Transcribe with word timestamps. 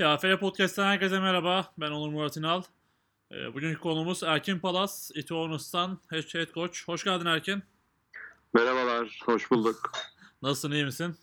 TFL 0.00 0.38
Podcast'ten 0.38 0.84
herkese 0.84 1.20
merhaba. 1.20 1.72
Ben 1.78 1.90
Onur 1.90 2.12
Murat 2.12 2.36
İnal. 2.36 2.62
Ee, 3.32 3.54
bugünkü 3.54 3.80
konumuz 3.80 4.22
Erkin 4.22 4.58
Palas, 4.58 5.10
Itoğunus'tan 5.14 5.98
Head 6.10 6.54
Coach. 6.54 6.88
Hoş 6.88 7.04
geldin 7.04 7.26
Erkin. 7.26 7.62
Merhabalar, 8.54 9.20
hoş 9.24 9.50
bulduk. 9.50 9.92
Nasılsın, 10.42 10.70
iyi 10.70 10.84
misin? 10.84 11.16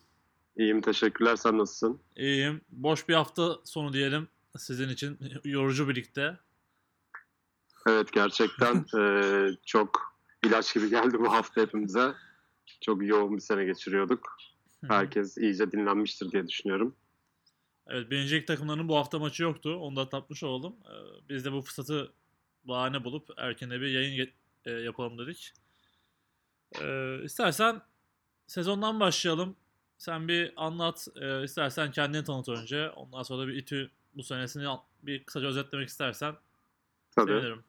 İyiyim, 0.58 0.82
teşekkürler. 0.82 1.36
Sen 1.36 1.58
nasılsın? 1.58 2.00
İyiyim. 2.16 2.62
Boş 2.70 3.10
bir 3.10 3.14
hafta 3.14 3.56
sonu 3.64 3.94
diyelim 3.94 4.28
sizin 4.58 4.90
için. 4.90 5.20
Yorucu 5.44 5.90
birlikte. 5.90 6.38
Evet, 7.88 8.12
gerçekten 8.12 8.86
e, 9.00 9.50
çok 9.66 10.20
ilaç 10.46 10.74
gibi 10.74 10.90
geldi 10.90 11.20
bu 11.20 11.34
hafta 11.34 11.62
hepimize. 11.62 12.14
Çok 12.82 13.04
yoğun 13.04 13.36
bir 13.36 13.42
sene 13.42 13.66
geçiriyorduk. 13.66 14.38
Herkes 14.88 15.38
iyice 15.38 15.72
dinlenmiştir 15.72 16.32
diye 16.32 16.48
düşünüyorum. 16.48 16.96
Evet, 17.90 18.12
birincilik 18.12 18.48
takımlarının 18.48 18.88
bu 18.88 18.96
hafta 18.96 19.20
maçı 19.20 19.44
yoktu. 19.44 19.76
Onu 19.76 19.96
da 19.96 20.10
tatmış 20.10 20.44
oldum. 20.44 20.76
Ee, 20.86 21.30
biz 21.30 21.46
de 21.46 21.52
bu 21.52 21.62
fırsatı 21.62 22.14
bahane 22.64 23.04
bulup 23.04 23.30
erkene 23.38 23.82
bir 23.82 23.88
yayın 23.88 24.30
e, 24.66 24.72
yapalım 24.72 25.18
dedik. 25.18 25.54
Ee, 26.82 27.20
istersen 27.24 27.82
sezondan 28.48 29.00
başlayalım. 29.00 29.56
Sen 29.98 30.28
bir 30.28 30.54
anlat. 30.56 31.08
E, 31.16 31.44
istersen 31.44 31.92
kendini 31.92 32.24
tanıt 32.24 32.50
önce. 32.50 32.90
Ondan 32.90 33.24
sonra 33.24 33.42
da 33.42 33.48
bir 33.48 33.56
İTÜ 33.56 33.92
bu 34.14 34.24
senesini 34.24 34.68
bir 35.04 35.24
kısaca 35.24 35.48
özetlemek 35.48 35.90
istersen 35.90 36.36
Tabii. 37.16 37.32
sevinirim. 37.32 37.64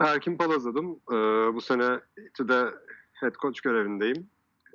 Erkin 0.00 0.36
Palazad'ım. 0.36 1.00
Ee, 1.10 1.54
bu 1.54 1.60
sene 1.60 2.00
İTÜ'de 2.28 2.74
head 3.12 3.34
coach 3.34 3.60
görevindeyim. 3.60 4.30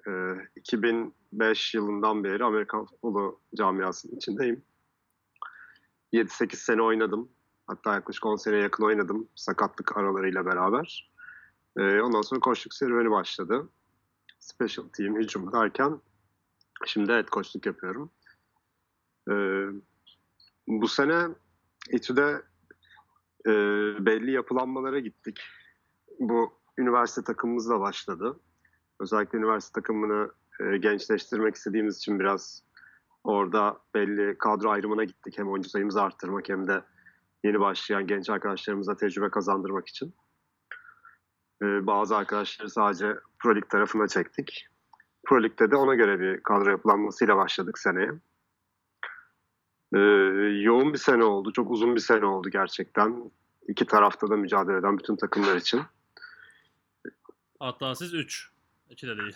Ee, 0.08 0.12
2005 0.56 1.74
yılından 1.74 2.24
beri 2.24 2.44
Amerikan 2.44 2.86
futbolu 2.86 3.40
camiasının 3.56 4.16
içindeyim. 4.16 4.64
7-8 6.14 6.56
sene 6.56 6.82
oynadım. 6.82 7.30
Hatta 7.68 7.94
yaklaşık 7.94 8.26
10 8.26 8.36
seneye 8.36 8.62
yakın 8.62 8.84
oynadım 8.84 9.30
sakatlık 9.36 9.98
aralarıyla 9.98 10.46
beraber. 10.46 11.12
Ee, 11.78 12.02
ondan 12.02 12.22
sonra 12.22 12.40
koçluk 12.40 12.74
serüveni 12.74 13.12
başladı. 13.12 13.70
Special 14.40 14.86
team, 14.98 15.16
hücum 15.16 15.54
derken 15.54 16.02
şimdi 16.86 17.12
head 17.12 17.28
coachluk 17.28 17.66
yapıyorum. 17.66 18.12
Ee, 19.30 19.66
bu 20.68 20.88
sene 20.88 21.28
İTÜ'de 21.90 22.42
e, 23.46 23.52
belli 24.06 24.32
yapılanmalara 24.32 25.00
gittik. 25.00 25.40
Bu 26.20 26.54
üniversite 26.78 27.24
takımımızla 27.24 27.80
başladı. 27.80 28.40
Özellikle 29.02 29.38
üniversite 29.38 29.82
takımını 29.82 30.32
e, 30.60 30.78
gençleştirmek 30.78 31.56
istediğimiz 31.56 31.98
için 31.98 32.20
biraz 32.20 32.64
orada 33.24 33.78
belli 33.94 34.38
kadro 34.38 34.70
ayrımına 34.70 35.04
gittik. 35.04 35.38
Hem 35.38 35.50
oyuncu 35.52 35.70
sayımızı 35.70 36.02
arttırmak 36.02 36.50
hem 36.50 36.68
de 36.68 36.82
yeni 37.44 37.60
başlayan 37.60 38.08
genç 38.08 38.30
arkadaşlarımıza 38.30 38.98
tecrübe 38.98 39.30
kazandırmak 39.30 39.88
için. 39.88 40.14
E, 41.62 41.88
bazı 41.88 42.18
arkadaşları 42.18 42.70
sadece 42.70 43.16
Pro 43.40 43.56
Lig 43.56 43.70
tarafına 43.70 44.08
çektik. 44.08 44.68
Pro 45.26 45.44
Lig'de 45.44 45.72
de 45.72 45.76
ona 45.76 45.96
göre 45.96 46.20
bir 46.20 46.44
kadro 46.44 46.70
yapılanmasıyla 46.70 47.38
başladık 47.38 47.80
seneye. 47.80 48.12
Ee, 49.94 50.00
yoğun 50.62 50.94
bir 50.94 50.98
sene 50.98 51.24
oldu. 51.24 51.54
Çok 51.54 51.72
uzun 51.72 51.96
bir 51.96 52.00
sene 52.00 52.26
oldu 52.26 52.50
gerçekten. 52.50 53.32
İki 53.68 53.86
tarafta 53.86 54.30
da 54.30 54.36
mücadele 54.36 54.78
eden 54.78 54.98
bütün 54.98 55.16
takımlar 55.16 55.56
için. 55.56 55.82
Hatta 57.60 57.96
siz 57.96 58.14
3. 58.14 58.52
2 58.92 59.08
de 59.08 59.18
değil. 59.18 59.36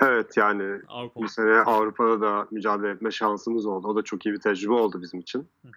Evet 0.00 0.36
yani 0.36 0.80
Avrupa. 0.88 1.20
bu 1.20 1.28
sene 1.28 1.58
Avrupa'da 1.58 2.20
da 2.20 2.48
mücadele 2.50 2.90
etme 2.90 3.10
şansımız 3.10 3.66
oldu. 3.66 3.88
O 3.88 3.96
da 3.96 4.02
çok 4.02 4.26
iyi 4.26 4.34
bir 4.34 4.40
tecrübe 4.40 4.72
oldu 4.72 5.02
bizim 5.02 5.20
için. 5.20 5.38
Hı 5.38 5.68
hı. 5.68 5.72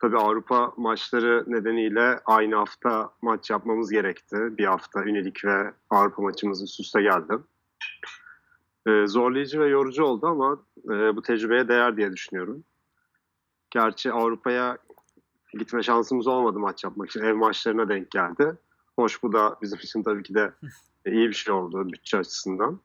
Tabii 0.00 0.18
Avrupa 0.18 0.72
maçları 0.76 1.44
nedeniyle 1.46 2.20
aynı 2.26 2.56
hafta 2.56 3.10
maç 3.22 3.50
yapmamız 3.50 3.90
gerekti. 3.90 4.36
Bir 4.36 4.64
hafta 4.64 5.04
ünilik 5.04 5.44
ve 5.44 5.72
Avrupa 5.90 6.22
maçımız 6.22 6.62
üst 6.62 6.80
üste 6.80 7.02
geldi. 7.02 7.32
Ee, 8.86 9.06
zorlayıcı 9.06 9.60
ve 9.60 9.68
yorucu 9.68 10.04
oldu 10.04 10.26
ama 10.26 10.58
e, 10.84 11.16
bu 11.16 11.22
tecrübeye 11.22 11.68
değer 11.68 11.96
diye 11.96 12.12
düşünüyorum. 12.12 12.64
Gerçi 13.70 14.12
Avrupa'ya 14.12 14.78
gitme 15.58 15.82
şansımız 15.82 16.26
olmadı 16.26 16.58
maç 16.58 16.84
yapmak 16.84 17.10
için. 17.10 17.20
Ev 17.20 17.34
maçlarına 17.34 17.88
denk 17.88 18.10
geldi. 18.10 18.56
Hoş 18.96 19.22
bu 19.22 19.32
da 19.32 19.58
bizim 19.62 19.78
için 19.78 20.02
tabii 20.02 20.22
ki 20.22 20.34
de 20.34 20.52
iyi 21.12 21.28
bir 21.28 21.34
şey 21.34 21.54
oldu 21.54 21.92
bütçe 21.92 22.18
açısından. 22.18 22.80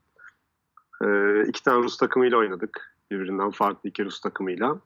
Ee, 1.04 1.44
iki 1.48 1.64
tane 1.64 1.84
Rus 1.84 1.98
takımıyla 1.98 2.38
oynadık. 2.38 2.96
Birbirinden 3.12 3.52
farklı 3.52 3.90
iki 3.90 4.06
Rus 4.06 4.22
takımıyla. 4.22 4.80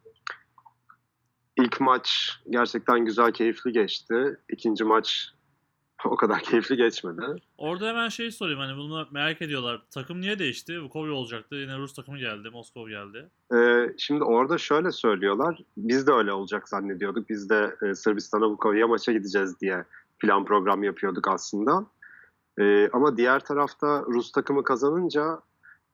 İlk 1.57 1.81
maç 1.81 2.29
gerçekten 2.49 3.05
güzel, 3.05 3.31
keyifli 3.31 3.71
geçti. 3.71 4.37
İkinci 4.49 4.83
maç 4.83 5.29
o 6.05 6.15
kadar 6.15 6.39
keyifli 6.39 6.77
geçmedi. 6.77 7.21
Orada 7.57 7.87
hemen 7.87 8.09
şeyi 8.09 8.31
sorayım 8.31 8.59
hani 8.59 8.77
bunu 8.77 9.07
merak 9.11 9.41
ediyorlar. 9.41 9.81
Takım 9.91 10.21
niye 10.21 10.39
değişti? 10.39 10.81
Vukovi 10.81 11.11
olacaktı. 11.11 11.55
Yine 11.55 11.77
Rus 11.77 11.93
takımı 11.93 12.17
geldi. 12.17 12.49
Moskova 12.49 12.89
geldi. 12.89 13.29
Ee, 13.55 13.93
şimdi 13.97 14.23
orada 14.23 14.57
şöyle 14.57 14.91
söylüyorlar. 14.91 15.59
Biz 15.77 16.07
de 16.07 16.11
öyle 16.11 16.31
olacak 16.31 16.69
zannediyorduk. 16.69 17.29
Biz 17.29 17.49
de 17.49 17.75
e, 17.81 17.95
Sırbistan'a 17.95 18.49
Vukovic'e 18.49 18.85
maça 18.85 19.11
gideceğiz 19.11 19.61
diye 19.61 19.85
plan 20.19 20.45
program 20.45 20.83
yapıyorduk 20.83 21.27
aslında. 21.27 21.85
Ee, 22.59 22.89
ama 22.93 23.17
diğer 23.17 23.39
tarafta 23.39 24.03
Rus 24.07 24.31
takımı 24.31 24.63
kazanınca 24.63 25.41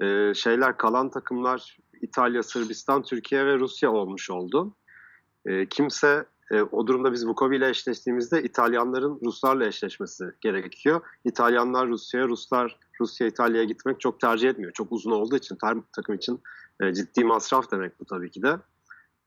e, 0.02 0.34
şeyler 0.34 0.78
kalan 0.78 1.10
takımlar 1.10 1.78
İtalya, 2.02 2.44
Sırbistan, 2.44 3.04
Türkiye 3.04 3.46
ve 3.46 3.60
Rusya 3.60 3.92
olmuş 3.92 4.30
oldu. 4.30 4.74
E, 5.46 5.66
kimse 5.66 6.26
e, 6.52 6.62
o 6.62 6.88
durumda 6.88 7.14
biz 7.14 7.28
Vukovi 7.28 7.58
ile 7.58 7.70
eşleştiğimizde 7.70 8.44
İtalyanların 8.44 9.20
Ruslarla 9.26 9.66
eşleşmesi 9.66 10.26
gerekiyor. 10.42 11.02
İtalyanlar 11.26 11.88
Rusya'ya, 11.88 12.28
Ruslar 12.28 12.78
Rusya 13.02 13.28
İtalya'ya 13.28 13.64
gitmek 13.64 14.00
çok 14.00 14.20
tercih 14.20 14.50
etmiyor. 14.50 14.72
Çok 14.72 14.92
uzun 14.92 15.12
olduğu 15.12 15.36
için 15.36 15.58
takım 15.96 16.16
için 16.16 16.42
e, 16.82 16.94
ciddi 16.94 17.24
masraf 17.24 17.72
demek 17.72 18.00
bu 18.00 18.06
tabii 18.06 18.32
ki 18.32 18.42
de. 18.42 18.58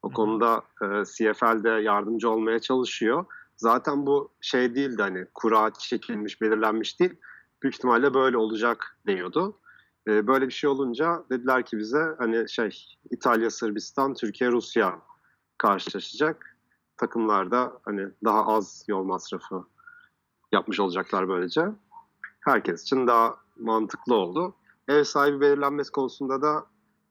O 0.03 0.12
konuda 0.12 0.62
e, 0.83 0.87
CFL 1.05 1.65
de 1.65 1.69
yardımcı 1.69 2.31
olmaya 2.31 2.59
çalışıyor. 2.59 3.25
Zaten 3.57 4.07
bu 4.07 4.33
şey 4.41 4.75
değildi 4.75 5.03
hani 5.03 5.27
kura 5.35 5.73
çekilmiş, 5.73 6.41
belirlenmiş 6.41 7.01
değil. 7.01 7.15
Büyük 7.63 7.75
ihtimalle 7.75 8.15
böyle 8.15 8.37
olacak 8.37 8.99
deniyordu. 9.07 9.59
E, 10.09 10.27
böyle 10.27 10.47
bir 10.47 10.53
şey 10.53 10.71
olunca 10.71 11.25
dediler 11.31 11.65
ki 11.65 11.79
bize 11.79 12.15
hani 12.19 12.49
şey 12.49 12.97
İtalya, 13.11 13.51
Sırbistan, 13.51 14.15
Türkiye, 14.15 14.51
Rusya 14.51 15.01
karşılaşacak. 15.59 16.57
Takımlarda 16.97 17.81
hani 17.85 18.09
daha 18.25 18.47
az 18.47 18.85
yol 18.89 19.05
masrafı 19.05 19.65
yapmış 20.53 20.81
olacaklar 20.81 21.29
böylece. 21.29 21.67
Herkes 22.41 22.83
için 22.83 23.07
daha 23.07 23.37
mantıklı 23.57 24.15
oldu. 24.15 24.55
Ev 24.89 25.05
sahibi 25.05 25.41
belirlenmesi 25.41 25.93
konusunda 25.93 26.43
da 26.43 26.67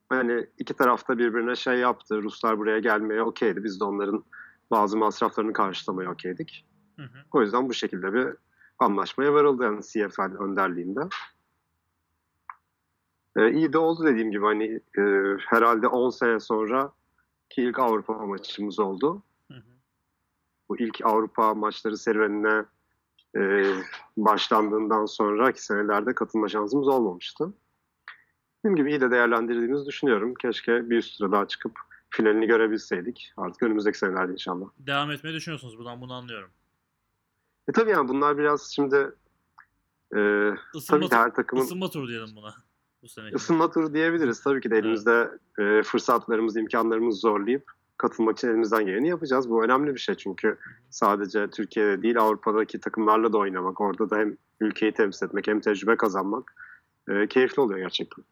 hani 0.08 0.46
iki 0.58 0.74
tarafta 0.74 1.18
birbirine 1.18 1.56
şey 1.56 1.78
yaptı. 1.78 2.22
Ruslar 2.22 2.58
buraya 2.58 2.78
gelmeye 2.78 3.22
okeydi. 3.22 3.64
Biz 3.64 3.80
de 3.80 3.84
onların 3.84 4.24
bazı 4.70 4.96
masraflarını 4.96 5.52
karşılamaya 5.52 6.10
okeydik. 6.10 6.66
Hı 6.96 7.02
hı. 7.02 7.18
O 7.32 7.42
yüzden 7.42 7.68
bu 7.68 7.74
şekilde 7.74 8.14
bir 8.14 8.28
anlaşmaya 8.78 9.34
varıldı 9.34 9.64
yani 9.64 9.82
CFL 9.82 10.36
önderliğinde. 10.38 11.00
Ee, 13.36 13.52
iyi 13.52 13.72
de 13.72 13.78
oldu 13.78 14.04
dediğim 14.04 14.30
gibi 14.30 14.44
hani 14.44 14.80
e, 14.98 15.02
herhalde 15.38 15.88
10 15.88 16.10
sene 16.10 16.40
sonra 16.40 16.92
ki 17.50 17.62
ilk 17.62 17.78
Avrupa 17.78 18.12
maçımız 18.12 18.78
oldu. 18.78 19.22
Hı 19.50 19.54
hı. 19.54 19.62
Bu 20.68 20.78
ilk 20.78 21.06
Avrupa 21.06 21.54
maçları 21.54 21.96
serüvenine 21.96 22.64
e, 23.36 23.72
başlandığından 24.16 25.06
sonraki 25.06 25.64
senelerde 25.64 26.14
katılma 26.14 26.48
şansımız 26.48 26.88
olmamıştı. 26.88 27.52
Dediğim 28.58 28.76
gibi 28.76 28.90
iyi 28.90 29.00
de 29.00 29.10
değerlendirdiğimizi 29.10 29.86
düşünüyorum. 29.86 30.34
Keşke 30.34 30.90
bir 30.90 30.96
üst 30.96 31.16
sıra 31.16 31.32
daha 31.32 31.48
çıkıp 31.48 31.72
finalini 32.14 32.46
görebilseydik. 32.46 33.32
Artık 33.36 33.62
önümüzdeki 33.62 33.98
senelerde 33.98 34.32
inşallah. 34.32 34.66
Devam 34.78 35.10
etmeyi 35.10 35.36
düşünüyorsunuz 35.36 35.78
buradan 35.78 36.00
bunu 36.00 36.12
anlıyorum. 36.12 36.50
E 37.68 37.72
tabii 37.72 37.90
yani 37.90 38.08
bunlar 38.08 38.38
biraz 38.38 38.72
şimdi 38.74 38.96
e, 40.16 40.50
Isınma, 40.74 41.00
tabii 41.00 41.08
ki 41.08 41.16
her 41.16 41.34
takımın 41.34 41.62
ısınma 41.62 41.90
turu 41.90 42.08
diyelim 42.08 42.36
buna. 42.36 42.54
Bu 43.02 43.08
seneki. 43.08 43.36
ısınma 43.36 43.70
turu 43.70 43.94
diyebiliriz. 43.94 44.42
Tabii 44.42 44.60
ki 44.60 44.70
de 44.70 44.78
elimizde 44.78 45.30
e, 45.58 45.82
fırsatlarımız, 45.82 46.56
imkanlarımızı 46.56 47.20
zorlayıp 47.20 47.72
katılmak 47.96 48.38
için 48.38 48.48
elimizden 48.48 48.86
geleni 48.86 49.08
yapacağız. 49.08 49.50
Bu 49.50 49.64
önemli 49.64 49.94
bir 49.94 50.00
şey 50.00 50.14
çünkü 50.14 50.58
sadece 50.90 51.50
Türkiye'de 51.50 52.02
değil 52.02 52.20
Avrupa'daki 52.20 52.80
takımlarla 52.80 53.32
da 53.32 53.38
oynamak, 53.38 53.80
orada 53.80 54.10
da 54.10 54.16
hem 54.16 54.36
ülkeyi 54.60 54.92
temsil 54.92 55.26
etmek 55.26 55.46
hem 55.46 55.60
tecrübe 55.60 55.96
kazanmak 55.96 56.54
e, 57.08 57.26
keyifli 57.26 57.62
oluyor 57.62 57.78
gerçekten. 57.78 58.24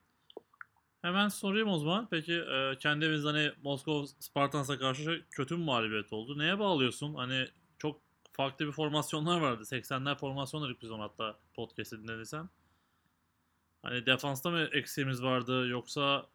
Hemen 1.03 1.29
sorayım 1.29 1.69
o 1.69 1.79
zaman. 1.79 2.09
Peki 2.11 2.35
e, 2.35 2.79
kendimiz 2.79 3.25
hani 3.25 3.53
Moskova 3.63 4.07
Spartans'a 4.07 4.79
karşı 4.79 5.25
kötü 5.31 5.59
bir 5.59 5.65
mağlubiyet 5.65 6.13
oldu. 6.13 6.39
Neye 6.39 6.59
bağlıyorsun? 6.59 7.15
Hani 7.15 7.49
çok 7.79 8.01
farklı 8.33 8.67
bir 8.67 8.73
formasyonlar 8.73 9.41
vardı. 9.41 9.63
80'ler 9.63 10.19
formasyon 10.19 10.65
dedik 10.65 10.83
biz 10.83 10.91
onu 10.91 11.03
hatta 11.03 11.39
podcast'ı 11.55 12.03
dinlediysen. 12.03 12.49
Hani 13.83 14.07
defansta 14.07 14.51
mı 14.51 14.69
eksiğimiz 14.73 15.23
vardı 15.23 15.69
yoksa 15.69 16.27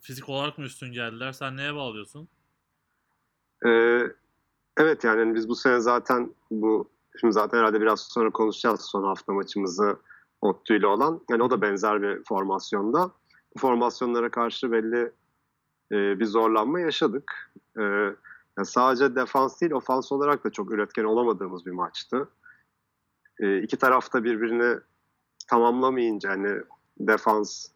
fizik 0.00 0.28
olarak 0.28 0.58
mı 0.58 0.64
üstün 0.64 0.92
geldiler? 0.92 1.32
Sen 1.32 1.56
neye 1.56 1.74
bağlıyorsun? 1.74 2.28
Ee, 3.66 4.00
evet 4.78 5.04
yani 5.04 5.34
biz 5.34 5.48
bu 5.48 5.54
sene 5.54 5.80
zaten 5.80 6.34
bu 6.50 6.90
şimdi 7.20 7.32
zaten 7.32 7.58
herhalde 7.58 7.80
biraz 7.80 8.00
sonra 8.00 8.30
konuşacağız 8.30 8.80
son 8.80 9.04
hafta 9.04 9.32
maçımızı 9.32 9.98
Ottu 10.40 10.74
ile 10.74 10.86
olan. 10.86 11.20
Yani 11.30 11.42
o 11.42 11.50
da 11.50 11.62
benzer 11.62 12.02
bir 12.02 12.24
formasyonda. 12.24 13.10
Formasyonlara 13.56 14.30
karşı 14.30 14.72
belli 14.72 15.12
e, 15.92 16.20
bir 16.20 16.24
zorlanma 16.24 16.80
yaşadık. 16.80 17.52
E, 17.78 17.82
yani 18.58 18.66
sadece 18.66 19.14
defans 19.14 19.60
değil 19.60 19.72
ofans 19.72 20.12
olarak 20.12 20.44
da 20.44 20.50
çok 20.50 20.70
üretken 20.70 21.04
olamadığımız 21.04 21.66
bir 21.66 21.70
maçtı. 21.70 22.28
E, 23.40 23.62
iki 23.62 23.76
tarafta 23.76 24.24
birbirini 24.24 24.80
tamamlamayınca 25.48 26.30
hani 26.30 26.60
defans 26.98 27.68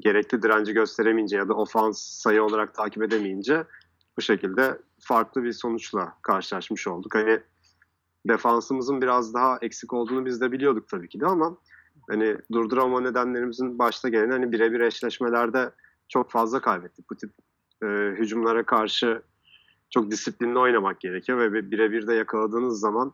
gerekli 0.00 0.42
direnci 0.42 0.72
gösteremeyince 0.72 1.36
ya 1.36 1.48
da 1.48 1.54
ofans 1.54 2.02
sayı 2.02 2.42
olarak 2.42 2.74
takip 2.74 3.02
edemeyince 3.02 3.64
bu 4.16 4.22
şekilde 4.22 4.78
farklı 5.00 5.42
bir 5.42 5.52
sonuçla 5.52 6.16
karşılaşmış 6.22 6.86
olduk. 6.86 7.14
Hani 7.14 7.40
defansımızın 8.28 9.00
biraz 9.00 9.34
daha 9.34 9.58
eksik 9.62 9.92
olduğunu 9.92 10.26
biz 10.26 10.40
de 10.40 10.52
biliyorduk 10.52 10.88
tabii 10.88 11.08
ki 11.08 11.20
de 11.20 11.26
ama 11.26 11.56
hani 12.10 12.36
durduramama 12.52 13.00
nedenlerimizin 13.00 13.78
başta 13.78 14.08
gelen 14.08 14.30
hani 14.30 14.52
birebir 14.52 14.80
eşleşmelerde 14.80 15.70
çok 16.08 16.30
fazla 16.30 16.60
kaybettik. 16.60 17.10
Bu 17.10 17.16
tip 17.16 17.30
e, 17.82 17.86
hücumlara 18.18 18.62
karşı 18.62 19.22
çok 19.90 20.10
disiplinli 20.10 20.58
oynamak 20.58 21.00
gerekiyor 21.00 21.38
ve 21.38 21.70
birebir 21.70 22.06
de 22.06 22.14
yakaladığınız 22.14 22.80
zaman 22.80 23.12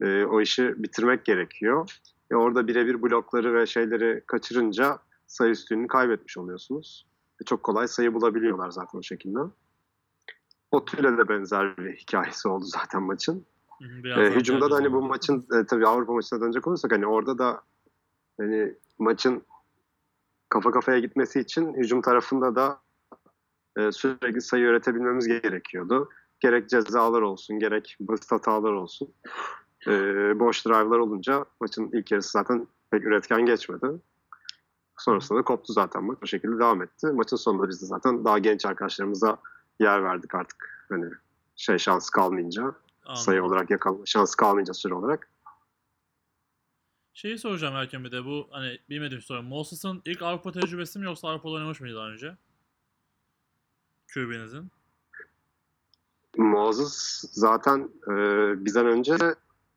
e, 0.00 0.24
o 0.24 0.40
işi 0.40 0.82
bitirmek 0.82 1.24
gerekiyor. 1.24 2.00
E, 2.30 2.34
orada 2.34 2.66
birebir 2.66 3.02
blokları 3.02 3.54
ve 3.54 3.66
şeyleri 3.66 4.22
kaçırınca 4.26 4.98
sayı 5.26 5.52
üstünlüğünü 5.52 5.86
kaybetmiş 5.86 6.38
oluyorsunuz. 6.38 7.06
E, 7.40 7.44
çok 7.44 7.62
kolay 7.62 7.88
sayı 7.88 8.14
bulabiliyorlar 8.14 8.70
zaten 8.70 8.98
o 8.98 9.02
şekilde. 9.02 9.38
Otuyla 10.70 11.18
de 11.18 11.28
benzer 11.28 11.76
bir 11.76 11.96
hikayesi 11.96 12.48
oldu 12.48 12.64
zaten 12.64 13.02
maçın. 13.02 13.46
E, 14.04 14.30
hücumda 14.30 14.70
da 14.70 14.74
hani 14.74 14.92
bu 14.92 15.02
maçın 15.02 15.46
e, 15.60 15.66
tabii 15.66 15.86
Avrupa 15.86 16.12
maçına 16.12 16.40
dönecek 16.40 16.66
olursak 16.66 16.92
hani 16.92 17.06
orada 17.06 17.38
da 17.38 17.62
hani 18.40 18.74
maçın 18.98 19.42
kafa 20.48 20.70
kafaya 20.70 20.98
gitmesi 20.98 21.40
için 21.40 21.74
hücum 21.74 22.02
tarafında 22.02 22.56
da 22.56 22.80
e, 23.78 23.92
sürekli 23.92 24.40
sayı 24.40 24.64
üretebilmemiz 24.64 25.26
gerekiyordu. 25.26 26.08
Gerek 26.40 26.68
cezalar 26.68 27.22
olsun, 27.22 27.58
gerek 27.58 27.96
basit 28.00 28.32
hatalar 28.32 28.72
olsun. 28.72 29.14
E, 29.86 29.92
boş 30.40 30.66
drive'lar 30.66 30.98
olunca 30.98 31.44
maçın 31.60 31.90
ilk 31.92 32.10
yarısı 32.10 32.30
zaten 32.30 32.66
pek 32.90 33.04
üretken 33.04 33.46
geçmedi. 33.46 33.86
Sonrasında 34.98 35.38
da 35.38 35.42
koptu 35.42 35.72
zaten 35.72 36.04
maç. 36.04 36.18
O 36.22 36.26
şekilde 36.26 36.58
devam 36.58 36.82
etti. 36.82 37.06
Maçın 37.06 37.36
sonunda 37.36 37.68
biz 37.68 37.82
de 37.82 37.86
zaten 37.86 38.24
daha 38.24 38.38
genç 38.38 38.66
arkadaşlarımıza 38.66 39.36
yer 39.80 40.04
verdik 40.04 40.34
artık. 40.34 40.86
Hani 40.88 41.06
şey 41.56 41.78
şans 41.78 42.10
kalmayınca. 42.10 42.62
Anladım. 42.62 43.22
Sayı 43.22 43.44
olarak 43.44 43.70
yakalama 43.70 44.06
şans 44.06 44.34
kalmayınca 44.34 44.74
süre 44.74 44.94
olarak. 44.94 45.28
Şeyi 47.20 47.38
soracağım 47.38 47.76
Erken 47.76 48.04
bir 48.04 48.12
de 48.12 48.24
bu 48.24 48.48
hani 48.50 48.78
bilmediğim 48.90 49.22
soru. 49.22 49.42
Moses'ın 49.42 50.02
ilk 50.04 50.22
Avrupa 50.22 50.52
tecrübesi 50.52 50.98
mi 50.98 51.04
yoksa 51.04 51.28
Avrupa'da 51.28 51.52
oynamış 51.52 51.80
mıydı 51.80 51.96
daha 51.96 52.08
önce? 52.08 52.36
QB'nizin. 54.14 54.70
Moses 56.36 57.24
zaten 57.32 57.90
e, 58.08 58.14
bizden 58.64 58.86
önce 58.86 59.16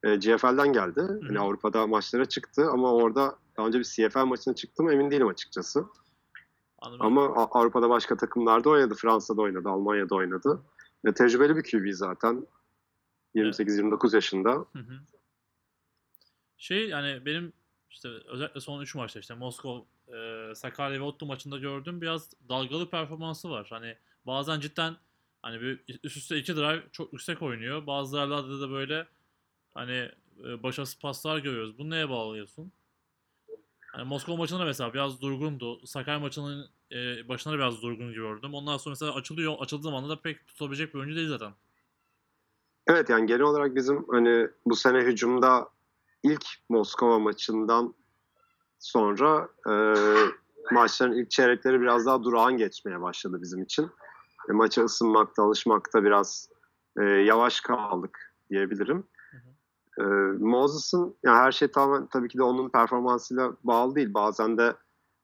e, 0.04 0.16
GFL'den 0.16 0.74
geldi. 0.74 1.02
Hı. 1.02 1.20
Hani 1.28 1.40
Avrupa'da 1.40 1.88
maçlara 1.88 2.26
çıktı 2.26 2.70
ama 2.72 2.94
orada 2.94 3.36
daha 3.58 3.68
önce 3.68 3.80
bir 3.80 3.84
CFL 3.84 4.26
maçına 4.26 4.56
çıktı 4.56 4.84
mı 4.84 4.94
emin 4.94 5.12
değilim 5.12 5.28
açıkçası. 5.28 5.86
Anladım. 6.78 7.06
Ama 7.06 7.48
Avrupa'da 7.52 7.90
başka 7.90 8.18
takımlarda 8.18 8.70
oynadı. 8.70 8.96
Fransa'da 8.96 9.42
oynadı, 9.42 9.70
Almanya'da 9.70 10.16
oynadı. 10.16 10.62
Ve 11.06 11.14
tecrübeli 11.14 11.56
bir 11.56 11.64
QB 11.64 11.94
zaten. 11.94 12.48
28-29 13.36 14.00
evet. 14.04 14.14
yaşında. 14.14 14.52
Hı 14.52 14.80
hı. 14.80 15.00
Şey 16.64 16.90
yani 16.90 17.26
benim 17.26 17.54
işte 17.90 18.10
özellikle 18.10 18.62
son 18.62 18.82
3 18.82 18.96
maçta 18.96 19.20
işte 19.20 19.34
Moskova, 19.34 19.84
e, 20.18 20.56
Sakarya 20.56 21.00
ve 21.00 21.04
Ottu 21.04 21.26
maçında 21.26 21.58
gördüğüm 21.58 22.02
biraz 22.02 22.30
dalgalı 22.50 22.90
performansı 22.90 23.50
var. 23.50 23.68
Hani 23.70 23.98
bazen 24.26 24.60
cidden 24.60 24.96
hani 25.42 25.62
bir 25.62 26.00
üst 26.04 26.18
üste 26.18 26.38
iki 26.38 26.56
drive 26.56 26.84
çok 26.92 27.14
yüksek 27.14 27.42
oynuyor. 27.42 27.88
Bazılarında 27.88 28.62
da 28.62 28.72
böyle 28.72 29.08
hani 29.74 30.12
e, 30.46 30.64
başarısız 30.64 31.00
paslar 31.00 31.38
görüyoruz. 31.38 31.78
Bunu 31.78 31.90
neye 31.90 32.10
bağlıyorsun? 32.10 32.72
Hani 33.88 34.04
Moskova 34.04 34.38
maçında 34.38 34.66
mesela 34.66 34.94
biraz 34.94 35.22
durgundu. 35.22 35.88
Sakarya 35.88 36.20
maçının 36.20 36.70
e, 36.92 37.28
başında 37.28 37.54
biraz 37.54 37.82
durgun 37.82 38.14
gördüm. 38.14 38.54
Ondan 38.54 38.78
sonra 38.78 38.92
mesela 38.92 39.16
açılıyor. 39.16 39.56
Açıldığı 39.60 39.84
zaman 39.84 40.10
da 40.10 40.22
pek 40.22 40.48
tutabilecek 40.48 40.94
bir 40.94 41.00
oyuncu 41.00 41.16
değil 41.16 41.30
zaten. 41.30 41.54
Evet 42.88 43.10
yani 43.10 43.28
genel 43.28 43.42
olarak 43.42 43.76
bizim 43.76 44.06
hani 44.10 44.48
bu 44.66 44.76
sene 44.76 45.00
hücumda 45.00 45.74
ilk 46.24 46.46
Moskova 46.70 47.20
maçından 47.20 47.94
sonra 48.80 49.50
e, 49.70 49.74
maçların 50.72 51.14
ilk 51.14 51.32
çeyrekleri 51.32 51.82
biraz 51.82 52.06
daha 52.06 52.24
durağan 52.24 52.58
geçmeye 52.58 53.02
başladı 53.02 53.38
bizim 53.42 53.64
için. 53.64 53.92
E, 54.50 54.54
maça 54.54 54.84
ısınmakta, 54.84 55.44
alışmakta 55.44 56.04
biraz 56.04 56.50
e, 57.00 57.04
yavaş 57.04 57.62
kaldık 57.62 58.34
diyebilirim. 58.50 59.04
E, 60.00 60.04
Moses'ın 60.40 61.16
yani 61.24 61.38
her 61.38 61.52
şey 61.52 61.68
tamamen 61.68 62.08
tabii 62.08 62.30
ki 62.30 62.38
de 62.38 62.44
onun 62.44 62.70
performansıyla 62.70 63.54
bağlı 63.64 63.96
değil. 63.96 64.14
Bazen 64.14 64.58
de 64.58 64.74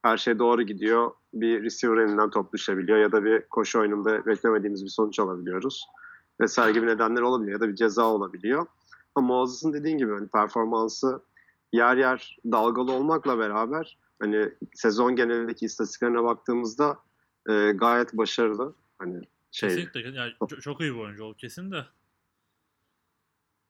her 0.02 0.18
şey 0.18 0.40
doğru 0.40 0.62
gidiyor. 0.62 1.12
Bir 1.34 1.64
receiver 1.64 1.98
elinden 1.98 2.30
top 2.30 2.54
düşebiliyor 2.54 2.98
ya 2.98 3.12
da 3.12 3.24
bir 3.24 3.48
koşu 3.50 3.80
oyununda 3.80 4.26
beklemediğimiz 4.26 4.84
bir 4.84 4.90
sonuç 4.90 5.20
alabiliyoruz. 5.20 5.88
Vesaire 6.42 6.72
gibi 6.72 6.88
nedenler 6.88 7.22
olabiliyor 7.22 7.62
ya 7.62 7.68
da 7.68 7.70
bir 7.70 7.76
ceza 7.76 8.06
olabiliyor. 8.06 8.66
Ama 9.20 9.28
Moses'ın 9.28 9.74
dediğin 9.74 9.98
gibi 9.98 10.12
hani 10.12 10.28
performansı 10.28 11.22
yer 11.74 11.98
yer 11.98 12.38
dalgalı 12.46 12.92
olmakla 12.92 13.40
beraber 13.40 13.98
hani 14.20 14.54
sezon 14.74 15.16
genelindeki 15.16 15.66
istatistiklerine 15.66 16.24
baktığımızda 16.24 17.00
e, 17.50 17.72
gayet 17.72 18.14
başarılı. 18.14 18.76
Hani 19.00 19.22
şey, 19.52 19.70
Kesinlikle. 19.70 20.00
Yani 20.00 20.34
çok, 20.40 20.62
çok 20.62 20.82
iyi 20.82 20.94
bir 20.94 21.00
oyuncu 21.00 21.24
o 21.24 21.34
kesin 21.34 21.72
de. 21.72 21.86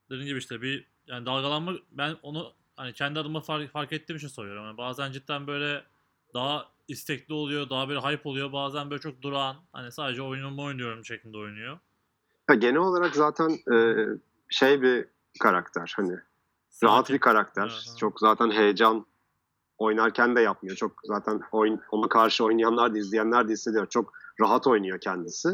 Dediğim 0.09 0.27
gibi 0.27 0.37
işte 0.37 0.61
bir 0.61 0.87
yani 1.07 1.25
dalgalanma 1.25 1.73
ben 1.91 2.15
onu 2.21 2.53
hani 2.75 2.93
kendi 2.93 3.19
adıma 3.19 3.41
fark, 3.41 3.71
fark 3.71 3.93
ettiğim 3.93 4.17
için 4.17 4.27
soruyorum. 4.27 4.65
Yani 4.65 4.77
bazen 4.77 5.11
cidden 5.11 5.47
böyle 5.47 5.83
daha 6.33 6.65
istekli 6.87 7.33
oluyor, 7.33 7.69
daha 7.69 7.89
böyle 7.89 7.99
hype 7.99 8.29
oluyor. 8.29 8.53
Bazen 8.53 8.89
böyle 8.89 9.01
çok 9.01 9.21
durağan, 9.21 9.55
hani 9.71 9.91
sadece 9.91 10.21
oyunumu 10.21 10.63
oynuyorum 10.63 11.05
şeklinde 11.05 11.37
oynuyor. 11.37 11.79
Ya 12.49 12.55
genel 12.55 12.77
olarak 12.77 13.15
zaten 13.15 13.49
e, 13.73 14.05
şey 14.49 14.81
bir 14.81 15.05
karakter 15.39 15.93
hani 15.95 16.17
Sakin. 16.69 16.87
rahat 16.87 17.09
bir 17.09 17.19
karakter. 17.19 17.85
Evet, 17.87 17.97
çok 17.97 18.19
zaten 18.19 18.51
heyecan 18.51 19.05
oynarken 19.77 20.35
de 20.35 20.41
yapmıyor. 20.41 20.75
Çok 20.75 20.91
zaten 21.03 21.41
oyun, 21.51 21.81
ona 21.91 22.09
karşı 22.09 22.45
oynayanlar 22.45 22.93
da 22.93 22.97
izleyenler 22.97 23.47
de 23.47 23.53
hissediyor. 23.53 23.87
Çok 23.87 24.13
rahat 24.41 24.67
oynuyor 24.67 24.99
kendisi. 24.99 25.49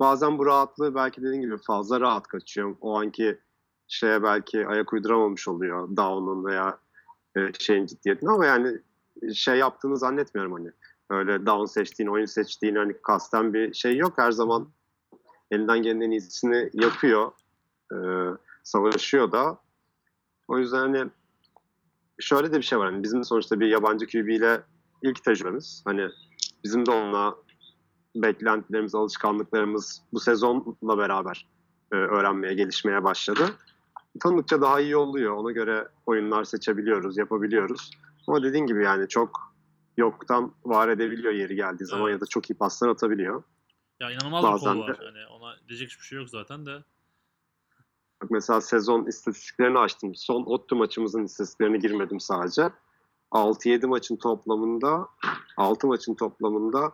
Bazen 0.00 0.38
bu 0.38 0.46
rahatlığı 0.46 0.94
belki 0.94 1.22
dediğin 1.22 1.42
gibi 1.42 1.58
fazla 1.58 2.00
rahat 2.00 2.28
kaçıyor. 2.28 2.76
O 2.80 2.98
anki 2.98 3.40
şeye 3.88 4.22
belki 4.22 4.66
ayak 4.66 4.92
uyduramamış 4.92 5.48
oluyor 5.48 5.96
down'un 5.96 6.44
veya 6.44 6.78
e, 7.36 7.40
şeyin 7.58 7.86
ciddiyetine 7.86 8.30
ama 8.30 8.46
yani 8.46 8.78
şey 9.34 9.58
yaptığını 9.58 9.96
zannetmiyorum 9.96 10.52
hani. 10.52 10.70
Öyle 11.10 11.46
down 11.46 11.64
seçtiğin, 11.64 12.08
oyun 12.08 12.26
seçtiğin 12.26 12.76
hani 12.76 13.02
kasten 13.02 13.54
bir 13.54 13.74
şey 13.74 13.96
yok. 13.96 14.12
Her 14.16 14.32
zaman 14.32 14.68
elinden 15.50 15.82
gelen 15.82 16.00
en 16.00 16.10
iyisini 16.10 16.70
yapıyor. 16.72 17.32
E, 17.92 17.96
savaşıyor 18.68 19.32
da. 19.32 19.58
O 20.48 20.58
yüzden 20.58 20.78
hani 20.78 21.10
şöyle 22.18 22.52
de 22.52 22.56
bir 22.56 22.62
şey 22.62 22.78
var. 22.78 22.92
Hani 22.92 23.02
bizim 23.02 23.24
sonuçta 23.24 23.60
bir 23.60 23.66
yabancı 23.66 24.06
QB 24.06 24.28
ile 24.28 24.62
ilk 25.02 25.24
tecrübemiz. 25.24 25.82
Hani 25.84 26.08
bizim 26.64 26.86
de 26.86 26.90
onunla 26.90 27.36
beklentilerimiz, 28.14 28.94
alışkanlıklarımız 28.94 30.02
bu 30.12 30.20
sezonla 30.20 30.98
beraber 30.98 31.46
e, 31.92 31.96
öğrenmeye, 31.96 32.54
gelişmeye 32.54 33.04
başladı. 33.04 33.46
Tanıdıkça 34.20 34.60
daha 34.60 34.80
iyi 34.80 34.96
oluyor. 34.96 35.36
Ona 35.36 35.52
göre 35.52 35.88
oyunlar 36.06 36.44
seçebiliyoruz, 36.44 37.18
yapabiliyoruz. 37.18 37.90
Ama 38.26 38.42
dediğin 38.42 38.66
gibi 38.66 38.84
yani 38.84 39.08
çok 39.08 39.54
yoktan 39.96 40.52
var 40.64 40.88
edebiliyor 40.88 41.32
yeri 41.32 41.56
geldiği 41.56 41.84
zaman 41.84 42.04
evet. 42.04 42.12
ya 42.14 42.20
da 42.20 42.26
çok 42.26 42.50
iyi 42.50 42.54
paslar 42.54 42.88
atabiliyor. 42.88 43.42
Ya 44.00 44.10
inanılmaz 44.10 44.44
Bazen 44.44 44.74
bir 44.74 44.80
kolu 44.80 44.90
var. 44.90 45.00
Yani 45.04 45.26
ona 45.26 45.54
diyecek 45.68 45.88
hiçbir 45.88 46.04
şey 46.04 46.18
yok 46.18 46.28
zaten 46.28 46.66
de. 46.66 46.84
Bak 48.22 48.30
mesela 48.30 48.60
sezon 48.60 49.06
istatistiklerini 49.06 49.78
açtım. 49.78 50.14
Son 50.14 50.42
Ottu 50.46 50.76
maçımızın 50.76 51.24
istatistiklerine 51.24 51.78
girmedim 51.78 52.20
sadece. 52.20 52.70
6-7 53.30 53.86
maçın 53.86 54.16
toplamında 54.16 55.08
6 55.56 55.86
maçın 55.86 56.14
toplamında 56.14 56.92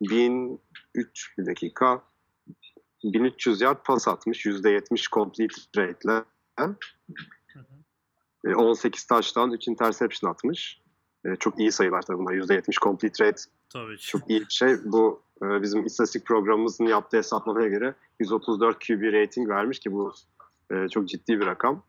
1003 0.00 1.38
bir 1.38 1.46
dakika 1.46 2.02
1300 3.04 3.60
yard 3.60 3.84
pas 3.84 4.08
atmış. 4.08 4.46
%70 4.46 5.14
complete 5.14 5.54
rate'le. 5.76 6.24
18 8.56 9.06
taştan 9.06 9.52
3 9.52 9.68
interception 9.68 10.30
atmış. 10.30 10.80
E, 11.24 11.36
çok 11.36 11.58
iyi 11.58 11.72
sayılar 11.72 12.02
tabii 12.02 12.18
bunlar. 12.18 12.32
%70 12.32 12.82
complete 12.82 13.24
rate 13.24 13.42
Tabii 13.72 13.96
ki. 13.96 14.06
Çok 14.06 14.30
iyi 14.30 14.40
bir 14.40 14.50
şey. 14.50 14.76
Bu 14.84 15.22
e, 15.42 15.62
bizim 15.62 15.86
istatistik 15.86 16.26
programımızın 16.26 16.84
yaptığı 16.84 17.16
hesaplamaya 17.16 17.68
göre 17.68 17.94
134 18.20 18.86
QB 18.86 19.02
rating 19.12 19.48
vermiş 19.48 19.78
ki 19.78 19.92
bu 19.92 20.12
e, 20.70 20.88
çok 20.88 21.08
ciddi 21.08 21.40
bir 21.40 21.46
rakam. 21.46 21.82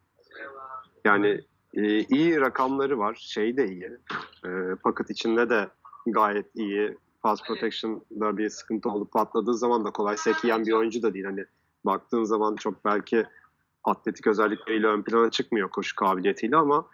Yani 1.06 1.42
e, 1.74 2.00
iyi 2.00 2.42
rakamları 2.42 3.00
var. 3.00 3.18
Şey 3.20 3.58
de 3.58 3.68
iyi. 3.68 3.98
E, 4.46 4.76
paket 4.84 5.10
içinde 5.10 5.50
de 5.50 5.70
gayet 6.08 6.56
iyi. 6.56 6.98
Pass 7.22 7.42
protection'da 7.48 8.38
bir 8.38 8.50
sıkıntı 8.50 8.90
olup 8.90 9.12
patladığı 9.12 9.54
zaman 9.54 9.86
da 9.86 9.92
kolay 9.92 10.18
sek 10.18 10.44
yiyen 10.44 10.66
bir 10.66 10.72
oyuncu 10.72 11.02
da 11.02 11.14
değil. 11.14 11.26
Hani 11.26 11.46
baktığın 11.86 12.24
zaman 12.24 12.56
çok 12.56 12.86
belki 12.86 13.26
atletik 13.84 14.28
özellikleriyle 14.28 14.88
ön 14.88 15.02
plana 15.02 15.32
çıkmıyor 15.32 15.70
koşu 15.70 15.96
kabiliyetiyle 15.96 16.58
ama 16.58 16.88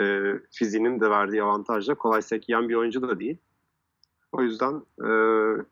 e, 0.00 0.22
fiziğinin 0.50 1.00
de 1.00 1.10
verdiği 1.10 1.42
avantajla 1.42 1.94
kolay 1.94 2.22
sek 2.22 2.48
yiyen 2.48 2.68
bir 2.68 2.74
oyuncu 2.74 3.02
da 3.02 3.20
değil. 3.20 3.36
O 4.32 4.42
yüzden 4.42 4.82
e, 5.00 5.08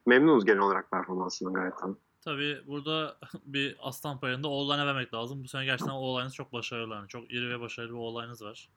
memnunuz 0.06 0.44
genel 0.44 0.60
olarak 0.60 0.90
performansından 0.90 1.54
gayet 1.54 1.78
tabii. 1.78 1.96
Tabii 2.24 2.58
burada 2.66 3.16
bir 3.44 3.76
aslan 3.80 4.20
payında 4.20 4.48
oğlan'a 4.48 4.86
vermek 4.86 5.14
lazım. 5.14 5.44
Bu 5.44 5.48
sene 5.48 5.64
gerçekten 5.64 5.94
oğlanınız 5.94 6.34
çok 6.34 6.52
başarılı. 6.52 6.94
Yani 6.94 7.08
çok 7.08 7.32
iri 7.32 7.48
ve 7.50 7.60
başarılı 7.60 7.92
bir 7.92 7.98
oğlanınız 7.98 8.42
var. 8.42 8.68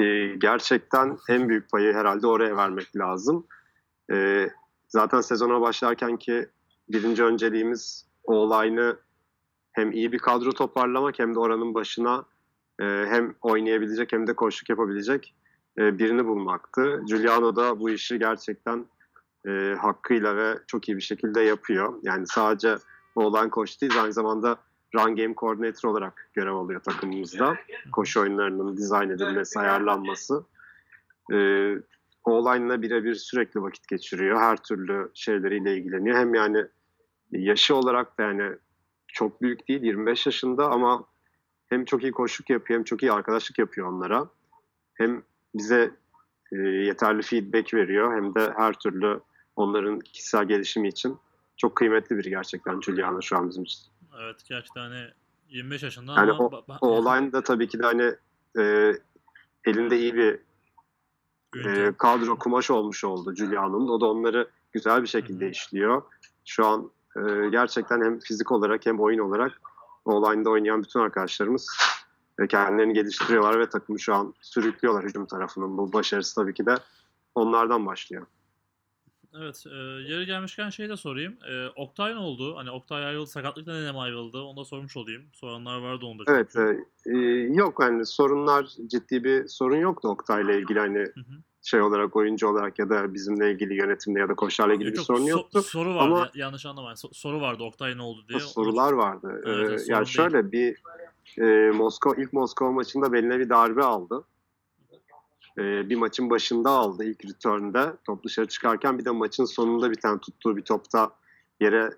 E, 0.00 0.34
gerçekten 0.38 1.18
en 1.28 1.48
büyük 1.48 1.70
payı 1.70 1.92
herhalde 1.92 2.26
oraya 2.26 2.56
vermek 2.56 2.96
lazım. 2.96 3.46
E, 4.12 4.48
zaten 4.88 5.20
sezona 5.20 5.60
başlarken 5.60 6.16
ki 6.16 6.48
birinci 6.88 7.24
önceliğimiz 7.24 8.06
oğlayını 8.24 8.96
hem 9.72 9.92
iyi 9.92 10.12
bir 10.12 10.18
kadro 10.18 10.52
toparlamak 10.52 11.18
hem 11.18 11.34
de 11.34 11.38
oranın 11.38 11.74
başına 11.74 12.24
e, 12.80 12.84
hem 12.84 13.34
oynayabilecek 13.42 14.12
hem 14.12 14.26
de 14.26 14.36
koşuk 14.36 14.68
yapabilecek 14.68 15.34
e, 15.78 15.98
birini 15.98 16.26
bulmaktı. 16.26 17.02
Giuliano 17.06 17.56
da 17.56 17.80
bu 17.80 17.90
işi 17.90 18.18
gerçekten 18.18 18.86
e, 19.46 19.74
hakkıyla 19.80 20.36
ve 20.36 20.58
çok 20.66 20.88
iyi 20.88 20.96
bir 20.96 21.02
şekilde 21.02 21.40
yapıyor. 21.40 21.94
Yani 22.02 22.26
sadece 22.26 22.76
olan 23.14 23.50
koç 23.50 23.80
değil 23.80 24.02
aynı 24.02 24.12
zamanda 24.12 24.56
run 24.94 25.16
game 25.16 25.34
coordinator 25.34 25.88
olarak 25.88 26.30
görev 26.34 26.52
alıyor 26.52 26.80
takımımızda. 26.80 27.56
Koşu 27.92 28.20
oyunlarının 28.20 28.76
dizayn 28.76 29.10
edilmesi, 29.10 29.58
ayarlanması. 29.60 30.44
E, 31.32 31.38
Oğlan'la 32.24 32.82
birebir 32.82 33.14
sürekli 33.14 33.62
vakit 33.62 33.88
geçiriyor. 33.88 34.40
Her 34.40 34.56
türlü 34.56 35.10
şeyleriyle 35.14 35.76
ilgileniyor. 35.76 36.18
Hem 36.18 36.34
yani 36.34 36.66
yaşı 37.30 37.74
olarak 37.74 38.18
da 38.18 38.22
yani 38.22 38.56
çok 39.08 39.42
büyük 39.42 39.68
değil 39.68 39.82
25 39.82 40.26
yaşında 40.26 40.70
ama 40.70 41.04
hem 41.66 41.84
çok 41.84 42.02
iyi 42.02 42.12
koşuk 42.12 42.50
yapıyor 42.50 42.78
hem 42.78 42.84
çok 42.84 43.02
iyi 43.02 43.12
arkadaşlık 43.12 43.58
yapıyor 43.58 43.92
onlara. 43.92 44.28
Hem 44.94 45.22
bize 45.54 45.90
e, 46.52 46.56
yeterli 46.56 47.22
feedback 47.22 47.74
veriyor 47.74 48.16
hem 48.16 48.34
de 48.34 48.52
her 48.56 48.72
türlü 48.72 49.20
onların 49.56 50.00
kişisel 50.00 50.44
gelişimi 50.44 50.88
için 50.88 51.18
çok 51.56 51.76
kıymetli 51.76 52.16
biri 52.16 52.30
gerçekten 52.30 52.80
Giuliano 52.80 53.22
şu 53.22 53.36
an 53.36 53.48
bizim 53.48 53.62
için. 53.62 53.80
Evet 54.22 54.36
gerçekten 54.48 54.80
hani 54.80 55.06
25 55.48 55.82
yaşında 55.82 56.12
yani 56.12 56.32
ama... 56.32 56.44
O, 56.44 56.64
o 56.80 56.88
olay 56.88 57.32
da 57.32 57.42
tabii 57.42 57.68
ki 57.68 57.78
de 57.78 57.82
hani 57.82 58.14
e, 58.58 58.92
elinde 59.64 59.98
iyi 59.98 60.14
bir 60.14 60.38
e, 61.66 61.92
kadro 61.98 62.38
kumaş 62.38 62.70
olmuş 62.70 63.04
oldu 63.04 63.34
Giuliano'nun. 63.34 63.88
O 63.88 64.00
da 64.00 64.06
onları 64.06 64.48
güzel 64.72 65.02
bir 65.02 65.08
şekilde 65.08 65.44
Hı-hı. 65.44 65.52
işliyor. 65.52 66.02
Şu 66.44 66.66
an 66.66 66.90
e, 67.16 67.48
gerçekten 67.48 68.00
hem 68.00 68.18
fizik 68.18 68.52
olarak 68.52 68.86
hem 68.86 69.00
oyun 69.00 69.18
olarak 69.18 69.60
online'da 70.04 70.50
oynayan 70.50 70.82
bütün 70.82 71.00
arkadaşlarımız 71.00 71.68
kendilerini 72.46 72.94
geliştiriyorlar 72.94 73.60
ve 73.60 73.68
takımı 73.68 74.00
şu 74.00 74.14
an 74.14 74.34
sürüklüyorlar 74.40 75.04
hücum 75.04 75.26
tarafının. 75.26 75.78
Bu 75.78 75.92
başarısı 75.92 76.34
tabii 76.34 76.54
ki 76.54 76.66
de 76.66 76.74
onlardan 77.34 77.86
başlıyor. 77.86 78.26
Evet, 79.36 79.64
e, 79.66 79.76
yeri 80.12 80.26
gelmişken 80.26 80.70
şey 80.70 80.88
de 80.88 80.96
sorayım. 80.96 81.36
E, 81.50 81.68
Oktay 81.68 82.14
ne 82.14 82.18
oldu? 82.18 82.56
Hani 82.56 82.70
Oktay 82.70 83.06
ayrıldı, 83.06 83.30
sakatlık 83.30 83.66
nedeniyle 83.66 83.92
mi 83.92 83.98
ayrıldı? 83.98 84.40
Onu 84.40 84.56
da 84.56 84.64
sormuş 84.64 84.96
olayım. 84.96 85.22
Soranlar 85.32 85.78
vardı 85.78 86.06
onda. 86.06 86.24
Çünkü. 86.26 86.60
Evet, 86.60 86.86
e, 87.06 87.10
e, 87.10 87.18
yok 87.54 87.82
hani 87.82 88.06
sorunlar, 88.06 88.66
ciddi 88.86 89.24
bir 89.24 89.48
sorun 89.48 89.76
yoktu 89.76 90.08
Oktay'la 90.08 90.52
ilgili 90.52 90.78
hani 90.78 90.98
hı 90.98 91.20
hı. 91.20 91.42
Şey 91.68 91.80
olarak, 91.80 92.16
oyuncu 92.16 92.48
olarak 92.48 92.78
ya 92.78 92.90
da 92.90 93.14
bizimle 93.14 93.52
ilgili 93.52 93.74
yönetimde 93.74 94.18
ya 94.18 94.28
da 94.28 94.34
koşarla 94.34 94.74
ilgili 94.74 94.92
bir 94.92 94.98
sorun 94.98 95.22
yoktu. 95.22 95.62
So, 95.62 95.68
soru 95.68 95.94
vardı, 95.94 96.14
Ama, 96.14 96.30
yanlış 96.34 96.66
anlamayın. 96.66 96.94
So, 96.94 97.08
soru 97.12 97.40
vardı 97.40 97.62
Oktay 97.62 97.96
ne 97.96 98.02
oldu 98.02 98.24
diye. 98.28 98.40
Sorular 98.40 98.92
vardı. 98.92 99.42
Evet, 99.46 99.80
ee, 99.80 99.92
yani 99.92 100.06
şöyle 100.06 100.52
bir 100.52 100.82
e, 101.38 101.70
Moskova 101.70 102.14
ilk 102.14 102.32
Moskova 102.32 102.72
maçında 102.72 103.12
beline 103.12 103.38
bir 103.38 103.48
darbe 103.48 103.82
aldı 103.82 104.24
e, 105.58 105.90
bir 105.90 105.96
maçın 105.96 106.30
başında 106.30 106.70
aldı 106.70 107.04
ilk 107.04 107.24
return'da 107.24 107.96
top 108.04 108.24
dışarı 108.24 108.48
çıkarken 108.48 108.98
bir 108.98 109.04
de 109.04 109.10
maçın 109.10 109.44
sonunda 109.44 109.90
bir 109.90 110.00
tane 110.00 110.20
tuttuğu 110.20 110.56
bir 110.56 110.62
topta 110.62 111.10
yere 111.60 111.90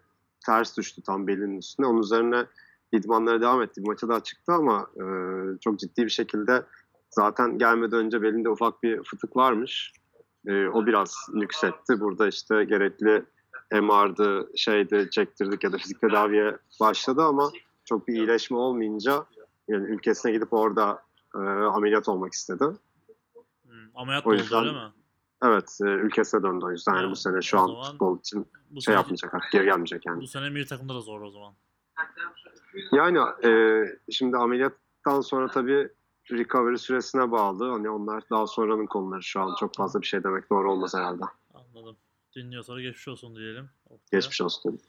ters 0.46 0.76
düştü 0.76 1.02
tam 1.02 1.26
belinin 1.26 1.58
üstüne. 1.58 1.86
Onun 1.86 2.02
üzerine 2.02 2.44
idmanlara 2.92 3.40
devam 3.40 3.62
etti. 3.62 3.82
Bir 3.82 3.86
maça 3.86 4.08
daha 4.08 4.20
çıktı 4.20 4.52
ama 4.52 4.90
e, 4.96 5.04
çok 5.60 5.78
ciddi 5.78 6.04
bir 6.04 6.10
şekilde 6.10 6.62
zaten 7.10 7.58
gelmeden 7.58 7.98
önce 7.98 8.22
belinde 8.22 8.48
ufak 8.48 8.82
bir 8.82 9.02
fıtık 9.02 9.36
varmış. 9.36 9.92
E, 10.46 10.66
o 10.66 10.86
biraz 10.86 11.16
nüksetti. 11.32 12.00
Burada 12.00 12.28
işte 12.28 12.64
gerekli 12.64 13.24
MR'dı, 13.72 14.50
şeydi 14.56 15.08
çektirdik 15.10 15.64
ya 15.64 15.72
da 15.72 15.78
fizik 15.78 16.00
tedaviye 16.00 16.56
başladı 16.80 17.22
ama 17.22 17.50
çok 17.84 18.08
bir 18.08 18.14
iyileşme 18.14 18.56
olmayınca 18.56 19.24
yani 19.68 19.86
ülkesine 19.86 20.32
gidip 20.32 20.52
orada 20.52 21.02
e, 21.34 21.38
ameliyat 21.48 22.08
olmak 22.08 22.32
istedi. 22.32 22.64
Ameliyat 23.94 24.26
o 24.26 24.32
yüzden, 24.32 24.56
oldu 24.56 24.68
öyle 24.68 24.72
mi? 24.72 24.92
Evet 25.42 25.78
e, 25.82 25.84
ülkesine 25.84 26.42
döndü 26.42 26.64
o 26.64 26.70
yüzden. 26.70 26.94
Yani 26.94 27.10
bu 27.10 27.16
sene 27.16 27.42
şu 27.42 27.58
an 27.58 27.82
futbol 27.82 28.18
için 28.18 28.46
şey 28.72 28.80
sene, 28.80 28.94
yapmayacak 28.94 29.34
artık 29.34 29.52
geri 29.52 29.64
gelmeyecek 29.64 30.06
yani. 30.06 30.20
Bu 30.20 30.26
sene 30.26 30.50
milli 30.50 30.66
takımda 30.66 30.94
da 30.94 31.00
zor 31.00 31.20
o 31.20 31.30
zaman. 31.30 31.54
Yani 32.92 33.18
e, 33.44 33.82
şimdi 34.10 34.36
ameliyattan 34.36 35.20
sonra 35.20 35.48
tabii 35.48 35.88
recovery 36.38 36.76
süresine 36.76 37.30
bağlı. 37.30 37.70
Hani 37.70 37.90
onlar 37.90 38.22
daha 38.30 38.46
sonranın 38.46 38.86
konuları 38.86 39.22
şu 39.22 39.40
an 39.40 39.54
çok 39.60 39.74
fazla 39.76 40.00
bir 40.00 40.06
şey 40.06 40.24
demek 40.24 40.50
doğru 40.50 40.72
olmaz 40.72 40.94
herhalde. 40.94 41.24
Anladım. 41.54 41.96
Dinliyorsa 42.36 42.80
geçmiş 42.80 43.08
olsun 43.08 43.36
diyelim. 43.36 43.70
Oktaya. 43.86 44.18
Geçmiş 44.18 44.40
olsun. 44.40 44.80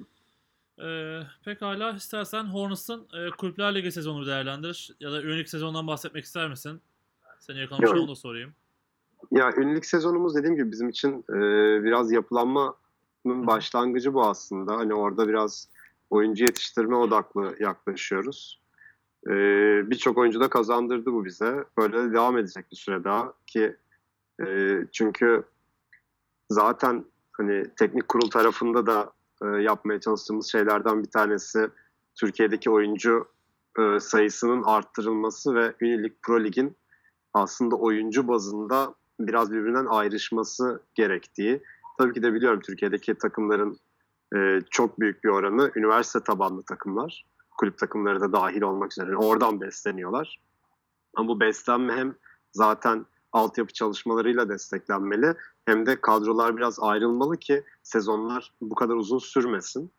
Ee, 0.79 1.21
pekala 1.45 1.91
istersen 1.91 2.43
Hornets'ın 2.43 3.07
e, 3.13 3.29
Kulüpler 3.29 3.75
Ligi 3.75 3.91
sezonu 3.91 4.25
değerlendir 4.25 4.95
ya 4.99 5.11
da 5.11 5.15
Unique 5.15 5.47
sezondan 5.47 5.87
bahsetmek 5.87 6.25
ister 6.25 6.49
misin? 6.49 6.81
Seni 7.39 7.59
yakalamışken 7.59 7.97
onu 7.97 8.07
da 8.07 8.15
sorayım. 8.15 8.53
Ya 9.31 9.53
ünlük 9.57 9.85
sezonumuz 9.85 10.35
dediğim 10.35 10.55
gibi 10.55 10.71
bizim 10.71 10.89
için 10.89 11.25
e, 11.29 11.39
biraz 11.83 12.11
yapılanmanın 12.11 12.75
başlangıcı 13.25 14.13
bu 14.13 14.23
aslında. 14.23 14.77
Hani 14.77 14.93
orada 14.93 15.27
biraz 15.27 15.67
oyuncu 16.09 16.43
yetiştirme 16.43 16.95
odaklı 16.95 17.55
yaklaşıyoruz. 17.59 18.60
E, 19.27 19.31
Birçok 19.89 20.17
oyuncu 20.17 20.39
da 20.39 20.49
kazandırdı 20.49 21.13
bu 21.13 21.25
bize. 21.25 21.63
Böyle 21.77 21.97
de 21.97 22.13
devam 22.13 22.37
edecek 22.37 22.71
bir 22.71 22.77
süre 22.77 23.03
daha 23.03 23.33
ki 23.47 23.75
e, 24.45 24.77
çünkü 24.91 25.43
zaten 26.49 27.05
hani 27.31 27.63
teknik 27.79 28.07
kurul 28.07 28.29
tarafında 28.29 28.85
da 28.85 29.11
e, 29.43 29.61
yapmaya 29.61 29.99
çalıştığımız 29.99 30.51
şeylerden 30.51 31.03
bir 31.03 31.09
tanesi 31.09 31.69
Türkiye'deki 32.15 32.69
oyuncu 32.69 33.27
e, 33.79 33.99
sayısının 33.99 34.63
arttırılması 34.63 35.55
ve 35.55 35.73
Unilik 35.81 36.21
Pro 36.21 36.43
Lig'in 36.43 36.75
aslında 37.33 37.75
oyuncu 37.75 38.27
bazında 38.27 38.95
biraz 39.19 39.51
birbirinden 39.51 39.85
ayrışması 39.85 40.81
gerektiği. 40.95 41.63
Tabii 41.97 42.13
ki 42.13 42.23
de 42.23 42.33
biliyorum 42.33 42.59
Türkiye'deki 42.59 43.15
takımların 43.15 43.77
e, 44.35 44.59
çok 44.69 44.99
büyük 44.99 45.23
bir 45.23 45.29
oranı 45.29 45.71
üniversite 45.75 46.19
tabanlı 46.19 46.63
takımlar. 46.63 47.25
Kulüp 47.61 47.77
takımları 47.77 48.21
da 48.21 48.33
dahil 48.33 48.61
olmak 48.61 48.91
üzere 48.91 49.17
oradan 49.17 49.61
besleniyorlar. 49.61 50.39
Ama 51.15 51.27
bu 51.27 51.39
beslenme 51.39 51.93
hem 51.93 52.15
zaten 52.51 53.05
altyapı 53.31 53.73
çalışmalarıyla 53.73 54.49
desteklenmeli 54.49 55.35
hem 55.65 55.85
de 55.85 56.01
kadrolar 56.01 56.57
biraz 56.57 56.79
ayrılmalı 56.79 57.37
ki 57.37 57.63
sezonlar 57.83 58.53
bu 58.61 58.75
kadar 58.75 58.95
uzun 58.95 59.17
sürmesin. 59.17 59.91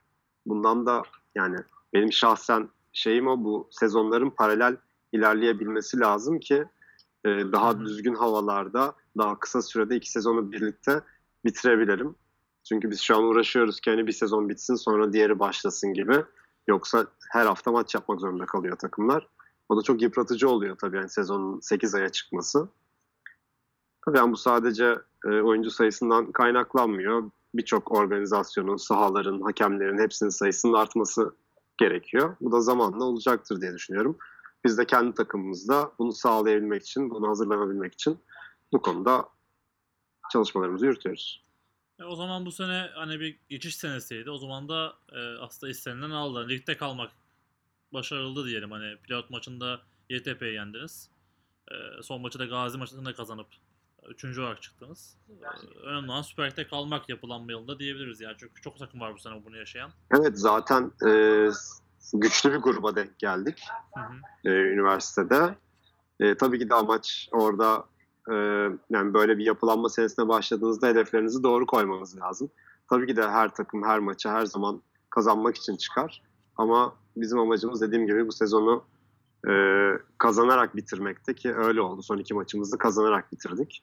Bundan 0.47 0.87
da 0.87 1.03
yani 1.35 1.57
benim 1.93 2.13
şahsen 2.13 2.69
şeyim 2.93 3.27
o 3.27 3.45
bu 3.45 3.69
sezonların 3.71 4.31
paralel 4.31 4.77
ilerleyebilmesi 5.13 6.01
lazım 6.01 6.41
ki 6.41 6.65
e, 7.25 7.29
daha 7.29 7.81
düzgün 7.81 8.15
havalarda 8.15 8.95
daha 9.19 9.39
kısa 9.39 9.63
sürede 9.63 9.97
iki 9.97 10.11
sezonu 10.11 10.53
birlikte 10.53 11.01
bitirebilirim. 11.45 12.15
Çünkü 12.69 12.91
biz 12.91 13.01
şu 13.01 13.17
an 13.17 13.25
uğraşıyoruz 13.25 13.81
ki 13.81 13.91
hani 13.91 14.07
bir 14.07 14.13
sezon 14.13 14.49
bitsin 14.49 14.75
sonra 14.75 15.13
diğeri 15.13 15.39
başlasın 15.39 15.95
gibi. 15.95 16.25
Yoksa 16.69 17.07
her 17.31 17.47
hafta 17.47 17.73
maç 17.73 17.95
yapmak 17.95 18.21
zorunda 18.21 18.47
kalıyor 18.47 18.77
takımlar. 18.77 19.29
O 19.69 19.77
da 19.77 19.83
çok 19.83 20.03
yıpratıcı 20.03 20.49
oluyor 20.49 20.77
tabii 20.77 20.97
yani 20.97 21.09
sezonun 21.09 21.61
8 21.61 21.95
aya 21.95 22.09
çıkması. 22.09 22.69
Tabii 24.05 24.19
yani 24.19 24.33
bu 24.33 24.37
sadece 24.37 24.99
e, 25.25 25.29
oyuncu 25.29 25.71
sayısından 25.71 26.33
kaynaklanmıyor. 26.33 27.31
Birçok 27.55 27.93
organizasyonun, 27.93 28.77
sahaların, 28.77 29.41
hakemlerin 29.41 29.99
hepsinin 29.99 30.31
sayısının 30.31 30.73
artması 30.73 31.35
gerekiyor. 31.79 32.37
Bu 32.41 32.53
da 32.53 32.61
zamanla 32.61 33.05
olacaktır 33.05 33.61
diye 33.61 33.75
düşünüyorum. 33.75 34.17
Biz 34.65 34.79
de 34.79 34.85
kendi 34.85 35.15
takımımızda 35.15 35.93
bunu 35.99 36.13
sağlayabilmek 36.13 36.83
için, 36.83 37.11
bunu 37.11 37.29
hazırlanabilmek 37.29 37.95
için 37.95 38.19
bu 38.73 38.83
konuda 38.83 39.29
çalışmalarımızı 40.33 40.87
yürütüyoruz. 40.87 41.45
E, 42.03 42.05
o 42.05 42.17
zaman 42.17 42.47
bu 42.47 42.53
sene 42.53 42.91
hani 42.95 43.21
bir 43.21 43.39
geçiş 43.49 43.77
senesiydi. 43.77 44.31
O 44.31 44.39
zaman 44.39 44.69
da 44.69 44.93
e, 45.13 45.39
aslında 45.39 45.71
istenilen 45.71 46.11
aldı. 46.11 46.49
Ligde 46.49 46.77
kalmak 46.77 47.11
başarılı 47.93 48.47
diyelim. 48.47 48.71
Hani 48.71 48.97
pilot 48.97 49.31
maçında 49.31 49.81
YTP'yi 50.09 50.55
yendiniz. 50.55 51.09
E, 51.71 52.03
son 52.03 52.21
maçı 52.21 52.39
da 52.39 52.45
Gazi 52.45 52.79
maçında 52.79 53.15
kazanıp 53.15 53.47
üçüncü 54.09 54.41
olarak 54.41 54.63
çıktınız. 54.63 55.17
E, 55.31 55.79
önemli 55.79 56.11
olan 56.11 56.23
Süper 56.23 56.51
Lig'de 56.51 56.67
kalmak 56.67 57.09
yapılan 57.09 57.49
yılında 57.49 57.79
diyebiliriz 57.79 58.21
yani. 58.21 58.37
Çünkü 58.39 58.63
çok 58.63 58.79
takım 58.79 59.01
var 59.01 59.15
bu 59.15 59.19
sene 59.19 59.45
bunu 59.45 59.57
yaşayan. 59.57 59.91
Evet 60.11 60.39
zaten 60.39 60.93
e, 61.07 61.11
güçlü 62.13 62.53
bir 62.53 62.59
gruba 62.59 62.97
denk 62.97 63.19
geldik 63.19 63.63
Hı 63.95 64.01
hı. 64.01 64.15
e, 64.45 64.51
üniversitede. 64.51 65.55
E, 66.21 66.37
tabii 66.37 66.59
ki 66.59 66.71
de 66.71 66.75
amaç 66.75 67.29
orada 67.33 67.85
e, 68.31 68.35
yani 68.91 69.15
böyle 69.15 69.39
bir 69.39 69.45
yapılanma 69.45 69.89
senesine 69.89 70.29
başladığınızda 70.29 70.87
hedeflerinizi 70.87 71.43
doğru 71.43 71.67
koymanız 71.67 72.21
lazım. 72.21 72.51
Tabii 72.91 73.07
ki 73.07 73.17
de 73.17 73.29
her 73.29 73.55
takım 73.55 73.83
her 73.83 73.99
maçı 73.99 74.29
her 74.29 74.47
zaman 74.47 74.83
kazanmak 75.11 75.57
için 75.57 75.77
çıkar. 75.77 76.23
Ama 76.57 76.95
bizim 77.17 77.39
amacımız 77.39 77.81
dediğim 77.81 78.07
gibi 78.07 78.27
bu 78.27 78.33
sezonu 78.33 78.85
e, 79.49 79.53
kazanarak 80.19 80.77
bitirmekti 80.77 81.35
ki 81.35 81.55
öyle 81.55 81.81
oldu. 81.81 82.03
Son 82.03 82.19
iki 82.19 82.35
maçımızı 82.35 82.79
kazanarak 82.79 83.33
bitirdik. 83.33 83.83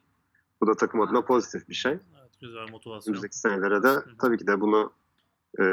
Bu 0.61 0.67
da 0.67 0.73
takım 0.73 1.01
adına 1.01 1.21
pozitif 1.25 1.69
bir 1.69 1.73
şey. 1.73 1.91
Evet, 1.91 2.31
güzel 2.41 2.69
motivasyon. 2.71 3.13
Önümüzdeki 3.13 3.37
senelere 3.37 3.83
de 3.83 3.95
tabii 4.21 4.37
ki 4.37 4.47
de 4.47 4.61
bunu 4.61 4.91
e, 5.59 5.63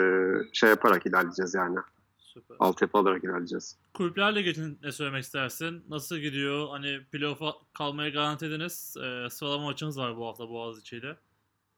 şey 0.53 0.71
yaparak 0.71 1.07
ilerleyeceğiz 1.07 1.55
yani. 1.55 1.79
Süper. 2.37 2.57
Altyapı 2.61 2.99
alarak 2.99 3.25
ilerleyeceğiz. 3.25 3.79
Kulüplerle 3.95 4.43
geçin 4.43 4.79
ne 4.83 4.93
söylemek 4.93 5.25
istersin? 5.25 5.85
Nasıl 5.89 6.17
gidiyor? 6.17 6.69
Hani 6.69 7.01
playoff'a 7.13 7.55
kalmaya 7.73 8.09
garanti 8.11 8.47
ediniz. 8.47 8.97
E, 8.97 9.31
sıralama 9.31 9.65
maçınız 9.65 9.99
var 9.99 10.17
bu 10.17 10.27
hafta 10.27 10.49
Boğaziçi 10.49 10.97
ile. 10.97 11.17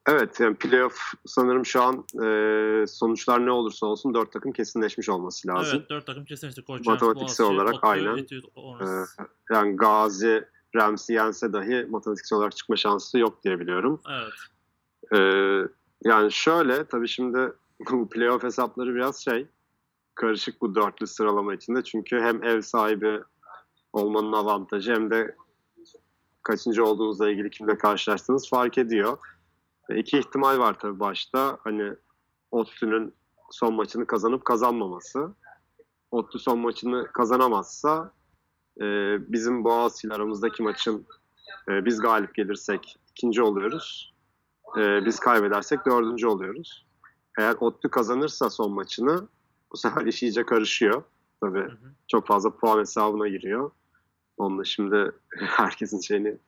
Evet 0.08 0.40
yani 0.40 0.56
playoff 0.56 0.98
sanırım 1.26 1.66
şu 1.66 1.82
an 1.82 2.04
e, 2.24 2.86
sonuçlar 2.86 3.46
ne 3.46 3.50
olursa 3.50 3.86
olsun 3.86 4.14
dört 4.14 4.32
takım 4.32 4.52
kesinleşmiş 4.52 5.08
olması 5.08 5.48
lazım. 5.48 5.78
Evet 5.78 5.90
4 5.90 6.06
takım 6.06 6.24
kesin 6.24 6.48
işte 6.48 6.62
Koç, 6.62 6.86
Matematiksel 6.86 7.46
olarak 7.46 7.74
aynen. 7.82 8.16
Etüt, 8.16 8.44
E, 8.56 8.86
yani 9.54 9.76
Gazi, 9.76 10.44
Ramsey 10.76 11.16
yense 11.16 11.52
dahi 11.52 11.86
matematiksel 11.90 12.38
olarak 12.38 12.56
çıkma 12.56 12.76
şansı 12.76 13.18
yok 13.18 13.44
diye 13.44 13.60
biliyorum. 13.60 14.00
Evet. 14.10 14.32
E, 15.12 15.18
yani 16.04 16.32
şöyle 16.32 16.84
tabii 16.84 17.08
şimdi 17.08 17.52
bu 17.90 18.08
playoff 18.08 18.42
hesapları 18.42 18.94
biraz 18.94 19.24
şey 19.24 19.46
karışık 20.18 20.60
bu 20.60 20.74
dörtlü 20.74 21.06
sıralama 21.06 21.54
içinde. 21.54 21.82
Çünkü 21.84 22.20
hem 22.20 22.44
ev 22.44 22.60
sahibi 22.60 23.20
olmanın 23.92 24.32
avantajı 24.32 24.92
hem 24.92 25.10
de 25.10 25.36
kaçıncı 26.42 26.84
olduğunuzla 26.84 27.30
ilgili 27.30 27.50
kimle 27.50 27.78
karşılaştığınız 27.78 28.48
fark 28.48 28.78
ediyor. 28.78 29.18
E, 29.88 29.98
İki 29.98 30.18
ihtimal 30.18 30.58
var 30.58 30.78
tabii 30.78 31.00
başta. 31.00 31.58
Hani 31.64 31.92
ODTÜ'nün 32.50 33.14
son 33.50 33.74
maçını 33.74 34.06
kazanıp 34.06 34.44
kazanmaması. 34.44 35.34
ODTÜ 36.10 36.38
son 36.38 36.58
maçını 36.58 37.12
kazanamazsa 37.12 38.12
e, 38.80 38.84
bizim 39.32 39.64
Boğaziçi 39.64 40.06
ile 40.06 40.14
aramızdaki 40.14 40.62
maçın 40.62 41.06
e, 41.68 41.84
biz 41.84 42.00
galip 42.00 42.34
gelirsek 42.34 42.98
ikinci 43.10 43.42
oluyoruz. 43.42 44.14
E, 44.78 45.04
biz 45.04 45.18
kaybedersek 45.18 45.86
dördüncü 45.86 46.26
oluyoruz. 46.26 46.86
Eğer 47.38 47.56
ODTÜ 47.60 47.90
kazanırsa 47.90 48.50
son 48.50 48.72
maçını 48.72 49.28
bu 49.72 49.76
sefer 49.76 50.06
iş 50.06 50.22
iyice 50.22 50.46
karışıyor. 50.46 51.02
Tabii 51.40 51.58
Hı 51.60 51.64
hı. 51.64 51.76
çok 52.08 52.26
fazla 52.26 52.56
puan 52.56 52.78
hesabına 52.78 53.28
giriyor. 53.28 53.70
Onunla 54.36 54.64
şimdi 54.64 55.12
herkesin 55.38 56.00
şeyini 56.00 56.38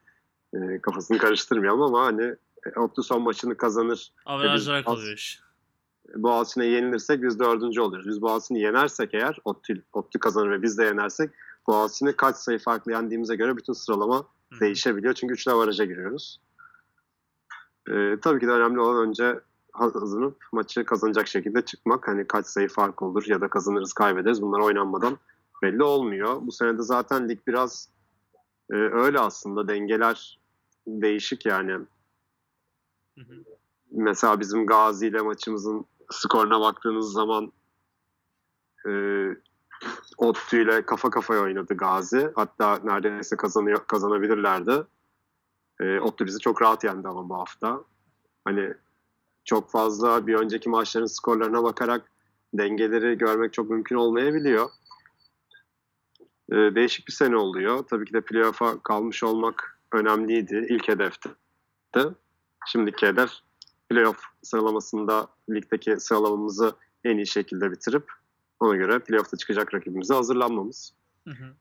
e, 0.53 0.81
kafasını 0.81 1.17
karıştırmayalım 1.17 1.81
ama 1.81 2.05
hani 2.05 2.35
e, 2.65 2.79
Optu 2.79 3.03
son 3.03 3.21
maçını 3.21 3.57
kazanır. 3.57 4.13
Averajlara 4.25 4.77
biz- 4.77 4.85
kalıyor 4.85 5.13
iş. 5.13 5.41
Boğaziçi'ne 6.15 6.65
yenilirsek 6.65 7.23
biz 7.23 7.39
dördüncü 7.39 7.81
oluyoruz. 7.81 8.07
Biz 8.07 8.21
Boğaziçi'ni 8.21 8.59
yenersek 8.61 9.13
eğer 9.13 9.37
Optu, 9.45 9.73
Optu 9.93 10.19
kazanır 10.19 10.51
ve 10.51 10.61
biz 10.61 10.77
de 10.77 10.83
yenersek 10.83 11.29
Boğaziçi'ni 11.67 12.15
kaç 12.15 12.35
sayı 12.35 12.59
farklı 12.59 12.91
yendiğimize 12.91 13.35
göre 13.35 13.57
bütün 13.57 13.73
sıralama 13.73 14.17
Hı 14.53 14.59
değişebiliyor. 14.59 15.13
Çünkü 15.13 15.33
üçlü 15.33 15.51
avaraja 15.51 15.85
giriyoruz. 15.85 16.41
E, 17.89 18.17
tabii 18.21 18.39
ki 18.39 18.47
de 18.47 18.51
önemli 18.51 18.79
olan 18.79 19.07
önce 19.07 19.39
hazırlanıp 19.71 20.37
maçı 20.51 20.85
kazanacak 20.85 21.27
şekilde 21.27 21.61
çıkmak. 21.61 22.07
Hani 22.07 22.27
kaç 22.27 22.45
sayı 22.45 22.67
fark 22.67 23.01
olur 23.01 23.23
ya 23.27 23.41
da 23.41 23.47
kazanırız 23.47 23.93
kaybederiz. 23.93 24.41
Bunlar 24.41 24.59
oynanmadan 24.59 25.17
belli 25.61 25.83
olmuyor. 25.83 26.37
Bu 26.41 26.51
sene 26.51 26.77
de 26.77 26.81
zaten 26.81 27.29
lig 27.29 27.39
biraz 27.47 27.89
e, 28.71 28.75
öyle 28.75 29.19
aslında. 29.19 29.67
Dengeler 29.67 30.39
değişik 30.87 31.45
yani. 31.45 31.71
Hı 31.71 33.21
hı. 33.21 33.43
Mesela 33.91 34.39
bizim 34.39 34.65
Gazi 34.65 35.07
ile 35.07 35.21
maçımızın 35.21 35.85
skoruna 36.11 36.61
baktığınız 36.61 37.13
zaman 37.13 37.51
e, 38.87 38.91
Ottu 40.17 40.57
ile 40.57 40.85
kafa 40.85 41.09
kafaya 41.09 41.41
oynadı 41.41 41.73
Gazi. 41.73 42.31
Hatta 42.35 42.79
neredeyse 42.83 43.37
kazanıyor, 43.37 43.87
kazanabilirlerdi. 43.87 44.83
E, 45.79 45.99
Ottu 45.99 46.25
bizi 46.25 46.39
çok 46.39 46.61
rahat 46.61 46.83
yendi 46.83 47.07
ama 47.07 47.29
bu 47.29 47.39
hafta. 47.39 47.83
Hani 48.45 48.73
çok 49.45 49.71
fazla 49.71 50.27
bir 50.27 50.35
önceki 50.35 50.69
maçların 50.69 51.05
skorlarına 51.05 51.63
bakarak 51.63 52.11
dengeleri 52.53 53.17
görmek 53.17 53.53
çok 53.53 53.69
mümkün 53.69 53.95
olmayabiliyor. 53.95 54.69
E, 56.51 56.55
değişik 56.55 57.07
bir 57.07 57.13
sene 57.13 57.35
oluyor. 57.35 57.83
Tabii 57.89 58.05
ki 58.05 58.13
de 58.13 58.21
playoff'a 58.21 58.83
kalmış 58.83 59.23
olmak 59.23 59.79
önemliydi. 59.91 60.65
İlk 60.69 60.87
hedefti. 60.87 61.29
Şimdiki 62.65 63.07
hedef 63.07 63.31
playoff 63.89 64.17
sıralamasında 64.43 65.27
ligdeki 65.49 65.99
sıralamamızı 65.99 66.75
en 67.03 67.17
iyi 67.17 67.27
şekilde 67.27 67.71
bitirip 67.71 68.11
ona 68.59 68.75
göre 68.75 68.99
playoff'ta 68.99 69.37
çıkacak 69.37 69.73
rakibimize 69.73 70.13
hazırlanmamız. 70.13 70.93
Hı 71.27 71.31
hı. 71.31 71.55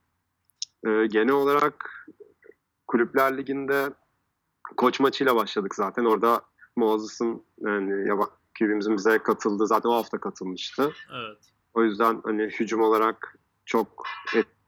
Ee, 0.90 1.07
genel 1.07 1.35
olarak 1.35 2.07
Kulüpler 2.87 3.38
Ligi'nde 3.38 3.90
koç 4.77 5.01
maçıyla 5.01 5.37
başladık 5.37 5.75
zaten. 5.75 6.05
Orada 6.05 6.43
Moses'ın 6.81 7.43
yani 7.59 8.09
yaba- 8.09 8.31
QB'mizin 8.59 8.97
bize 8.97 9.19
katıldığı 9.19 9.66
zaten 9.66 9.88
o 9.88 9.95
hafta 9.95 10.19
katılmıştı. 10.19 10.93
Evet. 11.14 11.38
O 11.75 11.83
yüzden 11.85 12.21
hani 12.25 12.43
hücum 12.43 12.81
olarak 12.81 13.38
çok 13.66 14.05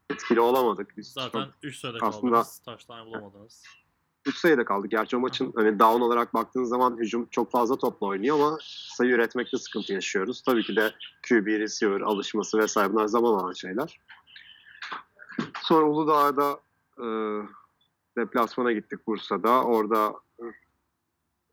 etkili 0.09 0.39
olamadık. 0.39 0.97
Biz 0.97 1.07
Zaten 1.07 1.43
çok 1.45 1.53
3 1.63 1.79
sayıda 1.79 1.97
aslında- 2.01 2.31
kaldınız. 2.31 2.59
Taştan 2.65 3.05
bulamadınız. 3.05 3.63
3 4.25 4.37
sayıda 4.37 4.65
kaldık. 4.65 4.91
Gerçi 4.91 5.17
o 5.17 5.19
maçın 5.19 5.53
hani 5.55 5.79
down 5.79 6.01
olarak 6.01 6.33
baktığın 6.33 6.63
zaman 6.63 6.97
hücum 6.97 7.27
çok 7.31 7.51
fazla 7.51 7.75
topla 7.77 8.07
oynuyor 8.07 8.35
ama 8.39 8.57
sayı 8.95 9.11
üretmekte 9.11 9.57
sıkıntı 9.57 9.93
yaşıyoruz. 9.93 10.41
Tabii 10.41 10.63
ki 10.63 10.75
de 10.75 10.91
QB, 11.29 11.47
receiver, 11.59 12.01
alışması 12.01 12.57
vesaire 12.57 12.93
bunlar 12.93 13.05
zaman 13.07 13.33
alan 13.33 13.53
şeyler. 13.53 13.99
Sonra 15.61 15.85
Uludağ'da 15.85 16.59
e, 16.97 17.05
deplasmana 18.17 18.71
gittik 18.71 19.07
Bursa'da. 19.07 19.63
Orada 19.63 20.13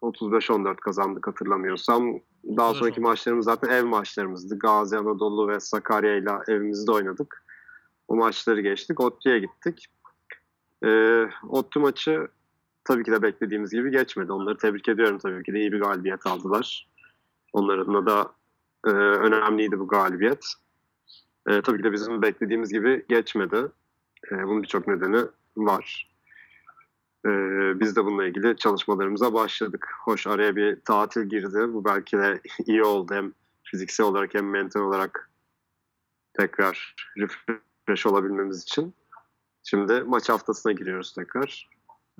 35-14 0.02 0.76
kazandık 0.76 1.26
hatırlamıyorsam. 1.26 2.20
Daha 2.44 2.74
sonraki 2.74 3.00
35-14. 3.00 3.02
maçlarımız 3.02 3.44
zaten 3.44 3.68
ev 3.68 3.84
maçlarımızdı. 3.84 4.58
Gazi 4.58 4.98
Anadolu 4.98 5.48
ve 5.48 5.60
Sakarya 5.60 6.16
ile 6.16 6.30
evimizde 6.48 6.92
oynadık. 6.92 7.44
O 8.08 8.16
maçları 8.16 8.60
geçtik. 8.60 9.00
ODTÜ'ye 9.00 9.38
gittik. 9.38 9.86
Ee, 10.84 11.28
ODTÜ 11.48 11.78
maçı 11.80 12.28
tabii 12.84 13.04
ki 13.04 13.12
de 13.12 13.22
beklediğimiz 13.22 13.70
gibi 13.70 13.90
geçmedi. 13.90 14.32
Onları 14.32 14.56
tebrik 14.56 14.88
ediyorum 14.88 15.18
tabii 15.18 15.42
ki 15.42 15.52
de. 15.52 15.58
iyi 15.58 15.72
bir 15.72 15.80
galibiyet 15.80 16.26
aldılar. 16.26 16.88
Onlar 17.52 17.78
adına 17.78 18.06
da 18.06 18.32
e, 18.86 18.90
önemliydi 18.90 19.78
bu 19.78 19.88
galibiyet. 19.88 20.44
E, 21.48 21.62
tabii 21.62 21.78
ki 21.78 21.84
de 21.84 21.92
bizim 21.92 22.22
beklediğimiz 22.22 22.72
gibi 22.72 23.04
geçmedi. 23.08 23.56
E, 24.32 24.46
bunun 24.46 24.62
birçok 24.62 24.88
nedeni 24.88 25.24
var. 25.56 26.09
E, 27.26 27.30
biz 27.80 27.96
de 27.96 28.04
bununla 28.04 28.26
ilgili 28.26 28.56
çalışmalarımıza 28.56 29.34
başladık. 29.34 29.88
Hoş 30.04 30.26
araya 30.26 30.56
bir 30.56 30.80
tatil 30.80 31.22
girdi. 31.22 31.58
Bu 31.72 31.84
belki 31.84 32.18
de 32.18 32.40
iyi 32.66 32.82
oldu. 32.84 33.14
Hem 33.14 33.32
fiziksel 33.62 34.06
olarak 34.06 34.34
hem 34.34 34.50
mental 34.50 34.80
olarak 34.80 35.30
tekrar 36.38 36.94
refresh 37.16 38.06
olabilmemiz 38.06 38.62
için. 38.62 38.94
Şimdi 39.62 40.02
maç 40.02 40.28
haftasına 40.28 40.72
giriyoruz 40.72 41.12
tekrar. 41.12 41.68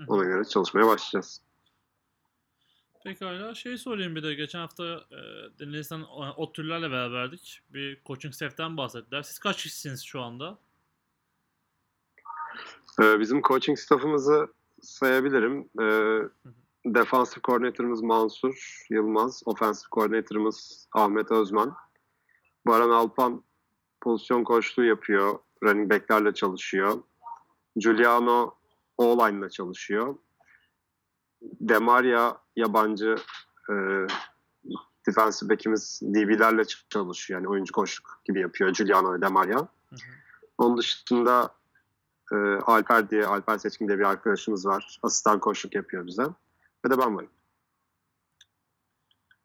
Ona 0.07 0.25
göre 0.25 0.45
çalışmaya 0.45 0.87
başlayacağız. 0.87 1.43
Pekala. 3.05 3.55
Şey 3.55 3.79
sorayım 3.79 4.17
bir 4.17 4.23
de. 4.23 4.35
Geçen 4.35 4.59
hafta 4.59 4.85
e, 4.85 5.19
dinleyicilerden 5.59 6.07
o 6.37 6.53
türlerle 6.53 6.91
beraberdik. 6.91 7.61
Bir 7.71 8.01
coaching 8.07 8.35
staff'ten 8.35 8.77
bahsettiler. 8.77 9.23
Siz 9.23 9.39
kaç 9.39 9.63
kişisiniz 9.63 10.05
şu 10.05 10.21
anda? 10.21 10.59
Ee, 13.03 13.21
bizim 13.21 13.43
coaching 13.43 13.79
staffımızı 13.79 14.49
sayabilirim. 14.83 15.69
Ee, 15.81 16.21
defansif 16.87 17.43
koordinatörümüz 17.43 18.03
Mansur 18.03 18.85
Yılmaz, 18.91 19.43
ofensif 19.45 19.89
koordinatörümüz 19.89 20.87
Ahmet 20.93 21.31
Özmen. 21.31 21.73
Baran 22.67 22.91
Alpan 22.91 23.45
pozisyon 24.01 24.45
koçluğu 24.45 24.85
yapıyor. 24.85 25.39
Running 25.65 25.93
back'lerle 25.93 26.35
çalışıyor. 26.35 27.03
Giuliano 27.77 28.55
O-line'la 28.99 29.51
çalışıyor. 29.51 30.17
Demaria 31.43 32.37
yabancı 32.57 33.17
e, 33.71 33.75
defensive 35.07 35.51
back'imiz 35.51 36.01
DB'lerle 36.03 36.63
çalışıyor. 36.91 37.41
Yani 37.41 37.49
oyuncu 37.49 37.73
koşuk 37.73 38.21
gibi 38.25 38.41
yapıyor 38.41 38.71
Giuliano 38.71 39.15
ve 39.15 39.21
Demaria. 39.21 39.59
Hı 39.59 39.63
hı. 39.63 39.97
Onun 40.59 40.77
dışında 40.77 41.60
e, 42.33 42.37
Alper 42.67 43.11
diye, 43.11 43.27
Alper 43.27 43.59
Seçkin 43.59 43.89
diye 43.89 43.99
bir 43.99 44.05
arkadaşımız 44.05 44.67
var. 44.67 44.99
Asistan 45.03 45.41
koşuk 45.41 45.75
yapıyor 45.75 46.07
bize. 46.07 46.23
Ve 46.87 46.91
de 46.91 46.99
ben 46.99 47.17
varım. 47.17 47.31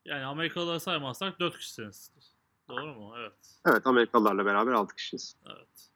Yani 0.06 0.26
Amerikalıları 0.26 0.80
saymazsak 0.80 1.40
4 1.40 1.58
kişisiniz. 1.58 2.12
Doğru 2.70 2.86
mu? 2.96 3.14
Evet. 3.20 3.34
Evet 3.66 3.88
Amerikalılarla 3.88 4.46
beraber 4.46 4.72
6 4.72 4.96
kişiyiz. 4.96 5.36
Evet. 5.46 5.90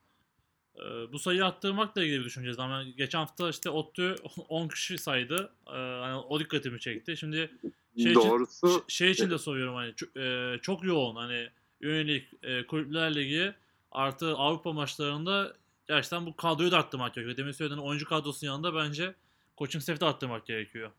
Ee, 0.76 1.12
bu 1.14 1.20
sayıyı 1.20 1.46
arttırmakla 1.46 2.04
ilgili 2.04 2.20
bir 2.20 2.26
düşüneceğiz. 2.26 2.60
Ama 2.60 2.84
geçen 2.84 3.20
hafta 3.20 3.50
işte 3.50 3.70
ODTÜ 3.70 4.16
10 4.50 4.68
kişi 4.68 4.98
saydı. 4.98 5.54
Ee, 5.68 5.72
hani 5.72 6.16
o 6.16 6.40
dikkatimi 6.40 6.80
çekti. 6.80 7.18
Şimdi 7.18 7.52
Şey 7.98 8.12
için- 8.12 8.16
Doğrusu 8.16 8.68
Ş- 8.88 8.96
şey 8.96 9.12
için 9.12 9.30
de 9.30 9.38
soruyorum 9.38 9.76
hani 9.76 9.96
çok, 9.96 10.18
e, 10.18 10.56
çok 10.62 10.84
yoğun 10.84 11.16
hani 11.16 11.50
yönelik 11.82 12.28
e, 12.44 12.68
kulüpler 12.68 13.16
ligi 13.16 13.54
artı 13.92 14.36
Avrupa 14.36 14.74
maçlarında 14.74 15.54
gerçekten 15.90 16.26
bu 16.26 16.36
kadroyu 16.36 16.72
da 16.72 16.78
arttırmak 16.78 17.14
gerekiyor. 17.14 17.38
Demin 17.38 17.52
söylediğin 17.52 17.82
oyuncu 17.82 18.10
kadrosunun 18.10 18.52
yanında 18.52 18.76
bence 18.76 19.16
coaching 19.58 19.84
staff'i 19.84 20.02
de 20.02 20.06
arttırmak 20.06 20.46
gerekiyor. 20.46 20.92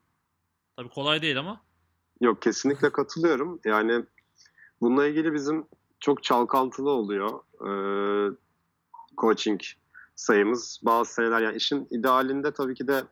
Tabii 0.77 0.89
kolay 0.89 1.23
değil 1.23 1.39
ama. 1.39 1.61
Yok 2.21 2.43
kesinlikle 2.43 2.93
katılıyorum. 2.93 3.61
Yani 3.65 4.05
bununla 4.81 5.07
ilgili 5.07 5.35
bizim 5.35 5.67
çok 6.01 6.23
çalkantılı 6.23 6.91
oluyor 6.91 7.41
ee, 7.61 8.37
coaching 9.19 9.61
sayımız. 10.15 10.81
Bazı 10.83 11.13
seneler 11.13 11.41
yani 11.41 11.57
işin 11.57 11.89
idealinde 11.91 12.53
tabii 12.53 12.75
ki 12.75 12.89
de 12.89 13.05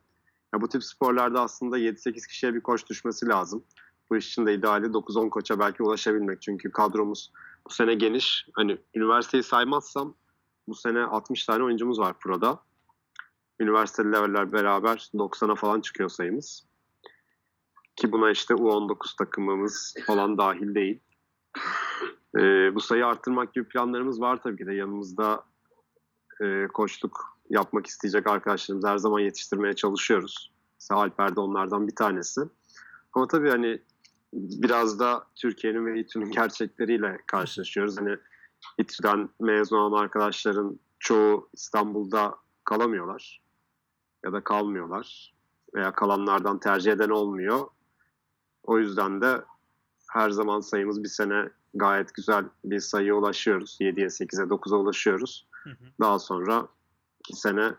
ya 0.54 0.60
bu 0.60 0.68
tip 0.68 0.84
sporlarda 0.84 1.40
aslında 1.40 1.78
7-8 1.78 2.28
kişiye 2.28 2.54
bir 2.54 2.60
koç 2.60 2.90
düşmesi 2.90 3.28
lazım. 3.28 3.64
Bu 4.10 4.16
iş 4.16 4.28
için 4.28 4.46
de 4.46 4.54
ideali 4.54 4.86
9-10 4.86 5.30
koça 5.30 5.58
belki 5.58 5.82
ulaşabilmek. 5.82 6.42
Çünkü 6.42 6.72
kadromuz 6.72 7.32
bu 7.68 7.72
sene 7.72 7.94
geniş. 7.94 8.46
Hani 8.52 8.78
üniversiteyi 8.94 9.42
saymazsam 9.42 10.14
bu 10.68 10.74
sene 10.74 11.02
60 11.02 11.46
tane 11.46 11.64
oyuncumuz 11.64 11.98
var 11.98 12.18
Pro'da. 12.18 12.58
Üniversite 13.60 14.04
leveller 14.04 14.52
beraber 14.52 15.10
90'a 15.14 15.54
falan 15.54 15.80
çıkıyor 15.80 16.08
sayımız. 16.08 16.66
Ki 17.96 18.12
buna 18.12 18.30
işte 18.30 18.54
U19 18.54 19.16
takımımız 19.18 19.94
falan 20.06 20.38
dahil 20.38 20.74
değil. 20.74 21.00
Ee, 22.36 22.74
bu 22.74 22.80
sayıyı 22.80 23.06
arttırmak 23.06 23.54
gibi 23.54 23.68
planlarımız 23.68 24.20
var 24.20 24.42
tabii 24.42 24.56
ki 24.56 24.66
de. 24.66 24.74
Yanımızda 24.74 25.44
e, 26.40 26.66
koçluk 26.66 27.38
yapmak 27.50 27.86
isteyecek 27.86 28.26
arkadaşlarımız 28.26 28.86
her 28.86 28.98
zaman 28.98 29.20
yetiştirmeye 29.20 29.72
çalışıyoruz. 29.72 30.52
Mesela 30.80 31.00
Alper 31.00 31.36
de 31.36 31.40
onlardan 31.40 31.88
bir 31.88 31.94
tanesi. 31.94 32.40
Ama 33.12 33.26
tabii 33.26 33.50
hani 33.50 33.82
biraz 34.32 34.98
da 34.98 35.26
Türkiye'nin 35.34 35.86
ve 35.86 36.00
İTÜ'nün 36.00 36.30
gerçekleriyle 36.30 37.18
karşılaşıyoruz. 37.26 38.00
Hani 38.00 38.16
İTÜ'den 38.78 39.28
mezun 39.40 39.78
olan 39.78 40.02
arkadaşların 40.02 40.78
çoğu 40.98 41.48
İstanbul'da 41.52 42.36
kalamıyorlar 42.64 43.42
ya 44.24 44.32
da 44.32 44.44
kalmıyorlar 44.44 45.34
veya 45.74 45.92
kalanlardan 45.92 46.58
tercih 46.58 46.92
eden 46.92 47.10
olmuyor. 47.10 47.66
O 48.62 48.78
yüzden 48.78 49.20
de 49.20 49.44
her 50.10 50.30
zaman 50.30 50.60
sayımız 50.60 51.02
bir 51.02 51.08
sene 51.08 51.48
gayet 51.74 52.14
güzel 52.14 52.44
bir 52.64 52.80
sayıya 52.80 53.14
ulaşıyoruz. 53.14 53.76
7'ye, 53.80 54.06
8'e, 54.06 54.44
9'a 54.44 54.76
ulaşıyoruz. 54.76 55.46
Hı 55.50 55.70
hı. 55.70 55.84
Daha 56.00 56.18
sonra 56.18 56.68
iki 57.20 57.36
sene 57.36 57.74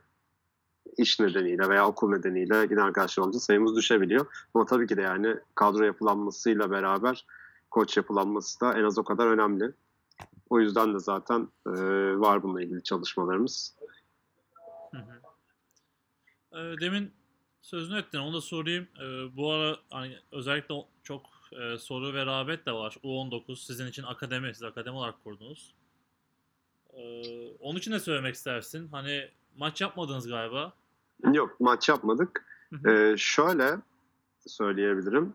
iş 0.98 1.20
nedeniyle 1.20 1.70
veya 1.70 1.88
okul 1.88 2.10
nedeniyle 2.10 2.66
giden 2.66 2.82
arkadaşlar 2.82 3.24
olunca 3.24 3.40
sayımız 3.40 3.76
düşebiliyor. 3.76 4.26
Ama 4.54 4.66
tabii 4.66 4.88
ki 4.88 4.98
de 4.98 5.02
yani 5.02 5.36
kadro 5.56 5.84
yapılanmasıyla 5.84 6.72
beraber 6.72 7.26
koç 7.72 7.98
yapılanması 7.98 8.62
da 8.62 8.74
en 8.74 8.84
az 8.84 8.98
o 8.98 9.04
kadar 9.04 9.28
önemli. 9.28 9.74
O 10.50 10.60
yüzden 10.60 10.94
de 10.94 11.00
zaten 11.00 11.48
e, 11.68 11.72
var 12.20 12.44
bununla 12.44 12.62
ilgili 12.62 12.84
çalışmalarımız. 12.84 13.76
Hı 14.92 14.98
hı. 14.98 15.22
Ee, 16.52 16.80
demin 16.82 17.14
sözünü 17.62 18.00
ettin 18.00 18.20
onu 18.20 18.34
da 18.34 18.42
sorayım. 18.42 18.88
Ee, 19.02 19.36
bu 19.38 19.52
ara 19.52 19.78
hani 19.90 20.18
özellikle 20.32 20.76
çok 21.04 21.26
e, 21.52 21.78
soru 21.78 22.14
ve 22.14 22.26
rağbet 22.26 22.66
de 22.66 22.72
var. 22.72 22.98
U19 23.04 23.56
sizin 23.66 23.88
için 23.88 24.04
akademi, 24.04 24.54
siz 24.54 24.64
akademi 24.64 24.98
olarak 24.98 25.24
kurdunuz. 25.24 25.74
Ee, 26.94 27.54
onun 27.60 27.80
için 27.80 27.92
ne 27.92 28.00
söylemek 28.00 28.36
istersin? 28.36 28.88
Hani 28.88 29.30
maç 29.58 29.82
yapmadınız 29.82 30.28
galiba. 30.28 30.74
Yok 31.34 31.60
maç 31.60 31.90
yapmadık. 31.90 32.46
Hı 32.70 32.76
hı. 32.76 32.92
Ee, 32.92 33.18
şöyle 33.18 33.78
söyleyebilirim. 34.48 35.34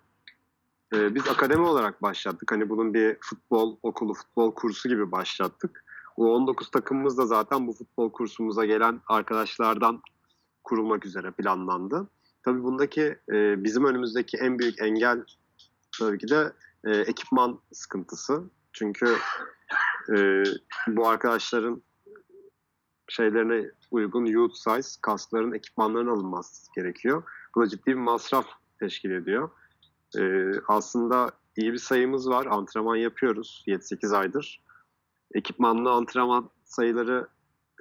Ee, 0.95 1.15
biz 1.15 1.29
akademi 1.29 1.67
olarak 1.67 2.03
başlattık. 2.03 2.53
Hani 2.53 2.69
bunun 2.69 2.95
bir 2.95 3.17
futbol 3.21 3.77
okulu, 3.83 4.15
futbol 4.15 4.55
kursu 4.55 4.89
gibi 4.89 5.13
başlattık. 5.13 5.85
Bu 6.17 6.35
19 6.35 6.71
takımımız 6.71 7.19
da 7.19 7.27
zaten 7.27 7.67
bu 7.67 7.73
futbol 7.73 8.13
kursumuza 8.13 8.65
gelen 8.65 9.01
arkadaşlardan 9.07 10.03
kurulmak 10.65 11.07
üzere 11.07 11.31
planlandı. 11.31 12.09
Tabii 12.43 12.63
bundaki 12.63 13.19
e, 13.33 13.65
bizim 13.65 13.85
önümüzdeki 13.85 14.37
en 14.37 14.59
büyük 14.59 14.83
engel 14.83 15.25
tabii 15.99 16.19
ki 16.19 16.29
de 16.29 16.53
e, 16.85 16.91
ekipman 16.91 17.61
sıkıntısı. 17.73 18.43
Çünkü 18.73 19.17
e, 20.17 20.43
bu 20.89 21.09
arkadaşların 21.09 21.83
şeylerine 23.09 23.71
uygun 23.91 24.25
youth 24.25 24.55
size 24.55 25.01
kaskların 25.03 25.53
ekipmanların 25.53 26.09
alınması 26.09 26.73
gerekiyor. 26.77 27.23
Bu 27.55 27.63
da 27.63 27.69
ciddi 27.69 27.87
bir 27.87 27.95
masraf 27.95 28.47
teşkil 28.81 29.11
ediyor. 29.11 29.51
Ee, 30.19 30.53
aslında 30.69 31.31
iyi 31.57 31.73
bir 31.73 31.79
sayımız 31.79 32.29
var. 32.29 32.47
Antrenman 32.47 32.97
yapıyoruz 32.97 33.65
7-8 33.67 34.17
aydır. 34.17 34.61
Ekipmanlı 35.35 35.91
antrenman 35.91 36.51
sayıları 36.65 37.29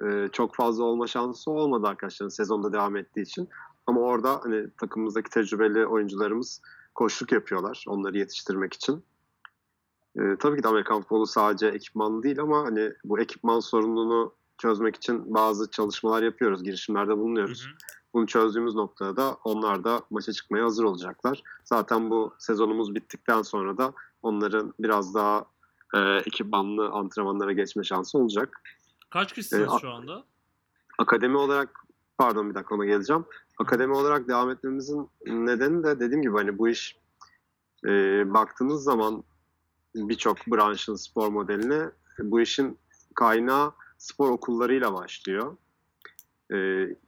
e, 0.02 0.28
çok 0.32 0.54
fazla 0.54 0.84
olma 0.84 1.06
şansı 1.06 1.50
olmadı 1.50 1.86
arkadaşların 1.86 2.28
sezonda 2.28 2.72
devam 2.72 2.96
ettiği 2.96 3.22
için. 3.22 3.48
Ama 3.86 4.00
orada 4.00 4.40
hani 4.42 4.70
takımımızdaki 4.70 5.30
tecrübeli 5.30 5.86
oyuncularımız 5.86 6.60
koşluk 6.94 7.32
yapıyorlar 7.32 7.84
onları 7.88 8.18
yetiştirmek 8.18 8.72
için. 8.72 9.04
Ee, 10.18 10.36
tabii 10.40 10.56
ki 10.56 10.62
de 10.62 10.68
Amerikan 10.68 11.00
futbolu 11.00 11.26
sadece 11.26 11.66
ekipmanlı 11.66 12.22
değil 12.22 12.40
ama 12.40 12.64
hani 12.64 12.92
bu 13.04 13.20
ekipman 13.20 13.60
sorununu 13.60 14.34
çözmek 14.58 14.96
için 14.96 15.34
bazı 15.34 15.70
çalışmalar 15.70 16.22
yapıyoruz, 16.22 16.64
girişimlerde 16.64 17.16
bulunuyoruz. 17.16 17.64
Hı 17.64 17.68
hı. 17.68 17.74
Bunu 18.14 18.26
çözdüğümüz 18.26 18.74
noktada 18.74 19.16
da 19.16 19.36
onlar 19.44 19.84
da 19.84 20.02
maça 20.10 20.32
çıkmaya 20.32 20.64
hazır 20.64 20.84
olacaklar. 20.84 21.42
Zaten 21.64 22.10
bu 22.10 22.34
sezonumuz 22.38 22.94
bittikten 22.94 23.42
sonra 23.42 23.78
da 23.78 23.92
onların 24.22 24.74
biraz 24.78 25.14
daha 25.14 25.44
e, 25.94 25.98
ekipmanlı 25.98 26.88
antrenmanlara 26.88 27.52
geçme 27.52 27.84
şansı 27.84 28.18
olacak. 28.18 28.60
Kaç 29.10 29.32
kişisiniz 29.32 29.68
Ee, 29.76 29.78
şu 29.80 29.90
anda? 29.90 30.24
Akademi 30.98 31.36
olarak, 31.36 31.80
pardon 32.18 32.50
bir 32.50 32.54
dakika 32.54 32.74
ona 32.74 32.84
geleceğim. 32.84 33.24
Akademi 33.58 33.94
olarak 33.94 34.28
devam 34.28 34.50
etmemizin 34.50 35.10
nedeni 35.26 35.84
de 35.84 36.00
dediğim 36.00 36.22
gibi 36.22 36.32
hani 36.32 36.58
bu 36.58 36.68
iş 36.68 36.96
e, 37.86 37.90
baktığınız 38.34 38.84
zaman 38.84 39.24
birçok 39.94 40.46
branşın 40.46 40.94
spor 40.94 41.28
modeline 41.28 41.90
bu 42.18 42.40
işin 42.40 42.78
kaynağı 43.14 43.72
spor 43.98 44.30
okullarıyla 44.30 44.94
başlıyor. 44.94 45.56
E, 46.52 46.56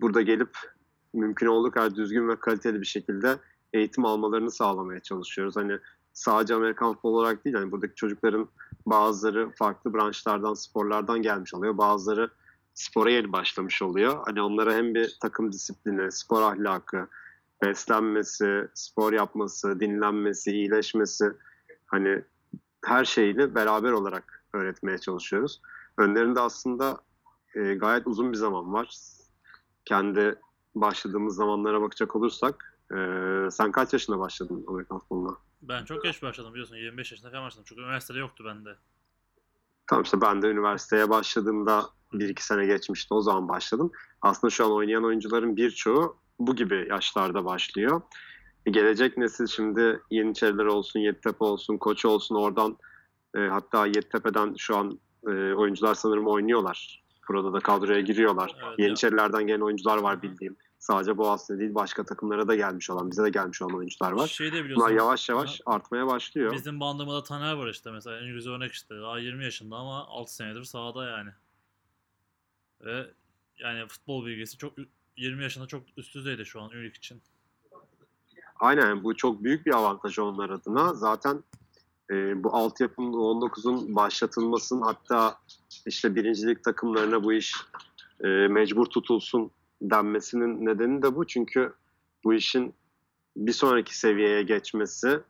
burada 0.01 0.23
gelip 0.23 0.76
mümkün 1.16 1.46
olduğu 1.46 1.70
kadar 1.70 1.94
düzgün 1.94 2.29
ve 2.29 2.37
kaliteli 2.37 2.81
bir 2.81 2.87
şekilde 2.87 3.38
eğitim 3.72 4.05
almalarını 4.05 4.50
sağlamaya 4.50 5.00
çalışıyoruz. 5.00 5.57
Hani 5.57 5.79
sadece 6.12 6.55
Amerikan 6.55 6.92
futbolu 6.92 7.18
olarak 7.18 7.44
değil, 7.44 7.57
hani 7.57 7.72
buradaki 7.72 7.94
çocukların 7.94 8.48
bazıları 8.87 9.50
farklı 9.50 9.94
branşlardan, 9.94 10.55
sporlardan 10.55 11.22
gelmiş 11.22 11.55
oluyor. 11.55 11.79
Bazıları 11.79 12.31
spora 12.74 13.11
yeni 13.11 13.33
başlamış 13.33 13.83
oluyor. 13.83 14.22
Hani 14.26 14.42
onlara 14.42 14.74
hem 14.74 14.94
bir 14.94 15.16
takım 15.20 15.52
disiplini, 15.52 16.12
spor 16.12 16.42
ahlakı, 16.42 17.09
beslenmesi, 17.62 18.68
spor 18.74 19.12
yapması, 19.12 19.81
dinlenmesi, 19.81 20.50
iyileşmesi 20.52 21.33
hani 21.87 22.22
her 22.85 23.05
şeyini 23.05 23.55
beraber 23.55 23.92
olarak 23.92 24.44
öğretmeye 24.52 24.98
çalışıyoruz. 24.98 25.61
Önlerinde 25.98 26.40
aslında 26.40 27.00
e, 27.55 27.74
gayet 27.74 28.07
uzun 28.07 28.33
bir 28.33 28.37
zaman 28.37 28.72
var. 28.72 28.96
Kendi 29.85 30.35
başladığımız 30.81 31.37
zamanlara 31.37 31.81
bakacak 31.81 32.17
olursak 32.17 32.79
e, 32.93 32.97
sen 33.51 33.73
kaç 33.73 33.93
yaşında 33.93 34.19
başladın 34.19 34.65
Amerikan 34.69 34.99
futboluna? 34.99 35.37
Ben 35.62 35.85
çok 35.85 36.03
geç 36.03 36.23
başladım 36.23 36.51
biliyorsun. 36.53 36.77
25 36.77 37.12
yaşında 37.12 37.31
falan 37.31 37.45
başladım. 37.45 37.65
Çünkü 37.69 37.83
üniversitede 37.83 38.19
yoktu 38.19 38.45
bende. 38.47 38.71
Tamam 39.87 40.03
işte 40.03 40.21
ben 40.21 40.43
de 40.43 40.47
üniversiteye 40.47 41.11
başladığımda 41.11 41.85
bir 42.12 42.29
iki 42.29 42.45
sene 42.45 42.67
geçmişti 42.67 43.15
o 43.15 43.21
zaman 43.21 43.49
başladım. 43.49 43.93
Aslında 44.23 44.51
şu 44.51 44.65
an 44.65 44.73
oynayan 44.73 45.05
oyuncuların 45.05 45.57
birçoğu 45.57 46.17
bu 46.39 46.57
gibi 46.57 46.87
yaşlarda 46.91 47.45
başlıyor. 47.45 48.01
E, 48.67 48.71
Gelecek 48.71 49.17
nesil 49.17 49.47
şimdi 49.47 50.01
Yeniçeriler 50.11 50.65
olsun, 50.65 51.01
Yeditepe 51.01 51.45
olsun, 51.45 51.79
Koç 51.79 52.05
olsun 52.05 52.35
oradan 52.35 52.77
e, 53.37 53.39
hatta 53.39 53.87
Yeditepe'den 53.87 54.55
şu 54.59 54.77
an 54.77 54.99
e, 55.27 55.53
oyuncular 55.55 55.95
sanırım 55.95 56.27
oynuyorlar. 56.27 57.07
Burada 57.29 57.53
da 57.53 57.61
kadroya 57.61 58.01
giriyorlar. 58.01 58.57
Evet, 58.69 58.79
Yeniçerilerden 58.79 59.47
gelen 59.47 59.61
oyuncular 59.61 59.99
var 59.99 60.23
bildiğim. 60.23 60.57
Sadece 60.79 61.19
Boğaziçi'ne 61.19 61.59
değil 61.59 61.75
başka 61.75 62.05
takımlara 62.05 62.49
da 62.49 62.55
gelmiş 62.55 62.91
olan, 62.91 63.11
bize 63.11 63.25
de 63.25 63.31
gelmiş 63.31 63.62
olan 63.62 63.77
oyuncular 63.77 64.12
var. 64.12 64.27
Şey 64.27 64.53
de. 64.53 64.77
Bunlar 64.77 64.91
yavaş 64.91 65.29
yavaş 65.29 65.61
artmaya 65.67 66.07
başlıyor. 66.07 66.53
Bizim 66.53 66.81
bandımada 66.81 67.23
Taner 67.23 67.53
var 67.53 67.69
işte 67.69 67.91
mesela 67.91 68.19
en 68.19 68.35
güzel 68.35 68.53
örnek 68.53 68.73
işte. 68.73 68.95
Daha 68.95 69.19
20 69.19 69.45
yaşında 69.45 69.77
ama 69.77 70.07
6 70.07 70.35
senedir 70.35 70.65
sahada 70.65 71.09
yani. 71.09 71.31
Ve 72.81 73.11
yani 73.59 73.89
futbol 73.89 74.27
bilgisi 74.27 74.59
çok 74.59 74.73
20 75.17 75.43
yaşında 75.43 75.67
çok 75.67 75.83
üst 75.97 76.15
düzeyde 76.15 76.45
şu 76.45 76.61
an 76.61 76.71
Ürük 76.71 76.97
için. 76.97 77.23
Aynen 78.61 79.05
bu 79.05 79.17
çok 79.17 79.45
büyük 79.45 79.67
bir 79.67 79.75
avantaj 79.75 80.19
onlar 80.19 80.51
adına. 80.51 80.95
Zaten 80.95 81.45
e, 82.11 82.45
bu 82.45 82.57
altyapının 82.57 83.12
19'un 83.12 83.97
başlatılmasının 83.97 84.83
hatta 84.83 85.39
işte 85.87 86.15
birincilik 86.15 86.65
takımlarına 86.65 87.25
bu 87.25 87.33
iş 87.33 87.55
e, 88.25 88.29
mecbur 88.29 88.87
tutulsun 88.87 89.51
denmesinin 89.83 90.67
nedeni 90.67 91.03
de 91.03 91.17
bu. 91.17 91.27
Çünkü 91.27 91.73
bu 92.25 92.35
işin 92.35 92.75
bir 93.37 93.53
sonraki 93.53 93.99
seviyeye 93.99 94.43
geçmesi 94.43 95.21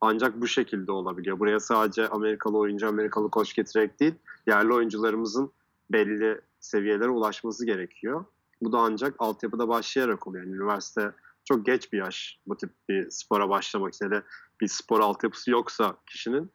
ancak 0.00 0.40
bu 0.40 0.46
şekilde 0.46 0.92
olabiliyor. 0.92 1.38
Buraya 1.38 1.60
sadece 1.60 2.08
Amerikalı 2.08 2.58
oyuncu, 2.58 2.88
Amerikalı 2.88 3.30
koç 3.30 3.54
getirerek 3.54 4.00
değil, 4.00 4.14
yerli 4.46 4.72
oyuncularımızın 4.72 5.52
belli 5.90 6.40
seviyelere 6.60 7.08
ulaşması 7.08 7.66
gerekiyor. 7.66 8.24
Bu 8.62 8.72
da 8.72 8.78
ancak 8.78 9.14
altyapıda 9.18 9.68
başlayarak 9.68 10.26
oluyor. 10.26 10.44
Yani 10.44 10.56
üniversite 10.56 11.12
çok 11.44 11.66
geç 11.66 11.92
bir 11.92 11.98
yaş 11.98 12.38
bu 12.46 12.56
tip 12.56 12.70
bir 12.88 13.10
spora 13.10 13.48
başlamak 13.48 13.94
için. 13.94 14.06
Hele 14.06 14.22
bir 14.60 14.68
spor 14.68 15.00
altyapısı 15.00 15.50
yoksa 15.50 15.96
kişinin 16.06 16.50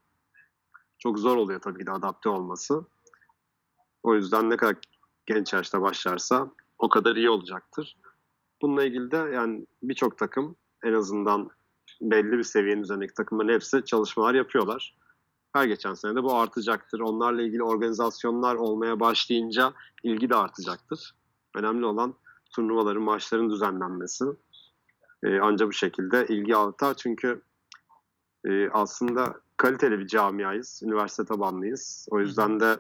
çok 1.00 1.20
zor 1.20 1.38
oluyor 1.38 1.62
tabii 1.62 1.80
ki 1.80 1.88
de 1.88 1.92
adapte 1.92 2.30
olması. 2.30 2.86
O 4.04 4.16
yüzden 4.16 4.50
ne 4.50 4.58
kadar 4.58 4.76
genç 5.26 5.54
yaşta 5.54 5.82
başlarsa 5.82 6.52
o 6.84 6.90
kadar 6.90 7.16
iyi 7.16 7.30
olacaktır. 7.30 7.98
Bununla 8.62 8.84
ilgili 8.84 9.12
de 9.12 9.18
yani 9.18 9.66
birçok 9.84 10.18
takım 10.18 10.56
en 10.84 10.94
azından 10.94 11.50
belli 12.02 12.32
bir 12.32 12.44
seviyenin 12.44 12.84
üzerindeki 12.84 13.14
takımların 13.14 13.54
hepsi 13.54 13.86
çalışmalar 13.86 14.34
yapıyorlar. 14.34 14.96
Her 15.54 15.66
geçen 15.66 15.94
sene 15.94 16.16
de 16.16 16.24
bu 16.24 16.36
artacaktır. 16.36 17.00
Onlarla 17.00 17.42
ilgili 17.42 17.64
organizasyonlar 17.64 18.56
olmaya 18.56 19.00
başlayınca 19.00 19.74
ilgi 20.04 20.30
de 20.30 20.36
artacaktır. 20.36 21.16
Önemli 21.56 21.86
olan 21.86 22.14
turnuvaların, 22.56 23.04
maçların 23.04 23.50
düzenlenmesi. 23.50 24.26
Ee, 25.24 25.40
ancak 25.40 25.68
bu 25.68 25.74
şekilde 25.74 26.26
ilgi 26.30 26.56
artar. 26.56 26.94
Çünkü 26.94 27.42
e, 28.46 28.70
aslında 28.70 29.40
kaliteli 29.58 30.00
bir 30.00 30.08
camiayız. 30.08 30.82
Üniversite 30.84 31.26
tabanlıyız. 31.26 32.08
O 32.12 32.20
yüzden 32.20 32.60
de 32.60 32.78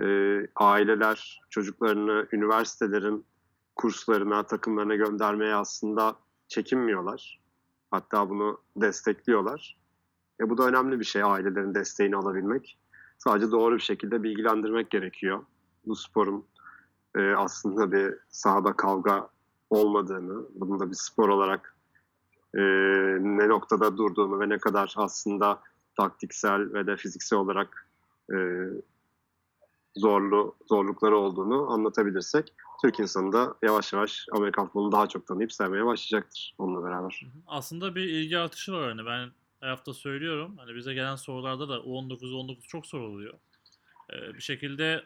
e, 0.00 0.38
aileler 0.56 1.40
çocuklarını 1.50 2.26
üniversitelerin 2.32 3.24
kurslarına, 3.76 4.42
takımlarına 4.42 4.94
göndermeye 4.94 5.54
aslında 5.54 6.16
çekinmiyorlar. 6.48 7.40
Hatta 7.90 8.30
bunu 8.30 8.60
destekliyorlar. 8.76 9.78
E, 10.40 10.50
bu 10.50 10.58
da 10.58 10.66
önemli 10.66 11.00
bir 11.00 11.04
şey 11.04 11.22
ailelerin 11.22 11.74
desteğini 11.74 12.16
alabilmek. 12.16 12.78
Sadece 13.18 13.50
doğru 13.50 13.74
bir 13.74 13.80
şekilde 13.80 14.22
bilgilendirmek 14.22 14.90
gerekiyor. 14.90 15.44
Bu 15.86 15.96
sporun 15.96 16.46
e, 17.16 17.32
aslında 17.32 17.92
bir 17.92 18.14
sahada 18.28 18.72
kavga 18.72 19.28
olmadığını, 19.70 20.46
bunun 20.54 20.80
da 20.80 20.90
bir 20.90 20.96
spor 20.96 21.28
olarak 21.28 21.76
e, 22.54 22.60
ne 23.20 23.48
noktada 23.48 23.96
durduğunu 23.96 24.40
ve 24.40 24.48
ne 24.48 24.58
kadar 24.58 24.94
aslında 24.96 25.60
taktiksel 25.96 26.72
ve 26.72 26.86
de 26.86 26.96
fiziksel 26.96 27.38
olarak 27.38 27.88
e, 28.32 28.36
zorlu 29.96 30.56
zorlukları 30.68 31.16
olduğunu 31.16 31.70
anlatabilirsek 31.70 32.52
Türk 32.82 33.00
insanı 33.00 33.32
da 33.32 33.54
yavaş 33.62 33.92
yavaş 33.92 34.26
Amerikan 34.32 34.66
futbolunu 34.66 34.92
daha 34.92 35.08
çok 35.08 35.26
tanıyıp 35.26 35.52
sevmeye 35.52 35.86
başlayacaktır 35.86 36.54
onunla 36.58 36.84
beraber. 36.84 37.26
Aslında 37.46 37.94
bir 37.94 38.04
ilgi 38.04 38.38
artışı 38.38 38.72
var 38.72 38.88
hani 38.88 39.06
ben 39.06 39.30
her 39.60 39.68
hafta 39.68 39.94
söylüyorum. 39.94 40.58
Hani 40.58 40.74
bize 40.74 40.94
gelen 40.94 41.16
sorularda 41.16 41.68
da 41.68 41.76
U19 41.76 42.32
U19 42.32 42.66
çok 42.66 42.86
soruluyor. 42.86 43.34
Ee, 44.12 44.34
bir 44.34 44.40
şekilde 44.40 45.04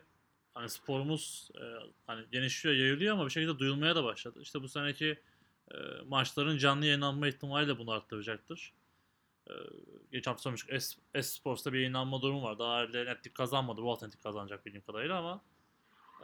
hani 0.54 0.68
sporumuz 0.68 1.50
e, 1.54 1.64
hani 2.06 2.24
genişliyor, 2.32 2.76
yayılıyor 2.76 3.14
ama 3.14 3.24
bir 3.24 3.30
şekilde 3.30 3.58
duyulmaya 3.58 3.96
da 3.96 4.04
başladı. 4.04 4.38
İşte 4.42 4.62
bu 4.62 4.68
seneki 4.68 5.18
e, 5.70 5.76
maçların 6.08 6.58
canlı 6.58 6.86
yayınlanma 6.86 7.28
ihtimali 7.28 7.68
de 7.68 7.78
bunu 7.78 7.90
arttıracaktır. 7.90 8.72
E, 9.46 9.52
geçen 10.12 10.30
hafta 10.30 10.42
söylemiştik 10.42 11.02
S-Sports'ta 11.14 11.72
bir 11.72 11.78
yayınlanma 11.78 12.22
durumu 12.22 12.42
var. 12.42 12.58
Daha 12.58 12.82
öyle 12.82 13.04
netlik 13.06 13.34
kazanmadı. 13.34 13.82
Bu 13.82 13.92
netlik 13.92 14.22
kazanacak 14.22 14.66
bildiğim 14.66 14.86
kadarıyla 14.86 15.18
ama 15.18 15.40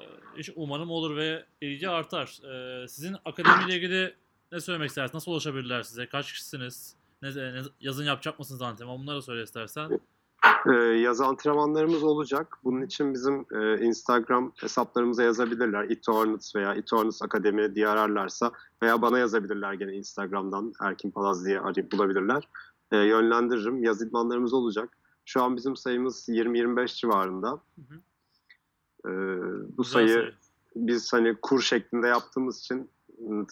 e, 0.01 0.53
umarım 0.57 0.91
olur 0.91 1.17
ve 1.17 1.47
ilgi 1.61 1.89
artar. 1.89 2.41
E, 2.83 2.89
sizin 2.89 3.17
akademiyle 3.25 3.77
ilgili 3.77 4.15
ne 4.53 4.61
söylemek 4.61 4.89
istersiniz? 4.89 5.15
Nasıl 5.15 5.33
ulaşabilirler 5.33 5.83
size? 5.83 6.09
Kaç 6.09 6.33
kişisiniz? 6.33 6.97
Ne, 7.23 7.29
ne, 7.37 7.63
yazın 7.81 8.05
yapacak 8.05 8.39
mısınız 8.39 8.63
antrenman? 8.63 8.99
Bunları 8.99 9.23
söyle 9.23 9.43
istersen. 9.43 10.01
Ee, 10.67 10.73
yaz 10.77 11.21
antrenmanlarımız 11.21 12.03
olacak. 12.03 12.59
Bunun 12.65 12.83
için 12.83 13.15
bizim 13.15 13.47
e, 13.55 13.87
Instagram 13.87 14.53
hesaplarımıza 14.57 15.23
yazabilirler. 15.23 15.85
Etornits 15.85 16.57
veya 16.57 16.75
Etornits 16.75 17.23
Akademi 17.23 17.75
diye 17.75 17.89
ararlarsa 17.89 18.53
veya 18.83 19.03
bana 19.03 19.19
yazabilirler 19.19 19.73
gene 19.73 19.93
Instagram'dan 19.93 20.73
Erkin 20.81 21.11
Palaz 21.11 21.47
diye 21.47 21.61
arayıp 21.61 21.93
bulabilirler. 21.93 22.49
E, 22.93 22.97
yönlendiririm. 22.97 23.83
Yaz 23.83 24.03
idmanlarımız 24.03 24.53
olacak. 24.53 24.99
Şu 25.25 25.43
an 25.43 25.57
bizim 25.57 25.77
sayımız 25.77 26.29
20-25 26.29 27.01
civarında. 27.01 27.51
Hı 27.51 27.83
hı. 27.89 28.01
E, 29.09 29.13
bu 29.77 29.83
Güzel 29.83 29.93
sayı, 29.93 30.09
sayı 30.09 30.33
biz 30.77 31.13
hani 31.13 31.37
kur 31.43 31.61
şeklinde 31.61 32.07
yaptığımız 32.07 32.59
için 32.59 32.91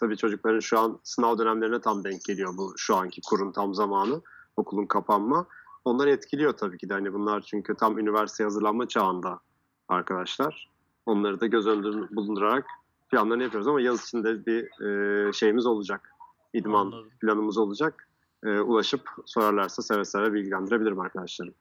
tabii 0.00 0.16
çocukların 0.16 0.60
şu 0.60 0.78
an 0.78 0.98
sınav 1.02 1.38
dönemlerine 1.38 1.80
tam 1.80 2.04
denk 2.04 2.24
geliyor 2.24 2.56
bu 2.56 2.74
şu 2.76 2.96
anki 2.96 3.20
kurun 3.28 3.52
tam 3.52 3.74
zamanı. 3.74 4.20
Okulun 4.56 4.86
kapanma 4.86 5.46
onlar 5.84 6.06
etkiliyor 6.06 6.52
tabii 6.52 6.78
ki 6.78 6.88
de. 6.88 6.94
Hani 6.94 7.12
bunlar 7.12 7.40
çünkü 7.40 7.74
tam 7.74 7.98
üniversite 7.98 8.44
hazırlanma 8.44 8.88
çağında 8.88 9.40
arkadaşlar. 9.88 10.70
Onları 11.06 11.40
da 11.40 11.46
göz 11.46 11.66
önünde 11.66 12.16
bulundurarak 12.16 12.66
planlarını 13.10 13.42
yapıyoruz 13.42 13.68
ama 13.68 13.80
yaz 13.80 14.02
içinde 14.02 14.46
bir 14.46 14.82
e, 14.84 15.32
şeyimiz 15.32 15.66
olacak. 15.66 16.12
İdman 16.52 16.86
Anladım. 16.86 17.10
planımız 17.20 17.58
olacak. 17.58 18.09
E, 18.44 18.48
ulaşıp 18.48 19.08
sorarlarsa 19.26 19.82
seve 19.82 20.04
seve 20.04 20.32
bilgilendirebilirim 20.32 21.00
arkadaşlarım. 21.00 21.54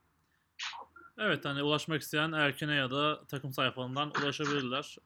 Evet 1.18 1.46
hani 1.46 1.64
ulaşmak 1.64 2.02
isteyen 2.02 2.32
Erken'e 2.32 2.76
ya 2.76 2.92
da 2.92 3.26
takım 3.28 3.54
sayfalarından 3.54 4.12
ulaşabilirler. 4.24 4.98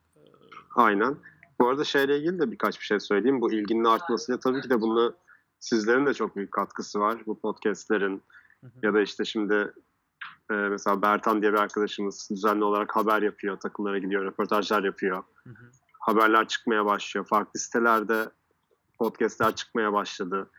Aynen. 0.75 1.17
Bu 1.59 1.67
arada 1.67 1.83
şeyle 1.83 2.17
ilgili 2.17 2.39
de 2.39 2.51
birkaç 2.51 2.79
bir 2.79 2.85
şey 2.85 2.99
söyleyeyim. 2.99 3.41
Bu 3.41 3.53
ilginin 3.53 3.83
artmasıyla 3.83 4.39
tabii 4.39 4.61
ki 4.61 4.69
de 4.69 4.81
bunu 4.81 5.15
sizlerin 5.59 6.05
de 6.05 6.13
çok 6.13 6.35
büyük 6.35 6.51
katkısı 6.51 6.99
var. 6.99 7.17
Bu 7.25 7.39
podcastlerin, 7.39 8.23
ya 8.83 8.93
da 8.93 9.01
işte 9.01 9.25
şimdi 9.25 9.73
e, 10.51 10.53
mesela 10.53 11.01
Bertan 11.01 11.41
diye 11.41 11.53
bir 11.53 11.57
arkadaşımız 11.57 12.29
düzenli 12.31 12.63
olarak 12.63 12.95
haber 12.95 13.21
yapıyor, 13.21 13.59
takımlara 13.59 13.97
gidiyor, 13.97 14.25
röportajlar 14.25 14.83
yapıyor. 14.83 15.23
Hı 15.43 15.49
hı. 15.49 15.71
Haberler 15.99 16.47
çıkmaya 16.47 16.85
başlıyor. 16.85 17.25
Farklı 17.25 17.59
sitelerde 17.59 18.29
podcastler 18.99 19.55
çıkmaya 19.55 19.93
başladı. 19.93 20.49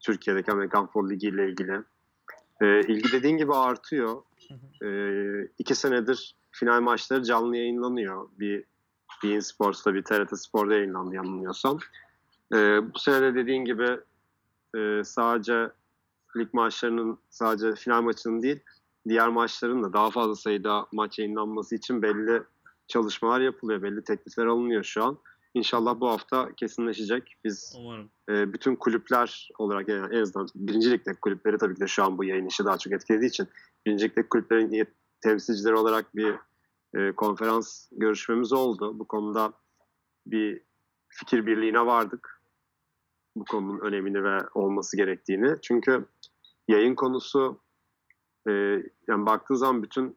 Türkiye'deki 0.00 0.52
Amerikan 0.52 0.86
Futbol 0.86 1.10
Ligi 1.10 1.28
ile 1.28 1.48
ilgili. 1.48 1.82
E, 2.60 2.80
ilgi 2.80 3.12
dediğin 3.12 3.36
gibi 3.36 3.54
artıyor. 3.54 4.22
E, 4.82 4.88
iki 5.58 5.74
senedir 5.74 6.34
final 6.50 6.80
maçları 6.80 7.22
canlı 7.22 7.56
yayınlanıyor. 7.56 8.28
Bir 8.38 8.64
Bein 9.24 9.40
Sports'ta 9.40 9.94
bir 9.94 10.02
TRT 10.02 10.38
Spor'da 10.38 10.74
yayınlandı 10.74 11.14
yanılmıyorsam. 11.14 11.78
E, 12.54 12.56
bu 12.94 12.98
sene 12.98 13.22
de 13.22 13.34
dediğin 13.34 13.64
gibi 13.64 14.00
e, 14.76 15.04
sadece 15.04 15.70
lig 16.36 16.54
maçlarının 16.54 17.18
sadece 17.30 17.74
final 17.74 18.02
maçının 18.02 18.42
değil 18.42 18.60
diğer 19.08 19.28
maçların 19.28 19.82
da 19.82 19.92
daha 19.92 20.10
fazla 20.10 20.34
sayıda 20.34 20.86
maç 20.92 21.18
yayınlanması 21.18 21.74
için 21.74 22.02
belli 22.02 22.42
çalışmalar 22.88 23.40
yapılıyor. 23.40 23.82
Belli 23.82 24.04
teklifler 24.04 24.46
alınıyor 24.46 24.84
şu 24.84 25.04
an. 25.04 25.18
İnşallah 25.54 26.00
bu 26.00 26.08
hafta 26.08 26.54
kesinleşecek. 26.56 27.36
Biz 27.44 27.76
e, 28.28 28.52
bütün 28.52 28.76
kulüpler 28.76 29.48
olarak 29.58 29.88
yani 29.88 30.16
en 30.16 30.20
azından 30.22 30.48
birinci 30.54 30.90
ligdeki 30.90 31.20
kulüpleri 31.20 31.58
tabii 31.58 31.74
ki 31.74 31.80
de 31.80 31.86
şu 31.86 32.04
an 32.04 32.18
bu 32.18 32.24
yayın 32.24 32.46
işi 32.46 32.64
daha 32.64 32.78
çok 32.78 32.92
etkilediği 32.92 33.28
için 33.28 33.48
birinci 33.86 34.04
ligdeki 34.04 34.28
kulüplerin 34.28 34.86
temsilcileri 35.20 35.74
olarak 35.74 36.16
bir 36.16 36.34
e, 36.94 37.12
konferans 37.12 37.88
görüşmemiz 37.92 38.52
oldu. 38.52 38.98
Bu 38.98 39.08
konuda 39.08 39.52
bir 40.26 40.62
fikir 41.08 41.46
birliğine 41.46 41.86
vardık. 41.86 42.42
Bu 43.36 43.44
konunun 43.44 43.80
önemini 43.80 44.24
ve 44.24 44.38
olması 44.54 44.96
gerektiğini. 44.96 45.56
Çünkü 45.62 46.04
yayın 46.68 46.94
konusu 46.94 47.60
e, 48.48 48.52
yani 49.08 49.26
baktığın 49.26 49.54
zaman 49.54 49.82
bütün 49.82 50.16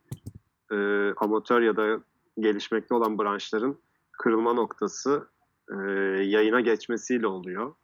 e, 0.71 0.77
amatör 1.17 1.61
ya 1.61 1.75
da 1.75 2.03
gelişmekte 2.39 2.95
olan 2.95 3.19
branşların 3.19 3.77
kırılma 4.23 4.53
noktası 4.53 5.27
e, 5.71 5.75
yayına 6.23 6.61
geçmesiyle 6.61 7.27
oluyor. 7.27 7.75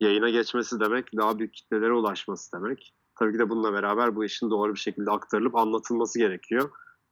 Yayına 0.00 0.30
geçmesi 0.30 0.80
demek 0.80 1.16
daha 1.16 1.38
büyük 1.38 1.54
kitlelere 1.54 1.92
ulaşması 1.92 2.52
demek. 2.52 2.94
Tabii 3.18 3.32
ki 3.32 3.38
de 3.38 3.50
bununla 3.50 3.72
beraber 3.72 4.16
bu 4.16 4.24
işin 4.24 4.50
doğru 4.50 4.74
bir 4.74 4.78
şekilde 4.78 5.10
aktarılıp 5.10 5.56
anlatılması 5.56 6.18
gerekiyor. 6.18 6.70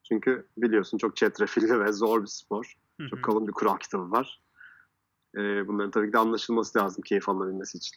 Çünkü 0.09 0.49
biliyorsun 0.57 0.99
çok 0.99 1.17
çetrefilli 1.17 1.81
ve 1.81 1.93
zor 1.93 2.23
bir 2.23 2.27
spor. 2.27 2.75
Çok 3.11 3.25
kalın 3.25 3.47
bir 3.47 3.53
kural 3.53 3.77
kitabı 3.77 4.11
var. 4.11 4.41
e, 5.37 5.69
bunların 5.69 5.91
tabii 5.91 6.07
ki 6.07 6.13
de 6.13 6.19
anlaşılması 6.19 6.79
lazım 6.79 7.03
keyif 7.03 7.29
alınabilmesi 7.29 7.79
için. 7.79 7.97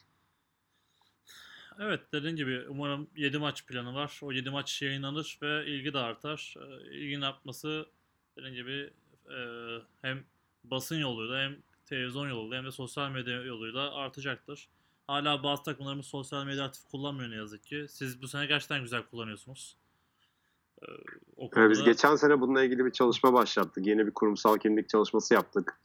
Evet 1.78 2.00
dediğin 2.12 2.36
gibi 2.36 2.64
umarım 2.68 3.10
7 3.16 3.38
maç 3.38 3.66
planı 3.66 3.94
var. 3.94 4.20
O 4.22 4.32
7 4.32 4.50
maç 4.50 4.82
yayınlanır 4.82 5.38
ve 5.42 5.66
ilgi 5.66 5.92
de 5.92 5.98
artar. 5.98 6.54
E, 6.60 6.96
ilginin 6.96 7.22
artması 7.22 7.86
dediğin 8.36 8.54
gibi 8.54 8.92
e, 9.30 9.38
hem 10.02 10.24
basın 10.64 10.96
yoluyla 10.96 11.38
hem 11.38 11.56
televizyon 11.86 12.28
yoluyla 12.28 12.58
hem 12.58 12.66
de 12.66 12.70
sosyal 12.70 13.10
medya 13.10 13.42
yoluyla 13.42 13.94
artacaktır. 13.94 14.68
Hala 15.06 15.42
bazı 15.42 15.62
takımlarımız 15.62 16.06
sosyal 16.06 16.44
medya 16.44 16.64
aktif 16.64 16.84
kullanmıyor 16.84 17.30
ne 17.30 17.36
yazık 17.36 17.62
ki. 17.62 17.86
Siz 17.88 18.22
bu 18.22 18.28
sene 18.28 18.46
gerçekten 18.46 18.82
güzel 18.82 19.02
kullanıyorsunuz. 19.02 19.76
Ee, 20.82 20.86
konuda... 21.36 21.70
Biz 21.70 21.82
geçen 21.82 22.16
sene 22.16 22.40
bununla 22.40 22.62
ilgili 22.62 22.84
bir 22.84 22.92
çalışma 22.92 23.32
başlattık. 23.32 23.86
Yeni 23.86 24.06
bir 24.06 24.14
kurumsal 24.14 24.58
kimlik 24.58 24.88
çalışması 24.88 25.34
yaptık. 25.34 25.80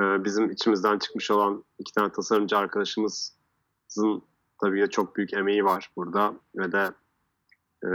Ee, 0.00 0.24
bizim 0.24 0.50
içimizden 0.50 0.98
çıkmış 0.98 1.30
olan 1.30 1.64
iki 1.78 1.92
tane 1.92 2.12
tasarımcı 2.12 2.56
arkadaşımızın 2.56 4.22
tabii 4.60 4.84
ki 4.84 4.90
çok 4.90 5.16
büyük 5.16 5.34
emeği 5.34 5.64
var 5.64 5.90
burada 5.96 6.34
ve 6.56 6.72
de 6.72 6.92
e, 7.84 7.88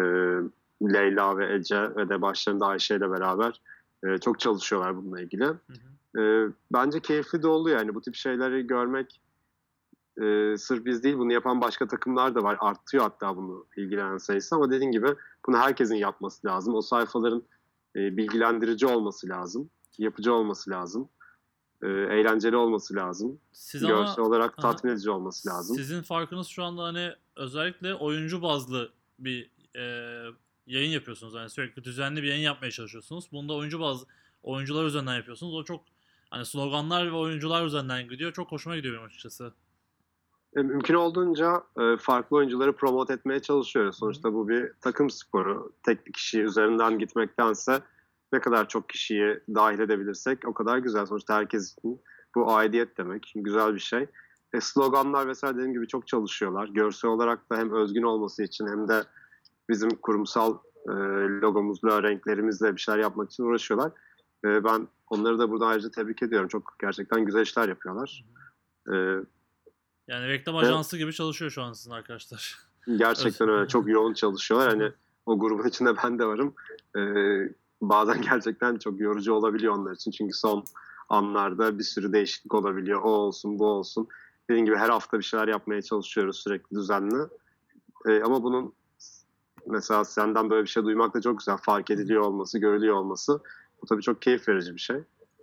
Leyla 0.94 1.38
ve 1.38 1.54
Ece 1.56 1.96
ve 1.96 2.10
de 2.10 2.22
başlarında 2.22 2.66
Ayşe 2.66 2.96
ile 2.96 3.12
beraber 3.12 3.62
e, 4.04 4.18
çok 4.18 4.40
çalışıyorlar 4.40 4.98
bununla 4.98 5.22
ilgili. 5.22 5.46
Hı 5.46 5.50
hı. 5.50 5.97
E, 6.18 6.22
bence 6.72 7.00
keyifli 7.00 7.44
de 7.44 7.48
oluyor 7.48 7.78
yani 7.78 7.96
bu 7.96 8.02
tip 8.02 8.16
şeyleri 8.16 8.68
görmek 8.68 9.22
e, 10.22 10.58
sırf 10.58 10.86
biz 10.86 11.04
değil 11.04 11.18
bunu 11.18 11.34
yapan 11.34 11.62
başka 11.62 11.88
takımlar 11.88 12.36
da 12.36 12.44
var. 12.44 12.58
Artıyor 12.60 13.04
hatta 13.04 13.38
bunu 13.38 13.66
ilgilenen 13.78 14.18
sayısı 14.18 14.56
ama 14.56 14.72
dediğin 14.72 14.92
gibi 14.92 15.08
bunu 15.48 15.58
herkesin 15.58 15.96
yapması 15.96 16.48
lazım. 16.48 16.76
O 16.76 16.82
sayfaların 16.82 17.44
e, 17.96 18.18
bilgilendirici 18.18 18.88
olması 18.88 19.30
lazım. 19.30 19.70
Yapıcı 19.98 20.34
olması 20.34 20.70
lazım. 20.70 21.10
E, 21.84 21.88
eğlenceli 21.88 22.56
olması 22.56 22.96
lazım. 22.96 23.40
Siz 23.52 23.82
Görsel 23.82 24.16
ama, 24.18 24.28
olarak 24.28 24.58
tatmin 24.58 24.92
edici 24.92 25.10
olması 25.10 25.50
lazım. 25.50 25.76
Sizin 25.76 26.02
farkınız 26.02 26.48
şu 26.48 26.64
anda 26.64 26.84
hani 26.84 27.12
özellikle 27.36 27.94
oyuncu 27.94 28.42
bazlı 28.42 28.90
bir 29.20 29.52
e, 29.76 29.84
yayın 30.68 30.92
yapıyorsunuz. 30.92 31.34
Yani 31.34 31.50
sürekli 31.50 31.84
düzenli 31.84 32.24
bir 32.24 32.28
yayın 32.28 32.44
yapmaya 32.44 32.72
çalışıyorsunuz. 32.72 33.32
Bunda 33.32 33.54
oyuncu 33.54 33.80
bazı 33.80 34.06
oyuncular 34.44 34.86
üzerinden 34.86 35.16
yapıyorsunuz. 35.16 35.54
O 35.54 35.64
çok 35.64 35.82
hani 36.30 36.46
sloganlar 36.46 37.08
ve 37.08 37.16
oyuncular 37.16 37.66
üzerinden 37.66 38.10
gidiyor. 38.10 38.34
Çok 38.34 38.52
hoşuma 38.52 38.76
gidiyor 38.76 38.94
benim 38.94 39.06
açıkçası. 39.06 39.54
E, 40.56 40.62
mümkün 40.62 40.94
olduğunca 40.94 41.64
e, 41.80 41.98
farklı 41.98 42.38
oyuncuları 42.38 42.76
promote 42.76 43.14
etmeye 43.14 43.42
çalışıyoruz. 43.42 43.98
Sonuçta 43.98 44.34
bu 44.34 44.50
bir 44.50 44.72
takım 44.82 45.10
sporu. 45.10 45.74
Tek 45.84 46.08
bir 46.08 46.14
kişi 46.14 46.42
üzerinden 46.42 47.00
gitmektense 47.00 47.82
ne 48.34 48.40
kadar 48.40 48.68
çok 48.68 48.90
kişiyi 48.90 49.40
dahil 49.56 49.80
edebilirsek 49.80 50.48
o 50.48 50.54
kadar 50.54 50.78
güzel. 50.78 51.06
Sonuçta 51.06 51.36
herkes 51.36 51.76
bu 52.36 52.54
aidiyet 52.54 52.98
demek. 52.98 53.34
Güzel 53.36 53.76
bir 53.76 53.80
şey. 53.80 54.06
E, 54.54 54.62
sloganlar 54.62 55.28
vesaire 55.28 55.56
dediğim 55.56 55.74
gibi 55.74 55.88
çok 55.88 56.08
çalışıyorlar. 56.08 56.68
Görsel 56.68 57.12
olarak 57.12 57.52
da 57.52 57.58
hem 57.58 57.74
özgün 57.74 58.04
olması 58.04 58.44
için 58.44 58.68
hem 58.68 58.88
de 58.88 59.04
bizim 59.70 59.90
kurumsal 59.90 60.58
e, 60.88 60.92
logomuzla, 61.42 62.04
renklerimizle 62.04 62.76
bir 62.76 62.82
şeyler 62.82 63.00
yapmak 63.00 63.32
için 63.32 63.44
uğraşıyorlar. 63.44 63.92
E, 64.46 64.64
ben 64.64 64.88
onları 65.10 65.40
da 65.40 65.52
burada 65.52 65.68
ayrıca 65.68 65.92
tebrik 65.92 66.24
ediyorum. 66.24 66.48
Çok 66.48 66.76
gerçekten 66.80 67.26
güzel 67.26 67.42
işler 67.42 67.70
yapıyorlar. 67.70 68.26
E, 68.88 68.94
yani 70.08 70.28
reklam 70.28 70.56
ajansı 70.56 70.96
evet. 70.96 71.04
gibi 71.04 71.14
çalışıyor 71.14 71.52
şu 71.52 71.62
an 71.62 71.74
sizin 71.74 71.92
arkadaşlar. 71.92 72.60
Gerçekten 72.96 73.50
öyle. 73.50 73.68
Çok 73.68 73.90
yoğun 73.90 74.14
çalışıyorlar. 74.14 74.70
Hani 74.70 74.92
o 75.26 75.40
grubun 75.40 75.68
içinde 75.68 75.98
ben 76.04 76.20
de 76.20 76.26
varım. 76.26 76.54
Ee, 76.98 77.54
bazen 77.82 78.22
gerçekten 78.30 78.78
çok 78.78 79.00
yorucu 79.00 79.34
olabiliyor 79.34 79.74
onlar 79.74 79.92
için. 79.92 80.12
Çünkü 80.12 80.34
son 80.34 80.64
anlarda 81.10 81.80
bir 81.80 81.84
sürü 81.84 82.14
değişiklik 82.14 82.54
olabiliyor. 82.54 83.02
O 83.02 83.10
olsun, 83.10 83.60
bu 83.60 83.66
olsun. 83.66 84.08
Dediğim 84.50 84.66
gibi 84.66 84.76
her 84.76 84.90
hafta 84.90 85.20
bir 85.20 85.24
şeyler 85.24 85.48
yapmaya 85.48 85.82
çalışıyoruz 85.82 86.40
sürekli 86.40 86.76
düzenli. 86.76 87.28
Ee, 88.08 88.22
ama 88.22 88.44
bunun 88.44 88.74
mesela 89.68 90.06
senden 90.06 90.50
böyle 90.50 90.64
bir 90.64 90.70
şey 90.70 90.84
duymak 90.84 91.14
da 91.14 91.22
çok 91.22 91.40
güzel. 91.40 91.58
Fark 91.58 91.92
ediliyor 91.92 92.22
olması, 92.22 92.60
görülüyor 92.60 92.96
olması. 92.96 93.42
Bu 93.82 93.86
tabii 93.86 94.02
çok 94.02 94.22
keyif 94.22 94.48
verici 94.48 94.74
bir 94.74 94.80
şey. 94.80 94.98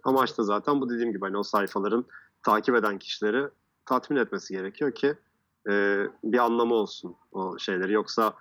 Amaç 0.05 0.39
da 0.39 0.43
zaten 0.43 0.81
bu 0.81 0.91
dediğim 0.91 1.13
gibi 1.13 1.25
hani 1.25 1.37
o 1.37 1.43
sayfaların 1.43 2.05
takip 2.43 2.75
eden 2.75 2.99
kişileri 2.99 3.49
tatmin 3.87 4.17
etmesi 4.17 4.55
gerekiyor 4.55 4.95
ki 4.95 5.15
e, 5.71 6.05
bir 6.25 6.39
anlamı 6.39 6.75
olsun 6.75 7.17
o 7.33 7.59
şeyleri. 7.59 7.93
Yoksa 7.93 8.35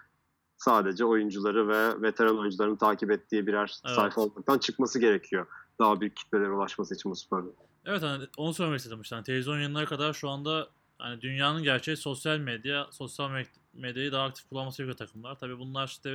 sadece 0.58 1.06
oyuncuları 1.06 1.68
ve 1.68 2.02
veteran 2.02 2.40
oyuncuların 2.40 2.76
takip 2.76 3.12
ettiği 3.12 3.48
birer 3.48 3.82
evet. 3.86 3.96
sayfa 3.96 4.22
olmaktan 4.22 4.58
çıkması 4.58 5.00
gerekiyor. 5.00 5.48
Daha 5.80 6.02
büyük 6.02 6.18
kitlelere 6.18 6.52
ulaşması 6.52 6.96
için 6.96 7.12
bu 7.12 7.16
sporun. 7.16 7.56
Evet 7.86 8.02
hani 8.02 8.28
onu 8.38 8.54
söylemek 8.54 8.80
istedim 8.80 9.02
işte. 9.02 9.16
Yani 9.16 9.26
televizyon 9.26 9.56
yayınları 9.56 9.86
kadar 9.86 10.14
şu 10.14 10.30
anda 10.30 10.68
hani 10.98 11.22
dünyanın 11.22 11.64
gerçeği 11.64 11.98
sosyal 11.98 12.38
medya, 12.38 12.88
sosyal 12.92 13.46
medyayı 13.74 14.12
daha 14.12 14.26
aktif 14.26 14.50
kullanması 14.50 14.78
gerekiyor 14.78 15.08
takımlar. 15.08 15.40
Tabii 15.40 15.60
bunlar 15.60 15.88
işte 15.88 16.10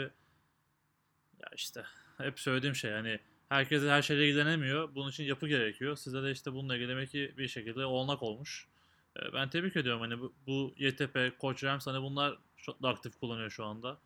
ya 1.39 1.49
işte 1.55 1.85
hep 2.19 2.41
söylediğim 2.41 2.75
şey 2.75 2.91
yani 2.91 3.21
herkes 3.49 3.83
her 3.83 4.03
şeyle 4.03 4.29
ilgilenemiyor. 4.29 4.95
Bunun 4.95 5.11
için 5.11 5.25
yapı 5.25 5.49
gerekiyor. 5.49 5.97
Size 5.97 6.23
de 6.23 6.31
işte 6.31 6.53
bununla 6.53 6.77
ilgili 6.77 6.89
demek 6.89 7.11
ki 7.11 7.35
bir 7.39 7.49
şekilde 7.49 7.87
olanak 7.87 8.23
olmuş. 8.23 8.69
Ee, 9.17 9.33
ben 9.33 9.51
tebrik 9.51 9.77
ediyorum 9.77 10.01
hani 10.01 10.21
bu, 10.21 10.33
bu 10.47 10.73
YTP, 10.77 11.39
Koç 11.39 11.65
Rams 11.65 11.87
hani 11.87 12.03
bunlar 12.03 12.39
çok 12.57 12.83
da 12.83 12.89
aktif 12.89 13.21
kullanıyor 13.21 13.51
şu 13.51 13.65
anda. 13.65 13.99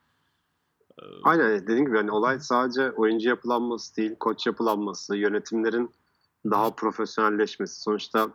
Ee, 0.98 1.04
Aynen 1.22 1.62
dediğim 1.62 1.86
gibi 1.86 1.96
hani 1.96 2.10
olay 2.10 2.40
sadece 2.40 2.90
oyuncu 2.90 3.28
yapılanması 3.28 3.96
değil, 3.96 4.14
koç 4.20 4.46
yapılanması, 4.46 5.16
yönetimlerin 5.16 5.90
daha 6.44 6.74
profesyonelleşmesi. 6.74 7.82
Sonuçta 7.82 8.30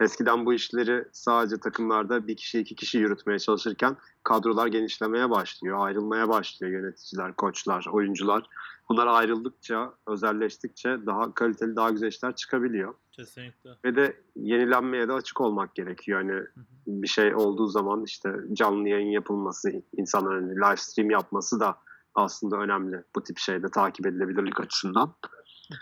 eskiden 0.00 0.46
bu 0.46 0.54
işleri 0.54 1.04
sadece 1.12 1.56
takımlarda 1.56 2.26
bir 2.26 2.36
kişi 2.36 2.60
iki 2.60 2.74
kişi 2.74 2.98
yürütmeye 2.98 3.38
çalışırken 3.38 3.96
kadrolar 4.24 4.66
genişlemeye 4.66 5.30
başlıyor, 5.30 5.86
ayrılmaya 5.86 6.28
başlıyor 6.28 6.72
yöneticiler, 6.72 7.32
koçlar, 7.32 7.86
oyuncular. 7.92 8.42
Bunlar 8.88 9.06
ayrıldıkça, 9.06 9.92
özelleştikçe 10.06 11.06
daha 11.06 11.34
kaliteli, 11.34 11.76
daha 11.76 11.90
güzel 11.90 12.08
işler 12.08 12.36
çıkabiliyor. 12.36 12.94
Kesinlikle. 13.12 13.70
Ve 13.84 13.96
de 13.96 14.16
yenilenmeye 14.36 15.08
de 15.08 15.12
açık 15.12 15.40
olmak 15.40 15.74
gerekiyor. 15.74 16.22
Hani 16.22 16.42
bir 16.86 17.08
şey 17.08 17.34
olduğu 17.34 17.66
zaman 17.66 18.04
işte 18.04 18.34
canlı 18.52 18.88
yayın 18.88 19.10
yapılması, 19.10 19.82
insanların 19.96 20.48
live 20.48 20.76
stream 20.76 21.10
yapması 21.10 21.60
da 21.60 21.76
aslında 22.14 22.56
önemli 22.56 23.02
bu 23.16 23.22
tip 23.22 23.38
şeyde 23.38 23.68
takip 23.68 24.06
edilebilirlik 24.06 24.60
açısından. 24.60 25.14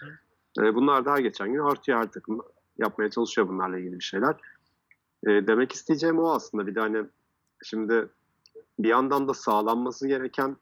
Hı 0.01 0.75
Bunlar 0.75 1.05
da 1.05 1.13
her 1.13 1.19
geçen 1.19 1.53
gün 1.53 1.59
artıyor 1.59 1.99
her 1.99 2.13
takım 2.13 2.41
yapmaya 2.79 3.11
çalışıyor 3.11 3.49
bunlarla 3.49 3.79
ilgili 3.79 3.99
bir 3.99 4.05
şeyler. 4.05 4.37
Demek 5.27 5.73
isteyeceğim 5.73 6.19
o 6.19 6.31
aslında. 6.31 6.67
Bir 6.67 6.75
de 6.75 6.81
hani 6.81 7.05
şimdi 7.65 8.09
bir 8.79 8.89
yandan 8.89 9.29
da 9.29 9.35
sağlanması 9.35 10.09
gereken 10.09 10.57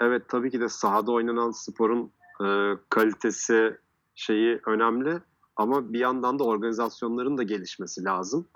evet 0.00 0.28
tabii 0.28 0.50
ki 0.50 0.60
de 0.60 0.68
sahada 0.68 1.12
oynanan 1.12 1.50
sporun 1.50 2.12
e, 2.44 2.76
kalitesi 2.88 3.76
şeyi 4.14 4.60
önemli 4.66 5.20
ama 5.56 5.92
bir 5.92 5.98
yandan 5.98 6.38
da 6.38 6.44
organizasyonların 6.44 7.38
da 7.38 7.42
gelişmesi 7.42 8.04
lazım. 8.04 8.48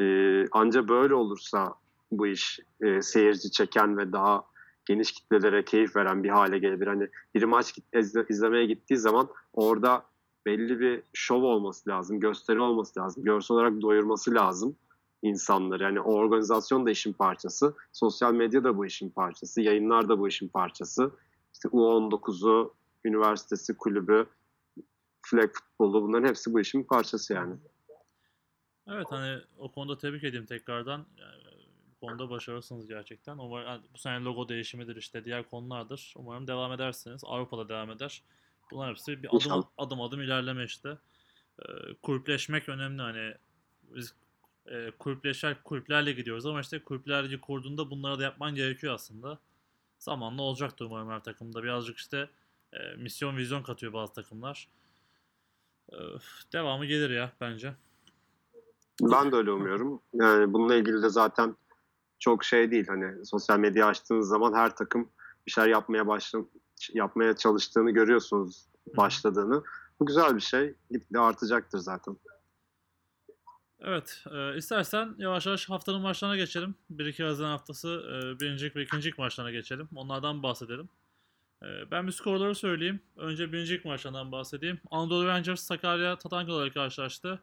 E, 0.00 0.04
anca 0.52 0.88
böyle 0.88 1.14
olursa 1.14 1.74
bu 2.12 2.26
iş 2.26 2.60
e, 2.80 3.02
seyirci 3.02 3.50
çeken 3.50 3.98
ve 3.98 4.12
daha 4.12 4.44
geniş 4.86 5.12
kitlelere 5.12 5.64
keyif 5.64 5.96
veren 5.96 6.22
bir 6.24 6.28
hale 6.28 6.58
gelebilir. 6.58 6.86
Hani 6.86 7.08
bir 7.34 7.42
maç 7.42 7.78
izle, 7.94 8.26
izlemeye 8.28 8.66
gittiği 8.66 8.96
zaman 8.96 9.28
orada 9.52 10.04
belli 10.46 10.80
bir 10.80 11.02
şov 11.12 11.42
olması 11.42 11.90
lazım, 11.90 12.20
gösteri 12.20 12.60
olması 12.60 13.00
lazım, 13.00 13.24
görsel 13.24 13.54
olarak 13.54 13.82
doyurması 13.82 14.34
lazım 14.34 14.76
insanları. 15.22 15.82
Yani 15.82 16.00
o 16.00 16.12
organizasyon 16.12 16.86
da 16.86 16.90
işin 16.90 17.12
parçası, 17.12 17.74
sosyal 17.92 18.34
medya 18.34 18.64
da 18.64 18.76
bu 18.76 18.86
işin 18.86 19.10
parçası, 19.10 19.60
yayınlar 19.60 20.08
da 20.08 20.18
bu 20.18 20.28
işin 20.28 20.48
parçası. 20.48 21.10
İşte 21.52 21.68
U19'u, 21.68 22.74
üniversitesi, 23.04 23.76
kulübü, 23.76 24.26
flag 25.22 25.50
futbolu 25.52 26.02
bunların 26.02 26.28
hepsi 26.28 26.54
bu 26.54 26.60
işin 26.60 26.82
parçası 26.82 27.32
yani. 27.32 27.54
Evet 28.86 29.06
hani 29.10 29.42
o 29.58 29.72
konuda 29.72 29.98
tebrik 29.98 30.24
edeyim 30.24 30.46
tekrardan. 30.46 31.06
Yani, 31.16 31.42
bu 31.90 32.06
konuda 32.06 32.30
başarılısınız 32.30 32.86
gerçekten. 32.86 33.38
Umarım 33.38 33.82
bu 33.94 33.98
sene 33.98 34.24
logo 34.24 34.48
değişimidir 34.48 34.96
işte 34.96 35.24
diğer 35.24 35.50
konulardır. 35.50 36.14
Umarım 36.16 36.46
devam 36.46 36.72
edersiniz. 36.72 37.22
Avrupa'da 37.24 37.68
devam 37.68 37.90
eder. 37.90 38.22
Bunlar 38.70 38.90
hepsi 38.90 39.22
bir 39.22 39.28
adım 39.36 39.64
adım 39.78 40.00
adım 40.00 40.22
ilerleme 40.22 40.64
işte. 40.64 40.98
Ee, 41.58 41.94
kulüpleşmek 42.02 42.68
önemli 42.68 43.02
hani 43.02 43.34
biz 43.82 44.14
e, 44.66 44.90
kulüpleşer 44.98 45.62
kulüplerle 45.62 46.12
gidiyoruz 46.12 46.46
ama 46.46 46.60
işte 46.60 46.82
kulüpler 46.82 47.40
kurduğunda 47.40 47.90
bunları 47.90 48.18
da 48.18 48.22
yapman 48.22 48.54
gerekiyor 48.54 48.94
aslında. 48.94 49.38
Zamanla 49.98 50.42
olacaktır 50.42 50.84
umarım 50.84 51.10
her 51.10 51.22
takımda. 51.22 51.62
Birazcık 51.62 51.98
işte 51.98 52.28
e, 52.72 52.96
misyon 52.96 53.36
vizyon 53.36 53.62
katıyor 53.62 53.92
bazı 53.92 54.12
takımlar. 54.12 54.68
E, 55.92 55.96
devamı 56.52 56.86
gelir 56.86 57.10
ya 57.10 57.32
bence. 57.40 57.74
Ben 59.02 59.32
de 59.32 59.36
öyle 59.36 59.50
umuyorum. 59.50 60.00
Yani 60.14 60.52
bununla 60.52 60.74
ilgili 60.74 61.02
de 61.02 61.08
zaten 61.08 61.56
çok 62.18 62.44
şey 62.44 62.70
değil. 62.70 62.86
Hani 62.88 63.26
sosyal 63.26 63.58
medya 63.58 63.86
açtığınız 63.86 64.28
zaman 64.28 64.52
her 64.54 64.76
takım 64.76 65.08
bir 65.46 65.50
şeyler 65.50 65.68
yapmaya 65.68 66.06
başla 66.06 66.38
yapmaya 66.94 67.36
çalıştığını 67.36 67.90
görüyorsunuz 67.90 68.66
başladığını. 68.96 69.62
Bu 70.00 70.06
güzel 70.06 70.36
bir 70.36 70.40
şey. 70.40 70.74
Gitgide 70.90 71.18
artacaktır 71.18 71.78
zaten. 71.78 72.16
Evet, 73.80 74.24
e, 74.32 74.56
istersen 74.56 75.14
yavaş 75.18 75.46
yavaş 75.46 75.70
haftanın 75.70 76.00
maçlarına 76.00 76.36
geçelim. 76.36 76.74
1-2 76.90 77.24
Haziran 77.24 77.50
haftası 77.50 77.88
e, 77.88 78.40
birincilik 78.40 78.76
ve 78.76 78.82
ikincilik 78.82 79.18
maçlarına 79.18 79.50
geçelim. 79.50 79.88
Onlardan 79.94 80.42
bahsedelim. 80.42 80.88
E, 81.62 81.90
ben 81.90 82.06
bir 82.06 82.12
skorları 82.12 82.54
söyleyeyim. 82.54 83.00
Önce 83.16 83.52
birincilik 83.52 83.84
maçlarından 83.84 84.32
bahsedeyim. 84.32 84.80
Anadolu 84.90 85.26
Rangers 85.26 85.60
Sakarya 85.60 86.18
Tatankaları 86.18 86.72
karşılaştı. 86.72 87.42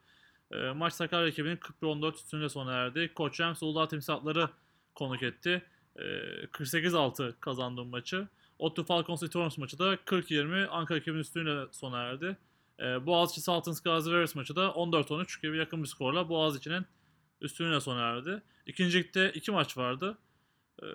E, 0.51 0.71
maç 0.71 0.93
Sakarya 0.93 1.27
ekibinin 1.27 1.57
41-14 1.57 2.13
üstünde 2.15 2.49
sona 2.49 2.73
erdi. 2.73 3.11
Koç 3.15 3.39
Rams 3.39 3.63
Uludağ 3.63 3.87
Timsahları 3.87 4.49
konuk 4.95 5.23
etti. 5.23 5.65
E, 5.95 6.01
48-6 6.45 7.39
kazandı 7.39 7.85
maçı. 7.85 8.27
Ottu 8.59 8.83
Falcons 8.83 9.29
Torrents 9.29 9.57
maçı 9.57 9.79
da 9.79 9.95
40-20 9.95 10.67
Ankara 10.67 10.97
ekibinin 10.97 11.21
üstünde 11.21 11.65
sona 11.71 12.01
erdi. 12.01 12.37
E, 12.79 13.05
Boğaziçi 13.05 13.41
Saltins 13.41 13.81
Gazi 13.81 14.11
Veres 14.11 14.35
maçı 14.35 14.55
da 14.55 14.65
14-13 14.65 15.41
gibi 15.41 15.57
yakın 15.57 15.83
bir 15.83 15.87
skorla 15.87 16.29
Boğaziçi'nin 16.29 16.85
üstünlüğüne 17.41 17.81
sona 17.81 18.01
erdi. 18.01 18.41
İkinci 18.65 18.97
ligde 18.97 19.31
iki 19.31 19.51
maç 19.51 19.77
vardı. 19.77 20.17
E, 20.81 20.85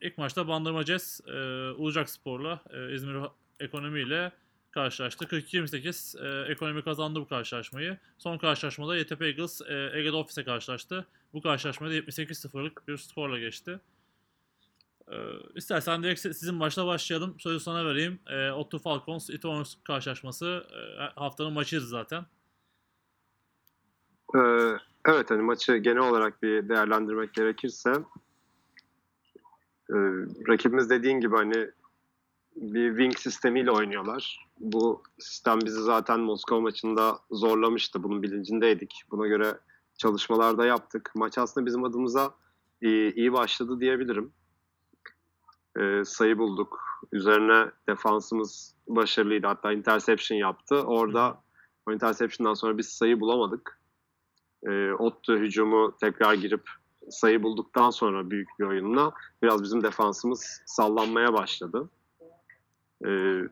ilk 0.00 0.18
maçta 0.18 0.48
Bandırma 0.48 0.82
Jazz 0.82 1.20
e, 1.26 1.32
Ulucak 1.70 2.10
Spor'la 2.10 2.62
e, 2.70 2.94
İzmir 2.94 3.16
Ekonomi 3.60 4.00
ile 4.00 4.32
karşılaştı. 4.70 5.24
42-28 5.24 6.48
e, 6.48 6.52
ekonomi 6.52 6.82
kazandı 6.82 7.20
bu 7.20 7.28
karşılaşmayı. 7.28 7.98
Son 8.18 8.38
karşılaşmada 8.38 8.96
YTP 8.96 9.22
Eagles 9.22 9.60
e, 9.60 9.90
Ege'de 9.94 10.16
Office'e 10.16 10.44
karşılaştı. 10.44 11.06
Bu 11.32 11.42
karşılaşmada 11.42 11.94
78-0'lık 11.94 12.88
bir 12.88 12.96
skorla 12.96 13.38
geçti. 13.38 13.80
E, 15.08 15.16
istersen 15.54 16.02
direkt 16.02 16.20
sizin 16.20 16.54
maçla 16.54 16.86
başlayalım. 16.86 17.40
Sözü 17.40 17.60
sana 17.60 17.86
vereyim. 17.86 18.18
E, 18.26 18.50
Otto 18.50 18.78
Falcons 18.78 19.30
Itonos 19.30 19.76
karşılaşması 19.84 20.66
e, 20.98 21.20
haftanın 21.20 21.52
maçıydı 21.52 21.86
zaten. 21.86 22.26
Ee, 24.36 24.78
evet 25.06 25.30
hani 25.30 25.42
maçı 25.42 25.76
genel 25.76 26.02
olarak 26.02 26.42
bir 26.42 26.68
değerlendirmek 26.68 27.34
gerekirse 27.34 27.90
e, 29.90 29.96
rakibimiz 30.48 30.90
dediğin 30.90 31.20
gibi 31.20 31.36
hani 31.36 31.70
bir 32.56 32.88
wing 32.88 33.18
sistemiyle 33.18 33.70
oynuyorlar. 33.70 34.48
Bu 34.60 35.02
sistem 35.18 35.58
bizi 35.64 35.82
zaten 35.82 36.20
Moskova 36.20 36.60
maçında 36.60 37.18
zorlamıştı. 37.30 38.02
Bunun 38.02 38.22
bilincindeydik. 38.22 39.02
Buna 39.10 39.26
göre 39.26 39.58
çalışmalar 39.96 40.58
da 40.58 40.66
yaptık. 40.66 41.12
Maç 41.14 41.38
aslında 41.38 41.66
bizim 41.66 41.84
adımıza 41.84 42.34
iyi, 42.80 43.14
iyi 43.14 43.32
başladı 43.32 43.80
diyebilirim. 43.80 44.32
Ee, 45.80 46.04
sayı 46.04 46.38
bulduk. 46.38 46.80
Üzerine 47.12 47.70
defansımız 47.88 48.74
başarılıydı. 48.88 49.46
Hatta 49.46 49.72
interception 49.72 50.38
yaptı. 50.38 50.82
Orada 50.82 51.40
o 51.86 51.92
interception'dan 51.92 52.54
sonra 52.54 52.78
biz 52.78 52.88
sayı 52.88 53.20
bulamadık. 53.20 53.78
Ee, 54.66 54.92
Ottu 54.92 55.36
hücumu 55.36 55.96
tekrar 56.00 56.34
girip 56.34 56.62
sayı 57.10 57.42
bulduktan 57.42 57.90
sonra 57.90 58.30
büyük 58.30 58.48
bir 58.58 58.64
oyunla 58.64 59.12
biraz 59.42 59.62
bizim 59.62 59.82
defansımız 59.82 60.62
sallanmaya 60.66 61.32
başladı. 61.32 61.90
Ee, 63.06 63.42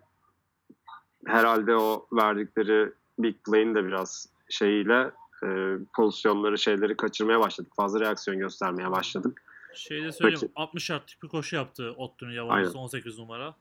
herhalde 1.27 1.77
o 1.77 2.07
verdikleri 2.13 2.93
big 3.19 3.37
play'in 3.45 3.75
de 3.75 3.85
biraz 3.85 4.29
şeyiyle 4.49 5.11
e, 5.45 5.79
pozisyonları 5.97 6.59
şeyleri 6.59 6.97
kaçırmaya 6.97 7.41
başladık. 7.41 7.73
Fazla 7.77 8.01
reaksiyon 8.01 8.39
göstermeye 8.39 8.91
başladık. 8.91 9.43
Şeyde 9.75 10.13
söyleyeyim 10.13 10.41
Peki. 10.41 10.53
60 10.57 10.91
yardlık 10.91 11.23
bir 11.23 11.29
koşu 11.29 11.57
yaptı 11.57 11.95
Ottu'nun 11.97 12.33
yabancısı 12.33 12.79
18 12.79 13.19
numara. 13.19 13.57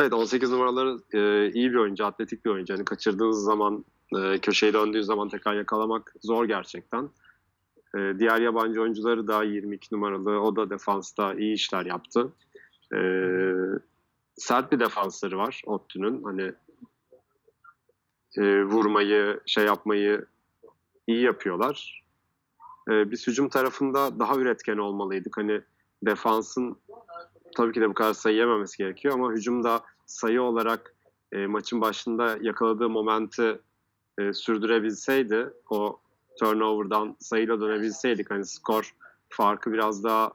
Evet 0.00 0.12
18 0.12 0.50
numaraları 0.50 0.98
e, 1.12 1.52
iyi 1.52 1.70
bir 1.70 1.76
oyuncu, 1.76 2.06
atletik 2.06 2.44
bir 2.44 2.50
oyuncu. 2.50 2.72
Yani 2.72 2.84
kaçırdığınız 2.84 3.44
zaman, 3.44 3.84
e, 4.16 4.38
köşeyi 4.38 4.72
döndüğü 4.72 5.04
zaman 5.04 5.28
tekrar 5.28 5.54
yakalamak 5.54 6.14
zor 6.22 6.44
gerçekten. 6.44 7.10
E, 7.96 8.18
diğer 8.18 8.40
yabancı 8.40 8.82
oyuncuları 8.82 9.28
da 9.28 9.42
22 9.42 9.94
numaralı, 9.94 10.40
o 10.40 10.56
da 10.56 10.70
defansta 10.70 11.34
iyi 11.34 11.54
işler 11.54 11.86
yaptı. 11.86 12.32
E, 12.94 12.98
sert 14.36 14.72
bir 14.72 14.80
defansları 14.80 15.38
var 15.38 15.62
Ottu'nun. 15.66 16.22
Hani 16.22 16.52
e, 18.36 18.64
vurmayı, 18.64 19.40
şey 19.46 19.64
yapmayı 19.64 20.26
iyi 21.06 21.22
yapıyorlar. 21.22 21.99
E, 22.88 23.10
biz 23.10 23.26
hücum 23.26 23.48
tarafında 23.48 24.18
daha 24.18 24.36
üretken 24.36 24.78
olmalıydık. 24.78 25.36
Hani 25.36 25.60
defansın 26.02 26.76
tabii 27.56 27.72
ki 27.72 27.80
de 27.80 27.88
bu 27.88 27.94
kadar 27.94 28.12
sayı 28.12 28.36
yememesi 28.36 28.78
gerekiyor 28.78 29.14
ama 29.14 29.32
hücumda 29.32 29.82
sayı 30.06 30.42
olarak 30.42 30.94
e, 31.32 31.46
maçın 31.46 31.80
başında 31.80 32.38
yakaladığı 32.40 32.88
momenti 32.88 33.60
e, 34.18 34.32
sürdürebilseydi 34.32 35.50
o 35.70 36.00
turnover'dan 36.38 37.16
sayıyla 37.18 37.60
dönebilseydik 37.60 38.30
hani 38.30 38.46
skor 38.46 38.94
farkı 39.28 39.72
biraz 39.72 40.04
daha 40.04 40.32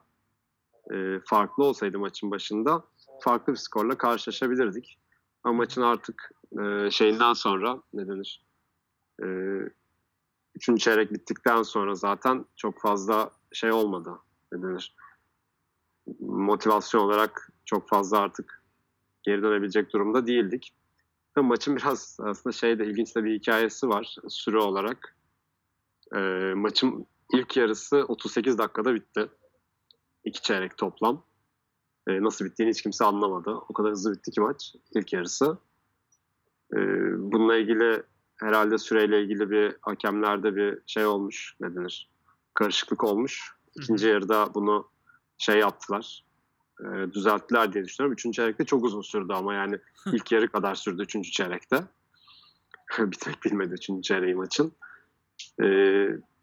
e, 0.94 1.20
farklı 1.26 1.64
olsaydı 1.64 2.00
maçın 2.00 2.32
başında 2.32 2.84
farklı 3.22 3.54
bir 3.54 3.58
skorla 3.58 3.98
karşılaşabilirdik. 3.98 4.98
Ama 5.44 5.58
maçın 5.58 5.82
artık 5.82 6.32
e, 6.62 6.92
şeyinden 6.92 7.34
sonra 7.34 7.82
ne 7.94 8.08
denir? 8.08 8.42
E, 9.24 9.26
üçüncü 10.56 10.80
çeyrek 10.80 11.14
bittikten 11.14 11.64
sonra 11.64 11.96
zaten 11.96 12.46
çok 12.56 12.82
fazla 12.82 13.32
şey 13.52 13.72
olmadı. 13.72 14.20
Ne 14.52 14.62
denir? 14.62 14.96
Motivasyon 16.20 17.02
olarak 17.02 17.50
çok 17.66 17.90
fazla 17.90 18.20
artık 18.20 18.64
geri 19.24 19.42
dönebilecek 19.42 19.94
durumda 19.94 20.28
değildik. 20.28 20.74
Tabii 21.36 21.46
maçın 21.46 21.76
biraz 21.76 22.18
aslında 22.22 22.54
şeyde 22.54 22.86
ilginç 22.86 23.16
de 23.16 23.24
bir 23.24 23.34
hikayesi 23.40 23.90
var 23.90 24.16
süre 24.30 24.58
olarak. 24.58 25.18
E, 26.16 26.20
maçın 26.56 27.08
ilk 27.34 27.58
yarısı 27.58 27.98
38 28.08 28.58
dakikada 28.58 28.94
bitti. 28.96 29.30
İki 30.24 30.42
çeyrek 30.42 30.78
toplam. 30.78 31.24
E, 32.08 32.24
nasıl 32.24 32.46
bittiğini 32.46 32.70
hiç 32.70 32.82
kimse 32.82 33.06
anlamadı. 33.06 33.52
O 33.70 33.74
kadar 33.74 33.92
hızlı 33.92 34.14
bitti 34.14 34.32
ki 34.32 34.42
maç 34.42 34.76
ilk 34.96 35.14
yarısı. 35.14 35.58
E, 36.74 36.78
bununla 37.18 37.56
ilgili 37.56 38.04
herhalde 38.38 38.78
süreyle 38.78 39.22
ilgili 39.22 39.50
bir 39.50 39.76
hakemlerde 39.82 40.56
bir 40.56 40.80
şey 40.86 41.06
olmuş 41.06 41.56
ne 41.60 41.76
denir 41.76 42.10
karışıklık 42.54 43.04
olmuş. 43.04 43.56
İkinci 43.76 44.08
yarıda 44.08 44.54
bunu 44.54 44.90
şey 45.38 45.60
yaptılar 45.60 46.26
e, 46.80 47.14
düzelttiler 47.14 47.74
diye 47.74 47.86
düşünüyorum. 47.86 48.14
Üçüncü 48.14 48.36
çeyrekte 48.36 48.66
çok 48.66 48.84
uzun 48.84 49.02
sürdü 49.02 49.34
ama 49.34 49.54
yani 49.54 49.80
ilk 50.06 50.32
yarı 50.32 50.52
kadar 50.52 50.76
sürdü 50.76 51.02
üçüncü 51.02 51.32
çeyrekte. 51.32 51.84
Bitmek 53.00 53.44
bilmedi 53.46 53.74
üçüncü 53.74 54.02
çeyreği 54.02 54.36
maçın. 54.36 54.72
E, 55.64 55.68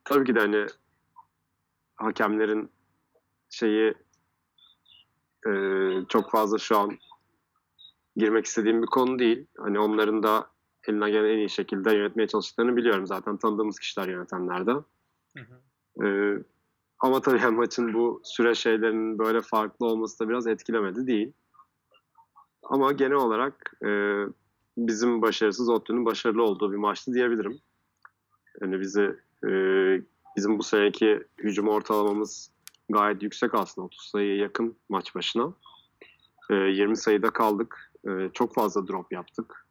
tabii 0.04 0.24
ki 0.24 0.34
de 0.34 0.40
hani 0.40 0.66
hakemlerin 1.96 2.70
şeyi 3.50 3.94
e, 5.46 5.52
çok 6.08 6.30
fazla 6.30 6.58
şu 6.58 6.78
an 6.78 6.98
girmek 8.16 8.46
istediğim 8.46 8.82
bir 8.82 8.86
konu 8.86 9.18
değil. 9.18 9.46
Hani 9.58 9.78
onların 9.78 10.22
da 10.22 10.50
elinden 10.88 11.10
gelen 11.10 11.28
en 11.28 11.38
iyi 11.38 11.50
şekilde 11.50 11.94
yönetmeye 11.94 12.26
çalıştıklarını 12.26 12.76
biliyorum. 12.76 13.06
Zaten 13.06 13.36
tanıdığımız 13.36 13.78
kişiler 13.78 14.08
yönetenlerde. 14.08 14.70
Hı 14.70 15.40
hı. 15.40 16.06
Ee, 16.06 16.42
ama 16.98 17.20
tabii 17.20 17.40
yani 17.40 17.56
maçın 17.56 17.94
bu 17.94 18.20
süre 18.24 18.54
şeylerinin 18.54 19.18
böyle 19.18 19.40
farklı 19.40 19.86
olması 19.86 20.18
da 20.20 20.28
biraz 20.28 20.46
etkilemedi 20.46 21.06
değil. 21.06 21.32
Ama 22.62 22.92
genel 22.92 23.12
olarak 23.12 23.76
e, 23.84 23.90
bizim 24.76 25.22
başarısız 25.22 25.68
Ottu'nun 25.68 26.04
başarılı 26.04 26.42
olduğu 26.42 26.72
bir 26.72 26.76
maçtı 26.76 27.14
diyebilirim. 27.14 27.60
Yani 28.60 28.80
bizi 28.80 29.16
e, 29.44 29.50
bizim 30.36 30.58
bu 30.58 30.62
seneki 30.62 31.24
hücum 31.38 31.68
ortalamamız 31.68 32.50
gayet 32.88 33.22
yüksek 33.22 33.54
aslında 33.54 33.86
30 33.86 34.00
sayıya 34.00 34.36
yakın 34.36 34.76
maç 34.88 35.14
başına. 35.14 35.52
E, 36.50 36.54
20 36.54 36.96
sayıda 36.96 37.30
kaldık. 37.30 37.92
E, 38.08 38.30
çok 38.32 38.54
fazla 38.54 38.88
drop 38.88 39.12
yaptık. 39.12 39.61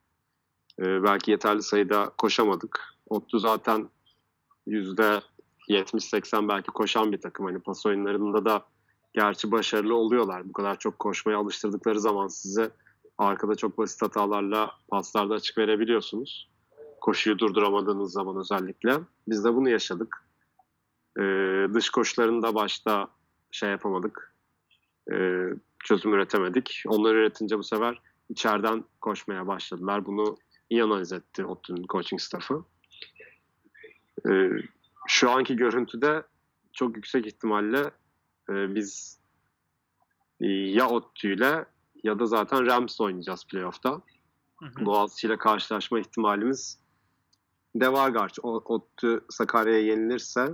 E, 0.79 1.03
belki 1.03 1.31
yeterli 1.31 1.63
sayıda 1.63 2.11
koşamadık. 2.17 2.79
Ottu 3.09 3.39
zaten 3.39 3.89
yüzde 4.67 5.21
70-80 5.69 6.47
belki 6.47 6.67
koşan 6.67 7.11
bir 7.11 7.21
takım. 7.21 7.45
Hani 7.45 7.59
pas 7.59 7.85
oyunlarında 7.85 8.45
da 8.45 8.65
gerçi 9.13 9.51
başarılı 9.51 9.95
oluyorlar. 9.95 10.49
Bu 10.49 10.53
kadar 10.53 10.79
çok 10.79 10.99
koşmaya 10.99 11.37
alıştırdıkları 11.37 11.99
zaman 11.99 12.27
size 12.27 12.71
arkada 13.17 13.55
çok 13.55 13.77
basit 13.77 14.01
hatalarla 14.01 14.71
paslarda 14.87 15.33
açık 15.33 15.57
verebiliyorsunuz. 15.57 16.49
Koşuyu 17.01 17.39
durduramadığınız 17.39 18.11
zaman 18.11 18.37
özellikle. 18.37 18.99
Biz 19.27 19.43
de 19.43 19.55
bunu 19.55 19.69
yaşadık. 19.69 20.25
Ee, 21.19 21.67
dış 21.73 21.89
koşularında 21.89 22.55
başta 22.55 23.07
şey 23.51 23.69
yapamadık. 23.69 24.35
Ee, 25.11 25.45
çözüm 25.83 26.13
üretemedik. 26.13 26.83
Onları 26.87 27.17
üretince 27.17 27.57
bu 27.57 27.63
sefer 27.63 28.01
içeriden 28.29 28.83
koşmaya 29.01 29.47
başladılar. 29.47 30.05
Bunu 30.05 30.37
iyi 30.71 30.83
analiz 30.83 31.13
etti 31.13 31.45
Ottu'nun 31.45 31.85
coaching 31.89 32.21
staffı. 32.21 32.63
Ee, 34.29 34.49
şu 35.07 35.31
anki 35.31 35.55
görüntüde 35.55 36.23
çok 36.73 36.95
yüksek 36.95 37.27
ihtimalle 37.27 37.91
e, 38.49 38.75
biz 38.75 39.19
e, 40.41 40.47
ya 40.47 40.89
Ottu'yla 40.89 41.65
ya 42.03 42.19
da 42.19 42.25
zaten 42.25 42.65
Rams 42.65 43.01
oynayacağız 43.01 43.45
playoff'ta. 43.47 44.01
Boğaziçi 44.79 45.27
ile 45.27 45.37
karşılaşma 45.37 45.99
ihtimalimiz 45.99 46.79
de 47.75 47.91
var 47.91 48.09
gerçi. 48.09 48.41
O, 48.41 48.63
ODTÜ 48.65 49.21
Sakarya'ya 49.29 49.81
yenilirse 49.81 50.53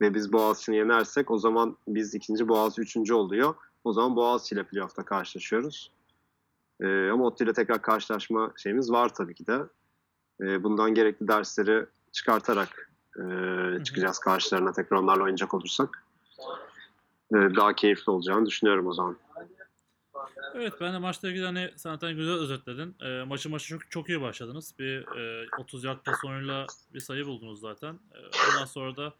ve 0.00 0.14
biz 0.14 0.32
Boğaziçi'ni 0.32 0.76
yenersek 0.76 1.30
o 1.30 1.38
zaman 1.38 1.76
biz 1.88 2.14
ikinci 2.14 2.48
Boğaziçi 2.48 2.80
üçüncü 2.80 3.14
oluyor. 3.14 3.54
O 3.84 3.92
zaman 3.92 4.16
Boğaziçi 4.16 4.54
ile 4.54 4.66
playoff'ta 4.66 5.04
karşılaşıyoruz. 5.04 5.93
Ee, 6.84 7.10
ama 7.10 7.24
ODTÜ 7.24 7.44
ile 7.44 7.52
tekrar 7.52 7.82
karşılaşma 7.82 8.52
şeyimiz 8.56 8.90
var 8.90 9.14
tabii 9.14 9.34
ki 9.34 9.46
de. 9.46 9.60
Ee, 10.40 10.62
bundan 10.62 10.94
gerekli 10.94 11.28
dersleri 11.28 11.86
çıkartarak 12.12 12.90
e, 13.16 13.84
çıkacağız 13.84 14.18
karşılarına 14.18 14.72
tekrar 14.72 14.96
onlarla 14.96 15.22
oynayacak 15.22 15.54
olursak. 15.54 16.04
Ee, 17.34 17.36
daha 17.36 17.74
keyifli 17.74 18.10
olacağını 18.12 18.46
düşünüyorum 18.46 18.86
o 18.86 18.92
zaman. 18.92 19.16
Evet 20.54 20.72
ben 20.80 20.94
de 20.94 20.98
maçla 20.98 21.28
ilgili 21.28 21.44
hani 21.44 21.70
sen 21.76 21.98
güzel 22.00 22.34
özetledin. 22.34 22.96
E, 23.00 23.24
maçı 23.24 23.50
maçı 23.50 23.68
çok 23.68 23.90
çok 23.90 24.08
iyi 24.08 24.20
başladınız. 24.20 24.74
Bir 24.78 25.16
e, 25.16 25.46
30 25.58 25.84
yard 25.84 25.98
pas 26.04 26.24
oyunuyla 26.24 26.66
bir 26.94 27.00
sayı 27.00 27.26
buldunuz 27.26 27.60
zaten. 27.60 27.98
E, 28.14 28.18
ondan 28.50 28.64
sonra 28.64 28.96
da 28.96 29.14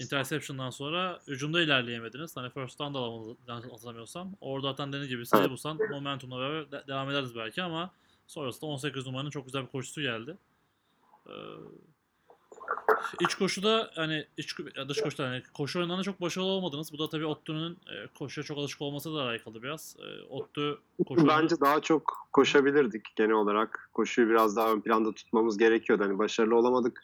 interception'dan 0.00 0.70
sonra 0.70 1.18
hücumda 1.28 1.62
ilerleyemediniz. 1.62 2.36
Hani 2.36 2.50
first 2.50 2.78
down 2.78 2.94
da 2.94 2.98
alamadınız 2.98 3.72
hatırlamıyorsam. 3.72 4.32
Orada 4.40 4.70
zaten 4.70 4.88
dediğiniz 4.88 5.08
gibi 5.08 5.26
sayı 5.26 5.50
bulsan 5.50 5.78
momentumla 5.90 6.38
beraber 6.38 6.72
de- 6.72 6.84
devam 6.88 7.10
ederiz 7.10 7.36
belki 7.36 7.62
ama 7.62 7.90
sonrasında 8.26 8.66
18 8.66 9.06
numaranın 9.06 9.30
çok 9.30 9.44
güzel 9.44 9.62
bir 9.62 9.68
koşusu 9.68 10.00
geldi. 10.02 10.36
E, 11.26 11.34
İç 13.20 13.34
koşuda 13.34 13.90
hani 13.94 14.26
iç 14.36 14.58
dış 14.88 15.00
koşuda 15.02 15.28
hani 15.28 15.42
koşu 15.54 15.78
oyunlarında 15.78 16.02
çok 16.02 16.20
başarılı 16.20 16.48
olmadınız. 16.48 16.92
Bu 16.92 16.98
da 16.98 17.08
tabii 17.08 17.26
Ottu'nun 17.26 17.72
e, 17.72 18.06
koşuya 18.18 18.44
çok 18.44 18.58
alışık 18.58 18.82
olması 18.82 19.14
da 19.14 19.22
alakalı 19.22 19.62
biraz. 19.62 19.96
E, 19.98 20.22
Ottu 20.28 20.80
koşu 21.08 21.28
Bence 21.28 21.60
daha 21.60 21.80
çok 21.80 22.28
koşabilirdik 22.32 23.16
genel 23.16 23.30
olarak. 23.32 23.90
Koşuyu 23.92 24.28
biraz 24.28 24.56
daha 24.56 24.72
ön 24.72 24.80
planda 24.80 25.12
tutmamız 25.12 25.58
gerekiyordu. 25.58 26.04
Hani 26.04 26.18
başarılı 26.18 26.56
olamadık 26.56 27.02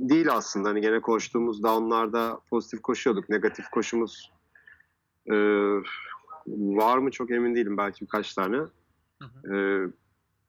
değil 0.00 0.32
aslında. 0.32 0.68
Hani 0.68 0.80
gene 0.80 1.00
koştuğumuz 1.00 1.62
downlarda 1.62 2.40
pozitif 2.50 2.82
koşuyorduk. 2.82 3.28
Negatif 3.28 3.70
koşumuz 3.70 4.32
e, 5.26 5.34
var 6.46 6.98
mı 6.98 7.10
çok 7.10 7.30
emin 7.30 7.54
değilim. 7.54 7.76
Belki 7.76 8.00
birkaç 8.00 8.34
tane. 8.34 8.58
E, 9.52 9.54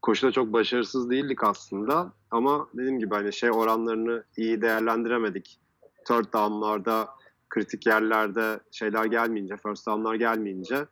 koşuda 0.02 0.32
çok 0.32 0.54
başarısız 0.54 1.10
değildik 1.10 1.44
aslında. 1.44 2.14
Ama 2.32 2.68
dediğim 2.74 3.00
gibi 3.00 3.16
hani 3.16 3.34
şey 3.34 3.52
oranlarını 3.52 4.24
iyi 4.38 4.62
değerlendiremedik. 4.62 5.60
Third 6.06 6.34
down'larda 6.34 7.10
kritik 7.50 7.86
yerlerde 7.88 8.60
şeyler 8.72 9.06
gelmeyince, 9.06 9.58
first 9.58 9.88
down'lar 9.88 10.16
gelmeyince 10.16 10.86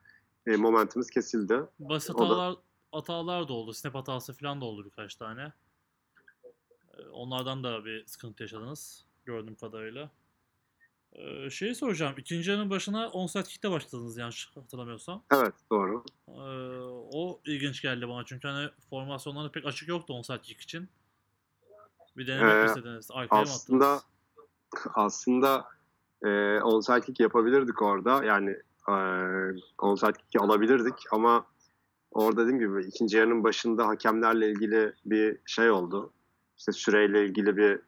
e, 0.48 0.56
momentumuz 0.56 1.10
kesildi. 1.10 1.60
Basit 1.80 2.16
O 2.16 2.20
da- 2.20 2.24
hatalar, 2.24 2.56
hatalar 2.92 3.48
da 3.48 3.54
oldu. 3.54 3.74
Snap 3.74 3.96
hatası 3.96 4.34
falan 4.34 4.62
da 4.62 4.66
oldu 4.66 4.86
birkaç 4.86 5.16
tane. 5.16 5.54
Ee, 7.00 7.10
Onlardan 7.10 7.64
da 7.64 7.86
bir 7.86 8.06
sıkıntı 8.06 8.44
yaşadınız 8.44 9.06
gördüğüm 9.26 9.56
kadarıyla. 9.56 10.10
Ee, 11.14 11.50
şeyi 11.50 11.76
soracağım. 11.76 12.14
İkinci 12.18 12.50
yarının 12.50 12.70
başına 12.70 13.10
onside 13.10 13.44
kick'te 13.44 13.72
başladınız 13.72 14.18
yanlış 14.18 14.52
hatırlamıyorsam. 14.56 15.24
Evet 15.34 15.54
doğru. 15.72 16.04
Ee, 16.28 16.32
o 17.14 17.40
ilginç 17.46 17.82
geldi 17.82 18.08
bana 18.10 18.26
çünkü 18.26 18.48
hani 18.48 18.70
formasyonları 18.90 19.52
pek 19.52 19.66
açık 19.66 19.90
yoktu 19.90 20.14
onside 20.14 20.42
kick 20.42 20.62
için. 20.62 20.90
Bir 22.18 22.28
denemek 22.28 22.54
Ee, 22.54 22.66
istediniz? 22.66 23.08
Arkaya 23.12 23.42
mı 23.42 23.42
aslında 23.42 23.88
attınız? 23.88 24.06
aslında 24.94 25.66
e, 26.24 26.60
onside 26.62 27.02
kick 27.02 27.20
yapabilirdik 27.20 27.82
orada. 27.82 28.24
Yani 28.24 28.50
e, 28.90 28.94
onside 29.78 30.14
kick 30.14 30.42
alabilirdik 30.42 30.96
ama 31.12 31.46
orada 32.12 32.42
dediğim 32.42 32.60
gibi 32.60 32.86
ikinci 32.86 33.18
yarının 33.18 33.44
başında 33.44 33.88
hakemlerle 33.88 34.52
ilgili 34.52 34.94
bir 35.06 35.38
şey 35.46 35.72
oldu. 35.72 36.14
İşte 36.60 36.72
süreyle 36.72 37.26
ilgili 37.26 37.58
bir 37.58 37.80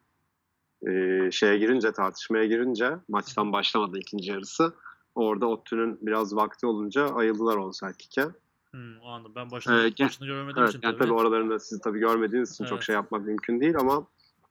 e, 0.88 1.30
şeye 1.30 1.58
girince, 1.58 1.92
tartışmaya 1.92 2.46
girince 2.46 2.96
maçtan 3.08 3.52
başlamadı 3.52 3.98
ikinci 3.98 4.30
yarısı. 4.30 4.74
Orada 5.14 5.46
Ottu'nun 5.46 5.98
biraz 6.02 6.36
vakti 6.36 6.66
olunca 6.66 7.14
ayıldılar 7.14 7.56
onside 7.56 7.92
kick'e. 7.98 8.26
Hmm, 8.70 9.00
anladım. 9.06 9.32
Ben 9.36 9.50
başını, 9.50 9.74
Ee, 9.74 10.04
başını 10.04 10.26
görmediğim 10.26 10.58
Evet, 10.58 10.68
için 10.68 10.80
yani 10.82 10.92
tabii. 10.98 11.04
tabii 11.04 11.12
oralarında 11.18 11.58
siz 11.58 11.80
tabii 11.80 11.98
görmediğiniz 11.98 12.52
için 12.54 12.64
çok 12.64 12.72
Evet. 12.78 12.86
şey 12.86 12.94
yapmak 12.94 13.22
mümkün 13.26 13.60
değil 13.60 13.76
ama 13.76 14.06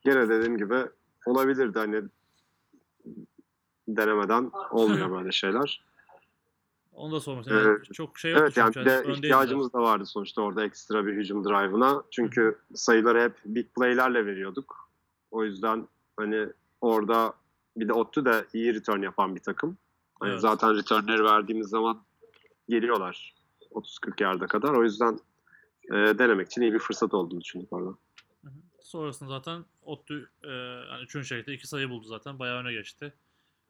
gene 0.06 0.30
dediğim 0.30 0.58
gibi 0.58 0.86
olabilirdi 1.26 1.80
hani 1.80 2.02
denemeden 3.88 4.52
olmuyor 4.72 5.12
böyle 5.18 5.32
şeyler. 5.32 5.84
Onu 7.02 7.12
da 7.12 7.20
sormak 7.20 7.44
istedim. 7.44 7.62
Evet. 7.66 7.94
Çok 7.94 8.20
şey 8.20 8.32
yoktu 8.32 8.44
evet 8.44 8.58
yani 8.58 8.74
çünkü. 8.74 8.80
bir 8.80 8.86
de 8.86 8.98
öndeydiler. 8.98 9.18
ihtiyacımız 9.18 9.74
da 9.74 9.82
vardı 9.82 10.06
sonuçta 10.06 10.42
orada 10.42 10.66
ekstra 10.66 11.06
bir 11.06 11.14
hücum 11.14 11.44
drive'ına. 11.44 12.04
Çünkü 12.12 12.60
sayıları 12.74 13.22
hep 13.22 13.34
big 13.46 13.68
play'lerle 13.76 14.26
veriyorduk. 14.26 14.90
O 15.32 15.44
yüzden 15.44 15.88
hani 16.18 16.48
orada 16.82 17.34
bir 17.78 17.88
de 17.88 17.94
Ottu 17.94 18.26
da 18.26 18.46
iyi 18.54 18.74
return 18.74 19.02
yapan 19.02 19.36
bir 19.36 19.40
takım. 19.42 19.78
Hani 20.20 20.32
Evet. 20.32 20.42
Zaten 20.42 20.78
returnleri 20.78 21.24
verdiğimiz 21.24 21.68
zaman 21.68 22.04
geliyorlar 22.70 23.36
30-40 23.72 24.24
yarda 24.24 24.48
kadar. 24.48 24.74
O 24.74 24.84
yüzden 24.84 25.20
e, 25.84 25.94
denemek 25.94 26.48
için 26.48 26.62
iyi 26.62 26.74
bir 26.74 26.80
fırsat 26.80 27.14
olduğunu 27.14 27.42
düşündük 27.42 27.74
orada. 27.74 27.90
Hı 28.44 28.48
hı. 28.48 28.54
Sonrasında 28.82 29.30
zaten 29.30 29.66
Ottu 29.82 30.30
e, 30.44 30.52
hani 30.90 31.04
üçüncü 31.04 31.28
çeyrekte 31.28 31.54
iki 31.54 31.68
sayı 31.68 31.90
buldu 31.90 32.08
zaten. 32.08 32.40
Bayağı 32.40 32.62
öne 32.62 32.74
geçti. 32.74 33.14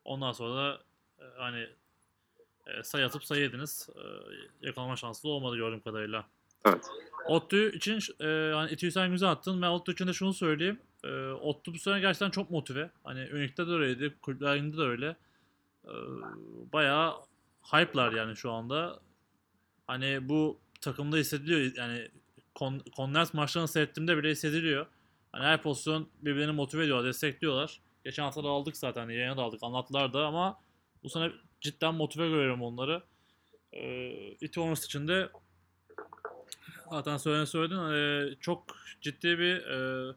Ondan 0.06 0.32
sonra 0.32 0.56
da 0.56 0.84
e, 1.20 1.24
hani 1.38 1.68
e, 2.80 2.84
sayı 2.84 3.06
atıp 3.06 3.24
sayı 3.24 3.42
yediniz. 3.42 3.90
E, 3.96 4.02
yakalama 4.68 4.96
şansı 4.96 5.24
da 5.24 5.28
olmadı 5.28 5.56
gördüğüm 5.56 5.80
kadarıyla. 5.80 6.28
Evet. 6.66 6.86
Ottu 7.28 7.58
için 7.58 8.00
e, 8.20 8.54
hani 8.54 8.72
itiyi 8.72 8.92
sen 8.92 9.12
güzel 9.12 9.32
attın. 9.32 9.62
Ben 9.62 9.68
Ottu 9.68 9.92
için 9.92 10.08
de 10.08 10.14
şunu 10.14 10.34
söyleyeyim. 10.34 10.80
E, 11.04 11.28
Ottu 11.28 11.74
bu 11.74 11.80
sene 11.80 12.00
gerçekten 12.00 12.30
çok 12.30 12.50
motive. 12.50 12.90
Hani 13.04 13.20
Unique'de 13.34 13.68
de 13.68 13.72
öyleydi. 13.72 14.16
Kulüplerinde 14.22 14.78
de 14.78 14.82
öyle. 14.82 15.16
E, 15.86 15.94
bayağı 16.74 17.14
hype'lar 17.64 18.12
yani 18.12 18.36
şu 18.36 18.52
anda. 18.52 19.00
Hani 19.88 20.30
bu 20.30 20.60
takımda 20.82 21.18
hissediliyor. 21.18 21.72
Yani 21.76 22.08
kon, 22.56 22.82
Conference 22.96 23.30
maçlarını 23.34 23.68
seyrettiğimde 23.68 24.18
bile 24.18 24.32
hissediliyor. 24.32 24.86
Hani 25.32 25.44
her 25.44 25.62
pozisyon 25.62 26.08
birbirini 26.22 26.52
motive 26.52 26.84
ediyorlar, 26.84 27.08
destekliyorlar. 27.08 27.80
Geçen 28.04 28.24
hafta 28.24 28.44
da 28.44 28.48
aldık 28.48 28.78
zaten, 28.78 29.10
yayına 29.10 29.38
da 29.38 29.42
aldık, 29.42 29.60
anlattılar 29.64 30.14
da 30.14 30.26
ama 30.26 30.60
bu 31.04 31.10
sene 31.10 31.32
cidden 31.62 31.95
motive 31.95 32.30
görüyorum 32.30 32.62
onları. 32.62 33.03
Ee, 33.74 34.38
Eternals 34.41 34.86
için 34.86 35.07
de 35.07 35.30
zaten 36.91 37.18
söylediğini 37.18 37.47
söyledin. 37.47 37.78
ee, 37.78 38.36
çok 38.39 38.64
ciddi 39.01 39.39
bir 39.39 39.55
ee, 39.55 40.16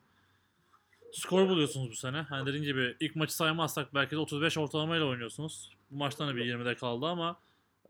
skor 1.12 1.48
buluyorsunuz 1.48 1.90
bu 1.90 1.96
sene. 1.96 2.20
Hani 2.20 2.46
dediğin 2.46 2.64
gibi 2.64 2.96
ilk 3.00 3.16
maçı 3.16 3.36
saymazsak 3.36 3.94
belki 3.94 4.10
de 4.10 4.18
35 4.18 4.58
ortalamayla 4.58 5.06
oynuyorsunuz. 5.06 5.76
Bu 5.90 5.96
maçtan 5.96 6.28
da 6.28 6.36
bir 6.36 6.44
20'de 6.44 6.74
kaldı 6.74 7.06
ama 7.06 7.36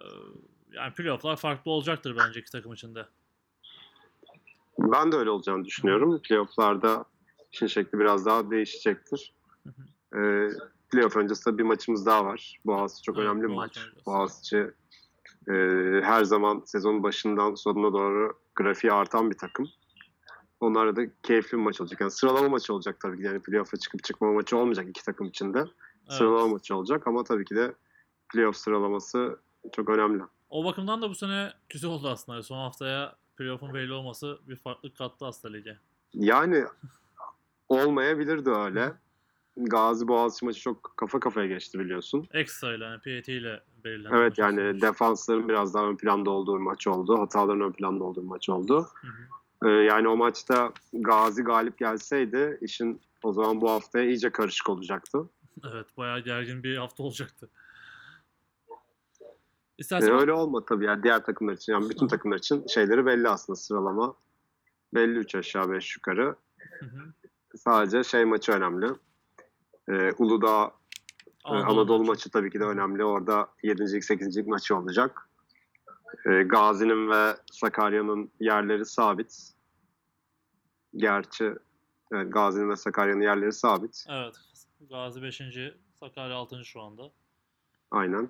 ee, 0.00 0.04
yani 0.72 0.94
playoff'lar 0.94 1.36
farklı 1.36 1.70
olacaktır 1.70 2.16
bence 2.18 2.40
iki 2.40 2.52
takım 2.52 2.72
için 2.72 2.94
de. 2.94 3.06
Ben 4.78 5.12
de 5.12 5.16
öyle 5.16 5.30
olacağını 5.30 5.64
düşünüyorum. 5.64 6.22
Playoff'larda 6.22 7.04
işin 7.52 7.66
şekli 7.66 7.98
biraz 7.98 8.26
daha 8.26 8.50
değişecektir. 8.50 9.32
Hı 9.62 9.70
hı. 9.70 10.20
Ee, 10.20 10.73
playoff 10.90 11.16
öncesi 11.16 11.46
de 11.52 11.58
bir 11.58 11.62
maçımız 11.62 12.06
daha 12.06 12.24
var. 12.24 12.58
Boğaziçi 12.66 13.02
çok 13.02 13.16
Evet, 13.18 13.26
önemli 13.26 13.42
bir 13.42 13.54
maç. 13.54 13.76
oynayacağız. 13.78 14.06
Boğaziçi 14.06 14.70
e, 15.48 15.52
her 16.02 16.24
zaman 16.24 16.62
sezonun 16.66 17.02
başından 17.02 17.54
sonuna 17.54 17.92
doğru 17.92 18.38
grafiği 18.54 18.92
artan 18.92 19.30
bir 19.30 19.38
takım. 19.38 19.68
Onlarla 20.60 20.96
da 20.96 21.02
keyifli 21.22 21.58
bir 21.58 21.62
maç 21.62 21.80
olacak. 21.80 22.00
Yani 22.00 22.10
sıralama 22.10 22.48
maçı 22.48 22.74
olacak 22.74 23.00
tabii 23.00 23.16
ki. 23.16 23.22
Yani 23.22 23.40
playoff'a 23.40 23.76
çıkıp 23.76 24.04
çıkmama 24.04 24.32
maçı 24.34 24.56
olmayacak 24.56 24.88
iki 24.88 25.04
takım 25.04 25.26
için 25.26 25.54
de. 25.54 25.58
Evet. 25.58 26.12
Sıralama 26.12 26.48
maçı 26.48 26.76
olacak 26.76 27.06
ama 27.06 27.24
tabii 27.24 27.44
ki 27.44 27.56
de 27.56 27.74
playoff 28.28 28.56
sıralaması 28.56 29.38
çok 29.72 29.88
önemli. 29.88 30.22
O 30.50 30.64
bakımdan 30.64 31.02
da 31.02 31.10
bu 31.10 31.14
sene 31.14 31.52
güzel 31.68 31.90
oldu 31.90 32.08
aslında. 32.08 32.42
Son 32.42 32.56
haftaya 32.58 33.16
playoff'un 33.36 33.74
belli 33.74 33.92
olması 33.92 34.38
bir 34.48 34.56
farklılık 34.56 34.96
kattı 34.96 35.26
aslında 35.26 35.54
lige. 35.54 35.78
Yani 36.14 36.64
olmayabilirdi 37.68 38.50
öyle. 38.50 38.92
Gazi 39.56 40.08
Boğaziçi 40.08 40.44
maçı 40.44 40.60
çok 40.60 40.92
kafa 40.96 41.20
kafaya 41.20 41.46
geçti 41.46 41.78
biliyorsun. 41.78 42.28
Ekstra 42.32 42.74
ile 42.74 42.84
yani 42.84 42.96
PAT 42.96 43.28
ile 43.28 43.60
belirlenen. 43.84 44.16
Evet 44.16 44.38
yani 44.38 44.60
aslında. 44.60 44.86
defansların 44.86 45.48
biraz 45.48 45.74
daha 45.74 45.88
ön 45.88 45.96
planda 45.96 46.30
olduğu 46.30 46.60
maç 46.60 46.86
oldu. 46.86 47.18
Hataların 47.18 47.60
ön 47.60 47.72
planda 47.72 48.04
olduğu 48.04 48.22
maç 48.22 48.48
oldu. 48.48 48.86
Hı 48.94 49.06
hı. 49.06 49.68
Ee, 49.68 49.68
yani 49.68 50.08
o 50.08 50.16
maçta 50.16 50.72
Gazi 50.92 51.42
galip 51.42 51.78
gelseydi 51.78 52.58
işin 52.60 53.00
o 53.22 53.32
zaman 53.32 53.60
bu 53.60 53.70
haftaya 53.70 54.04
iyice 54.04 54.30
karışık 54.30 54.68
olacaktı. 54.68 55.28
Evet 55.72 55.86
bayağı 55.96 56.20
gergin 56.20 56.62
bir 56.62 56.76
hafta 56.76 57.02
olacaktı. 57.02 57.50
Ee, 58.70 58.74
İstersen 59.78 60.20
öyle 60.20 60.32
olmadı 60.32 60.64
tabii 60.68 60.84
yani 60.84 61.02
diğer 61.02 61.24
takımlar 61.24 61.52
için. 61.52 61.72
Yani 61.72 61.90
bütün 61.90 62.08
takımlar 62.08 62.38
için 62.38 62.66
şeyleri 62.66 63.06
belli 63.06 63.28
aslında 63.28 63.56
sıralama. 63.56 64.14
Belli 64.94 65.18
3 65.18 65.34
aşağı 65.34 65.70
5 65.70 65.96
yukarı. 65.96 66.36
Hı 66.80 66.86
hı. 66.86 67.12
Sadece 67.56 68.04
şey 68.04 68.24
maçı 68.24 68.52
önemli. 68.52 68.86
Ee, 69.88 70.12
Uludağ 70.18 70.72
Ee, 71.46 71.48
Anadolu, 71.48 72.04
maçı 72.04 72.30
tabii 72.30 72.50
ki 72.50 72.60
de 72.60 72.64
önemli. 72.64 73.04
Orada 73.04 73.48
7. 73.62 74.02
8. 74.02 74.46
maçı 74.46 74.76
olacak. 74.76 75.28
Ee, 76.26 76.42
Gazi'nin 76.42 77.10
ve 77.10 77.36
Sakarya'nın 77.52 78.30
yerleri 78.40 78.86
sabit. 78.86 79.52
Gerçi 80.96 81.54
Evet, 82.12 82.32
Gazi'nin 82.32 82.70
ve 82.70 82.76
Sakarya'nın 82.76 83.20
yerleri 83.20 83.52
sabit. 83.52 84.04
Evet. 84.08 84.34
Gazi 84.90 85.22
5. 85.22 85.42
Sakarya 86.00 86.36
6. 86.36 86.64
şu 86.64 86.80
anda. 86.80 87.02
Aynen. 87.90 88.28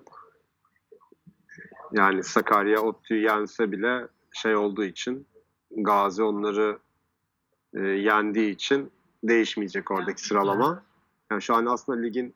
Yani 1.91 2.23
Sakarya 2.23 2.81
ODTÜ'yü 2.81 3.23
yense 3.23 3.71
bile 3.71 4.07
şey 4.31 4.55
olduğu 4.55 4.83
için 4.83 5.27
Gazi 5.71 6.23
onları 6.23 6.79
e, 7.73 7.79
yendiği 7.81 8.53
için 8.53 8.91
değişmeyecek 9.23 9.91
oradaki 9.91 10.21
sıralama. 10.21 10.83
Yani 11.31 11.41
şu 11.41 11.55
an 11.55 11.65
aslında 11.65 11.99
ligin 12.01 12.35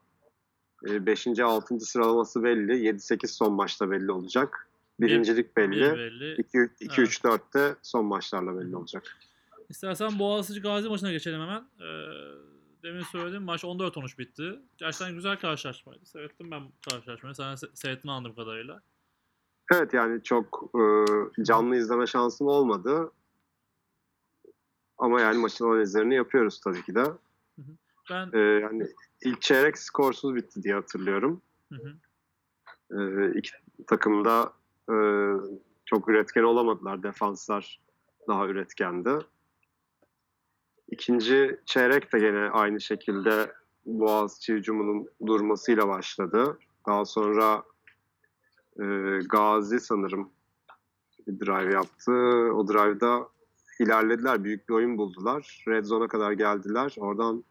5. 0.84 1.28
6. 1.28 1.80
sıralaması 1.80 2.44
belli. 2.44 2.72
7-8 2.72 3.28
son 3.28 3.54
maçta 3.54 3.92
belli 3.92 4.12
olacak. 4.12 4.70
Birincilik 5.00 5.58
belli. 5.58 5.98
Belli. 5.98 6.36
2-3-4'te 6.42 7.76
son 7.82 8.06
maçlarla 8.06 8.60
belli 8.60 8.76
olacak. 8.76 9.18
İstersen 9.70 10.20
Boğaziçi 10.20 10.62
Gazi 10.62 10.90
maçına 10.90 11.12
geçelim 11.12 11.42
hemen. 11.42 11.64
Ee, 11.80 11.86
demin 12.84 13.04
söyledim 13.04 13.44
maç 13.44 13.64
14-13 13.64 14.18
bitti. 14.18 14.60
Gerçekten 14.78 15.14
güzel 15.16 15.40
karşılaşmaydı. 15.40 16.06
Seyrettim 16.06 16.52
ben 16.52 16.64
karşılaşmayı. 16.90 17.36
Sen 17.36 17.54
se- 17.54 17.70
seyrettiğini 17.74 18.12
anladığım 18.12 18.36
kadarıyla. 18.36 18.82
Evet 19.74 19.94
yani 19.94 20.24
çok 20.24 20.72
e, 20.76 20.84
canlı 21.44 21.76
izleme 21.76 22.08
şansım 22.08 22.48
olmadı. 22.48 23.12
Ama 24.98 25.22
yani 25.22 25.38
maçın 25.38 25.66
analizlerini 25.66 26.16
yapıyoruz 26.16 26.60
tabii 26.60 26.84
ki 26.84 26.96
de. 26.96 27.04
Ben 28.10 28.30
E, 28.34 28.40
yani 28.40 28.88
ilk 29.22 29.42
çeyrek 29.42 29.78
skorsuz 29.78 30.36
bitti 30.36 30.64
diye 30.64 30.74
hatırlıyorum. 30.74 31.42
hı 31.72 31.76
hı. 31.76 31.94
E, 33.02 33.32
iki 33.38 33.52
takım 33.88 34.26
da 34.26 34.54
e, 34.90 34.96
çok 35.86 36.10
üretken 36.10 36.44
olamadılar. 36.44 37.04
Defanslar 37.04 37.80
daha 38.28 38.48
üretkendi. 38.48 39.10
İkinci 40.92 41.60
çeyrek 41.66 42.14
de 42.14 42.20
gene 42.20 42.50
aynı 42.50 42.82
şekilde 42.82 43.52
Boğaziçi 43.86 44.54
hücumunun 44.54 45.08
durmasıyla 45.26 45.88
başladı. 45.88 46.58
Daha 46.88 47.06
sonra 47.06 47.64
e, 48.80 48.86
Gazi 49.30 49.80
sanırım 49.80 50.30
bir 51.28 51.46
drive 51.46 51.74
yaptı. 51.74 52.12
O 52.54 52.68
drive'da 52.68 53.30
ilerlediler. 53.80 54.44
Büyük 54.44 54.70
bir 54.70 54.74
oyun 54.74 54.98
buldular. 54.98 55.64
Red 55.68 55.86
zone'a 55.86 56.08
kadar 56.08 56.32
geldiler. 56.32 56.96
Oradan 56.98 57.44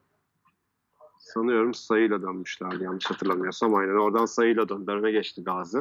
sanıyorum 1.18 1.74
sayıyla 1.74 2.22
dönmüşlerdi 2.22 2.84
yanlış 2.84 3.06
hatırlamıyorsam. 3.10 3.74
Aynen 3.74 3.94
oradan 3.94 4.26
sayıyla 4.26 4.68
döndüler. 4.68 4.96
Öne 4.96 5.10
geçti 5.10 5.44
Gazi. 5.44 5.78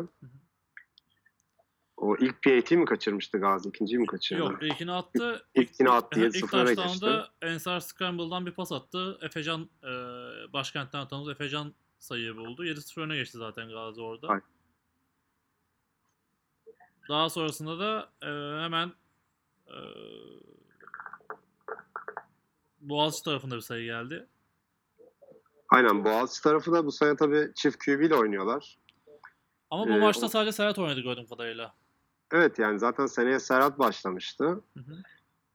O 1.98 2.16
ilk 2.18 2.44
PAT 2.44 2.72
mi 2.72 2.86
kaçırmıştı 2.86 3.38
Gazi? 3.38 3.70
İkinciyi 3.70 4.00
mi 4.00 4.06
kaçırdı? 4.06 4.40
Yok 4.40 4.64
ilkini 4.64 4.92
attı. 4.92 5.46
İlkini 5.56 5.90
attı, 5.90 6.20
Aha, 6.20 6.26
7-0 6.26 6.38
İlk 6.38 6.54
öne 6.54 6.76
touchdown'da 6.76 7.30
Ensar 7.42 7.80
Scramble'dan 7.80 8.46
bir 8.46 8.52
pas 8.52 8.72
attı. 8.72 9.20
Efecan 9.22 9.70
e, 9.84 9.88
başkentten 10.54 11.00
atanız 11.00 11.30
Efecan 11.30 11.74
sayıyı 12.00 12.38
buldu. 12.38 12.66
7-0 12.66 13.02
öne 13.02 13.16
geçti 13.16 13.38
zaten 13.38 13.70
Gazi 13.70 14.02
orada. 14.02 14.28
Ay. 14.28 14.42
Daha 17.10 17.30
sonrasında 17.30 17.80
da 17.80 18.10
e, 18.22 18.64
hemen 18.64 18.92
e, 19.68 19.78
Boğaziçi 22.82 23.24
tarafında 23.24 23.56
bir 23.56 23.62
sayı 23.62 23.86
geldi. 23.86 24.28
Aynen 25.70 26.06
Boğaziçi 26.06 26.42
tarafı 26.44 26.72
da 26.72 26.86
bu 26.86 26.92
sene 26.92 27.16
tabii 27.16 27.52
çift 27.56 27.86
QB 27.86 28.02
ile 28.02 28.16
oynuyorlar. 28.16 28.78
Ama 29.70 29.88
bu 29.88 29.92
Ee, 29.92 30.00
maçta 30.00 30.26
o- 30.26 30.30
sadece 30.30 30.52
Serhat 30.52 30.80
oynadı 30.80 31.00
gördüğüm 31.02 31.26
kadarıyla. 31.28 31.74
Evet 32.32 32.60
yani 32.60 32.80
zaten 32.80 33.06
seneye 33.06 33.40
Serhat 33.40 33.80
başlamıştı. 33.80 34.44
Hı 34.46 34.80
hı. 34.80 34.94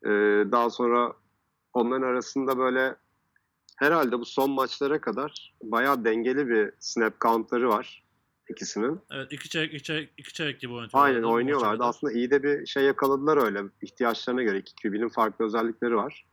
Ee, 0.05 0.53
daha 0.53 0.71
sonra 0.71 1.13
onların 1.73 2.03
arasında 2.07 2.59
böyle 2.59 2.97
herhalde 3.77 4.19
bu 4.19 4.25
son 4.25 4.51
maçlara 4.51 5.01
kadar 5.01 5.55
bayağı 5.63 6.05
dengeli 6.05 6.49
bir 6.49 6.71
snap 6.79 7.21
countları 7.21 7.69
var 7.69 8.05
ikisinin. 8.51 9.01
Evet 9.11 9.33
iki 9.33 9.49
çeyrek, 9.49 9.75
iki 9.75 9.83
çeyrek, 9.83 10.13
iki 10.17 10.33
çeyrek 10.33 10.61
gibi 10.61 10.73
oynuyorlar. 10.73 11.05
Aynen 11.05 11.23
oynuyorlardı. 11.23 11.85
Aslında 11.85 12.13
iyi 12.13 12.31
de 12.31 12.43
bir 12.43 12.67
şey 12.67 12.85
yakaladılar 12.85 13.37
öyle. 13.37 13.63
ihtiyaçlarına 13.83 14.43
göre 14.43 14.59
iki 14.59 14.75
QB'nin 14.83 15.09
farklı 15.09 15.45
özellikleri 15.45 15.97
var. 15.97 16.27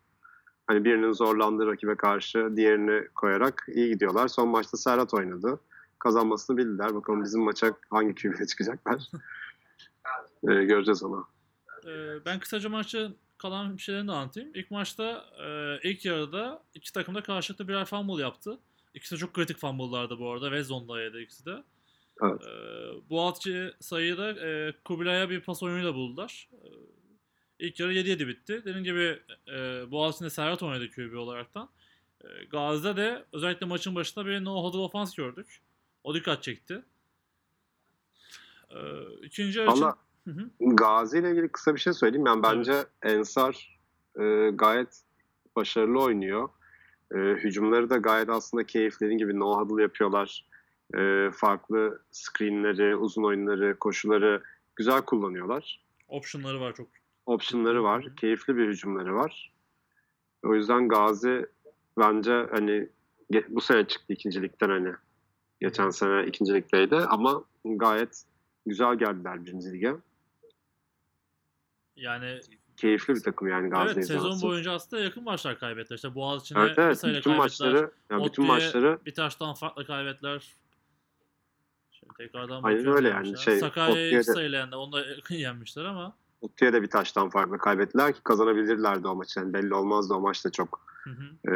Hani 0.70 0.86
birinin 0.86 1.12
zorlandığı 1.12 1.68
rakibe 1.68 1.96
karşı 1.96 2.50
diğerini 2.56 3.08
koyarak 3.16 3.68
iyi 3.76 3.90
gidiyorlar. 3.90 4.28
Son 4.28 4.50
maçta 4.50 4.78
Serhat 4.78 5.14
oynadı. 5.14 5.60
Kazanmasını 6.00 6.58
bildiler. 6.58 6.96
Bakalım 6.96 7.24
bizim 7.24 7.42
maça 7.42 7.74
hangi 7.90 8.16
QB'ye 8.16 8.48
çıkacaklar. 8.48 9.02
Ee, 10.44 10.64
göreceğiz 10.64 11.04
onu. 11.04 11.28
Ee, 11.86 12.26
ben 12.26 12.40
kısaca 12.40 12.70
maçın 12.70 13.16
kalan 13.38 13.78
bir 13.78 13.82
şeylerini 13.82 14.08
de 14.08 14.12
anlatayım. 14.12 14.50
İlk 14.54 14.72
maçta 14.72 15.26
e, 15.46 15.80
ilk 15.90 16.06
yarıda 16.06 16.64
iki 16.74 16.94
takım 16.94 17.16
da 17.16 17.24
karşılıklı 17.24 17.68
birer 17.68 17.86
fumble 17.86 18.22
yaptı. 18.22 18.60
İkisi 18.94 19.16
de 19.16 19.20
çok 19.20 19.34
kritik 19.34 19.58
fumble'lardı 19.58 20.20
bu 20.20 20.32
arada. 20.32 20.52
Red 20.52 20.64
zone'daydı 20.64 21.22
ikisi 21.22 21.46
de. 21.46 21.64
Evet. 22.24 22.42
Ee, 22.42 23.10
Boğaziçi 23.10 23.74
sayıyı 23.80 24.18
da 24.18 24.32
e, 24.48 24.74
Kubilay'a 24.86 25.30
bir 25.30 25.42
pas 25.42 25.64
oyunuyla 25.64 25.96
buldular. 25.96 26.50
Ee, 26.54 26.58
ilk 27.60 27.80
yarı 27.80 27.94
7-7 27.94 28.28
bitti. 28.28 28.62
Dediğim 28.66 28.84
gibi 28.84 29.20
e, 29.48 29.92
Boğaziçi'nde 29.92 30.30
Serhat 30.30 30.64
oynadı 30.64 30.90
QB 30.90 31.18
olaraktan. 31.18 31.70
E, 32.24 32.28
Gazi'de 32.52 32.96
de 32.96 33.26
özellikle 33.34 33.66
maçın 33.66 33.96
başında 33.96 34.26
bir 34.26 34.46
no 34.46 34.64
huddle 34.64 34.78
offense 34.78 35.22
gördük. 35.22 35.62
O 36.04 36.14
dikkat 36.14 36.44
çekti. 36.44 36.82
Ee, 38.72 38.78
ikinci 39.24 39.60
yarı 39.60 39.72
için... 39.72 39.82
Valla. 39.82 39.98
Gazi 40.60 41.20
ile 41.20 41.32
ilgili 41.32 41.50
kısa 41.50 41.76
bir 41.76 41.80
şey 41.80 41.94
söyleyeyim. 41.94 42.26
Ben 42.26 42.44
bence 42.44 42.74
Ensar 43.04 43.80
e, 44.20 44.50
gayet 44.54 45.02
başarılı 45.56 46.02
oynuyor. 46.02 46.50
E, 47.14 47.18
hücumları 47.18 47.90
da 47.90 47.98
gayet 47.98 48.30
aslında 48.30 48.66
keyifli 48.66 49.00
dediğin 49.00 49.18
gibi 49.18 49.40
no 49.40 49.60
huddle 49.60 49.82
yapıyorlar. 49.82 50.46
E, 50.98 51.32
farklı 51.32 52.02
screenleri, 52.12 52.96
uzun 52.96 53.24
oyunları, 53.24 53.80
koşuları 53.80 54.44
güzel 54.76 55.02
kullanıyorlar. 55.02 55.84
Option'ları 56.08 56.62
var 56.62 56.76
çok. 56.76 56.88
Optionları 57.30 57.84
var. 57.84 58.16
Keyifli 58.16 58.58
bir 58.58 58.68
hücumları 58.68 59.16
var. 59.16 59.52
O 60.44 60.56
yüzden 60.56 60.88
Gazi 60.88 61.46
bence 62.00 62.48
hani 62.52 62.90
bu 63.50 63.62
sene 63.62 63.88
çıktı 63.88 64.14
ikincilikten 64.14 64.70
hani. 64.70 64.94
Geçen 65.62 65.90
sene 65.90 66.26
ikincilikteydi 66.26 66.96
ama 66.96 67.44
gayet 67.66 68.24
güzel 68.66 68.96
geldiler 68.96 69.46
birinci 69.46 69.74
lige. 69.74 69.96
Yani 71.96 72.40
Keyifli 72.78 73.16
bir 73.16 73.24
takım 73.24 73.48
yani 73.48 73.70
Gazi 73.70 73.94
evet 73.94 74.08
sezon 74.08 74.20
izlemesi. 74.20 74.46
boyunca 74.46 74.72
aslında 74.72 75.04
yakın 75.04 75.24
maçlar 75.24 75.60
kaybettiler. 75.60 75.96
İşte 75.96 76.16
Boğaziçi'ne 76.16 76.60
Evet 76.60 76.80
evet 76.80 76.96
bütün 76.96 77.04
kaybettiler. 77.12 77.38
maçları 77.38 77.92
yani 78.12 78.26
bütün 78.26 78.46
maçları 78.46 79.00
bir 79.06 79.14
taştan 79.14 79.54
farklı 79.54 79.86
kaybettiler. 79.86 80.56
Şimdi 81.92 82.14
tekrardan 82.18 82.64
Aynen 82.64 82.86
öyle 82.86 83.10
yani. 83.10 83.38
Şey, 83.38 83.60
Sakarya'yı 83.60 84.20
iki 84.20 84.40
yendi. 84.42 84.76
Onu 84.76 84.92
da 84.92 85.06
yakın 85.06 85.36
yenmişler 85.46 85.86
ama. 85.86 86.19
Utku'ya 86.42 86.74
da 86.74 86.82
bir 86.82 86.90
taştan 86.90 87.30
farklı 87.30 87.58
kaybettiler 87.58 88.14
ki 88.14 88.20
kazanabilirlerdi 88.24 89.08
o 89.08 89.16
maçı. 89.16 89.40
Yani 89.40 89.54
belli 89.54 89.74
olmazdı 89.74 90.14
o 90.14 90.20
maçta 90.20 90.52
çok 90.52 90.90
Hı 91.04 91.10
hı, 91.10 91.54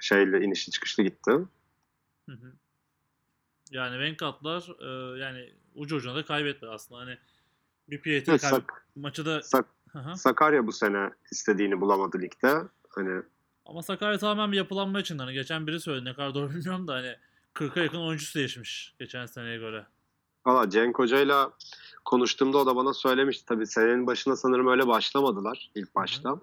şeyle 0.00 0.40
inişli 0.40 0.70
çıkışlı 0.70 1.02
gitti. 1.02 1.30
hı 2.28 2.32
hı. 2.32 2.52
Yani 3.70 3.98
Venkatlar 3.98 4.68
e, 4.80 5.18
yani 5.18 5.52
ucu 5.74 5.96
ucuna 5.96 6.14
da 6.14 6.24
kaybettiler 6.24 6.72
aslında. 6.72 7.00
Hani 7.00 7.18
bir 7.88 7.98
PAT 7.98 8.28
Evet, 8.28 8.40
Sak- 8.40 8.86
maçı 8.96 9.26
da 9.26 9.42
Sak-. 9.42 9.66
Sakarya 10.16 10.66
bu 10.66 10.72
sene 10.72 11.10
istediğini 11.32 11.80
bulamadı 11.80 12.20
ligde. 12.20 12.54
Hani 12.88 13.22
ama 13.66 13.82
Sakarya 13.82 14.18
tamamen 14.18 14.52
bir 14.52 14.56
yapılanma 14.56 15.00
için 15.00 15.18
hani 15.18 15.32
geçen 15.32 15.66
biri 15.66 15.80
söyledi 15.80 16.04
ne 16.04 16.14
kadar 16.14 16.34
doğru 16.34 16.50
bilmiyorum 16.50 16.88
da 16.88 16.94
hani 16.94 17.16
40'a 17.54 17.82
yakın 17.82 17.98
oyuncusu 17.98 18.38
değişmiş 18.38 18.94
geçen 18.98 19.26
seneye 19.26 19.58
göre. 19.58 19.86
Valla 20.50 20.70
Cenk 20.70 20.98
Hoca'yla 20.98 21.52
konuştuğumda 22.04 22.58
o 22.58 22.66
da 22.66 22.76
bana 22.76 22.94
söylemişti. 22.94 23.44
Tabii 23.46 23.66
senenin 23.66 24.06
başında 24.06 24.36
sanırım 24.36 24.66
öyle 24.66 24.86
başlamadılar 24.86 25.70
ilk 25.74 25.94
başta. 25.94 26.40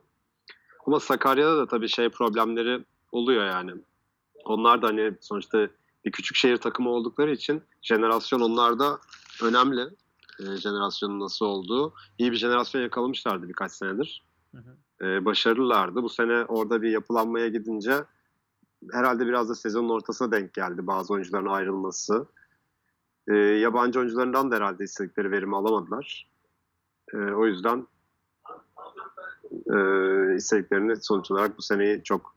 Ama 0.86 0.99
Sakarya'da 0.99 1.58
da 1.58 1.68
tabii 1.68 1.89
şey 1.89 2.10
problemleri 2.10 2.86
oluyor 3.12 3.45
yani. 3.45 3.72
Onlar 4.45 4.82
da 4.82 4.88
hani 4.88 5.14
sonuçta 5.22 5.68
bir 6.05 6.12
küçük 6.12 6.36
şehir 6.36 6.58
takımı 6.58 6.89
oldukları 6.89 7.32
için 7.32 7.62
jenerasyon 7.82 8.39
onlarda 8.39 8.99
önemli. 9.43 9.82
Ee, 10.39 10.58
jenerasyonun 10.58 11.20
nasıl 11.20 11.45
olduğu. 11.45 11.93
İyi 12.18 12.32
bir 12.32 12.38
jenerasyon 12.38 12.82
yakalamışlardı 12.82 13.49
birkaç 13.49 13.72
senedir. 13.72 14.24
Hı 14.55 14.58
hı. 14.58 15.05
Ee, 15.05 15.26
başarılılardı. 15.26 16.03
Bu 16.03 16.10
sene 16.10 16.45
orada 16.45 16.82
bir 16.82 16.89
yapılanmaya 16.89 17.47
gidince 17.47 18.03
herhalde 18.91 19.28
biraz 19.28 19.49
da 19.49 19.55
sezonun 19.55 19.89
ortasına 19.89 20.32
denk 20.32 20.53
geldi 20.53 20.88
bazı 20.88 21.14
oyuncuların 21.14 21.45
ayrılması. 21.45 22.28
Ee, 23.28 23.34
yabancı 23.36 24.00
oyuncularından 24.00 24.52
da 24.52 24.56
herhalde 24.56 24.84
istedikleri 24.84 25.32
verimi 25.32 25.56
alamadılar. 25.56 26.28
Ee, 27.14 27.18
o 27.18 27.46
yüzden 27.46 27.88
e, 29.52 29.78
istediklerini 30.36 30.96
sonuç 30.96 31.32
olarak 31.32 31.58
bu 31.58 31.62
seneyi 31.62 32.04
çok 32.04 32.36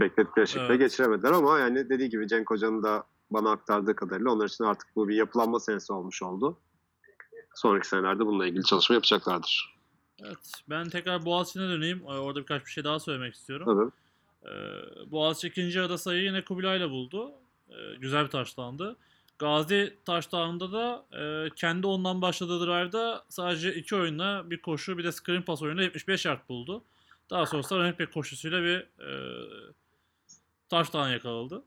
bekledikleri 0.00 0.46
şekilde 0.48 0.66
Evet. 0.66 0.80
geçiremediler 0.80 1.32
ama 1.32 1.58
yani 1.58 1.88
dediği 1.88 2.08
gibi 2.08 2.28
Cenk 2.28 2.50
Hoca'nın 2.50 2.82
da 2.82 3.04
bana 3.30 3.50
aktardığı 3.50 3.96
kadarıyla 3.96 4.30
onlar 4.30 4.46
için 4.46 4.64
artık 4.64 4.88
bu 4.96 5.08
bir 5.08 5.14
yapılanma 5.14 5.60
senesi 5.60 5.92
olmuş 5.92 6.22
oldu. 6.22 6.58
Sonraki 7.54 7.88
senelerde 7.88 8.26
bununla 8.26 8.46
ilgili 8.46 8.64
çalışma 8.64 8.94
yapacaklardır. 8.94 9.78
Evet 10.24 10.52
ben 10.70 10.88
tekrar 10.88 11.24
Boğaziçi'ne 11.24 11.68
döneyim. 11.68 12.02
Ee, 12.02 12.18
Orada 12.18 12.40
birkaç 12.40 12.66
bir 12.66 12.70
şey 12.70 12.84
daha 12.84 13.00
söylemek 13.00 13.34
istiyorum. 13.34 13.66
Tabii. 13.66 13.90
E, 14.52 14.52
Boğaziçi 15.10 15.48
ikinci 15.48 15.78
yarıda 15.78 15.98
sayıyı 15.98 16.24
yine 16.24 16.44
Kubilay'la 16.44 16.90
buldu. 16.90 17.32
E, 17.68 17.96
güzel 18.00 18.24
bir 18.24 18.30
taşlandı. 18.30 18.96
Gazi 19.38 19.98
taşlarında 20.04 20.72
da 20.72 21.06
e, 21.18 21.50
kendi 21.56 21.86
ondan 21.86 22.22
başladığı 22.22 22.66
drive'da 22.66 23.24
sadece 23.28 23.74
iki 23.74 23.96
oyunla 23.96 24.50
bir 24.50 24.62
koşu 24.62 24.98
bir 24.98 25.04
de 25.04 25.12
screen 25.12 25.42
pass 25.42 25.62
oyunu 25.62 25.82
75 25.82 26.24
yard 26.24 26.48
buldu. 26.48 26.84
Daha 27.30 27.46
sonrasında 27.46 27.78
running 27.78 28.00
back 28.00 28.12
koşusuyla 28.12 28.62
bir 28.62 28.78
e, 28.78 29.10
touchdown 30.70 31.08
yakaladı. 31.08 31.62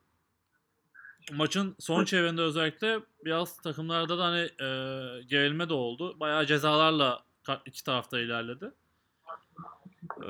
Maçın 1.32 1.76
son 1.80 2.05
çeyreğinde 2.05 2.41
özellikle 2.41 2.99
biraz 3.26 3.57
takımlarda 3.57 4.18
da 4.18 4.26
hani 4.26 4.41
e, 4.41 4.68
gerilme 5.24 5.70
de 5.70 5.74
oldu. 5.74 6.20
Bayağı 6.20 6.45
cezalarla 6.45 7.24
iki 7.66 7.84
tarafta 7.84 8.20
ilerledi. 8.20 8.72
E, 10.24 10.28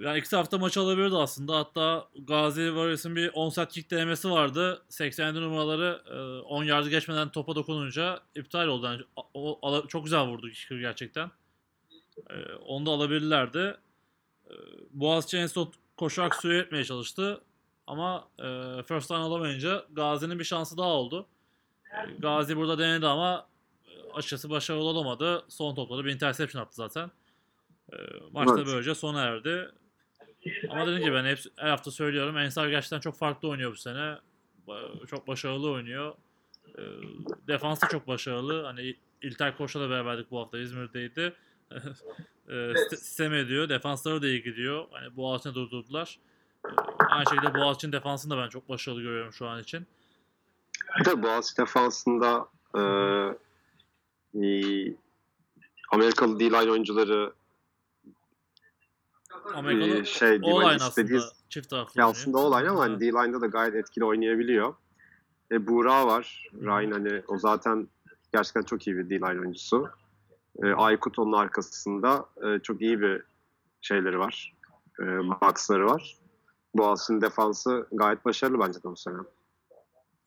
yani 0.00 0.18
iki 0.18 0.30
tarafta 0.30 0.58
maç 0.58 0.76
alabilirdi 0.76 1.16
aslında. 1.16 1.56
Hatta 1.56 2.08
Gazi 2.18 2.66
Warriors'ın 2.66 3.16
bir 3.16 3.30
10 3.34 3.48
set 3.48 3.72
kick 3.72 3.90
denemesi 3.90 4.30
vardı. 4.30 4.82
87 4.88 5.40
numaraları 5.40 6.02
e, 6.10 6.40
10 6.40 6.64
yardı 6.64 6.90
geçmeden 6.90 7.28
topa 7.28 7.54
dokununca 7.54 8.20
iptal 8.34 8.66
oldu. 8.66 8.86
Yani, 8.86 9.02
o, 9.34 9.58
o, 9.62 9.86
çok 9.86 10.04
güzel 10.04 10.26
vurdu 10.26 10.50
kicker 10.50 10.76
gerçekten. 10.76 11.30
E, 12.30 12.54
onu 12.54 12.86
da 12.86 12.90
alabilirlerdi. 12.90 13.76
E, 14.46 14.54
Boğaziçi 14.90 15.36
en 15.36 15.46
son 15.46 15.72
koşarak 15.96 16.34
süre 16.34 16.58
etmeye 16.58 16.84
çalıştı. 16.84 17.40
Ama 17.86 18.28
e, 18.38 18.42
first 18.82 19.10
down 19.10 19.22
alamayınca 19.22 19.84
Gazi'nin 19.92 20.38
bir 20.38 20.44
şansı 20.44 20.78
daha 20.78 20.88
oldu. 20.88 21.26
E, 21.92 22.12
Gazi 22.18 22.56
burada 22.56 22.78
denedi 22.78 23.06
ama 23.06 23.46
e, 23.84 24.12
açıkçası 24.12 24.50
başarılı 24.50 24.84
olamadı. 24.84 25.44
Son 25.48 25.74
toplarda 25.74 26.04
bir 26.04 26.14
interception 26.14 26.62
attı 26.62 26.76
zaten. 26.76 27.10
E, 27.92 27.96
maç 28.32 28.48
da 28.48 28.66
böylece 28.66 28.94
sona 28.94 29.22
erdi. 29.22 29.70
Ama 30.70 30.86
dediğim 30.86 31.04
gibi 31.04 31.14
ben 31.14 31.24
hep, 31.24 31.38
her 31.56 31.68
hafta 31.68 31.90
söylüyorum. 31.90 32.38
Ensar 32.38 32.68
gerçekten 32.68 33.00
çok 33.00 33.18
farklı 33.18 33.48
oynuyor 33.48 33.72
bu 33.72 33.76
sene. 33.76 34.18
Çok 35.06 35.28
başarılı 35.28 35.70
oynuyor. 35.70 36.14
E, 36.78 36.82
defans 37.48 37.82
da 37.82 37.88
çok 37.88 38.06
başarılı. 38.06 38.62
Hani 38.62 38.96
İlter 39.22 39.56
Koç'la 39.56 39.80
da 39.80 39.90
beraberdik 39.90 40.30
bu 40.30 40.40
hafta 40.40 40.58
İzmir'deydi. 40.58 41.32
e, 42.48 42.72
sistem 42.90 43.34
ediyor. 43.34 43.68
Defansları 43.68 44.22
da 44.22 44.26
iyi 44.26 44.42
gidiyor. 44.42 44.84
Hani 44.90 45.26
altına 45.26 45.54
durdurdular. 45.54 46.18
Aynı 46.98 47.24
şekilde 47.30 47.54
Boğaziçi'nin 47.54 47.92
defansını 47.92 48.36
da 48.36 48.38
ben 48.42 48.48
çok 48.48 48.68
başarılı 48.68 49.02
görüyorum 49.02 49.32
şu 49.32 49.46
an 49.46 49.60
için. 49.60 49.86
Bir 50.98 51.04
de 51.04 51.22
Boğaziçi 51.22 51.56
defansında 51.56 52.48
e, 52.74 52.80
Amerikalı 55.92 56.40
D-line 56.40 56.70
oyuncuları 56.70 57.32
Amerikalı 59.54 60.00
e, 60.00 60.04
şey 60.04 60.40
hani 60.40 60.76
istediği, 60.76 61.18
aslında 61.18 61.32
çift 61.48 61.70
taraflı 61.70 62.00
ya 62.00 62.06
aslında 62.06 62.38
o 62.38 62.54
ama 62.54 62.80
hani 62.80 63.00
D-line'da 63.00 63.40
da 63.40 63.46
gayet 63.46 63.74
etkili 63.74 64.04
oynayabiliyor. 64.04 64.74
E, 65.52 65.66
Buğra 65.66 66.06
var. 66.06 66.50
Ryan 66.54 66.90
hani 66.90 67.22
o 67.28 67.38
zaten 67.38 67.88
gerçekten 68.32 68.62
çok 68.62 68.86
iyi 68.86 68.96
bir 68.96 69.10
D-line 69.10 69.40
oyuncusu. 69.40 69.88
E, 70.62 70.72
Aykut 70.72 71.18
onun 71.18 71.32
arkasında 71.32 72.26
e, 72.44 72.58
çok 72.58 72.82
iyi 72.82 73.00
bir 73.00 73.22
şeyleri 73.80 74.18
var. 74.18 74.54
E, 75.00 75.04
boxları 75.04 75.86
var. 75.86 76.16
Boğaziçi'nin 76.74 77.20
defansı 77.20 77.86
gayet 77.92 78.24
başarılı 78.24 78.60
bence 78.60 78.78
de 78.78 78.84
bu 78.84 78.96
sene. 78.96 79.16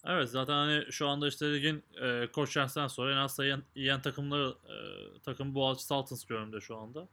Evet 0.05 0.29
zaten 0.29 0.53
hani 0.53 0.91
şu 0.91 1.07
anda 1.07 1.27
işte 1.27 1.53
ligin 1.53 1.83
e, 2.01 2.27
Koç 2.31 2.57
sonra 2.87 3.11
en 3.11 3.17
az 3.17 3.35
sayı 3.35 3.61
yiyen 3.75 4.01
takımları 4.01 4.49
e, 4.49 4.75
takım 5.25 5.55
Boğaziçi 5.55 5.85
Sultans 5.85 6.25
görünümde 6.25 6.59
şu 6.61 6.77
anda. 6.77 7.07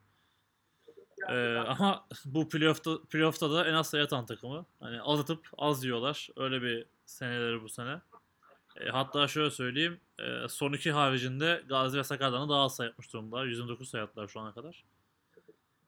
E, 1.29 1.57
ama 1.57 2.07
bu 2.25 2.49
playoff'ta, 2.49 2.99
playoff'ta 3.11 3.51
da 3.51 3.67
en 3.67 3.75
az 3.75 3.91
sayı 3.91 4.05
atan 4.05 4.27
takımı. 4.27 4.67
Hani 4.81 5.03
az 5.03 5.21
atıp 5.21 5.49
az 5.59 5.85
yiyorlar. 5.85 6.29
Öyle 6.37 6.63
bir 6.63 6.87
seneleri 7.07 7.63
bu 7.63 7.69
sene. 7.69 8.01
E, 8.81 8.89
hatta 8.89 9.29
şöyle 9.29 9.51
söyleyeyim. 9.51 10.01
E, 10.19 10.49
son 10.49 10.73
iki 10.73 10.93
haricinde 10.93 11.63
Gazi 11.69 11.99
ve 11.99 12.05
Sakarya'dan 12.05 12.49
daha 12.49 12.63
az 12.63 12.77
sayı 12.77 12.91
atmış 12.91 13.13
durumda. 13.13 13.45
129 13.45 13.89
sayı 13.89 14.05
attılar 14.05 14.29
şu 14.29 14.41
ana 14.41 14.53
kadar. 14.53 14.85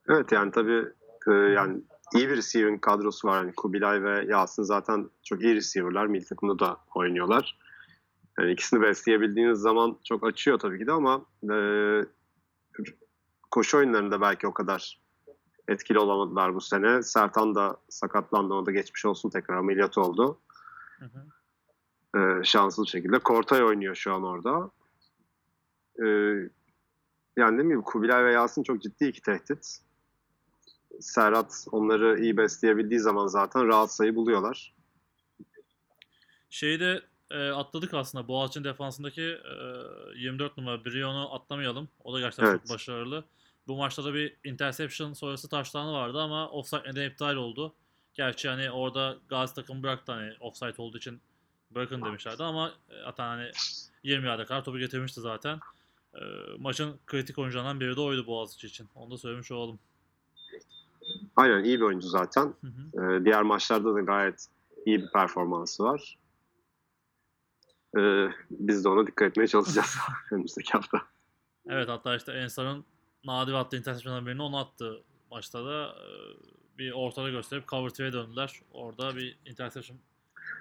Evet 0.09 0.32
yani 0.32 0.53
tabii 0.53 0.84
e, 1.26 1.32
yani 1.32 1.80
iyi 2.14 2.28
bir 2.28 2.36
receiving 2.36 2.80
kadrosu 2.80 3.28
var. 3.28 3.36
Yani 3.36 3.53
Kubilay 3.55 4.03
ve 4.03 4.24
Yasin 4.28 4.62
zaten 4.62 5.11
çok 5.22 5.43
iyi 5.43 5.55
receiver'lar. 5.55 6.07
Milli 6.07 6.24
takımda 6.24 6.59
da 6.59 6.76
oynuyorlar. 6.95 7.59
Yani 8.39 8.53
ikisini 8.53 8.82
besleyebildiğiniz 8.82 9.59
zaman 9.59 9.99
çok 10.05 10.26
açıyor 10.26 10.59
tabii 10.59 10.78
ki 10.78 10.86
de 10.86 10.93
ama 10.93 11.24
e, 11.53 11.55
koşu 13.51 13.78
oyunlarında 13.78 14.20
belki 14.20 14.47
o 14.47 14.55
kadar 14.55 14.99
etkili 15.69 15.99
olamadılar 15.99 16.55
bu 16.55 16.61
sene. 16.61 17.03
Sertan 17.03 17.55
da 17.55 17.77
sakatlandı. 17.89 18.55
O 18.55 18.66
da 18.66 18.71
geçmiş 18.71 19.05
olsun 19.05 19.31
tekrar 19.31 19.57
ameliyat 19.57 19.99
oldu. 19.99 20.39
Hı 20.99 21.05
hı. 21.05 21.27
E, 22.19 22.45
şanslı 22.45 22.87
şekilde. 22.87 23.19
Kortay 23.19 23.64
oynuyor 23.64 23.95
şu 23.95 24.14
an 24.14 24.25
orada. 24.25 24.71
E, 25.99 26.07
yani 27.37 27.59
değil 27.59 27.69
mi? 27.69 27.83
Kubilay 27.83 28.25
ve 28.25 28.33
Yasin 28.33 28.62
çok 28.62 28.83
ciddi 28.83 29.05
iki 29.05 29.23
tehdit. 29.23 29.79
Serhat 31.01 31.66
onları 31.73 32.21
iyi 32.21 32.37
besleyebildiği 32.37 33.01
zaman 33.01 33.27
zaten 33.27 33.66
rahat 33.66 33.93
sayı 33.93 34.14
buluyorlar. 34.14 34.75
Şeyi 36.51 36.81
de 36.81 37.03
e, 37.31 37.49
atladık 37.51 37.95
aslında. 37.95 38.29
Boğaziçi'nin 38.29 38.64
defansındaki 38.64 39.23
e, 39.23 39.55
24 40.16 40.59
numara 40.59 40.85
Brion'u 40.85 41.35
atlamayalım. 41.35 41.89
O 42.05 42.14
da 42.14 42.21
gerçekten 42.21 42.47
evet. 42.47 42.61
çok 42.61 42.75
başarılı. 42.75 43.25
Bu 43.69 43.77
maçta 43.77 44.05
da 44.05 44.14
bir 44.14 44.37
interception 44.45 45.12
sonrası 45.12 45.49
taştanı 45.49 45.93
vardı 45.93 46.21
ama 46.21 46.51
offside 46.51 46.83
neden 46.87 47.11
iptal 47.11 47.37
oldu. 47.37 47.75
Gerçi 48.14 48.49
hani 48.49 48.71
orada 48.71 49.16
Gazi 49.29 49.55
takım 49.55 49.83
bıraktı 49.83 50.12
hani 50.12 50.33
offside 50.41 50.83
olduğu 50.83 50.99
için 50.99 51.21
bırakın 51.71 52.05
demişlerdi 52.05 52.43
ama 52.43 52.73
zaten 53.05 53.25
hani 53.25 53.51
20 54.03 54.27
yarda 54.27 54.45
kadar 54.45 54.64
topu 54.64 54.79
getirmişti 54.79 55.21
zaten. 55.21 55.61
E, 56.14 56.21
maçın 56.59 56.99
kritik 57.07 57.39
oyuncularından 57.39 57.81
biri 57.81 57.97
de 57.97 58.01
oydu 58.01 58.27
Boğaziçi 58.27 58.66
için. 58.66 58.89
Onu 58.95 59.11
da 59.11 59.19
söylemiş 59.19 59.53
olalım. 59.53 59.79
Aynen 61.37 61.64
iyi 61.64 61.81
bir 61.81 61.85
oyuncu 61.85 62.09
zaten. 62.09 62.55
Hı 62.61 62.66
hı. 62.66 63.16
Ee, 63.16 63.25
diğer 63.25 63.43
maçlarda 63.43 63.95
da 63.95 64.01
gayet 64.01 64.47
iyi 64.87 65.03
bir 65.03 65.11
performansı 65.12 65.85
var. 65.85 66.19
Ee, 67.99 68.29
biz 68.51 68.85
de 68.85 68.89
ona 68.89 69.07
dikkat 69.07 69.29
etmeye 69.29 69.47
çalışacağız 69.47 69.97
önümüzdeki 70.33 70.73
hafta. 70.73 71.03
Evet 71.66 71.89
hatta 71.89 72.16
işte 72.16 72.33
Ensar'ın 72.33 72.85
nadir 73.29 73.53
attığı 73.53 73.76
interception'dan 73.76 74.26
birini 74.26 74.43
onu 74.43 74.59
attı 74.59 75.03
maçta 75.31 75.64
da. 75.64 75.87
E, 75.87 76.09
bir 76.79 76.93
ortada 76.93 77.29
gösterip 77.29 77.68
cover 77.68 77.91
2'ye 77.91 78.12
döndüler. 78.12 78.61
Orada 78.72 79.16
bir 79.16 79.39
interception 79.47 79.99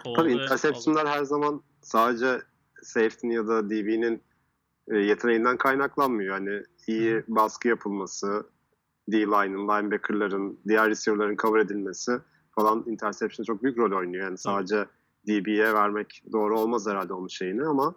kovaladı. 0.03 0.21
Tabii 0.21 0.43
interception'lar 0.43 1.07
her 1.07 1.23
zaman 1.23 1.61
sadece 1.81 2.41
safety'nin 2.81 3.33
ya 3.33 3.47
da 3.47 3.69
DB'nin 3.69 4.23
e, 4.87 4.97
yeteneğinden 4.97 5.57
kaynaklanmıyor. 5.57 6.33
Yani 6.35 6.63
iyi 6.87 7.23
baskı 7.27 7.67
yapılması, 7.67 8.43
D-line'ın, 9.11 9.67
linebacker'ların, 9.67 10.59
diğer 10.67 10.89
receiver'ların 10.89 11.37
cover 11.37 11.59
edilmesi 11.59 12.11
falan 12.51 12.83
interception 12.87 13.43
çok 13.43 13.63
büyük 13.63 13.77
rol 13.77 13.97
oynuyor. 13.97 14.23
Yani 14.23 14.37
sadece 14.37 14.85
DB'ye 15.27 15.73
vermek 15.73 16.23
doğru 16.31 16.59
olmaz 16.59 16.87
herhalde 16.87 17.13
onun 17.13 17.27
şeyini 17.27 17.65
ama 17.65 17.95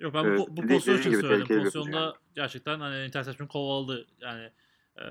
Yok 0.00 0.14
ben 0.14 0.38
bu, 0.38 0.56
bu 0.56 0.66
pozisyon 0.66 0.98
için 0.98 1.20
söyledim. 1.20 1.58
Pozisyonda 1.58 2.00
yani. 2.00 2.14
gerçekten 2.34 2.80
hani 2.80 3.06
interception 3.06 3.46
kovaladı. 3.46 4.06
Yani 4.20 4.50
e, 4.98 5.04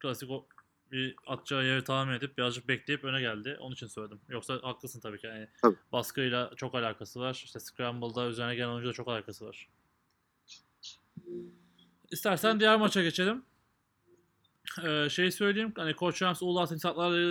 klasik 0.00 0.30
o 0.30 0.46
bir 0.92 1.14
atacağı 1.26 1.64
yeri 1.64 1.84
tahmin 1.84 2.12
edip 2.12 2.38
birazcık 2.38 2.68
bekleyip 2.68 3.04
öne 3.04 3.20
geldi. 3.20 3.56
Onun 3.60 3.74
için 3.74 3.86
söyledim. 3.86 4.20
Yoksa 4.28 4.58
haklısın 4.62 5.00
tabii 5.00 5.18
ki. 5.18 5.26
Yani 5.26 5.48
tabii. 5.62 5.76
baskıyla 5.92 6.50
çok 6.56 6.74
alakası 6.74 7.20
var. 7.20 7.42
İşte 7.44 7.60
Scramble'da 7.60 8.26
üzerine 8.26 8.54
gelen 8.54 8.68
oyuncuyla 8.68 8.92
çok 8.92 9.08
alakası 9.08 9.46
var. 9.46 9.68
İstersen 12.10 12.60
diğer 12.60 12.76
maça 12.76 13.02
geçelim. 13.02 13.44
Ee, 14.84 15.08
şey 15.10 15.30
söyleyeyim 15.30 15.72
hani 15.76 15.94
Koç 15.96 16.22
Rams 16.22 16.42
Ulu 16.42 16.60
Atın 16.60 16.78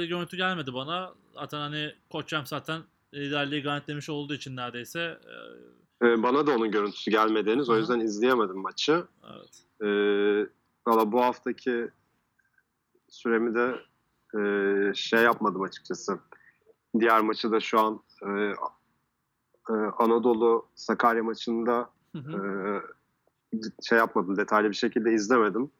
görüntü 0.07 0.37
gelmedi 0.37 0.73
bana. 0.73 1.13
Zaten 1.33 1.57
hani 1.57 1.95
Koç 2.09 2.33
Rams 2.33 2.49
zaten 2.49 2.83
liderliği 3.13 3.61
garantilemiş 3.61 4.09
olduğu 4.09 4.33
için 4.33 4.55
neredeyse. 4.55 4.99
E... 4.99 5.35
Ee, 6.01 6.23
bana 6.23 6.47
da 6.47 6.55
onun 6.55 6.71
görüntüsü 6.71 7.11
gelmedi 7.11 7.51
henüz. 7.51 7.69
O 7.69 7.77
yüzden 7.77 7.99
izleyemedim 7.99 8.57
maçı. 8.57 9.05
Evet. 9.23 9.63
Ee, 9.83 10.61
Valla 10.87 11.11
bu 11.11 11.21
haftaki 11.21 11.89
süremi 13.09 13.55
de 13.55 13.75
e, 14.39 14.93
şey 14.93 15.23
yapmadım 15.23 15.61
açıkçası. 15.61 16.19
Diğer 16.99 17.21
maçı 17.21 17.51
da 17.51 17.59
şu 17.59 17.79
an 17.79 18.01
e, 18.27 18.29
e, 19.69 19.73
Anadolu 19.97 20.65
Sakarya 20.75 21.23
maçında 21.23 21.89
hı 22.15 22.19
hı. 22.19 22.81
E, 23.53 23.57
şey 23.81 23.97
yapmadım. 23.97 24.37
Detaylı 24.37 24.69
bir 24.69 24.75
şekilde 24.75 25.13
izlemedim. 25.13 25.71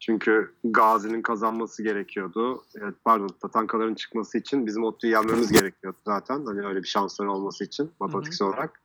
Çünkü 0.00 0.54
Gazi'nin 0.64 1.22
kazanması 1.22 1.82
gerekiyordu. 1.82 2.62
Evet, 2.74 2.94
pardon 3.04 3.28
Tatankaların 3.28 3.94
çıkması 3.94 4.38
için 4.38 4.66
bizim 4.66 4.84
ODTÜ'yü 4.84 5.12
yenmemiz 5.12 5.52
gerekiyordu 5.52 5.98
zaten. 6.04 6.44
Hani 6.44 6.66
öyle 6.66 6.82
bir 6.82 6.88
şansları 6.88 7.32
olması 7.32 7.64
için 7.64 7.90
matematiksel 8.00 8.48
olarak. 8.48 8.80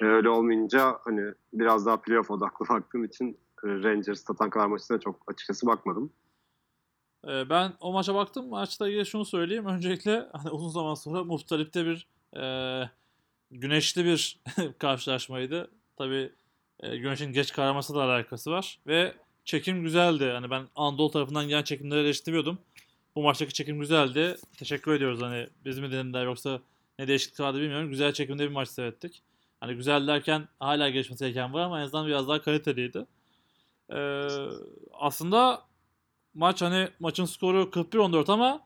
Öyle 0.00 0.28
olmayınca 0.28 0.98
hani 1.04 1.34
biraz 1.52 1.86
daha 1.86 2.00
playoff 2.00 2.30
odaklı 2.30 2.68
baktığım 2.68 3.04
için 3.04 3.38
e, 3.64 3.68
Rangers 3.68 4.24
Tatankalar 4.24 4.66
maçına 4.66 5.00
çok 5.00 5.16
açıkçası 5.26 5.66
bakmadım. 5.66 6.12
Ee, 7.24 7.50
ben 7.50 7.72
o 7.80 7.92
maça 7.92 8.14
baktım. 8.14 8.48
Maçla 8.48 8.88
ilgili 8.88 9.06
şunu 9.06 9.24
söyleyeyim. 9.24 9.66
Öncelikle 9.66 10.26
hani 10.32 10.50
uzun 10.50 10.68
zaman 10.68 10.94
sonra 10.94 11.24
Muhtarip'te 11.24 11.86
bir 11.86 12.06
e, 12.36 12.44
güneşli 13.50 14.04
bir 14.04 14.40
karşılaşmaydı. 14.78 15.70
Tabii 15.96 16.32
e, 16.80 16.96
güneşin 16.96 17.32
geç 17.32 17.52
kararması 17.52 17.94
da 17.94 18.02
alakası 18.02 18.50
var. 18.50 18.78
Ve 18.86 19.14
çekim 19.44 19.82
güzeldi. 19.82 20.24
Hani 20.24 20.50
ben 20.50 20.62
Anadolu 20.76 21.10
tarafından 21.10 21.48
gelen 21.48 21.62
çekimleri 21.62 22.00
eleştiriyordum. 22.00 22.58
Bu 23.16 23.22
maçtaki 23.22 23.52
çekim 23.52 23.80
güzeldi. 23.80 24.36
Teşekkür 24.58 24.92
ediyoruz 24.92 25.22
hani 25.22 25.48
biz 25.64 25.78
mi 25.78 25.92
dediler 25.92 26.24
yoksa 26.24 26.60
ne 26.98 27.08
değişiklik 27.08 27.40
vardı 27.40 27.60
bilmiyorum. 27.60 27.90
Güzel 27.90 28.12
çekimde 28.12 28.44
bir 28.44 28.52
maç 28.52 28.68
seyrettik. 28.68 29.22
Hani 29.60 29.74
güzel 29.74 30.06
derken 30.06 30.48
hala 30.60 30.88
gelişmesi 30.90 31.24
gereken 31.24 31.52
var 31.52 31.60
ama 31.60 31.80
en 31.80 31.84
azından 31.84 32.06
biraz 32.06 32.28
daha 32.28 32.42
kaliteliydi. 32.42 33.06
Ee, 33.92 34.28
aslında 34.92 35.62
maç 36.34 36.62
hani 36.62 36.88
maçın 37.00 37.24
skoru 37.24 37.70
41-14 37.70 38.32
ama 38.32 38.60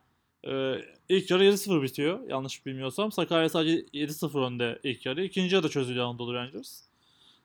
e, 0.44 0.74
ilk 1.08 1.30
yarı 1.30 1.44
7-0 1.44 1.82
bitiyor. 1.82 2.28
Yanlış 2.28 2.66
bilmiyorsam. 2.66 3.12
Sakarya 3.12 3.48
sadece 3.48 3.76
7-0 3.94 4.46
önde 4.46 4.78
ilk 4.82 5.06
yarı. 5.06 5.24
İkinci 5.24 5.54
yarıda 5.54 5.68
çözülüyor 5.68 6.06
Anadolu 6.06 6.34
Rangers. 6.34 6.82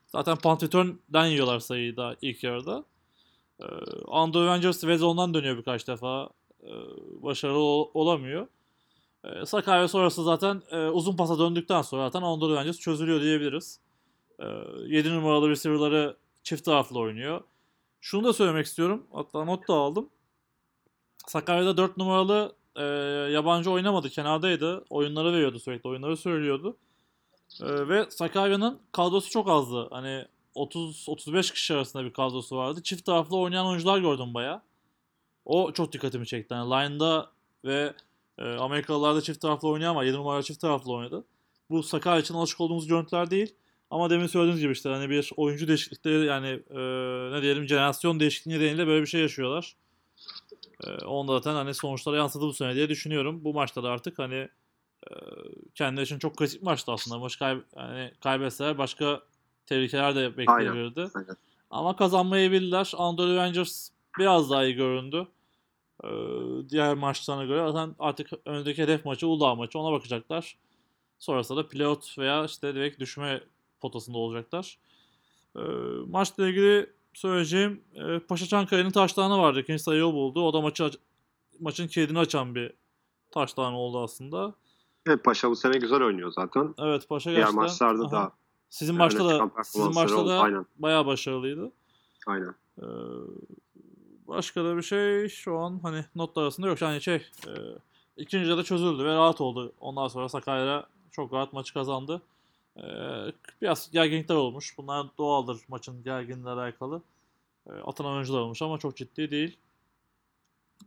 Zaten 0.06 0.36
punt 0.36 0.62
return'den 0.62 1.26
yiyorlar 1.26 1.58
sayıyı 1.60 1.96
da 1.96 2.16
ilk 2.22 2.44
yarıda. 2.44 2.84
Ee, 3.60 3.64
Anadolu 4.08 4.46
Rangers 4.46 4.84
red 4.84 4.98
zone'dan 4.98 5.34
dönüyor 5.34 5.56
birkaç 5.58 5.88
defa. 5.88 6.30
Ee, 6.62 6.68
başarılı 7.22 7.58
ol- 7.58 7.90
olamıyor. 7.94 8.46
Ee, 9.24 9.46
Sakarya 9.46 9.88
sonrası 9.88 10.24
zaten 10.24 10.62
e, 10.70 10.86
uzun 10.88 11.16
pasa 11.16 11.38
döndükten 11.38 11.82
sonra 11.82 12.10
zaten 12.10 12.26
Anadolu 12.26 12.56
Rangers 12.56 12.78
çözülüyor 12.78 13.20
diyebiliriz. 13.20 13.80
Ee, 14.40 14.44
7 14.86 15.14
numaralı 15.14 15.50
receiver'ları 15.50 16.16
çift 16.42 16.64
taraflı 16.64 16.98
oynuyor. 16.98 17.40
Şunu 18.00 18.24
da 18.24 18.32
söylemek 18.32 18.66
istiyorum. 18.66 19.06
Hatta 19.12 19.44
not 19.44 19.68
da 19.68 19.74
aldım. 19.74 20.08
Sakarya'da 21.26 21.76
4 21.76 21.96
numaralı 21.96 22.52
e, 22.76 22.82
yabancı 23.32 23.70
oynamadı. 23.70 24.10
Kenardaydı. 24.10 24.84
Oyunları 24.90 25.32
veriyordu 25.32 25.58
sürekli. 25.58 25.88
Oyunları 25.88 26.16
söylüyordu. 26.16 26.76
E, 27.62 27.88
ve 27.88 28.06
Sakarya'nın 28.10 28.80
kadrosu 28.92 29.30
çok 29.30 29.48
azdı. 29.48 29.88
Hani 29.90 30.24
30-35 30.54 31.52
kişi 31.52 31.74
arasında 31.74 32.04
bir 32.04 32.12
kadrosu 32.12 32.56
vardı. 32.56 32.82
Çift 32.82 33.04
taraflı 33.04 33.36
oynayan 33.36 33.66
oyuncular 33.66 33.98
gördüm 33.98 34.34
baya. 34.34 34.62
O 35.44 35.72
çok 35.72 35.92
dikkatimi 35.92 36.26
çekti. 36.26 36.54
Yani 36.54 36.70
line'da 36.70 37.30
ve 37.64 37.94
e, 38.38 38.44
Amerikalılarda 38.44 39.20
çift 39.20 39.40
taraflı 39.40 39.68
oynayan 39.68 39.96
var. 39.96 40.04
7 40.04 40.16
numara 40.16 40.42
çift 40.42 40.60
taraflı 40.60 40.92
oynadı. 40.92 41.24
Bu 41.70 41.82
Sakarya 41.82 42.20
için 42.20 42.34
alışık 42.34 42.60
olduğumuz 42.60 42.86
görüntüler 42.86 43.30
değil. 43.30 43.54
Ama 43.90 44.10
demin 44.10 44.26
söylediğiniz 44.26 44.60
gibi 44.60 44.72
işte 44.72 44.88
hani 44.88 45.10
bir 45.10 45.30
oyuncu 45.36 45.68
değişiklikleri 45.68 46.26
yani 46.26 46.48
e, 46.70 46.78
ne 47.36 47.42
diyelim 47.42 47.68
jenerasyon 47.68 48.20
değişikliği 48.20 48.50
nedeniyle 48.50 48.86
böyle 48.86 49.02
bir 49.02 49.06
şey 49.06 49.20
yaşıyorlar. 49.20 49.76
E, 50.86 51.04
onda 51.04 51.32
zaten 51.32 51.54
hani 51.54 51.74
sonuçlara 51.74 52.16
yansıdı 52.16 52.44
bu 52.44 52.52
sene 52.52 52.74
diye 52.74 52.88
düşünüyorum. 52.88 53.44
Bu 53.44 53.54
maçta 53.54 53.82
da 53.82 53.90
artık 53.90 54.18
hani 54.18 54.48
e, 55.10 55.12
kendileri 55.74 56.04
için 56.04 56.18
çok 56.18 56.36
kritik 56.36 56.62
maçtı 56.62 56.92
aslında. 56.92 57.18
Maç 57.18 57.38
kay 57.38 57.58
yani 57.76 58.12
kaybetseler 58.20 58.78
başka 58.78 59.22
tehlikeler 59.66 60.14
de 60.14 60.36
bekleyebilirdi. 60.36 61.08
Aynen. 61.14 61.36
Ama 61.70 61.96
kazanmayı 61.96 62.52
bildiler. 62.52 62.92
Anadolu 62.96 63.36
Rangers 63.36 63.90
biraz 64.18 64.50
daha 64.50 64.64
iyi 64.64 64.74
göründü. 64.74 65.26
Ee, 66.04 66.08
diğer 66.68 66.94
maçlarına 66.94 67.44
göre 67.44 67.72
zaten 67.72 67.94
artık 67.98 68.30
önündeki 68.46 68.82
hedef 68.82 69.04
maçı 69.04 69.28
Uludağ 69.28 69.54
maçı 69.54 69.78
ona 69.78 69.92
bakacaklar. 69.92 70.56
Sonrasında 71.18 71.58
da 71.64 71.68
playout 71.68 72.18
veya 72.18 72.44
işte 72.44 72.74
direkt 72.74 73.00
düşme 73.00 73.40
potasında 73.80 74.18
olacaklar. 74.18 74.78
Ee, 75.56 75.60
maçla 76.06 76.48
ilgili 76.48 76.92
söyleyeceğim 77.14 77.80
e, 77.94 78.18
Paşa 78.18 78.46
Çankaya'nın 78.46 78.90
taştanı 78.90 79.38
vardı. 79.38 79.60
İkinci 79.60 79.82
sayıyı 79.82 80.06
o 80.06 80.12
buldu. 80.12 80.42
O 80.42 80.52
da 80.52 80.60
maçı 80.60 80.84
aç- 80.84 80.98
maçın 81.60 81.86
kilidini 81.86 82.18
açan 82.18 82.54
bir 82.54 82.72
taştan 83.30 83.72
oldu 83.74 84.02
aslında. 84.02 84.54
Evet, 85.06 85.24
Paşa 85.24 85.50
bu 85.50 85.56
sene 85.56 85.78
güzel 85.78 86.02
oynuyor 86.02 86.32
zaten. 86.32 86.74
Evet 86.78 87.08
Paşa 87.08 87.30
Diğer 87.30 87.38
gerçekten. 87.40 87.62
maçlarda 87.62 88.04
Aha. 88.04 88.10
da 88.12 88.32
Sizin 88.70 88.94
maçta 88.94 89.24
da 89.24 89.50
sizin 89.64 89.94
maçta 89.94 90.16
oldu. 90.16 90.28
da 90.28 90.40
Aynen. 90.40 90.66
bayağı 90.76 91.06
başarılıydı. 91.06 91.72
Aynen. 92.26 92.54
Ee, 92.78 92.84
başka 94.28 94.64
da 94.64 94.76
bir 94.76 94.82
şey 94.82 95.28
şu 95.28 95.58
an 95.58 95.80
hani 95.82 96.04
notlar 96.14 96.42
arasında 96.42 96.66
yok. 96.66 96.82
Yani 96.82 97.00
şey 97.02 97.14
e, 97.46 97.52
ikinci 98.16 98.56
de 98.56 98.62
çözüldü 98.62 99.04
ve 99.04 99.14
rahat 99.14 99.40
oldu. 99.40 99.72
Ondan 99.80 100.08
sonra 100.08 100.28
Sakarya 100.28 100.86
çok 101.12 101.32
rahat 101.32 101.52
maçı 101.52 101.74
kazandı. 101.74 102.22
Ee, 102.76 102.82
biraz 103.62 103.90
gerginlikler 103.90 104.34
olmuş. 104.34 104.74
Bunlar 104.78 105.06
doğaldır 105.18 105.60
maçın 105.68 106.04
gerginliğiyle 106.04 106.50
alakalı. 106.50 107.02
Ee, 107.66 107.72
atılan 107.72 108.12
oyuncular 108.12 108.40
olmuş 108.40 108.62
ama 108.62 108.78
çok 108.78 108.96
ciddi 108.96 109.30
değil. 109.30 109.56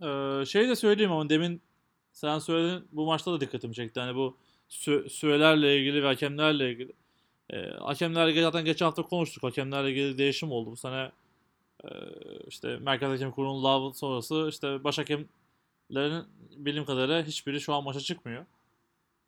Ee, 0.02 0.44
şey 0.46 0.70
de 0.70 0.76
söyleyeyim 0.76 1.12
ama 1.12 1.30
demin 1.30 1.62
sen 2.14 2.40
söyledin 2.40 2.88
bu 2.92 3.06
maçta 3.06 3.32
da 3.34 3.42
dikkatimi 3.42 3.74
çekti. 3.74 4.00
Yani 4.00 4.16
bu 4.16 4.38
sü- 4.70 5.10
sürelerle 5.10 5.78
ilgili 5.80 6.04
ve 6.04 6.08
hakemlerle 6.08 6.72
ilgili. 6.72 6.94
Ee, 7.50 7.58
hakemlerle 7.80 8.42
zaten 8.42 8.66
geçen 8.66 8.86
hafta 8.86 9.04
konuştuk. 9.04 9.44
Hakemlerle 9.44 9.92
ilgili 9.92 10.18
değişim 10.18 10.52
oldu. 10.52 10.72
Bu 10.72 10.76
sene 10.76 11.12
işte 12.48 12.78
Merkez 12.78 13.10
Hakem 13.10 13.32
Kurulu'nun 13.32 13.64
lava 13.64 13.94
sonrası 13.94 14.48
işte 14.50 14.84
baş 14.84 14.98
hakemlerin 14.98 16.26
bildiğim 16.56 16.86
kadarıyla 16.86 17.24
hiçbiri 17.24 17.62
şu 17.62 17.74
an 17.74 17.84
maça 17.84 18.00
çıkmıyor. 18.00 18.46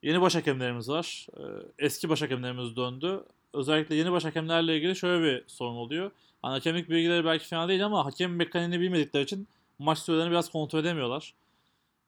Yeni 0.03 0.21
baş 0.21 0.35
hakemlerimiz 0.35 0.89
var. 0.89 1.27
Ee, 1.37 1.41
eski 1.79 2.09
baş 2.09 2.21
hakemlerimiz 2.21 2.75
döndü. 2.75 3.23
Özellikle 3.53 3.95
yeni 3.95 4.11
baş 4.11 4.25
hakemlerle 4.25 4.77
ilgili 4.77 4.95
şöyle 4.95 5.23
bir 5.23 5.43
sorun 5.47 5.75
oluyor. 5.75 6.11
Hani 6.41 6.51
hakemlik 6.51 6.89
bilgileri 6.89 7.25
belki 7.25 7.47
fena 7.47 7.67
değil 7.67 7.85
ama 7.85 8.05
hakem 8.05 8.35
mekaniğini 8.35 8.79
bilmedikleri 8.79 9.23
için 9.23 9.47
maç 9.79 9.99
sürelerini 9.99 10.31
biraz 10.31 10.51
kontrol 10.51 10.79
edemiyorlar. 10.79 11.33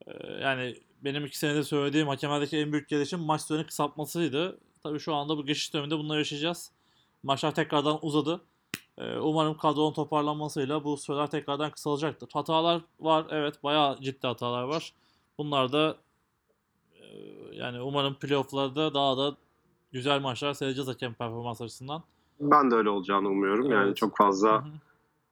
Ee, 0.07 0.11
yani 0.41 0.75
benim 1.01 1.25
iki 1.25 1.37
senedir 1.37 1.63
söylediğim 1.63 2.07
hakemlerdeki 2.07 2.57
en 2.57 2.71
büyük 2.71 2.89
gelişim 2.89 3.19
maç 3.19 3.41
sürelerini 3.41 3.67
kısaltmasıydı. 3.67 4.59
Tabii 4.83 4.99
şu 4.99 5.13
anda 5.15 5.37
bu 5.37 5.45
geçiş 5.45 5.73
döneminde 5.73 5.97
bunları 5.97 6.17
yaşayacağız. 6.17 6.71
Maçlar 7.23 7.55
tekrardan 7.55 7.99
uzadı. 8.01 8.41
Ee, 8.97 9.17
Umarım 9.17 9.57
kadronun 9.57 9.93
toparlanmasıyla 9.93 10.83
bu 10.83 10.97
süreler 10.97 11.27
tekrardan 11.31 11.71
kısalacaktır. 11.71 12.29
Hatalar 12.33 12.81
var, 12.99 13.25
evet 13.29 13.63
bayağı 13.63 13.97
ciddi 14.01 14.27
hatalar 14.27 14.63
var. 14.63 14.93
Bunlar 15.37 15.71
da 15.71 15.95
e, 16.93 17.05
yani 17.53 17.81
umarım 17.81 18.13
playofflarda 18.15 18.93
daha 18.93 19.17
da 19.17 19.35
güzel 19.91 20.21
maçlar 20.21 20.53
seyredeceğiz 20.53 20.89
hakem 20.89 21.13
performans 21.13 21.61
açısından. 21.61 22.03
Ben 22.39 22.71
de 22.71 22.75
öyle 22.75 22.89
olacağını 22.89 23.27
umuyorum. 23.27 23.71
Yani 23.71 23.85
Evet. 23.87 23.97
çok 23.97 24.17
fazla 24.17 24.65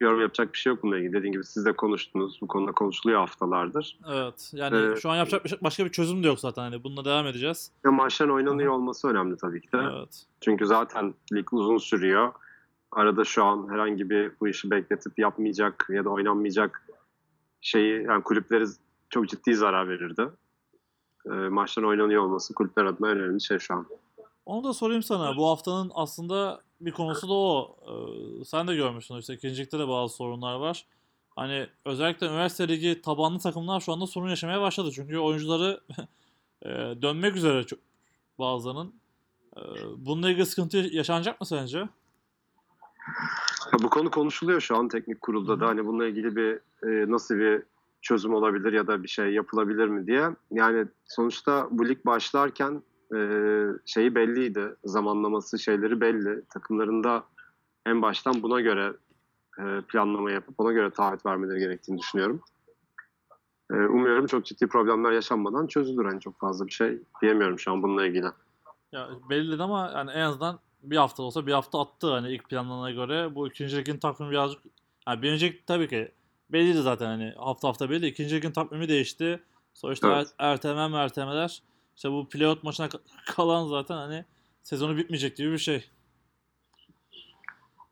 yorum 0.01 0.21
yapacak 0.21 0.53
bir 0.53 0.57
şey 0.57 0.73
yok 0.73 0.83
bununla 0.83 0.97
ilgili. 0.97 1.13
Dediğim 1.13 1.33
gibi 1.33 1.43
siz 1.43 1.65
de 1.65 1.73
konuştunuz. 1.75 2.39
Bu 2.41 2.47
konuda 2.47 2.71
konuşuluyor 2.71 3.19
haftalardır. 3.19 3.99
Evet. 4.11 4.51
Yani 4.53 4.91
Ee, 4.91 4.95
şu 4.95 5.09
an 5.09 5.15
yapacak 5.15 5.43
bir 5.43 5.49
şey- 5.49 5.59
başka 5.61 5.85
bir 5.85 5.91
çözüm 5.91 6.23
de 6.23 6.27
yok 6.27 6.39
zaten. 6.39 6.61
Hani 6.61 6.83
bununla 6.83 7.05
devam 7.05 7.27
edeceğiz. 7.27 7.71
Ya 7.85 7.91
maçların 7.91 8.31
oynanıyor 8.33 8.69
Hı 8.71 8.75
hı. 8.75 8.77
olması 8.77 9.07
önemli 9.07 9.37
tabii 9.37 9.61
ki 9.61 9.71
de. 9.71 9.77
Evet. 9.77 10.25
Çünkü 10.41 10.65
zaten 10.65 11.13
lig 11.33 11.53
uzun 11.53 11.77
sürüyor. 11.77 12.33
Arada 12.95 13.23
şu 13.23 13.43
an 13.43 13.69
herhangi 13.69 14.09
bir 14.09 14.31
bu 14.39 14.47
işi 14.47 14.71
bekletip 14.71 15.19
yapmayacak 15.19 15.87
ya 15.89 16.05
da 16.05 16.09
oynanmayacak 16.09 16.87
şeyi 17.61 18.03
yani 18.03 18.23
kulüpleri 18.23 18.65
çok 19.09 19.29
ciddi 19.29 19.55
zarar 19.55 19.89
verirdi. 19.89 20.29
Ee, 21.25 21.29
maçların 21.29 21.87
oynanıyor 21.87 22.23
olması 22.23 22.53
kulüpler 22.53 22.85
adına 22.85 23.07
önemli 23.07 23.41
şey 23.41 23.59
şu 23.59 23.73
an. 23.73 23.87
Onu 24.45 24.63
da 24.63 24.73
sorayım 24.73 25.03
sana. 25.03 25.37
Bu 25.37 25.47
haftanın 25.47 25.91
aslında 25.95 26.61
bir 26.81 26.91
konusu 26.91 27.29
da 27.29 27.33
o. 27.33 27.77
Ee, 27.87 28.45
sen 28.45 28.67
de 28.67 28.75
görmüşsün 28.75 29.17
işte 29.17 29.33
ikincilikte 29.33 29.79
de 29.79 29.87
bazı 29.87 30.15
sorunlar 30.15 30.55
var. 30.55 30.85
Hani 31.35 31.67
özellikle 31.85 32.27
üniversite 32.27 32.67
ligi 32.67 33.01
tabanlı 33.01 33.39
takımlar 33.39 33.79
şu 33.79 33.93
anda 33.93 34.07
sorun 34.07 34.29
yaşamaya 34.29 34.61
başladı. 34.61 34.89
Çünkü 34.95 35.17
oyuncuları 35.17 35.79
e, 36.61 36.69
dönmek 37.01 37.35
üzere 37.35 37.61
ço- 37.61 37.79
bazılarının. 38.39 38.93
Ee, 39.57 39.61
bununla 39.97 40.29
ilgili 40.29 40.45
sıkıntı 40.45 40.77
yaşanacak 40.77 41.41
mı 41.41 41.47
sence? 41.47 41.89
Bu 43.83 43.89
konu 43.89 44.11
konuşuluyor 44.11 44.61
şu 44.61 44.77
an 44.77 44.87
teknik 44.87 45.21
kurulda 45.21 45.59
da 45.59 45.67
hani 45.67 45.85
bununla 45.85 46.05
ilgili 46.05 46.35
bir 46.35 46.59
e, 46.87 47.11
nasıl 47.11 47.35
bir 47.35 47.63
çözüm 48.01 48.33
olabilir 48.33 48.73
ya 48.73 48.87
da 48.87 49.03
bir 49.03 49.07
şey 49.07 49.33
yapılabilir 49.33 49.87
mi 49.87 50.07
diye. 50.07 50.29
Yani 50.51 50.85
sonuçta 51.05 51.67
bu 51.71 51.89
lig 51.89 52.05
başlarken 52.05 52.83
e, 53.15 53.19
şeyi 53.85 54.15
belliydi. 54.15 54.75
Zamanlaması 54.85 55.59
şeyleri 55.59 56.01
belli. 56.01 56.45
Takımlarında 56.45 57.23
en 57.85 58.01
baştan 58.01 58.43
buna 58.43 58.61
göre 58.61 58.93
e, 59.59 59.81
planlama 59.81 60.31
yapıp 60.31 60.59
ona 60.59 60.71
göre 60.71 60.89
taahhüt 60.89 61.25
vermeleri 61.25 61.59
gerektiğini 61.59 61.97
düşünüyorum. 61.97 62.41
E, 63.71 63.75
umuyorum 63.75 64.27
çok 64.27 64.45
ciddi 64.45 64.67
problemler 64.67 65.11
yaşanmadan 65.11 65.67
çözülür. 65.67 66.05
Hani 66.05 66.19
çok 66.19 66.39
fazla 66.39 66.67
bir 66.67 66.71
şey 66.71 67.01
diyemiyorum 67.21 67.59
şu 67.59 67.71
an 67.71 67.83
bununla 67.83 68.05
ilgili. 68.05 68.27
Ya 68.91 69.09
belli 69.29 69.63
ama 69.63 69.91
yani 69.95 70.11
en 70.11 70.21
azından 70.21 70.59
bir 70.83 70.97
hafta 70.97 71.23
olsa 71.23 71.47
bir 71.47 71.51
hafta 71.51 71.81
attı 71.81 72.11
hani 72.11 72.31
ilk 72.31 72.49
planlarına 72.49 72.91
göre. 72.91 73.35
Bu 73.35 73.47
ikinci 73.47 73.77
ligin 73.77 73.97
takvimi 73.97 74.31
birazcık 74.31 74.61
yani 75.07 75.21
birinci 75.21 75.45
lig 75.45 75.55
tabii 75.67 75.87
ki 75.87 76.11
belliydi 76.49 76.81
zaten 76.81 77.05
hani 77.05 77.33
hafta 77.37 77.67
hafta 77.67 77.89
belli. 77.89 78.07
İkinci 78.07 78.35
ligin 78.35 78.51
takvimi 78.51 78.87
değişti. 78.89 79.43
İşte 79.91 80.07
Evet. 80.07 80.27
er- 80.39 80.51
erteleme 80.51 80.87
mertemeler. 80.87 81.61
İşte 81.95 82.11
bu 82.11 82.29
playout 82.29 82.63
maçına 82.63 82.85
ka- 82.87 82.99
kalan 83.35 83.67
zaten 83.67 83.95
hani 83.95 84.25
sezonu 84.63 84.97
bitmeyecek 84.97 85.37
gibi 85.37 85.51
bir 85.51 85.57
şey. 85.57 85.89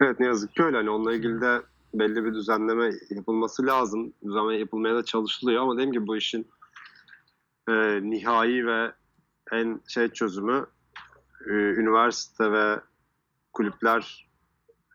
Evet 0.01 0.19
ne 0.19 0.25
yazık 0.25 0.55
ki 0.55 0.63
öyle. 0.63 0.77
Hani 0.77 0.89
onunla 0.89 1.13
ilgili 1.13 1.41
de 1.41 1.61
belli 1.93 2.25
bir 2.25 2.33
düzenleme 2.33 2.91
yapılması 3.09 3.65
lazım. 3.65 4.13
Düzenleme 4.25 4.57
yapılmaya 4.57 4.95
da 4.95 5.05
çalışılıyor 5.05 5.61
ama 5.61 5.73
dediğim 5.73 5.91
gibi 5.91 6.07
bu 6.07 6.17
işin 6.17 6.47
e, 7.69 7.73
nihai 8.01 8.65
ve 8.65 8.91
en 9.51 9.81
şey 9.87 10.07
çözümü 10.09 10.65
e, 11.47 11.51
üniversite 11.51 12.51
ve 12.51 12.79
kulüpler 13.53 14.27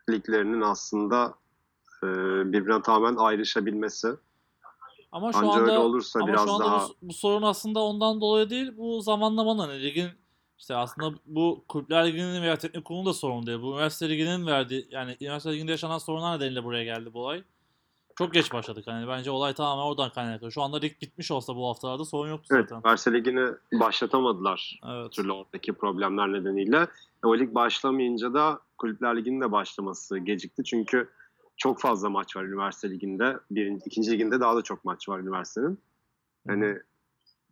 liglerinin 0.09 0.61
aslında 0.61 1.33
e, 2.03 2.07
birbirinden 2.53 2.81
tamamen 2.81 3.15
ayrışabilmesi. 3.15 4.07
Ama 5.11 5.31
şu 5.31 5.37
Anca 5.37 5.49
anda 5.51 5.61
öyle 5.61 5.77
olursa 5.77 6.19
ama 6.19 6.27
biraz 6.27 6.45
şu 6.45 6.51
anda 6.51 6.65
daha 6.65 6.87
bu, 6.87 6.93
bu 7.01 7.13
sorun 7.13 7.41
aslında 7.41 7.79
ondan 7.79 8.21
dolayı 8.21 8.49
değil. 8.49 8.77
Bu 8.77 9.01
zamanlamanın 9.01 9.59
hani 9.59 9.83
ligin 9.83 10.09
işte 10.57 10.75
aslında 10.75 11.19
bu 11.25 11.65
kulüpler 11.67 12.07
liginin 12.07 12.41
veya 12.41 12.57
teknik 12.57 12.85
kurulun 12.85 13.05
da 13.05 13.13
sorun 13.13 13.47
değil. 13.47 13.61
Bu 13.61 13.73
üniversite 13.73 14.09
liginin 14.09 14.47
verdiği 14.47 14.87
yani 14.91 15.17
üniversite 15.21 15.53
liginde 15.53 15.71
yaşanan 15.71 15.97
sorunlar 15.97 16.37
nedeniyle 16.37 16.63
buraya 16.63 16.83
geldi 16.83 17.13
bu 17.13 17.19
olay. 17.19 17.43
Çok 18.17 18.33
geç 18.33 18.53
başladık 18.53 18.83
hani 18.87 19.07
bence 19.07 19.31
olay 19.31 19.53
tamamen 19.53 19.83
oradan 19.83 20.09
kaynaklı. 20.09 20.51
Şu 20.51 20.61
anda 20.61 20.77
lig 20.77 21.01
bitmiş 21.01 21.31
olsa 21.31 21.55
bu 21.55 21.67
haftalarda 21.67 22.05
sorun 22.05 22.29
yoktu 22.29 22.47
evet, 22.51 22.69
zaten. 22.69 22.81
üniversite 22.81 23.13
ligini 23.13 23.51
başlatamadılar 23.73 24.79
Evet. 24.89 25.11
türlü 25.11 25.31
oradaki 25.31 25.73
problemler 25.73 26.33
nedeniyle. 26.33 26.87
O 27.23 27.37
lig 27.37 27.55
başlamayınca 27.55 28.33
da 28.33 28.59
kulüpler 28.77 29.17
liginin 29.17 29.41
de 29.41 29.51
başlaması 29.51 30.17
gecikti. 30.17 30.63
Çünkü 30.63 31.09
çok 31.57 31.81
fazla 31.81 32.09
maç 32.09 32.35
var 32.35 32.43
üniversite 32.43 32.89
liginde. 32.89 33.37
Birinci, 33.51 33.83
ikinci 33.85 34.11
liginde 34.11 34.39
daha 34.39 34.55
da 34.55 34.61
çok 34.61 34.85
maç 34.85 35.09
var 35.09 35.19
üniversitenin. 35.19 35.79
Yani 36.47 36.77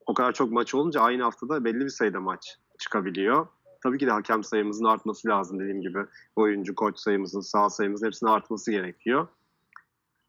o 0.05 0.13
kadar 0.13 0.31
çok 0.31 0.51
maç 0.51 0.75
olunca 0.75 1.01
aynı 1.01 1.23
haftada 1.23 1.65
belli 1.65 1.79
bir 1.79 1.89
sayıda 1.89 2.19
maç 2.19 2.57
çıkabiliyor. 2.79 3.47
Tabii 3.83 3.97
ki 3.97 4.07
de 4.07 4.11
hakem 4.11 4.43
sayımızın 4.43 4.85
artması 4.85 5.27
lazım 5.27 5.59
dediğim 5.59 5.81
gibi. 5.81 5.99
Oyuncu, 6.35 6.75
koç 6.75 6.99
sayımızın, 6.99 7.41
sağ 7.41 7.69
sayımızın 7.69 8.05
hepsinin 8.05 8.31
artması 8.31 8.71
gerekiyor. 8.71 9.27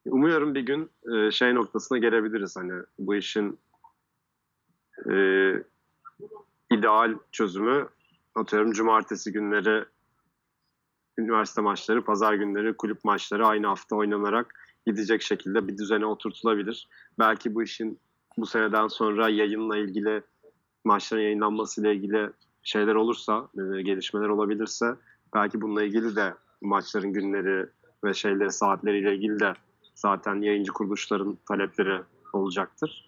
Umuyorum 0.06 0.54
bir 0.54 0.60
gün 0.60 0.90
e, 1.14 1.30
şey 1.30 1.54
noktasına 1.54 1.98
gelebiliriz. 1.98 2.56
Hani 2.56 2.82
bu 2.98 3.14
işin 3.14 3.58
e, 5.10 5.14
ideal 6.70 7.14
çözümü 7.32 7.88
atıyorum 8.34 8.72
cumartesi 8.72 9.32
günleri 9.32 9.84
üniversite 11.18 11.60
maçları, 11.60 12.04
pazar 12.04 12.34
günleri 12.34 12.76
kulüp 12.76 13.04
maçları 13.04 13.46
aynı 13.46 13.66
hafta 13.66 13.96
oynanarak 13.96 14.54
gidecek 14.86 15.22
şekilde 15.22 15.68
bir 15.68 15.78
düzene 15.78 16.06
oturtulabilir. 16.06 16.88
Belki 17.18 17.54
bu 17.54 17.62
işin 17.62 17.98
bu 18.36 18.46
seneden 18.46 18.88
sonra 18.88 19.28
yayınla 19.28 19.76
ilgili 19.76 20.22
maçların 20.84 21.22
yayınlanmasıyla 21.22 21.92
ilgili 21.92 22.30
şeyler 22.62 22.94
olursa, 22.94 23.48
e, 23.54 23.82
gelişmeler 23.82 24.28
olabilirse 24.28 24.94
belki 25.34 25.60
bununla 25.60 25.82
ilgili 25.82 26.16
de 26.16 26.34
maçların 26.60 27.12
günleri 27.12 27.66
ve 28.04 28.14
şeyleri 28.14 28.50
saatleriyle 28.52 29.14
ilgili 29.14 29.40
de 29.40 29.52
zaten 29.96 30.42
yayıncı 30.42 30.72
kuruluşların 30.72 31.38
talepleri 31.48 32.02
olacaktır. 32.32 33.06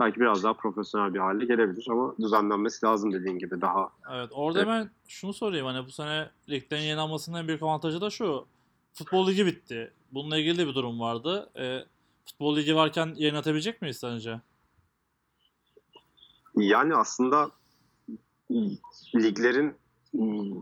Belki 0.00 0.20
biraz 0.20 0.42
daha 0.42 0.54
profesyonel 0.54 1.14
bir 1.14 1.18
hale 1.18 1.44
gelebilir 1.44 1.86
ama 1.90 2.14
düzenlenmesi 2.18 2.86
lazım 2.86 3.12
dediğin 3.12 3.38
gibi 3.38 3.60
daha. 3.60 3.90
Evet 4.12 4.30
orada 4.32 4.58
Evet. 4.58 4.68
hemen 4.68 4.90
şunu 5.08 5.32
sorayım 5.32 5.66
hani 5.66 5.86
bu 5.86 5.90
sene 5.90 6.30
ligden 6.48 6.78
yayınlanmasının 6.78 7.38
en 7.38 7.48
büyük 7.48 7.62
avantajı 7.62 8.00
da 8.00 8.10
şu. 8.10 8.46
Futbol 8.94 9.28
ligi 9.28 9.46
bitti. 9.46 9.92
Bununla 10.12 10.38
ilgili 10.38 10.58
de 10.58 10.66
bir 10.66 10.74
durum 10.74 11.00
vardı. 11.00 11.50
E, 11.58 11.84
futbol 12.26 12.56
ligi 12.56 12.76
varken 12.76 13.14
yayınlatabilecek 13.16 13.82
miyiz 13.82 13.96
sence? 13.96 14.40
Yani 16.56 16.94
aslında 16.94 17.50
liglerin 19.14 19.74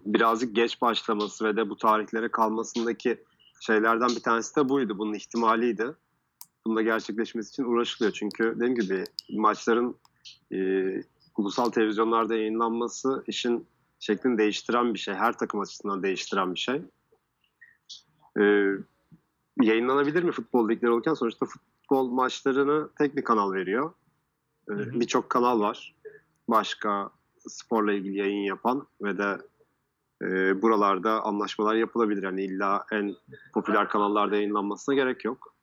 birazcık 0.06 0.56
geç 0.56 0.80
başlaması 0.80 1.44
ve 1.44 1.56
de 1.56 1.70
bu 1.70 1.76
tarihlere 1.76 2.28
kalmasındaki 2.30 3.24
şeylerden 3.60 4.08
bir 4.08 4.20
tanesi 4.20 4.56
de 4.56 4.68
buydu. 4.68 4.98
Bunun 4.98 5.14
ihtimaliydi. 5.14 5.86
Bunun 6.64 6.76
da 6.76 6.82
gerçekleşmesi 6.82 7.48
için 7.48 7.64
uğraşılıyor. 7.64 8.12
Çünkü 8.12 8.52
dediğim 8.56 8.74
gibi 8.74 9.04
maçların 9.30 9.96
e, 10.52 10.58
ulusal 11.36 11.70
televizyonlarda 11.70 12.36
yayınlanması 12.36 13.24
işin 13.26 13.66
şeklini 13.98 14.38
değiştiren 14.38 14.94
bir 14.94 14.98
şey. 14.98 15.14
Her 15.14 15.38
takım 15.38 15.60
açısından 15.60 16.02
değiştiren 16.02 16.54
bir 16.54 16.60
şey. 16.60 16.82
E, 18.38 18.42
yayınlanabilir 19.62 20.22
mi 20.22 20.32
futbol 20.32 20.68
ligleri 20.68 20.90
olurken? 20.90 21.14
Sonuçta 21.14 21.46
futbol 21.46 22.08
maçlarını 22.08 22.88
tek 22.98 23.16
bir 23.16 23.24
kanal 23.24 23.52
veriyor. 23.52 23.92
E. 24.70 24.74
Birçok 25.00 25.30
kanal 25.30 25.60
var. 25.60 25.94
Başka 26.48 27.10
sporla 27.48 27.92
ilgili 27.92 28.18
yayın 28.18 28.42
yapan 28.42 28.86
ve 29.02 29.18
de 29.18 29.38
e, 30.22 30.62
buralarda 30.62 31.24
anlaşmalar 31.24 31.74
yapılabilir. 31.74 32.22
Yani 32.22 32.44
illa 32.44 32.84
en 32.92 33.16
popüler 33.54 33.88
kanallarda 33.88 34.36
yayınlanmasına 34.36 34.94
gerek 34.94 35.24
yok. 35.24 35.54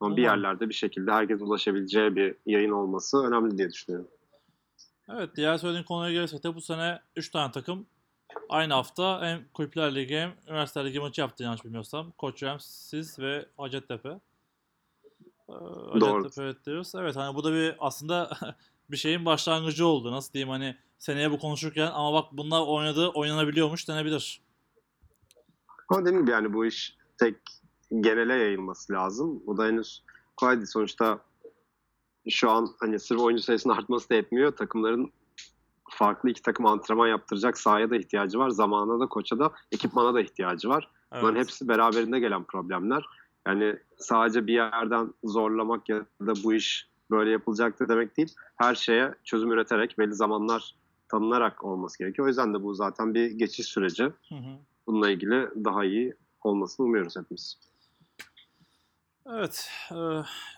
Ama 0.00 0.16
bir 0.16 0.22
yerlerde 0.22 0.68
bir 0.68 0.74
şekilde 0.74 1.12
herkes 1.12 1.42
ulaşabileceği 1.42 2.16
bir 2.16 2.36
yayın 2.46 2.70
olması 2.70 3.26
önemli 3.26 3.58
diye 3.58 3.70
düşünüyorum. 3.70 4.08
Evet 5.08 5.30
diğer 5.36 5.58
söylediğin 5.58 5.84
konuya 5.84 6.12
gelirsek 6.12 6.44
de 6.44 6.54
bu 6.54 6.60
sene 6.60 7.00
3 7.16 7.30
tane 7.30 7.52
takım 7.52 7.86
aynı 8.48 8.74
hafta 8.74 9.26
hem 9.26 9.44
Kulüpler 9.54 9.94
Ligi 9.94 10.16
hem 10.16 10.34
Üniversiteler 10.48 10.86
Ligi 10.86 11.00
maçı 11.00 11.20
yaptı 11.20 11.42
yanlış 11.42 11.64
bilmiyorsam. 11.64 12.12
Koçrem, 12.18 12.56
siz 12.60 13.18
ve 13.18 13.46
Hacettepe. 13.56 14.08
Ee, 15.48 15.52
Hacettepe 15.92 16.42
evet 16.42 16.66
diyoruz. 16.66 16.92
Evet 16.94 17.16
hani 17.16 17.34
bu 17.34 17.44
da 17.44 17.52
bir 17.52 17.76
aslında 17.78 18.30
bir 18.92 18.96
şeyin 18.96 19.24
başlangıcı 19.24 19.86
oldu. 19.86 20.12
Nasıl 20.12 20.32
diyeyim 20.32 20.50
hani 20.50 20.76
seneye 20.98 21.30
bu 21.30 21.38
konuşurken 21.38 21.90
ama 21.94 22.12
bak 22.12 22.28
bunlar 22.32 22.66
oynadı 22.66 23.08
oynanabiliyormuş 23.08 23.88
denebilir. 23.88 24.40
Ama 25.88 26.00
dediğim 26.00 26.20
gibi 26.20 26.30
yani 26.30 26.52
bu 26.52 26.66
iş 26.66 26.96
tek 27.18 27.36
genele 28.00 28.34
yayılması 28.34 28.92
lazım. 28.92 29.42
O 29.46 29.56
da 29.56 29.66
henüz 29.66 30.02
kolay 30.36 30.56
değil. 30.56 30.66
Sonuçta 30.66 31.18
şu 32.28 32.50
an 32.50 32.68
hani 32.80 32.98
sırf 32.98 33.20
oyuncu 33.20 33.42
sayısının 33.42 33.74
artması 33.74 34.10
da 34.10 34.14
etmiyor. 34.14 34.56
Takımların 34.56 35.12
farklı 35.90 36.30
iki 36.30 36.42
takım 36.42 36.66
antrenman 36.66 37.08
yaptıracak 37.08 37.58
sahaya 37.58 37.90
da 37.90 37.96
ihtiyacı 37.96 38.38
var. 38.38 38.50
Zamana 38.50 39.00
da, 39.00 39.06
koça 39.06 39.38
da, 39.38 39.52
ekipmana 39.72 40.14
da 40.14 40.20
ihtiyacı 40.20 40.68
var. 40.68 40.90
Evet. 41.12 41.22
Bunların 41.22 41.40
hepsi 41.40 41.68
beraberinde 41.68 42.18
gelen 42.18 42.44
problemler. 42.44 43.04
Yani 43.46 43.76
sadece 43.98 44.46
bir 44.46 44.52
yerden 44.52 45.14
zorlamak 45.24 45.88
ya 45.88 46.06
da 46.20 46.32
bu 46.44 46.54
iş 46.54 46.89
böyle 47.10 47.30
yapılacaktır 47.30 47.88
demek 47.88 48.16
değil. 48.16 48.34
Her 48.56 48.74
şeye 48.74 49.14
çözüm 49.24 49.52
üreterek 49.52 49.98
belli 49.98 50.14
zamanlar 50.14 50.74
tanınarak 51.08 51.64
olması 51.64 51.98
gerekiyor. 51.98 52.26
O 52.26 52.28
yüzden 52.28 52.54
de 52.54 52.62
bu 52.62 52.74
zaten 52.74 53.14
bir 53.14 53.30
geçiş 53.30 53.66
süreci. 53.66 54.02
Hı 54.04 54.34
hı. 54.34 54.58
Bununla 54.86 55.10
ilgili 55.10 55.48
daha 55.64 55.84
iyi 55.84 56.14
olmasını 56.42 56.86
umuyoruz 56.86 57.16
hepimiz. 57.16 57.58
Evet. 59.26 59.70
E, 59.90 59.96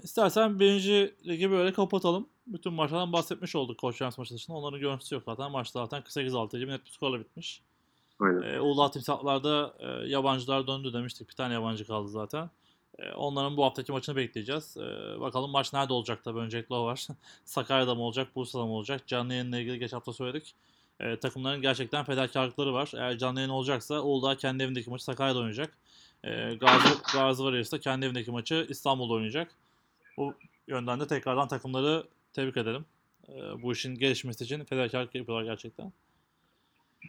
istersen 0.02 0.60
birinci 0.60 1.14
ligi 1.26 1.50
böyle 1.50 1.72
kapatalım. 1.72 2.28
Bütün 2.46 2.72
maçlardan 2.72 3.12
bahsetmiş 3.12 3.56
olduk 3.56 3.78
Koç 3.78 4.02
Rams 4.02 4.18
maçı 4.18 4.34
dışında. 4.34 4.56
Onların 4.56 4.80
görüntüsü 4.80 5.14
yok 5.14 5.24
zaten. 5.26 5.50
Maç 5.50 5.68
zaten 5.68 6.02
8-6 6.02 6.58
gibi 6.58 6.70
net 6.70 6.84
bir 6.84 6.90
skorla 6.90 7.20
bitmiş. 7.20 7.62
Aynen. 8.20 8.42
E, 8.42 8.60
Uludağ 8.60 8.90
timsahlarda 8.90 9.74
e, 9.78 10.08
yabancılar 10.08 10.66
döndü 10.66 10.92
demiştik. 10.92 11.28
Bir 11.28 11.34
tane 11.34 11.54
yabancı 11.54 11.86
kaldı 11.86 12.08
zaten. 12.08 12.50
E, 12.98 13.12
onların 13.12 13.56
bu 13.56 13.64
haftaki 13.64 13.92
maçını 13.92 14.16
bekleyeceğiz. 14.16 14.76
E, 14.76 15.20
bakalım 15.20 15.50
maç 15.50 15.72
nerede 15.72 15.92
olacak 15.92 16.24
tabii 16.24 16.38
öncelikle 16.38 16.74
o 16.74 16.84
var. 16.84 17.06
Sakarya'da 17.44 17.94
mı 17.94 18.02
olacak, 18.02 18.36
Bursa'da 18.36 18.66
mı 18.66 18.72
olacak? 18.72 19.06
Canlı 19.06 19.32
yayınla 19.32 19.58
ilgili 19.58 19.78
geç 19.78 19.92
hafta 19.92 20.12
söyledik. 20.12 20.54
E, 21.00 21.16
takımların 21.16 21.62
gerçekten 21.62 22.04
fedakarlıkları 22.04 22.72
var. 22.72 22.92
Eğer 22.94 23.18
canlı 23.18 23.40
yayın 23.40 23.50
olacaksa 23.50 24.00
Uludağ 24.00 24.36
kendi 24.36 24.62
evindeki 24.62 24.90
maçı 24.90 25.04
Sakarya'da 25.04 25.38
oynayacak. 25.38 25.78
E, 26.24 26.54
Gazi, 26.54 26.88
Gazi 27.12 27.38
Warriors 27.38 27.72
da 27.72 27.80
kendi 27.80 28.06
evindeki 28.06 28.30
maçı 28.30 28.66
İstanbul'da 28.68 29.12
oynayacak. 29.12 29.54
Bu 30.16 30.34
yönden 30.66 31.00
de 31.00 31.06
tekrardan 31.06 31.48
takımları 31.48 32.04
tebrik 32.32 32.56
edelim. 32.56 32.84
Bu 33.62 33.72
işin 33.72 33.94
gelişmesi 33.94 34.44
için 34.44 34.64
fedakarlık 34.64 35.14
yapıyorlar 35.14 35.44
gerçekten. 35.44 35.92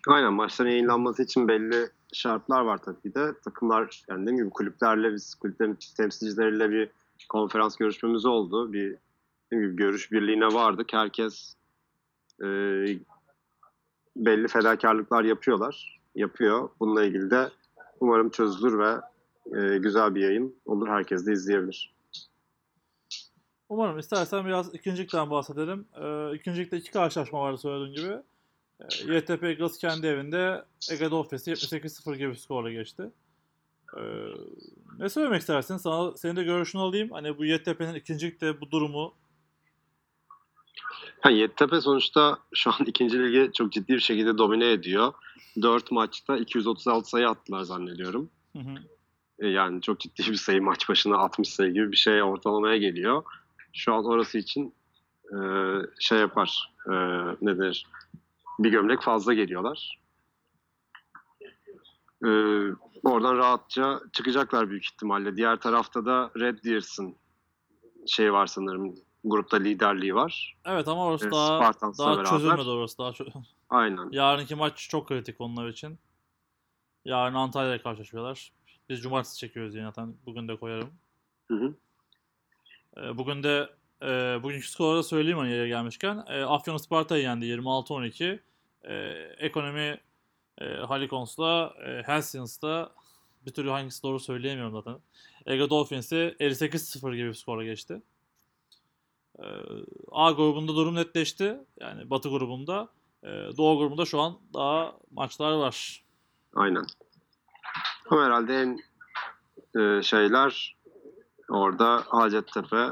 Aynen 0.07 0.33
maçların 0.33 0.69
yayınlanması 0.69 1.23
için 1.23 1.47
belli 1.47 1.89
şartlar 2.13 2.61
var 2.61 2.77
tabii 2.77 3.13
de. 3.15 3.33
Takımlar 3.43 4.03
yani 4.09 4.21
dediğim 4.21 4.37
gibi 4.37 4.49
kulüplerle 4.49 5.13
biz 5.13 5.35
kulüplerin 5.35 5.77
temsilcileriyle 5.97 6.71
bir 6.71 6.89
konferans 7.29 7.75
görüşmemiz 7.75 8.25
oldu. 8.25 8.73
Bir 8.73 8.97
dediğim 9.51 9.69
gibi 9.69 9.75
görüş 9.75 10.11
birliğine 10.11 10.45
vardık. 10.45 10.93
Herkes 10.93 11.55
e, 12.41 12.47
belli 14.15 14.47
fedakarlıklar 14.47 15.23
yapıyorlar. 15.23 15.99
Yapıyor. 16.15 16.69
Bununla 16.79 17.03
ilgili 17.03 17.31
de 17.31 17.49
umarım 17.99 18.29
çözülür 18.29 18.79
ve 18.79 18.95
e, 19.59 19.77
güzel 19.77 20.15
bir 20.15 20.21
yayın 20.21 20.55
olur. 20.65 20.87
Herkes 20.87 21.25
de 21.25 21.31
izleyebilir. 21.31 21.93
Umarım 23.69 23.99
istersen 23.99 24.45
biraz 24.45 24.75
ikincilikten 24.75 25.29
bahsedelim. 25.29 25.85
Ee, 26.01 26.35
ikincilikte 26.35 26.77
iki 26.77 26.91
karşılaşma 26.91 27.41
vardı 27.41 27.57
söylediğim 27.57 27.93
gibi. 27.95 28.17
Ee, 28.83 29.15
YTP 29.15 29.43
Eagles 29.43 29.77
kendi 29.77 30.07
evinde 30.07 30.65
Ege 30.91 31.11
Dolphins 31.11 31.47
78-0 31.47 32.15
gibi 32.17 32.35
skorla 32.35 32.71
geçti. 32.71 33.03
Ee, 33.97 34.01
ne 34.99 35.09
söylemek 35.09 35.41
istersin? 35.41 35.77
Sana, 35.77 36.17
senin 36.17 36.35
de 36.35 36.43
görüşünü 36.43 36.81
alayım. 36.81 37.11
Hani 37.11 37.37
bu 37.37 37.45
YTP'nin 37.45 37.95
ikincilikte 37.95 38.61
bu 38.61 38.71
durumu 38.71 39.13
Ha, 41.19 41.29
Yeditepe 41.29 41.81
sonuçta 41.81 42.37
şu 42.53 42.69
an 42.71 42.85
ikinci 42.85 43.19
ligi 43.19 43.51
çok 43.53 43.71
ciddi 43.71 43.93
bir 43.93 43.99
şekilde 43.99 44.37
domine 44.37 44.71
ediyor. 44.71 45.13
4 45.61 45.91
maçta 45.91 46.37
236 46.37 47.09
sayı 47.09 47.29
attılar 47.29 47.63
zannediyorum. 47.63 48.29
hı 48.53 48.59
hı, 48.59 48.75
E, 49.39 49.47
yani 49.47 49.81
çok 49.81 49.99
ciddi 49.99 50.31
bir 50.31 50.35
sayı 50.35 50.61
maç 50.61 50.89
başına 50.89 51.17
60 51.17 51.49
sayı 51.49 51.73
gibi 51.73 51.91
bir 51.91 51.97
şey 51.97 52.23
ortalamaya 52.23 52.77
geliyor. 52.77 53.23
Şu 53.73 53.93
an 53.93 54.05
orası 54.05 54.37
için 54.37 54.73
e, 55.31 55.37
şey 55.99 56.19
yapar 56.19 56.73
e, 56.87 56.93
nedir 57.41 57.87
bir 58.59 58.71
gömlek 58.71 59.01
fazla 59.01 59.33
geliyorlar. 59.33 59.99
E, 62.25 62.29
oradan 63.03 63.37
rahatça 63.37 63.99
çıkacaklar 64.13 64.69
büyük 64.69 64.85
ihtimalle. 64.85 65.35
Diğer 65.37 65.55
tarafta 65.59 66.05
da 66.05 66.31
Red 66.39 66.63
Deers'ın 66.63 67.15
şey 68.07 68.33
var 68.33 68.47
sanırım 68.47 68.95
grupta 69.23 69.57
liderliği 69.57 70.15
var. 70.15 70.57
Evet 70.65 70.87
ama 70.87 71.05
orası 71.05 71.27
E, 71.27 71.31
daha, 71.31 71.45
Spartans'la 71.57 72.05
daha 72.05 72.13
beraber. 72.17 72.29
çözülmedi 72.29 72.69
orası. 72.69 72.97
Daha 72.97 73.09
çö- 73.09 73.43
Aynen. 73.69 74.09
Yarınki 74.11 74.55
maç 74.55 74.87
çok 74.89 75.07
kritik 75.07 75.41
onlar 75.41 75.67
için. 75.67 75.99
Yarın 77.05 77.35
Antalya'ya 77.35 77.81
karşılaşıyorlar. 77.81 78.51
Biz 78.89 79.01
cumartesi 79.01 79.37
çekiyoruz 79.37 79.75
yine 79.75 79.85
zaten. 79.85 80.15
Bugün 80.25 80.47
de 80.47 80.55
koyarım. 80.59 80.89
Hı 81.47 81.53
hı. 81.55 81.73
Ee, 82.97 83.17
bugün 83.17 83.43
de 83.43 83.69
e, 84.01 84.07
bugünkü 84.43 84.67
skorları 84.67 85.03
söyleyeyim 85.03 85.37
hani 85.37 85.51
yere 85.51 85.67
gelmişken. 85.67 86.23
E, 86.27 86.43
Afyon 86.43 86.77
Sparta'yı 86.77 87.23
yendi 87.23 87.45
26-12. 87.45 88.39
E, 88.83 88.93
ekonomi 89.37 89.97
e, 90.61 90.65
Halikons'la 90.65 91.73
e, 91.85 92.03
Helsins'la 92.07 92.91
bir 93.45 93.51
türlü 93.51 93.69
hangisi 93.69 94.03
doğru 94.03 94.19
söyleyemiyorum 94.19 94.73
zaten. 94.73 94.99
Ege 95.45 95.69
Dolphins'i 95.69 96.35
58-0 96.39 97.15
gibi 97.15 97.27
bir 97.29 97.33
skorla 97.33 97.63
geçti. 97.63 98.01
E, 99.39 99.45
A 100.11 100.31
grubunda 100.31 100.75
durum 100.75 100.95
netleşti. 100.95 101.57
Yani 101.79 102.09
Batı 102.09 102.29
grubunda. 102.29 102.89
E, 103.23 103.27
Doğu 103.57 103.77
grubunda 103.77 104.05
şu 104.05 104.19
an 104.21 104.39
daha 104.53 104.93
maçlar 105.11 105.51
var. 105.51 106.03
Aynen. 106.55 106.85
Ama 108.09 108.25
herhalde 108.25 108.61
en 108.61 108.79
e, 109.81 110.03
şeyler 110.03 110.75
orada 111.49 112.03
Hacettepe, 112.07 112.87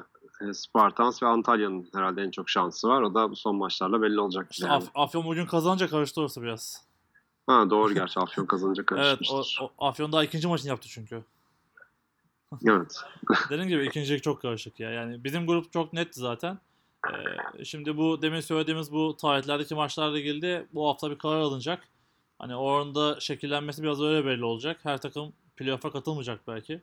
Spartans 0.54 1.24
ve 1.24 1.28
Antalya'nın 1.28 1.90
herhalde 1.94 2.22
en 2.22 2.32
çok 2.32 2.50
şansı 2.50 2.88
var. 2.88 3.02
O 3.02 3.14
da 3.14 3.32
bu 3.32 3.36
son 3.36 3.56
maçlarla 3.56 4.02
belli 4.02 4.20
olacak. 4.20 4.48
İşte 4.52 4.66
yani. 4.68 4.76
Af- 4.76 4.92
Afyon 4.96 5.26
bugün 5.26 5.46
kazanınca 5.46 5.88
karıştı 5.88 6.22
orası 6.22 6.42
biraz. 6.42 6.86
Ha 7.48 7.70
doğru 7.70 7.94
gerçi 7.94 8.20
Afyon 8.20 8.46
kazanınca 8.46 8.84
Evet 8.92 9.00
karışmıştır. 9.20 9.60
o, 9.62 9.72
o 9.78 9.86
Afyon 9.86 10.12
daha 10.12 10.24
ikinci 10.24 10.48
maçını 10.48 10.70
yaptı 10.70 10.88
çünkü. 10.90 11.24
Evet. 12.66 12.96
Dediğim 13.50 13.70
gibi 13.70 13.86
ikincilik 13.86 14.24
çok 14.24 14.42
karışık 14.42 14.80
ya. 14.80 14.90
Yani 14.92 15.24
bizim 15.24 15.48
grup 15.48 15.74
çok 15.74 15.94
netti 15.94 16.20
zaten. 16.20 16.60
Ee, 17.58 17.66
şimdi 17.66 17.98
bu 17.98 18.22
demin 18.22 18.40
söylediğimiz 18.40 18.92
bu 18.92 19.18
tarihlerdeki 19.18 19.76
maçlarla 19.76 20.20
ilgili 20.20 20.68
bu 20.74 20.88
hafta 20.88 21.12
bir 21.12 21.18
karar 21.18 21.40
alınacak. 21.40 21.88
Hani 22.40 22.56
oranda 22.56 23.20
şekillenmesi 23.20 23.84
biraz 23.84 24.02
öyle 24.02 24.26
belli 24.26 24.46
olacak. 24.46 24.80
Her 24.84 25.02
takım 25.02 25.34
playoff'a 25.58 25.92
katılmayacak 25.92 26.40
belki. 26.48 26.82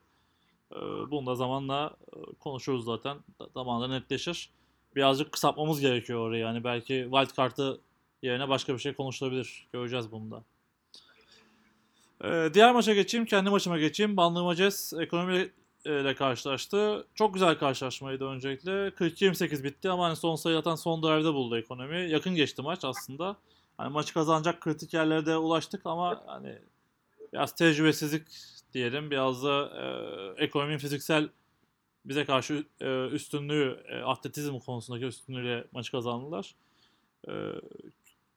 Ee, 0.73 0.77
bunu 1.11 1.27
da 1.27 1.35
zamanla 1.35 1.97
e, 2.17 2.35
konuşuruz 2.41 2.85
zaten. 2.85 3.17
Zamanla 3.55 3.89
netleşir. 3.89 4.51
Birazcık 4.97 5.33
kısaltmamız 5.33 5.81
gerekiyor 5.81 6.21
orayı. 6.21 6.43
Yani 6.43 6.65
belki 6.65 7.09
wild 7.13 7.37
kartı 7.37 7.81
yerine 8.23 8.49
başka 8.49 8.75
bir 8.75 8.79
şey 8.79 8.95
konuşulabilir. 8.95 9.69
Göreceğiz 9.73 10.13
bunu 10.13 10.31
da. 10.31 10.45
Ee, 12.25 12.55
diğer 12.55 12.73
maça 12.73 12.95
geçeyim. 12.95 13.27
Kendi 13.27 13.51
maçıma 13.51 13.79
geçeyim. 13.79 14.17
Bandırma 14.17 14.55
Jazz 14.55 14.93
ekonomi 15.01 15.51
e, 15.87 16.15
karşılaştı. 16.15 17.07
Çok 17.15 17.35
güzel 17.35 17.59
karşılaşmaydı 17.59 18.25
öncelikle. 18.25 18.73
42-28 18.89 19.65
bitti 19.65 19.91
ama 19.91 20.07
hani 20.07 20.17
son 20.17 20.37
sayı 20.37 20.59
atan 20.59 20.75
son 20.75 21.03
drive'da 21.03 21.35
buldu 21.35 21.59
ekonomi. 21.59 22.11
Yakın 22.11 22.35
geçti 22.35 22.63
maç 22.63 22.85
aslında. 22.85 23.37
Hani 23.77 23.93
maçı 23.93 24.15
kazanacak 24.15 24.61
kritik 24.61 24.95
yerlere 24.95 25.27
de 25.27 25.37
ulaştık 25.37 25.87
ama 25.87 26.23
hani 26.27 26.59
biraz 27.33 27.55
tecrübesizlik 27.55 28.23
diyelim. 28.73 29.11
Biraz 29.11 29.45
da 29.45 29.71
e, 30.39 30.45
ekonominin 30.45 30.79
fiziksel 30.79 31.29
bize 32.05 32.25
karşı 32.25 32.65
e, 32.81 33.07
üstünlüğü, 33.07 33.85
e, 33.89 33.97
atletizm 33.97 34.59
konusundaki 34.59 35.07
üstünlüğüyle 35.07 35.65
maçı 35.73 35.91
kazandılar. 35.91 36.55
E, 37.29 37.33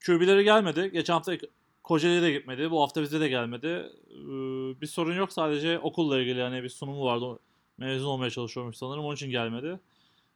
QB'leri 0.06 0.44
gelmedi. 0.44 0.92
Geçen 0.94 1.14
hafta 1.14 1.38
Kocaeli'ye 1.84 2.22
de 2.22 2.32
gitmedi. 2.32 2.72
Bu 2.72 2.82
hafta 2.82 3.02
bize 3.02 3.20
de 3.20 3.28
gelmedi. 3.28 3.68
Ee, 3.68 4.82
bir 4.82 4.88
sorun 4.88 5.16
yok 5.16 5.34
sadece 5.34 5.80
okulla 5.80 6.20
ilgili 6.20 6.40
yani 6.40 6.64
bir 6.64 6.70
sunumu 6.70 7.06
vardı. 7.06 7.40
Mezun 7.78 8.08
olmaya 8.08 8.30
çalışıyormuş 8.30 8.78
sanırım. 8.78 9.06
Onun 9.06 9.16
için 9.16 9.30
gelmedi. 9.30 9.80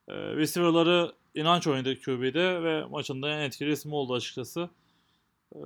Ee, 0.07 0.13
receiver'ları 0.13 1.11
inanç 1.35 1.67
oynadı 1.67 1.99
QB'de 2.01 2.63
ve 2.63 2.85
maçın 2.85 3.21
da 3.21 3.29
en 3.29 3.39
etkili 3.39 3.71
ismi 3.71 3.95
oldu 3.95 4.13
açıkçası. 4.13 4.69
Ee, 5.55 5.59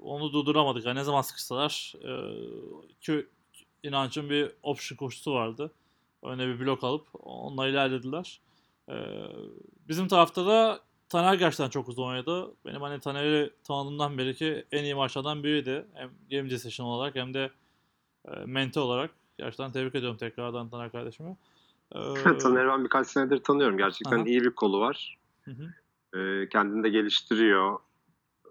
onu 0.00 0.32
durduramadık. 0.32 0.86
Yani 0.86 0.98
ne 0.98 1.04
zaman 1.04 1.22
sıkışsalar 1.22 1.94
e, 2.04 2.12
İnanç'ın 3.82 4.30
bir 4.30 4.52
option 4.62 4.96
koşusu 4.96 5.34
vardı. 5.34 5.70
Öne 6.22 6.46
bir 6.46 6.60
blok 6.60 6.84
alıp 6.84 7.06
onunla 7.12 7.68
ilerlediler. 7.68 8.40
Ee, 8.88 8.94
bizim 9.88 10.08
tarafta 10.08 10.46
da 10.46 10.80
Taner 11.08 11.34
gerçekten 11.34 11.68
çok 11.68 11.88
uzun 11.88 12.06
oynadı. 12.06 12.54
Benim 12.66 12.82
hani 12.82 13.00
Taner'i 13.00 13.50
tanıdığımdan 13.64 14.18
beri 14.18 14.34
ki 14.34 14.64
en 14.72 14.84
iyi 14.84 14.94
maçlardan 14.94 15.44
biriydi. 15.44 15.86
Hem 15.94 16.10
game 16.30 16.50
decision 16.50 16.86
olarak 16.86 17.14
hem 17.14 17.34
de 17.34 17.50
e, 18.28 18.30
mente 18.46 18.80
olarak. 18.80 19.10
Gerçekten 19.38 19.72
tebrik 19.72 19.94
ediyorum 19.94 20.16
tekrardan 20.16 20.68
Taner 20.68 20.92
kardeşimi. 20.92 21.36
Ee, 21.94 21.98
Taner'i 22.38 22.68
ben 22.68 22.84
birkaç 22.84 23.06
senedir 23.06 23.38
tanıyorum. 23.38 23.78
Gerçekten 23.78 24.18
Aha. 24.18 24.24
iyi 24.26 24.40
bir 24.40 24.50
kolu 24.50 24.80
var. 24.80 25.18
hı 25.44 25.50
hı. 25.50 26.18
E, 26.18 26.48
kendini 26.48 26.84
de 26.84 26.88
geliştiriyor. 26.88 27.78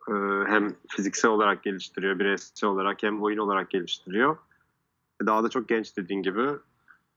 E, 0.08 0.14
hem 0.48 0.76
fiziksel 0.88 1.32
olarak 1.32 1.64
geliştiriyor, 1.64 2.20
bireysel 2.20 2.70
olarak 2.70 3.04
hem 3.04 3.24
oyun 3.24 3.38
olarak 3.38 3.70
geliştiriyor. 3.70 4.38
Daha 5.26 5.44
da 5.44 5.50
çok 5.50 5.70
genç 5.70 5.98
dediğin 5.98 6.22
gibi 6.22 6.50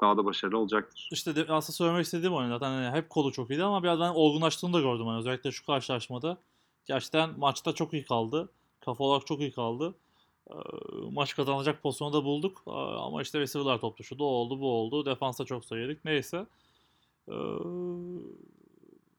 daha 0.00 0.16
da 0.16 0.24
başarılı 0.24 0.58
olacaktır. 0.58 1.08
İşte 1.12 1.36
de, 1.36 1.40
aslında 1.48 1.76
söylemek 1.76 2.04
istediğim 2.04 2.34
oyun 2.34 2.48
zaten 2.48 2.70
hani 2.70 2.96
hep 2.96 3.10
kolu 3.10 3.32
çok 3.32 3.50
iyiydi 3.50 3.64
ama 3.64 3.82
biraz 3.82 4.00
ben 4.00 4.10
olgunlaştığını 4.10 4.72
da 4.72 4.80
gördüm 4.80 5.06
hani 5.06 5.18
özellikle 5.18 5.52
şu 5.52 5.66
karşılaşmada. 5.66 6.38
Gerçekten 6.86 7.38
maçta 7.38 7.72
çok 7.72 7.92
iyi 7.92 8.04
kaldı. 8.04 8.48
Kafa 8.80 9.04
olarak 9.04 9.26
çok 9.26 9.40
iyi 9.40 9.52
kaldı. 9.52 9.94
Ee, 10.50 10.54
maç 11.12 11.36
kazanacak 11.36 11.82
pozisyonu 11.82 12.12
da 12.12 12.24
bulduk. 12.24 12.62
Ee, 12.66 12.70
ama 12.70 13.22
işte 13.22 13.40
receiver'lar 13.40 13.80
top 13.80 13.98
düşürdü. 13.98 14.22
O 14.22 14.26
oldu 14.26 14.60
bu 14.60 14.72
oldu. 14.72 15.06
Defansta 15.06 15.44
çok 15.44 15.64
sayı 15.64 15.82
yedik. 15.82 16.04
Neyse. 16.04 16.46
Ee, 17.28 17.34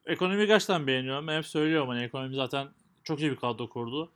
ekonomiyi 0.05 0.47
gerçekten 0.47 0.87
beğeniyorum. 0.87 1.27
Hep 1.27 1.45
söylüyorum 1.45 1.89
hani 1.89 2.03
ekonomi 2.03 2.35
zaten 2.35 2.67
çok 3.03 3.19
iyi 3.19 3.31
bir 3.31 3.35
kadro 3.35 3.69
kurdu. 3.69 4.09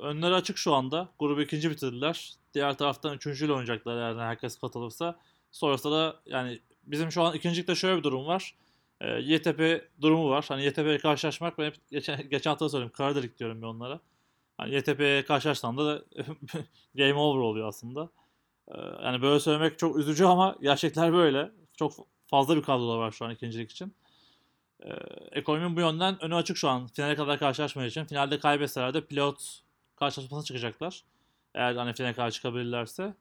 Önleri 0.00 0.34
açık 0.34 0.58
şu 0.58 0.74
anda. 0.74 1.08
Grubu 1.18 1.42
ikinci 1.42 1.70
bitirdiler. 1.70 2.34
Diğer 2.54 2.78
taraftan 2.78 3.16
üçüncüyle 3.16 3.52
oynayacaklar 3.52 3.96
eğer 3.96 4.16
herkes 4.16 4.58
katılırsa. 4.58 5.18
Sonrasında 5.52 5.96
da 5.96 6.16
yani 6.26 6.60
bizim 6.82 7.12
şu 7.12 7.22
an 7.22 7.34
ikincilikte 7.34 7.74
şöyle 7.74 7.98
bir 7.98 8.02
durum 8.02 8.26
var. 8.26 8.54
Ee, 9.00 9.08
YTP 9.08 9.88
durumu 10.00 10.30
var. 10.30 10.44
Hani 10.48 10.64
YTP'ye 10.64 10.98
karşılaşmak 10.98 11.58
ben 11.58 11.64
hep 11.64 11.90
geçen, 11.90 12.28
geçen 12.30 12.50
hafta 12.50 12.68
söyledim. 12.68 12.92
Karadelik 12.92 13.38
diyorum 13.38 13.62
ben 13.62 13.66
onlara. 13.66 14.00
Hani 14.58 14.74
YTP'ye 14.74 15.24
karşılaşsam 15.24 15.78
da 15.78 16.04
game 16.94 17.14
over 17.14 17.40
oluyor 17.40 17.68
aslında. 17.68 18.08
Ee, 18.68 18.78
yani 19.04 19.22
böyle 19.22 19.40
söylemek 19.40 19.78
çok 19.78 19.98
üzücü 19.98 20.24
ama 20.24 20.56
gerçekler 20.62 21.12
böyle. 21.12 21.50
Çok 21.76 21.92
fazla 22.26 22.56
bir 22.56 22.62
kadrolar 22.62 22.98
var 22.98 23.10
şu 23.10 23.24
an 23.24 23.30
ikincilik 23.30 23.70
için. 23.70 23.94
Ee, 24.84 24.90
ekonominin 25.32 25.76
bu 25.76 25.80
yönden 25.80 26.24
önü 26.24 26.34
açık 26.34 26.56
şu 26.56 26.68
an. 26.68 26.86
Finale 26.86 27.14
kadar 27.14 27.38
karşılaşmadığı 27.38 27.86
için. 27.86 28.04
Finalde 28.04 28.38
kaybetseler 28.38 28.94
de 28.94 29.04
pilot 29.06 29.60
karşılaşmasına 29.96 30.44
çıkacaklar. 30.44 31.04
Eğer 31.54 31.74
hani 31.74 31.92
finale 31.92 32.12
kadar 32.12 32.30
çıkabilirlerse. 32.30 33.14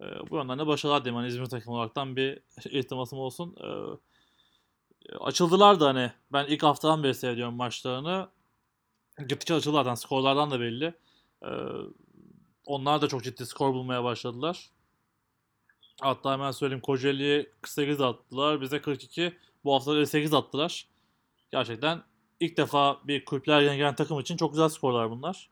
Ee, 0.00 0.04
bu 0.30 0.36
yönden 0.36 0.58
de 0.58 0.66
başarılar 0.66 1.04
diyeyim. 1.04 1.16
Hani 1.16 1.28
İzmir 1.28 1.46
takımı 1.46 1.76
olaraktan 1.76 2.16
bir 2.16 2.40
iltimasım 2.70 3.18
olsun. 3.18 3.56
Ee, 3.60 5.16
açıldılar 5.20 5.80
da 5.80 5.86
hani 5.86 6.12
ben 6.32 6.46
ilk 6.46 6.62
haftadan 6.62 7.02
beri 7.02 7.14
seviyorum 7.14 7.54
maçlarını. 7.54 8.28
Gittikçe 9.18 9.54
açıldılar 9.54 9.84
zaten 9.84 9.94
skorlardan 9.94 10.50
da 10.50 10.60
belli. 10.60 10.94
Ee, 11.44 11.48
onlar 12.66 13.02
da 13.02 13.08
çok 13.08 13.24
ciddi 13.24 13.46
skor 13.46 13.72
bulmaya 13.74 14.04
başladılar. 14.04 14.70
Hatta 16.00 16.32
hemen 16.32 16.50
söyleyeyim 16.50 16.82
Kocaeli'ye 16.82 17.50
48 17.62 18.00
attılar. 18.00 18.60
Bize 18.60 18.80
42. 18.80 19.36
Bu 19.64 19.74
hafta 19.74 19.94
da 19.94 19.98
58 19.98 20.34
attılar. 20.34 20.88
Gerçekten 21.52 22.02
ilk 22.40 22.56
defa 22.56 23.00
bir 23.04 23.24
kulüpler 23.24 23.62
gelen 23.62 23.94
takım 23.94 24.20
için 24.20 24.36
çok 24.36 24.52
güzel 24.52 24.68
skorlar 24.68 25.10
bunlar. 25.10 25.50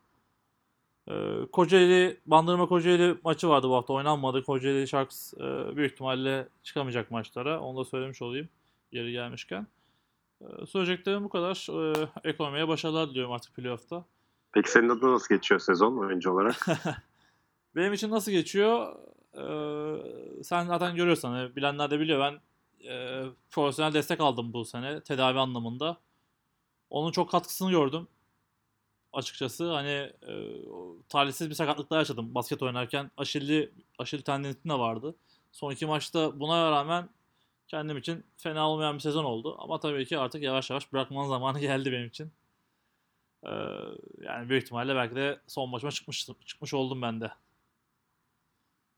Ee, 1.09 1.47
Kocaeli, 1.52 2.20
Bandırma 2.26 2.68
Kocaeli 2.68 3.18
maçı 3.24 3.48
vardı 3.48 3.68
bu 3.68 3.74
hafta 3.74 3.93
oynanmadı. 3.93 4.43
Kocaeli 4.44 4.89
Sharks 4.89 5.35
e, 5.35 5.76
büyük 5.76 5.93
ihtimalle 5.93 6.48
çıkamayacak 6.62 7.10
maçlara. 7.10 7.60
Onu 7.60 7.78
da 7.78 7.85
söylemiş 7.85 8.22
olayım 8.22 8.48
yeri 8.93 9.12
gelmişken. 9.12 9.66
Ee, 10.40 10.66
söyleyeceklerim 10.66 11.24
bu 11.24 11.28
kadar. 11.28 11.66
Ee, 11.70 12.09
ekonomiye 12.24 12.68
başarılar 12.68 13.10
diliyorum 13.10 13.32
artık 13.32 13.55
playoff'ta. 13.55 14.05
Peki 14.52 14.70
senin 14.70 14.89
adına 14.89 15.12
nasıl 15.12 15.35
geçiyor 15.35 15.60
sezon 15.60 15.98
oyuncu 15.98 16.31
olarak? 16.31 16.66
Benim 17.76 17.93
için 17.93 18.10
nasıl 18.10 18.32
geçiyor? 18.32 18.97
Ee, 19.35 20.43
sen 20.43 20.66
zaten 20.66 20.97
görüyorsun. 20.97 21.28
Hani 21.28 21.56
bilenler 21.56 21.90
de 21.90 22.01
biliyor. 22.01 22.20
Ben 22.20 22.40
e, 22.90 23.24
profesyonel 23.51 23.94
destek 23.94 24.20
aldım 24.20 24.52
bu 24.52 24.64
sene. 24.64 25.01
Tedavi 25.01 25.39
anlamında. 25.39 25.97
Onun 26.90 27.12
çok 27.12 27.31
katkısını 27.31 27.70
gördüm. 27.70 28.09
Açıkçası. 29.14 29.72
Hani 29.72 30.12
e, 30.28 30.32
talihsiz 31.08 31.50
bir 31.50 31.54
sakatlıklar 31.54 31.98
yaşadım 31.98 32.34
basket 32.34 32.62
oynarken. 32.62 33.10
Aşilli, 33.16 33.72
aşil 33.98 34.22
tendinitim 34.22 34.70
de 34.70 34.74
vardı. 34.74 35.14
Son 35.52 35.70
iki 35.70 35.86
maçta 35.86 36.40
buna 36.40 36.70
rağmen 36.70 37.08
kendim 37.68 37.96
için 37.96 38.24
fena 38.36 38.70
olmayan 38.70 38.94
bir 38.94 39.00
sezon 39.00 39.24
oldu. 39.24 39.56
Ama 39.58 39.80
tabii 39.80 40.06
ki 40.06 40.18
artık 40.18 40.42
yavaş 40.42 40.70
yavaş 40.70 40.92
bırakmanın 40.92 41.28
zamanı 41.28 41.60
geldi 41.60 41.92
benim 41.92 42.06
için. 42.06 42.32
Ee, 43.42 43.50
yani 44.20 44.48
büyük 44.48 44.62
ihtimalle 44.62 44.94
belki 44.94 45.16
de 45.16 45.40
son 45.46 45.70
maçıma 45.70 45.90
çıkmış, 45.90 46.28
çıkmış 46.46 46.74
oldum 46.74 47.02
ben 47.02 47.20
de. 47.20 47.32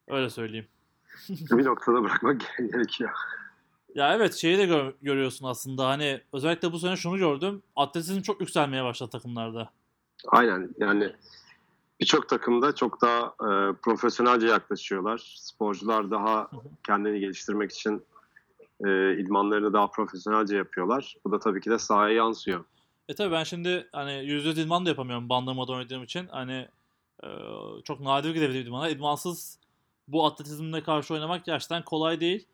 Öyle 0.09 0.30
söyleyeyim. 0.30 0.68
bir 1.28 1.64
noktada 1.64 2.02
bırakmak 2.02 2.55
gerekiyor. 2.59 3.10
Ya 3.94 4.14
evet 4.14 4.34
şeyi 4.34 4.59
de 4.59 4.66
gör, 4.66 4.94
görüyorsun 5.02 5.47
aslında 5.47 5.88
hani 5.88 6.20
özellikle 6.32 6.72
bu 6.72 6.78
sene 6.78 6.97
şunu 6.97 7.18
gördüm. 7.18 7.62
Atletizm 7.76 8.22
çok 8.22 8.40
yükselmeye 8.40 8.84
başladı 8.84 9.10
takımlarda. 9.10 9.72
Aynen 10.28 10.74
yani 10.78 11.12
birçok 12.01 12.28
takımda 12.28 12.74
çok 12.74 13.02
daha 13.02 13.26
e, 13.26 13.72
profesyonelce 13.82 14.47
yaklaşıyorlar. 14.47 15.34
Sporcular 15.36 16.10
daha 16.10 16.51
kendini 16.86 17.20
geliştirmek 17.20 17.72
için 17.72 18.02
e, 18.86 19.18
idmanlarını 19.18 19.72
daha 19.72 19.90
profesyonelce 19.90 20.56
yapıyorlar. 20.56 21.16
Bu 21.24 21.32
da 21.32 21.38
tabii 21.38 21.60
ki 21.60 21.70
de 21.70 21.78
sahaya 21.78 22.14
yansıyor. 22.14 22.64
E 23.09 23.14
tabii 23.14 23.32
ben 23.32 23.44
şimdi 23.44 23.88
hani 23.93 24.24
yüzde 24.24 24.62
idman 24.62 24.86
da 24.86 24.88
yapamıyorum 24.88 25.28
bandırmada 25.28 25.72
oynadığım 25.72 26.02
için. 26.02 26.26
Hani 26.26 26.68
e, 27.24 27.28
çok 27.84 28.01
nadir 28.01 28.34
gidebilirim 28.34 28.66
idmana. 28.66 28.88
İdmansız 28.88 29.59
bu 30.09 30.26
atletizmle 30.26 30.82
karşı 30.82 31.14
oynamak 31.14 31.44
gerçekten 31.44 31.84
kolay 31.84 32.20
değil. 32.20 32.47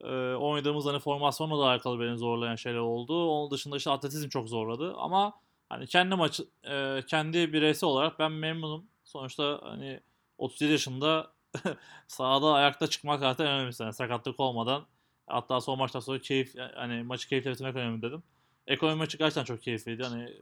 E, 0.00 0.34
oynadığımız 0.34 0.86
hani 0.86 0.98
formasyonla 0.98 1.58
da 1.58 1.68
alakalı 1.68 2.00
beni 2.00 2.18
zorlayan 2.18 2.56
şeyler 2.56 2.78
oldu. 2.78 3.30
Onun 3.30 3.50
dışında 3.50 3.76
işte 3.76 3.90
atletizm 3.90 4.28
çok 4.28 4.48
zorladı. 4.48 4.94
Ama 4.96 5.32
hani 5.70 5.86
kendi 5.86 6.14
maç 6.14 6.40
e, 6.64 7.02
kendi 7.06 7.52
bireysel 7.52 7.88
olarak 7.88 8.18
ben 8.18 8.32
memnunum. 8.32 8.86
Sonuçta 9.04 9.60
hani 9.62 10.00
37 10.38 10.72
yaşında 10.72 11.32
sahada 12.08 12.52
ayakta 12.52 12.86
çıkmak 12.86 13.20
zaten 13.20 13.46
önemlisi. 13.46 13.82
Yani 13.82 13.92
sakatlık 13.92 14.40
olmadan 14.40 14.86
hatta 15.26 15.60
son 15.60 15.78
maçtan 15.78 16.00
sonra 16.00 16.18
keyif 16.18 16.54
hani 16.74 17.02
maçı 17.02 17.28
keyifle 17.28 17.50
bitirmek 17.50 17.76
önemli 17.76 18.02
dedim. 18.02 18.22
Ekonomi 18.66 18.98
maçı 18.98 19.18
gerçekten 19.18 19.44
çok 19.44 19.62
keyifliydi. 19.62 20.02
Hani 20.04 20.32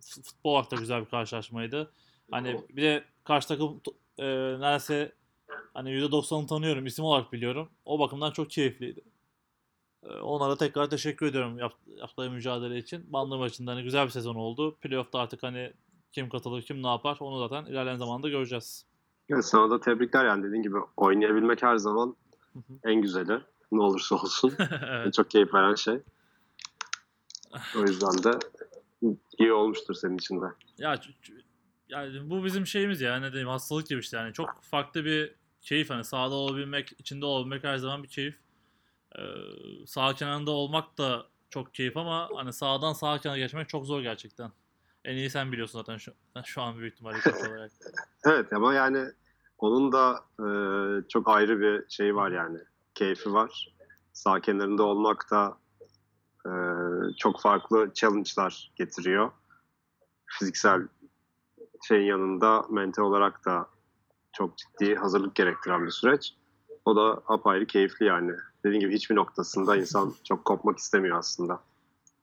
futbol 0.00 0.52
olarak 0.52 0.70
da 0.70 0.76
güzel 0.76 1.00
bir 1.00 1.10
karşılaşmaydı. 1.10 1.92
Hani 2.30 2.60
bir 2.70 2.82
de 2.82 3.04
karşı 3.24 3.48
takım 3.48 3.80
e, 4.18 4.24
neredeyse 4.60 5.12
hani 5.74 5.90
%90'ını 5.90 6.46
tanıyorum. 6.46 6.86
isim 6.86 7.04
olarak 7.04 7.32
biliyorum. 7.32 7.70
O 7.84 7.98
bakımdan 7.98 8.30
çok 8.30 8.50
keyifliydi. 8.50 9.00
E, 10.04 10.20
onlara 10.20 10.56
tekrar 10.56 10.90
teşekkür 10.90 11.26
ediyorum 11.26 11.58
yap, 11.58 11.72
yaptığı 11.86 12.30
mücadele 12.30 12.78
için. 12.78 13.12
Bandı 13.12 13.36
maçında 13.36 13.70
hani 13.70 13.82
güzel 13.82 14.04
bir 14.04 14.10
sezon 14.10 14.34
oldu. 14.34 14.76
Playoff'ta 14.80 15.18
artık 15.18 15.42
hani 15.42 15.72
kim 16.12 16.28
katılır, 16.28 16.62
kim 16.62 16.82
ne 16.82 16.86
yapar 16.86 17.16
onu 17.20 17.48
zaten 17.48 17.70
ilerleyen 17.70 17.96
zamanda 17.96 18.28
göreceğiz. 18.28 18.86
Evet, 19.28 19.44
sana 19.44 19.70
da 19.70 19.80
tebrikler 19.80 20.24
yani 20.24 20.42
dediğin 20.42 20.62
gibi 20.62 20.76
oynayabilmek 20.96 21.62
her 21.62 21.76
zaman 21.76 22.16
en 22.84 23.02
güzeli. 23.02 23.40
Ne 23.72 23.82
olursa 23.82 24.14
olsun. 24.14 24.52
evet. 24.88 25.14
Çok 25.14 25.30
keyif 25.30 25.54
veren 25.54 25.74
şey. 25.74 26.00
O 27.76 27.80
yüzden 27.80 28.22
de 28.22 28.38
iyi 29.38 29.52
olmuştur 29.52 29.94
senin 29.94 30.18
için 30.18 30.40
de. 30.40 30.46
Ya 30.78 31.00
yani 31.88 32.30
bu 32.30 32.44
bizim 32.44 32.66
şeyimiz 32.66 33.00
ya 33.00 33.16
ne 33.16 33.32
diyeyim 33.32 33.48
hastalık 33.48 33.86
gibi 33.86 34.00
işte 34.00 34.16
yani 34.16 34.32
çok 34.32 34.62
farklı 34.62 35.04
bir 35.04 35.34
keyif 35.60 35.90
hani 35.90 36.04
sahada 36.04 36.34
olabilmek, 36.34 36.92
içinde 36.98 37.26
olabilmek 37.26 37.64
her 37.64 37.76
zaman 37.76 38.02
bir 38.02 38.08
keyif. 38.08 38.43
Ee, 39.18 39.22
sağ 39.86 40.14
kenarında 40.14 40.50
olmak 40.50 40.98
da 40.98 41.26
çok 41.50 41.74
keyif 41.74 41.96
ama 41.96 42.28
hani 42.34 42.52
sağdan 42.52 42.92
sağ 42.92 43.18
kenara 43.18 43.38
geçmek 43.38 43.68
çok 43.68 43.86
zor 43.86 44.00
gerçekten. 44.00 44.50
En 45.04 45.16
iyi 45.16 45.30
sen 45.30 45.52
biliyorsun 45.52 45.78
zaten 45.78 45.96
şu, 45.96 46.12
şu 46.44 46.62
an 46.62 46.78
büyük 46.78 46.92
ihtimalle 46.94 47.16
olarak. 47.48 47.72
evet 48.26 48.52
ama 48.52 48.74
yani 48.74 49.04
onun 49.58 49.92
da 49.92 50.24
e, 50.40 50.48
çok 51.08 51.28
ayrı 51.28 51.60
bir 51.60 51.88
şey 51.88 52.16
var 52.16 52.30
yani. 52.30 52.58
Keyfi 52.94 53.32
var. 53.32 53.74
Sağ 54.12 54.40
kenarında 54.40 54.82
olmak 54.82 55.30
da 55.30 55.58
e, 56.46 56.52
çok 57.16 57.40
farklı 57.40 57.90
challenge'lar 57.94 58.72
getiriyor. 58.76 59.30
Fiziksel 60.26 60.82
şeyin 61.88 62.06
yanında 62.06 62.64
mental 62.70 63.02
olarak 63.02 63.44
da 63.44 63.68
çok 64.32 64.58
ciddi 64.58 64.94
hazırlık 64.94 65.34
gerektiren 65.34 65.86
bir 65.86 65.90
süreç. 65.90 66.34
O 66.84 66.96
da 66.96 67.22
apayrı 67.26 67.66
keyifli 67.66 68.06
yani. 68.06 68.32
Dediğim 68.64 68.80
gibi 68.80 68.94
hiçbir 68.94 69.14
noktasında 69.14 69.76
insan 69.76 70.14
çok 70.28 70.44
kopmak 70.44 70.78
istemiyor 70.78 71.18
aslında. 71.18 71.60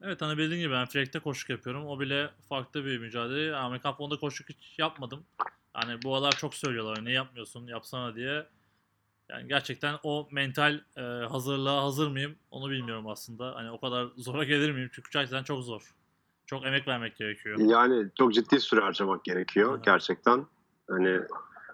Evet 0.02 0.22
hani 0.22 0.38
bildiğin 0.38 0.62
gibi 0.62 0.74
ben 0.74 0.86
frekte 0.86 1.20
koşuk 1.20 1.50
yapıyorum. 1.50 1.86
O 1.86 2.00
bile 2.00 2.30
farklı 2.50 2.86
bir 2.86 2.98
mücadele. 2.98 3.56
Amerikan 3.56 3.96
fonda 3.96 4.20
koşuk 4.20 4.50
hiç 4.50 4.80
yapmadım. 4.80 5.24
Yani 5.76 6.00
bu 6.04 6.16
aralar 6.16 6.32
çok 6.32 6.54
söylüyorlar 6.54 7.06
ne 7.06 7.12
yapmıyorsun 7.12 7.68
yapsana 7.68 8.16
diye. 8.16 8.46
Yani 9.30 9.48
gerçekten 9.48 9.96
o 10.04 10.28
mental 10.32 10.82
e, 10.98 11.02
hazırlığa 11.02 11.84
hazır 11.84 12.08
mıyım 12.08 12.36
onu 12.52 12.70
bilmiyorum 12.70 13.08
aslında. 13.08 13.56
Hani 13.56 13.72
o 13.72 13.80
kadar 13.80 14.08
zora 14.18 14.44
gelir 14.44 14.72
miyim? 14.72 14.90
Çünkü 14.94 15.12
gerçekten 15.12 15.44
çok 15.44 15.64
zor. 15.64 15.94
Çok 16.46 16.66
emek 16.66 16.88
vermek 16.88 17.16
gerekiyor. 17.16 17.60
Yani 17.60 18.10
çok 18.18 18.34
ciddi 18.34 18.60
süre 18.60 18.82
harcamak 18.82 19.24
gerekiyor 19.24 19.76
evet. 19.76 19.86
gerçekten. 19.86 20.46
Hani 20.90 21.22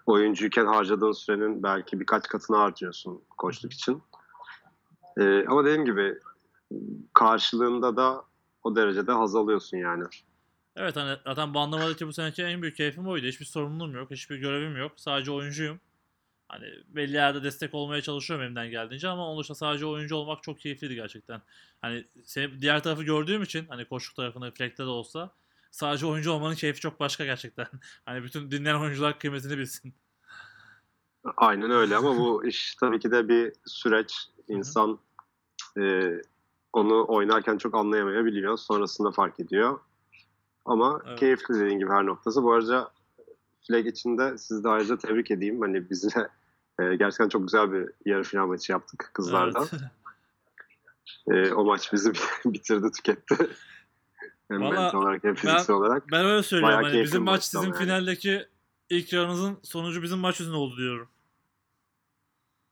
oyuncuyken 0.05 0.65
harcadığın 0.65 1.11
sürenin 1.11 1.63
belki 1.63 1.99
birkaç 1.99 2.27
katını 2.27 2.57
harcıyorsun 2.57 3.21
koçluk 3.37 3.73
için. 3.73 4.01
Ee, 5.19 5.45
ama 5.47 5.65
dediğim 5.65 5.85
gibi 5.85 6.19
karşılığında 7.13 7.97
da 7.97 8.23
o 8.63 8.75
derecede 8.75 9.11
haz 9.11 9.35
alıyorsun 9.35 9.77
yani. 9.77 10.03
Evet 10.75 10.95
hani 10.95 11.17
zaten 11.25 11.53
bandlamadaki 11.53 12.07
bu 12.07 12.13
seneki 12.13 12.43
en 12.43 12.61
büyük 12.61 12.77
keyfim 12.77 13.07
oydu. 13.07 13.27
Hiçbir 13.27 13.45
sorumluluğum 13.45 13.95
yok, 13.95 14.11
hiçbir 14.11 14.37
görevim 14.37 14.77
yok. 14.77 14.91
Sadece 14.95 15.31
oyuncuyum. 15.31 15.79
Hani 16.49 16.65
belli 16.87 17.15
yerde 17.15 17.43
destek 17.43 17.73
olmaya 17.73 18.01
çalışıyorum 18.01 18.45
elimden 18.45 18.69
geldiğince 18.69 19.07
ama 19.07 19.27
onun 19.27 19.39
dışında 19.39 19.55
sadece 19.55 19.85
oyuncu 19.85 20.15
olmak 20.15 20.43
çok 20.43 20.59
keyifliydi 20.59 20.95
gerçekten. 20.95 21.41
Hani 21.81 22.05
diğer 22.61 22.83
tarafı 22.83 23.03
gördüğüm 23.03 23.43
için 23.43 23.65
hani 23.69 23.85
koşuk 23.85 24.15
tarafını 24.15 24.51
flekte 24.51 24.83
de 24.83 24.87
olsa 24.87 25.31
sadece 25.71 26.05
oyuncu 26.05 26.31
olmanın 26.31 26.55
keyfi 26.55 26.79
çok 26.79 26.99
başka 26.99 27.25
gerçekten. 27.25 27.67
Hani 28.05 28.23
bütün 28.23 28.51
dinleyen 28.51 28.79
oyuncular 28.79 29.19
kıymetini 29.19 29.57
bilsin. 29.57 29.93
Aynen 31.37 31.71
öyle 31.71 31.95
ama 31.95 32.17
bu 32.17 32.45
iş 32.45 32.75
tabii 32.75 32.99
ki 32.99 33.11
de 33.11 33.29
bir 33.29 33.53
süreç. 33.65 34.13
İnsan 34.47 34.99
e, 35.77 36.13
onu 36.73 37.05
oynarken 37.07 37.57
çok 37.57 37.75
anlayamayabiliyor. 37.75 38.57
Sonrasında 38.57 39.11
fark 39.11 39.39
ediyor. 39.39 39.79
Ama 40.65 41.01
evet. 41.07 41.19
keyifli 41.19 41.55
dediğin 41.55 41.79
gibi 41.79 41.89
her 41.89 42.05
noktası. 42.05 42.43
Bu 42.43 42.53
arada 42.53 42.91
Flag 43.67 43.87
için 43.87 44.17
de 44.17 44.37
sizi 44.37 44.63
de 44.63 44.69
ayrıca 44.69 44.97
tebrik 44.97 45.31
edeyim. 45.31 45.61
Hani 45.61 45.89
bizle 45.89 46.29
e, 46.79 46.95
gerçekten 46.95 47.29
çok 47.29 47.41
güzel 47.41 47.71
bir 47.71 47.89
yarı 48.05 48.23
final 48.23 48.47
maçı 48.47 48.71
yaptık 48.71 49.11
kızlardan. 49.13 49.67
Evet. 51.27 51.49
e, 51.49 51.53
o 51.53 51.65
maç 51.65 51.93
bizi 51.93 52.11
bitirdi, 52.45 52.91
tüketti. 52.91 53.35
hem 54.47 54.61
Vallahi 54.61 54.79
mental 54.79 54.99
olarak 54.99 55.23
hem 55.23 55.35
fiziksel 55.35 55.67
ben, 55.69 55.73
olarak. 55.73 56.03
Ben 56.11 56.25
öyle 56.25 56.43
söylüyorum. 56.43 56.83
Hani 56.83 57.03
bizim 57.03 57.23
maç 57.23 57.43
sizin 57.43 57.67
yani. 57.67 57.77
finaldeki 57.77 58.45
ilk 58.89 59.13
yarınızın 59.13 59.59
sonucu 59.63 60.03
bizim 60.03 60.19
maç 60.19 60.39
yüzünden 60.39 60.57
oldu 60.57 60.77
diyorum. 60.77 61.09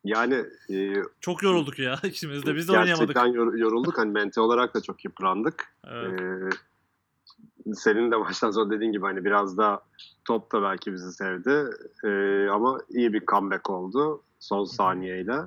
Yani 0.05 0.45
e, 0.69 0.93
çok 1.21 1.43
yorulduk 1.43 1.79
ya 1.79 1.99
ikimiz 2.03 2.45
de. 2.45 2.55
Biz 2.55 2.67
de 2.67 2.71
oynayamadık. 2.71 3.15
Gerçekten 3.15 3.57
yorulduk. 3.57 3.97
Hani 3.97 4.11
mental 4.11 4.41
olarak 4.41 4.73
da 4.73 4.81
çok 4.81 5.05
yıprandık. 5.05 5.75
Evet. 5.87 6.21
E, 6.21 7.73
senin 7.73 8.11
de 8.11 8.19
baştan 8.19 8.51
sonra 8.51 8.69
dediğin 8.69 8.91
gibi 8.91 9.05
hani 9.05 9.25
biraz 9.25 9.57
da 9.57 9.81
top 10.25 10.51
da 10.51 10.61
belki 10.61 10.93
bizi 10.93 11.11
sevdi. 11.11 11.69
Ee, 12.03 12.47
ama 12.51 12.79
iyi 12.89 13.13
bir 13.13 13.25
comeback 13.25 13.69
oldu 13.69 14.23
son 14.39 14.63
saniyeyle. 14.63 15.41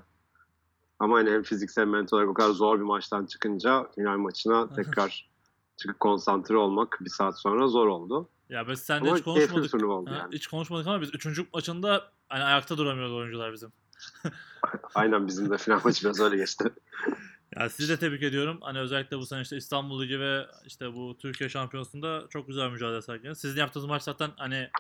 Ama 0.99 1.17
hani 1.17 1.31
hem 1.31 1.43
fiziksel 1.43 1.83
hem 1.83 1.91
mental 1.91 2.17
olarak 2.17 2.31
o 2.31 2.35
kadar 2.35 2.51
zor 2.51 2.79
bir 2.79 2.85
maçtan 2.85 3.27
çıkınca 3.27 3.87
final 3.95 4.17
maçına 4.17 4.75
tekrar 4.75 5.29
çıkıp 5.77 6.01
konsantre 6.01 6.57
olmak 6.57 6.99
bir 7.01 7.11
saat 7.11 7.41
sonra 7.41 7.69
zor 7.69 7.87
oldu. 7.87 8.29
Ya 8.49 8.69
biz 8.69 8.81
seninle 8.81 9.15
hiç 9.15 9.23
konuşmadık. 9.23 9.85
Oldu 9.85 10.11
yani. 10.19 10.35
Hiç 10.35 10.47
konuşmadık 10.47 10.87
ama 10.87 11.01
biz 11.01 11.15
üçüncü 11.15 11.47
maçında 11.55 12.05
hani 12.29 12.45
ayakta 12.45 12.79
duramıyordu 12.79 13.17
oyuncular 13.17 13.53
bizim. 13.53 13.73
Aynen 14.95 15.27
bizim 15.27 15.51
de 15.51 15.59
final 15.59 15.81
maçı 15.85 16.05
biraz 16.05 16.21
öyle 16.21 16.37
geçti. 16.37 16.73
Ya 17.57 17.69
sizi 17.69 17.93
de 17.93 17.99
tebrik 17.99 18.23
ediyorum. 18.23 18.59
Hani 18.61 18.79
özellikle 18.79 19.19
bu 19.19 19.27
sene 19.27 19.41
işte 19.41 19.57
İstanbul 19.57 20.03
Ligi 20.03 20.21
ve 20.21 20.47
işte 20.67 20.95
bu 20.95 21.19
Türkiye 21.19 21.49
Şampiyonası'nda 21.49 22.27
çok 22.29 22.47
güzel 22.47 22.71
mücadele 22.71 23.03
sergilediniz. 23.03 23.39
Sizin 23.39 23.61
yaptığınız 23.61 23.87
maç 23.87 24.03
zaten 24.03 24.31
hani 24.37 24.71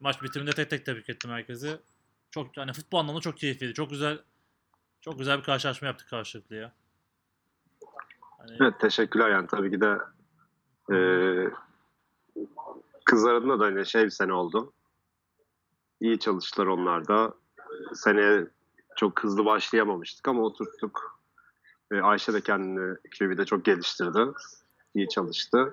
maç 0.00 0.22
bitiminde 0.22 0.50
tek 0.50 0.70
tek 0.70 0.86
tebrik 0.86 1.08
ettim 1.08 1.30
herkesi. 1.30 1.76
Çok 2.30 2.56
hani 2.56 2.72
futbol 2.72 2.98
anlamında 2.98 3.20
çok 3.20 3.36
keyifliydi. 3.36 3.74
Çok 3.74 3.90
güzel 3.90 4.18
çok 5.00 5.18
güzel 5.18 5.38
bir 5.38 5.44
karşılaşma 5.44 5.88
yaptık 5.88 6.08
karşılıklı 6.08 6.56
ya. 6.56 6.72
Hani... 8.38 8.56
Evet 8.60 8.80
teşekkürler 8.80 9.30
yani 9.30 9.46
tabii 9.46 9.70
ki 9.70 9.80
de 9.80 9.98
e, 10.92 10.96
kızlar 13.04 13.34
adına 13.34 13.60
da 13.60 13.64
hani 13.64 13.86
şey 13.86 14.04
bir 14.04 14.10
sene 14.10 14.32
oldu. 14.32 14.72
İyi 16.00 16.18
çalıştılar 16.18 16.66
onlar 16.66 17.08
da. 17.08 17.34
Seneye 17.94 18.46
çok 18.96 19.24
hızlı 19.24 19.44
başlayamamıştık 19.44 20.28
ama 20.28 20.42
oturttuk. 20.42 21.22
Ayşe 22.02 22.32
de 22.32 22.40
kendini 22.40 22.96
QB'de 23.18 23.44
çok 23.44 23.64
geliştirdi. 23.64 24.18
İyi 24.94 25.08
çalıştı. 25.08 25.72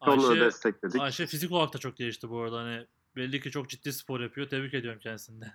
Onları 0.00 0.28
Ayşe, 0.28 0.40
destekledik. 0.40 1.00
Ayşe 1.00 1.26
fizik 1.26 1.52
olarak 1.52 1.74
da 1.74 1.78
çok 1.78 1.96
gelişti 1.96 2.30
bu 2.30 2.40
arada. 2.40 2.58
Hani 2.58 2.86
belli 3.16 3.40
ki 3.40 3.50
çok 3.50 3.68
ciddi 3.68 3.92
spor 3.92 4.20
yapıyor. 4.20 4.48
Tebrik 4.48 4.74
ediyorum 4.74 5.00
kendisini 5.02 5.40
de. 5.40 5.52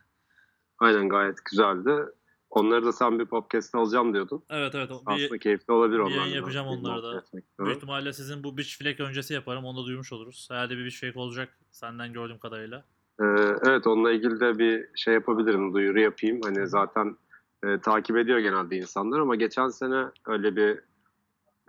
Aynen 0.80 1.10
gayet 1.10 1.46
güzeldi. 1.46 2.06
Onları 2.50 2.86
da 2.86 2.94
sen 2.94 3.20
bir 3.20 3.26
podcast'e 3.26 3.78
alacağım 3.78 4.14
diyordun. 4.14 4.44
Evet 4.50 4.76
evet. 4.76 4.92
Aslında 4.92 5.18
Bir, 5.18 5.40
keyifli 5.40 5.74
olabilir 5.74 6.00
bir 6.00 6.04
onlar. 6.04 6.16
yayın 6.16 6.36
yapacağım 6.36 6.68
onları 6.68 7.04
da. 7.04 7.14
da. 7.14 7.24
büyük 7.60 7.78
ihtimalle 7.78 8.14
sizin 8.14 8.44
bu 8.44 8.58
beach 8.58 8.78
flag 8.78 9.00
öncesi 9.00 9.34
yaparım. 9.34 9.66
Onu 9.66 9.84
da 9.84 9.86
duymuş 9.86 10.14
oluruz. 10.14 10.48
Herhalde 10.52 10.78
bir 10.78 10.84
beach 10.84 11.00
flag 11.00 11.18
olacak 11.18 11.60
senden 11.72 12.14
gördüğüm 12.14 12.40
kadarıyla. 12.40 12.86
Ee, 13.22 13.56
evet 13.68 13.88
onunla 13.88 14.12
ilgili 14.12 14.40
de 14.40 14.60
bir 14.60 14.88
şey 14.96 15.14
yapabilirim, 15.14 15.74
duyuru 15.74 16.00
yapayım. 16.00 16.42
Hani 16.44 16.68
zaten 16.68 17.18
e, 17.66 17.78
takip 17.80 18.18
ediyor 18.18 18.40
genelde 18.40 18.76
insanlar 18.76 19.20
ama 19.20 19.36
geçen 19.36 19.68
sene 19.68 20.06
öyle 20.28 20.56
bir 20.56 20.80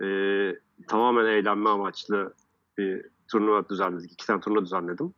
e, 0.04 0.08
tamamen 0.88 1.26
eğlenme 1.26 1.70
amaçlı 1.70 2.34
bir 2.78 3.06
turnuva 3.30 3.68
düzenledik. 3.68 4.12
İki 4.12 4.26
tane 4.26 4.40
turnuva 4.40 4.64
düzenledim. 4.64 5.14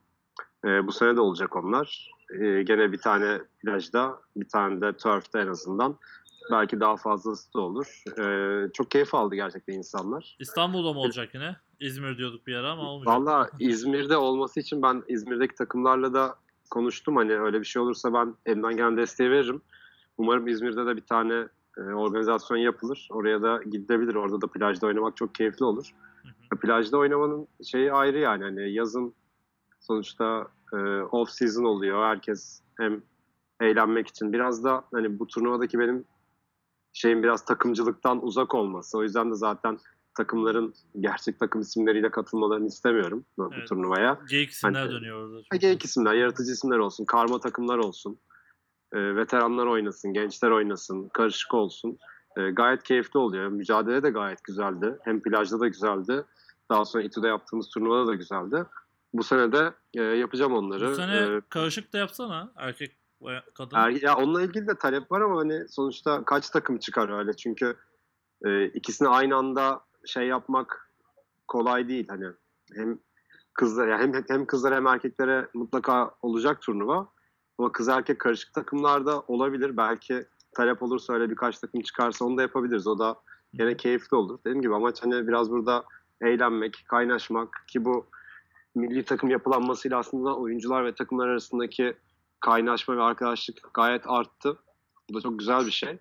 E, 0.64 0.86
bu 0.86 0.92
sene 0.92 1.16
de 1.16 1.20
olacak 1.20 1.56
onlar. 1.56 2.10
E, 2.40 2.62
gene 2.62 2.92
bir 2.92 2.98
tane 2.98 3.38
plajda, 3.62 4.18
bir 4.36 4.48
tane 4.48 4.80
de 4.80 4.92
turf'te 4.96 5.38
en 5.38 5.48
azından. 5.48 5.98
Belki 6.50 6.80
daha 6.80 6.96
fazlası 6.96 7.54
da 7.54 7.60
olur. 7.60 8.02
E, 8.18 8.72
çok 8.72 8.90
keyif 8.90 9.14
aldı 9.14 9.34
gerçekten 9.34 9.74
insanlar. 9.74 10.36
İstanbul'da 10.38 10.92
mı 10.92 10.98
olacak 10.98 11.34
yine? 11.34 11.56
İzmir 11.84 12.18
diyorduk 12.18 12.46
bir 12.46 12.54
ara 12.54 12.70
ama 12.70 12.82
olmayacak. 12.82 13.16
Valla 13.16 13.50
İzmir'de 13.58 14.16
olması 14.16 14.60
için 14.60 14.82
ben 14.82 15.02
İzmir'deki 15.08 15.54
takımlarla 15.54 16.14
da 16.14 16.34
konuştum. 16.70 17.16
Hani 17.16 17.38
öyle 17.38 17.60
bir 17.60 17.64
şey 17.64 17.82
olursa 17.82 18.12
ben 18.12 18.34
elimden 18.46 18.76
gelen 18.76 18.96
desteği 18.96 19.30
veririm. 19.30 19.62
Umarım 20.18 20.46
İzmir'de 20.48 20.86
de 20.86 20.96
bir 20.96 21.06
tane 21.06 21.48
e, 21.78 21.80
organizasyon 21.80 22.58
yapılır. 22.58 23.08
Oraya 23.10 23.42
da 23.42 23.60
gidilebilir. 23.62 24.14
Orada 24.14 24.40
da 24.40 24.46
plajda 24.46 24.86
oynamak 24.86 25.16
çok 25.16 25.34
keyifli 25.34 25.64
olur. 25.64 25.94
Hı 26.22 26.28
hı. 26.28 26.60
Plajda 26.60 26.98
oynamanın 26.98 27.48
şeyi 27.64 27.92
ayrı 27.92 28.18
yani. 28.18 28.44
Hani 28.44 28.72
yazın 28.72 29.14
sonuçta 29.80 30.48
e, 30.72 30.76
off 31.00 31.30
season 31.30 31.64
oluyor. 31.64 32.04
Herkes 32.04 32.62
hem 32.78 33.02
eğlenmek 33.60 34.08
için 34.08 34.32
biraz 34.32 34.64
da 34.64 34.84
hani 34.92 35.18
bu 35.18 35.26
turnuvadaki 35.26 35.78
benim 35.78 36.04
şeyin 36.92 37.22
biraz 37.22 37.44
takımcılıktan 37.44 38.24
uzak 38.26 38.54
olması. 38.54 38.98
O 38.98 39.02
yüzden 39.02 39.30
de 39.30 39.34
zaten 39.34 39.78
takımların 40.14 40.74
gerçek 41.00 41.38
takım 41.40 41.60
isimleriyle 41.60 42.10
katılmalarını 42.10 42.66
istemiyorum 42.66 43.24
bu, 43.38 43.50
Evet. 43.54 43.68
turnuvaya. 43.68 44.18
Geyik 44.30 44.50
isimler 44.50 44.80
Hani- 44.80 44.92
dönüyor 44.92 45.24
orada. 45.28 45.42
Ha, 45.50 45.56
Geyik 45.56 45.84
isimler, 45.84 46.14
yaratıcı 46.14 46.52
isimler 46.52 46.78
olsun, 46.78 47.04
karma 47.04 47.40
takımlar 47.40 47.78
olsun, 47.78 48.18
e, 48.92 49.16
veteranlar 49.16 49.66
oynasın, 49.66 50.12
gençler 50.12 50.50
oynasın, 50.50 51.08
karışık 51.08 51.54
olsun. 51.54 51.98
E, 52.36 52.50
gayet 52.50 52.82
keyifli 52.82 53.18
oluyor. 53.18 53.48
Mücadele 53.48 54.02
de 54.02 54.10
gayet 54.10 54.44
güzeldi. 54.44 54.98
Hem 55.02 55.22
plajda 55.22 55.60
da 55.60 55.68
güzeldi. 55.68 56.24
Daha 56.70 56.84
sonra 56.84 57.02
İTÜ'de 57.04 57.28
yaptığımız 57.28 57.68
turnuvada 57.68 58.06
da 58.06 58.14
güzeldi. 58.14 58.64
Bu 59.12 59.22
sene 59.22 59.52
de 59.52 59.72
e, 59.94 60.02
yapacağım 60.02 60.52
onları. 60.52 60.90
Bu 60.90 60.94
sene 60.94 61.16
E, 61.16 61.40
karışık 61.48 61.92
da 61.92 61.98
yapsana. 61.98 62.52
Erkek 62.56 62.96
kadın. 63.54 63.76
Er, 63.76 63.90
ya 63.90 64.16
onunla 64.16 64.42
ilgili 64.42 64.66
de 64.68 64.74
talep 64.74 65.12
var 65.12 65.20
ama 65.20 65.40
hani 65.40 65.68
sonuçta 65.68 66.24
kaç 66.24 66.50
takım 66.50 66.78
çıkar 66.78 67.18
öyle 67.18 67.32
çünkü 67.36 67.76
e, 68.44 68.64
ikisini 68.66 69.08
aynı 69.08 69.36
anda 69.36 69.80
şey 70.06 70.26
yapmak 70.26 70.90
kolay 71.48 71.88
değil. 71.88 72.08
Hani 72.08 72.26
hem 72.74 72.98
kızlar 73.54 73.88
ya 73.88 73.98
hem 73.98 74.12
hem 74.28 74.46
kızlar 74.46 74.74
hem 74.74 74.86
erkeklere 74.86 75.48
mutlaka 75.54 76.14
olacak 76.22 76.62
turnuva. 76.62 77.08
Ama 77.58 77.72
kız 77.72 77.88
erkek 77.88 78.18
karışık 78.18 78.54
takımlarda 78.54 79.20
olabilir. 79.20 79.76
Belki 79.76 80.26
talep 80.54 80.82
olursa 80.82 81.12
öyle 81.12 81.30
birkaç 81.30 81.58
takım 81.58 81.80
çıkarsa 81.82 82.24
onu 82.24 82.36
da 82.36 82.42
yapabiliriz. 82.42 82.86
O 82.86 82.98
da 82.98 83.20
gene 83.54 83.76
keyifli 83.76 84.16
olur. 84.16 84.38
Dediğim 84.38 84.62
gibi 84.62 84.74
amaç 84.74 85.02
hani 85.02 85.28
biraz 85.28 85.50
burada 85.50 85.84
eğlenmek 86.20 86.84
kaynaşmak 86.88 87.64
ki 87.68 87.84
bu 87.84 88.06
milli 88.74 89.04
takım 89.04 89.30
yapılanmasıyla 89.30 89.98
aslında 89.98 90.36
oyuncular 90.36 90.84
ve 90.84 90.94
takımlar 90.94 91.28
arasındaki 91.28 91.96
kaynaşma 92.40 92.96
ve 92.96 93.02
arkadaşlık 93.02 93.74
gayet 93.74 94.02
arttı. 94.06 94.58
Bu 95.10 95.14
da 95.14 95.20
çok 95.20 95.38
güzel 95.38 95.66
bir 95.66 95.70
şey. 95.70 95.98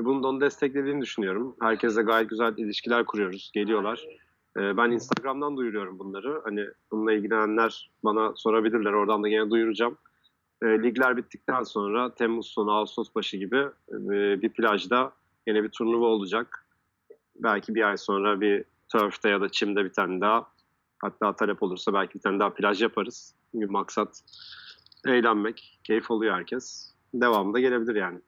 E 0.00 0.04
bunun 0.04 0.22
da 0.22 0.28
onu 0.28 0.40
desteklediğini 0.40 1.00
düşünüyorum. 1.02 1.56
Herkesle 1.60 2.02
gayet 2.02 2.30
güzel 2.30 2.54
ilişkiler 2.56 3.04
kuruyoruz. 3.04 3.50
Geliyorlar. 3.54 4.06
E, 4.56 4.76
ben 4.76 4.90
Instagram'dan 4.90 5.56
duyuruyorum 5.56 5.98
bunları. 5.98 6.40
Hani 6.44 6.66
bununla 6.90 7.12
ilgilenenler 7.12 7.90
bana 8.04 8.32
sorabilirler. 8.36 8.92
Oradan 8.92 9.22
da 9.22 9.28
yine 9.28 9.50
duyuracağım. 9.50 9.96
E, 10.62 10.66
ligler 10.66 11.16
bittikten 11.16 11.62
sonra 11.62 12.14
Temmuz 12.14 12.46
sonu, 12.46 12.72
Ağustos 12.72 13.14
başı 13.14 13.36
gibi 13.36 13.66
bir 14.42 14.48
plajda 14.48 15.12
yine 15.46 15.62
bir 15.62 15.68
turnuva 15.68 16.06
olacak. 16.06 16.66
Belki 17.36 17.74
bir 17.74 17.88
ay 17.88 17.96
sonra 17.96 18.40
bir 18.40 18.64
turf'te 18.92 19.28
ya 19.28 19.40
da 19.40 19.48
çimde 19.48 19.84
bir 19.84 19.92
tane 19.92 20.20
daha. 20.20 20.46
Hatta 20.98 21.36
talep 21.36 21.62
olursa 21.62 21.94
belki 21.94 22.14
bir 22.14 22.20
tane 22.20 22.40
daha 22.40 22.54
plaj 22.54 22.82
yaparız. 22.82 23.34
Çünkü 23.52 23.66
maksat 23.66 24.22
eğlenmek, 25.06 25.80
keyif 25.84 26.10
oluyor 26.10 26.34
herkes. 26.34 26.92
Devamında 27.14 27.60
gelebilir 27.60 27.94
yani. 27.94 28.20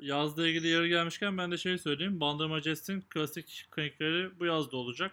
Yazla 0.00 0.48
ilgili 0.48 0.68
yarı 0.68 0.88
gelmişken 0.88 1.38
ben 1.38 1.50
de 1.50 1.56
şey 1.58 1.78
söyleyeyim. 1.78 2.20
Bandırma 2.20 2.60
Jest'in 2.60 3.00
klasik 3.00 3.66
klinikleri 3.70 4.40
bu 4.40 4.44
yazda 4.44 4.76
olacak. 4.76 5.12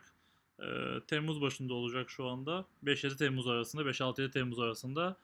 Ee, 0.60 0.66
Temmuz 1.08 1.42
başında 1.42 1.74
olacak 1.74 2.10
şu 2.10 2.26
anda. 2.26 2.66
5-7 2.84 3.18
Temmuz 3.18 3.48
arasında, 3.48 3.82
5-6-7 3.82 4.32
Temmuz 4.32 4.60
arasında. 4.60 5.16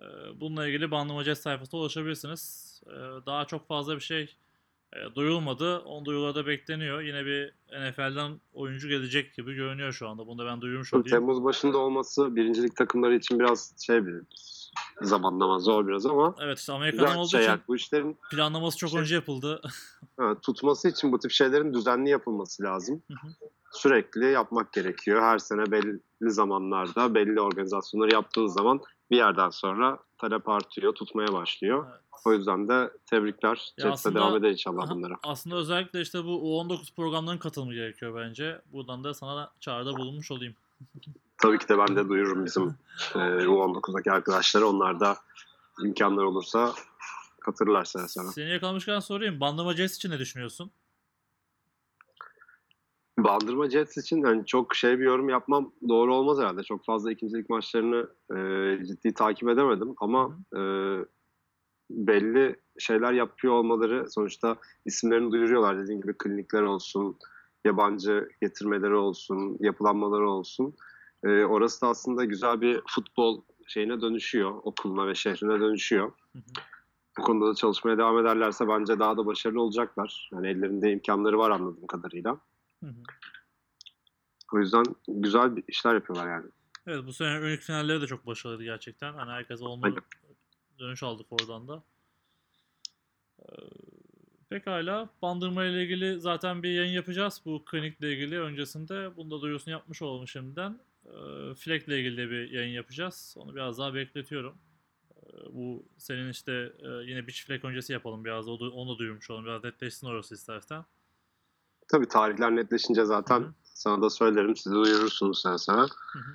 Ee, 0.00 0.04
bununla 0.40 0.68
ilgili 0.68 0.90
Bandırma 0.90 1.24
Jest 1.24 1.42
sayfasına 1.42 1.80
ulaşabilirsiniz. 1.80 2.72
Ee, 2.86 2.90
daha 3.26 3.44
çok 3.44 3.68
fazla 3.68 3.94
bir 3.94 4.00
şey 4.00 4.36
e, 4.92 5.14
duyulmadı. 5.14 5.78
On 5.78 6.04
duyurularda 6.04 6.46
bekleniyor. 6.46 7.00
Yine 7.00 7.26
bir 7.26 7.52
NFL'den 7.72 8.40
oyuncu 8.54 8.88
gelecek 8.88 9.34
gibi 9.34 9.54
görünüyor 9.54 9.92
şu 9.92 10.08
anda. 10.08 10.26
Bunu 10.26 10.38
da 10.38 10.46
ben 10.46 10.60
duyurmuş 10.60 10.94
olayım. 10.94 11.08
Temmuz 11.08 11.44
başında 11.44 11.78
olması 11.78 12.36
birincilik 12.36 12.76
takımları 12.76 13.14
için 13.14 13.38
biraz 13.38 13.74
şey 13.86 14.06
bir 14.06 14.22
zamanlama 15.02 15.58
zor 15.58 15.88
biraz 15.88 16.06
ama 16.06 16.34
Evet 16.40 16.58
işte 16.58 16.72
Amerika'dan 16.72 17.16
olduğu 17.16 17.28
şey 17.28 17.44
için. 17.44 17.60
Bu 17.68 17.76
işlerin 17.76 18.18
planlaması 18.30 18.78
çok 18.78 18.90
Şey- 18.90 19.00
önce 19.00 19.14
yapıldı. 19.14 19.60
tutması 20.42 20.88
için 20.88 21.12
bu 21.12 21.18
tip 21.18 21.30
şeylerin 21.30 21.74
düzenli 21.74 22.10
yapılması 22.10 22.62
lazım. 22.62 23.02
Hı 23.08 23.14
hı. 23.14 23.32
Sürekli 23.72 24.24
yapmak 24.24 24.72
gerekiyor. 24.72 25.22
Her 25.22 25.38
sene 25.38 25.70
belli 25.70 26.00
zamanlarda 26.20 27.14
belli 27.14 27.40
organizasyonları 27.40 28.14
yaptığı 28.14 28.48
zaman 28.48 28.80
bir 29.10 29.16
yerden 29.16 29.50
sonra 29.50 29.98
talep 30.18 30.48
artıyor, 30.48 30.94
tutmaya 30.94 31.32
başlıyor. 31.32 31.86
Evet. 31.90 32.00
O 32.26 32.32
yüzden 32.32 32.68
de 32.68 32.90
tebrikler. 33.10 33.74
Jets'e 33.78 34.14
devam 34.14 34.36
eder 34.36 34.50
inşallah 34.50 34.90
bunlara. 34.90 35.14
Aslında 35.22 35.56
özellikle 35.56 36.00
işte 36.00 36.24
bu 36.24 36.28
U19 36.28 36.94
programlarının 36.94 37.38
katılımı 37.40 37.74
gerekiyor 37.74 38.22
bence. 38.24 38.62
Buradan 38.72 39.04
da 39.04 39.14
sana 39.14 39.50
çağrıda 39.60 39.96
bulunmuş 39.96 40.30
olayım. 40.30 40.54
Tabii 41.38 41.58
ki 41.58 41.68
de 41.68 41.78
ben 41.78 41.96
de 41.96 42.08
duyururum 42.08 42.44
bizim 42.44 42.74
e, 43.14 43.18
U19'daki 43.18 44.12
arkadaşları. 44.12 44.66
Onlar 44.66 45.00
da 45.00 45.16
imkanlar 45.84 46.24
olursa 46.24 46.72
katılırlar 47.40 47.84
sene 47.84 48.08
sene. 48.08 48.26
Seni 48.26 48.50
yakalamışken 48.50 49.00
sorayım. 49.00 49.40
Bandırma 49.40 49.72
Jets 49.72 49.96
için 49.96 50.10
ne 50.10 50.18
düşünüyorsun? 50.18 50.70
Bandırma 53.18 53.70
Jets 53.70 53.96
için 53.98 54.22
hani 54.22 54.46
çok 54.46 54.74
şey 54.74 54.98
bir 54.98 55.04
yorum 55.04 55.28
yapmam 55.28 55.72
doğru 55.88 56.14
olmaz 56.14 56.38
herhalde. 56.38 56.62
Çok 56.62 56.84
fazla 56.84 57.12
ikincilik 57.12 57.50
maçlarını 57.50 58.08
e, 58.36 58.84
ciddi 58.86 59.14
takip 59.14 59.48
edemedim 59.48 59.94
ama 59.96 60.38
e, 60.56 60.60
belli 61.90 62.56
şeyler 62.78 63.12
yapıyor 63.12 63.54
olmaları 63.54 64.10
sonuçta 64.10 64.56
isimlerini 64.84 65.32
duyuruyorlar. 65.32 65.78
Dediğim 65.78 66.00
gibi 66.00 66.14
klinikler 66.18 66.62
olsun, 66.62 67.16
yabancı 67.64 68.28
getirmeleri 68.42 68.94
olsun, 68.94 69.56
yapılanmaları 69.60 70.30
olsun. 70.30 70.74
E, 71.26 71.44
orası 71.44 71.82
da 71.82 71.88
aslında 71.88 72.24
güzel 72.24 72.60
bir 72.60 72.80
futbol 72.86 73.42
şeyine 73.66 74.00
dönüşüyor. 74.00 74.60
Okuluna 74.62 75.08
ve 75.08 75.14
şehrine 75.14 75.60
dönüşüyor. 75.60 76.12
Hı 76.32 76.38
hı. 76.38 76.42
Bu 77.18 77.22
konuda 77.22 77.50
da 77.50 77.54
çalışmaya 77.54 77.98
devam 77.98 78.18
ederlerse 78.18 78.68
bence 78.68 78.98
daha 78.98 79.16
da 79.16 79.26
başarılı 79.26 79.62
olacaklar. 79.62 80.30
Yani 80.32 80.48
ellerinde 80.48 80.92
imkanları 80.92 81.38
var 81.38 81.50
anladığım 81.50 81.86
kadarıyla. 81.86 82.40
Hı 82.80 82.86
hı. 82.86 83.02
O 84.52 84.58
yüzden 84.58 84.84
güzel 85.08 85.50
işler 85.68 85.94
yapıyorlar 85.94 86.30
yani. 86.30 86.50
Evet 86.86 87.06
bu 87.06 87.12
sene 87.12 87.38
ünlük 87.38 87.62
finalleri 87.62 88.00
de 88.02 88.06
çok 88.06 88.26
başarılıydı 88.26 88.64
gerçekten. 88.64 89.12
Hani 89.14 89.30
herkes 89.30 89.60
Aynen. 89.62 89.96
dönüş 90.78 91.02
aldık 91.02 91.26
oradan 91.30 91.68
da. 91.68 91.82
Ee, 93.40 93.44
pekala. 94.48 95.08
Bandırma 95.22 95.64
ile 95.64 95.82
ilgili 95.82 96.20
zaten 96.20 96.62
bir 96.62 96.70
yayın 96.70 96.92
yapacağız. 96.92 97.42
Bu 97.44 97.64
klinikle 97.64 98.12
ilgili 98.12 98.40
öncesinde. 98.40 99.16
Bunu 99.16 99.30
da 99.30 99.40
duyurusunu 99.40 99.72
yapmış 99.72 100.02
olalım 100.02 100.28
şimdiden. 100.28 100.78
Ee, 101.06 101.54
Fleck 101.54 101.88
ile 101.88 102.00
ilgili 102.00 102.16
de 102.16 102.30
bir 102.30 102.50
yayın 102.50 102.72
yapacağız. 102.72 103.34
Onu 103.38 103.54
biraz 103.54 103.78
daha 103.78 103.94
bekletiyorum. 103.94 104.58
Ee, 105.10 105.26
bu 105.52 105.86
senin 105.98 106.30
işte 106.30 106.72
e, 106.78 106.88
yine 106.88 107.26
Beach 107.26 107.44
Fleck 107.46 107.64
öncesi 107.64 107.92
yapalım 107.92 108.24
biraz 108.24 108.48
Onu 108.48 108.94
da 108.94 108.98
duyurmuş 108.98 109.30
olalım. 109.30 109.44
Biraz 109.44 109.64
netleşsin 109.64 110.06
orası 110.06 110.34
istersen. 110.34 110.84
Tabii 111.88 112.08
tarihler 112.08 112.56
netleşince 112.56 113.04
zaten 113.04 113.40
Hı 113.40 113.44
hı. 113.44 113.52
sana 113.64 114.02
da 114.02 114.10
söylerim. 114.10 114.56
Siz 114.56 114.72
de 114.72 114.76
duyurursunuz 114.76 115.42
sen 115.42 115.56
sana. 115.56 115.82
Hı 116.12 116.18
hı. 116.18 116.32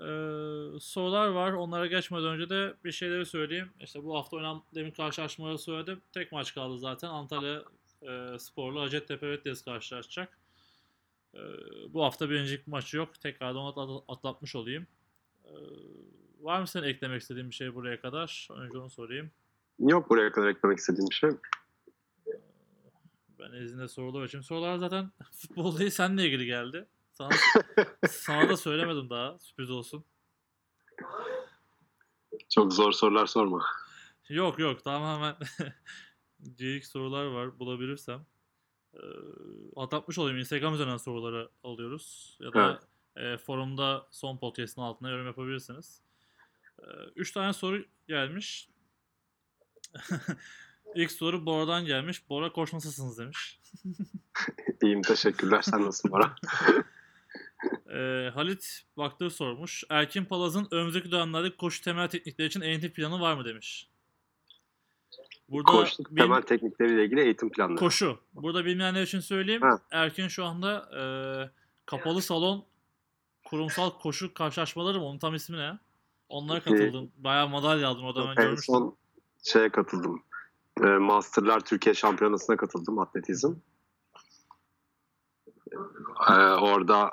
Ee, 0.00 0.80
sorular 0.80 1.28
var. 1.28 1.52
Onlara 1.52 1.86
geçmeden 1.86 2.26
önce 2.26 2.50
de 2.50 2.74
bir 2.84 2.92
şeyleri 2.92 3.26
söyleyeyim. 3.26 3.70
İşte 3.80 4.04
bu 4.04 4.16
hafta 4.16 4.36
oynanan 4.36 4.62
demin 4.74 4.90
karşılaşmaları 4.90 5.58
söyledim. 5.58 6.00
Tek 6.12 6.32
maç 6.32 6.54
kaldı 6.54 6.78
zaten. 6.78 7.08
Antalya 7.08 7.62
e, 8.02 8.38
Spor'la 8.38 8.80
Hacettepe 8.80 9.26
Reddes 9.28 9.62
karşılaşacak. 9.62 10.38
Ee, 11.34 11.38
bu 11.88 12.04
hafta 12.04 12.30
birincilik 12.30 12.66
maçı 12.66 12.96
yok. 12.96 13.20
Tekrardan 13.20 13.60
onu 13.60 14.04
atlatmış 14.08 14.56
olayım. 14.56 14.86
Ee, 15.44 15.50
var 16.40 16.60
mı 16.60 16.66
senin 16.66 16.84
eklemek 16.84 17.22
istediğin 17.22 17.50
bir 17.50 17.54
şey 17.54 17.74
buraya 17.74 18.00
kadar? 18.00 18.48
Önce 18.50 18.78
onu 18.78 18.90
sorayım. 18.90 19.30
Yok 19.78 20.10
buraya 20.10 20.32
kadar 20.32 20.48
eklemek 20.48 20.78
istediğim 20.78 21.10
bir 21.10 21.14
şey. 21.14 21.30
Ben 23.38 23.52
izinde 23.52 23.88
sorular 23.88 24.22
açayım. 24.22 24.44
Sorular 24.44 24.76
zaten 24.76 25.10
futbol 25.32 25.78
değil 25.78 25.90
seninle 25.90 26.26
ilgili 26.26 26.46
geldi. 26.46 26.86
Sana, 27.12 27.30
sana 28.08 28.48
da 28.48 28.56
söylemedim 28.56 29.10
daha. 29.10 29.38
Sürpriz 29.38 29.70
olsun. 29.70 30.04
Çok 32.48 32.72
zor 32.72 32.92
sorular 32.92 33.26
sorma. 33.26 33.64
Yok 34.28 34.58
yok 34.58 34.84
tamamen 34.84 35.36
geyik 36.56 36.86
sorular 36.86 37.24
var 37.26 37.58
bulabilirsem. 37.58 38.26
Ee, 38.94 38.98
atlatmış 39.76 40.18
olayım. 40.18 40.38
Instagram 40.38 40.74
üzerinden 40.74 40.96
soruları 40.96 41.50
alıyoruz. 41.64 42.36
Ya 42.40 42.52
da 42.52 42.80
evet. 43.16 43.40
e, 43.40 43.44
forumda 43.44 44.06
son 44.10 44.38
podcast'ın 44.38 44.82
altına 44.82 45.10
yorum 45.10 45.26
yapabilirsiniz. 45.26 46.02
Ee, 46.78 46.84
üç 47.16 47.32
tane 47.32 47.52
soru 47.52 47.84
gelmiş. 48.08 48.68
İlk 50.94 51.12
soru 51.12 51.46
Bora'dan 51.46 51.86
gelmiş. 51.86 52.28
Bora 52.28 52.52
koç 52.52 52.72
nasılsınız 52.72 53.18
demiş. 53.18 53.60
İyiyim 54.82 55.02
teşekkürler. 55.02 55.62
Sen 55.62 55.80
nasılsın 55.80 56.10
Bora? 56.10 56.34
e, 57.94 58.30
Halit 58.30 58.82
baktığı 58.96 59.30
sormuş. 59.30 59.84
Erkin 59.90 60.24
Palaz'ın 60.24 60.68
önümüzdeki 60.70 61.10
dönemlerde 61.10 61.56
koşu 61.56 61.82
temel 61.82 62.08
teknikleri 62.08 62.48
için 62.48 62.60
eğitim 62.60 62.92
planı 62.92 63.20
var 63.20 63.34
mı 63.34 63.44
demiş. 63.44 63.88
Burada 65.48 65.72
Koşu 65.72 66.04
bil... 66.10 66.16
temel 66.22 66.42
teknikleriyle 66.42 67.04
ilgili 67.04 67.20
eğitim 67.20 67.50
planları. 67.50 67.78
Koşu. 67.78 68.18
Burada 68.34 68.64
bilmeyenler 68.64 69.02
için 69.02 69.20
söyleyeyim. 69.20 69.62
Ha. 69.62 69.80
Erkin 69.90 70.28
şu 70.28 70.44
anda 70.44 70.88
e, 71.00 71.02
kapalı 71.86 72.22
salon 72.22 72.64
kurumsal 73.44 73.90
koşu 73.90 74.34
karşılaşmaları 74.34 74.98
mı? 74.98 75.04
Onun 75.04 75.18
tam 75.18 75.34
ismi 75.34 75.56
ne? 75.56 75.78
Onlara 76.28 76.60
katıldım. 76.60 77.04
Ee, 77.04 77.24
Bayağı 77.24 77.48
madalya 77.48 77.88
aldım. 77.88 78.04
O 78.04 78.14
da 78.14 78.28
ben 78.28 78.34
görmüştüm. 78.34 78.74
Son 78.74 78.96
şeye 79.42 79.68
katıldım. 79.68 80.22
E, 80.82 80.86
Masterlar 80.86 81.60
Türkiye 81.60 81.94
Şampiyonası'na 81.94 82.56
katıldım 82.56 82.98
atletizm. 82.98 83.54
E, 86.28 86.32
orada 86.34 87.12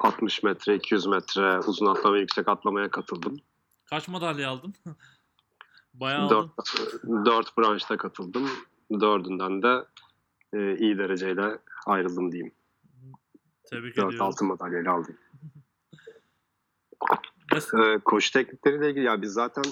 60 0.00 0.42
metre, 0.42 0.74
200 0.74 1.06
metre 1.06 1.58
uzun 1.58 1.86
atlama, 1.86 2.18
yüksek 2.18 2.48
atlamaya 2.48 2.90
katıldım. 2.90 3.40
Kaç 3.84 4.08
madalya 4.08 4.50
aldın? 4.50 4.74
Bayağı 5.94 6.30
dört. 6.30 6.50
Dört 7.26 7.58
branşta 7.58 7.96
katıldım. 7.96 8.50
Dördünden 9.00 9.62
de 9.62 9.84
e, 10.52 10.76
iyi 10.76 10.98
dereceyle 10.98 11.58
ayrıldım 11.86 12.32
diyeyim. 12.32 12.52
Tebrik 13.64 13.96
dört 13.96 14.06
ediyorum. 14.06 14.26
altın 14.26 14.48
madalyayla 14.48 14.92
aldım. 14.92 15.16
e, 17.84 17.98
koşu 17.98 18.32
teknikleriyle 18.32 18.90
ilgili 18.90 19.04
ya 19.04 19.22
biz 19.22 19.32
zaten 19.32 19.64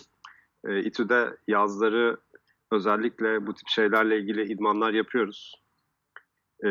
e, 0.64 0.80
İTÜ'de 0.80 1.36
yazları 1.48 2.16
özellikle 2.72 3.46
bu 3.46 3.54
tip 3.54 3.68
şeylerle 3.68 4.18
ilgili 4.18 4.52
idmanlar 4.52 4.92
yapıyoruz. 4.92 5.62
E, 6.64 6.68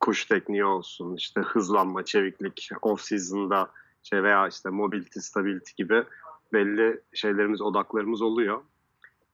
koşu 0.00 0.28
tekniği 0.28 0.64
olsun, 0.64 1.16
işte 1.16 1.40
hızlanma, 1.40 2.04
çeviklik, 2.04 2.70
off 2.82 3.00
season'da 3.00 3.70
şey 4.02 4.22
veya 4.22 4.48
işte 4.48 4.70
mobility, 4.70 5.18
stability 5.20 5.70
gibi 5.76 6.04
belli 6.52 7.00
şeylerimiz, 7.14 7.60
odaklarımız 7.60 8.22
oluyor. 8.22 8.62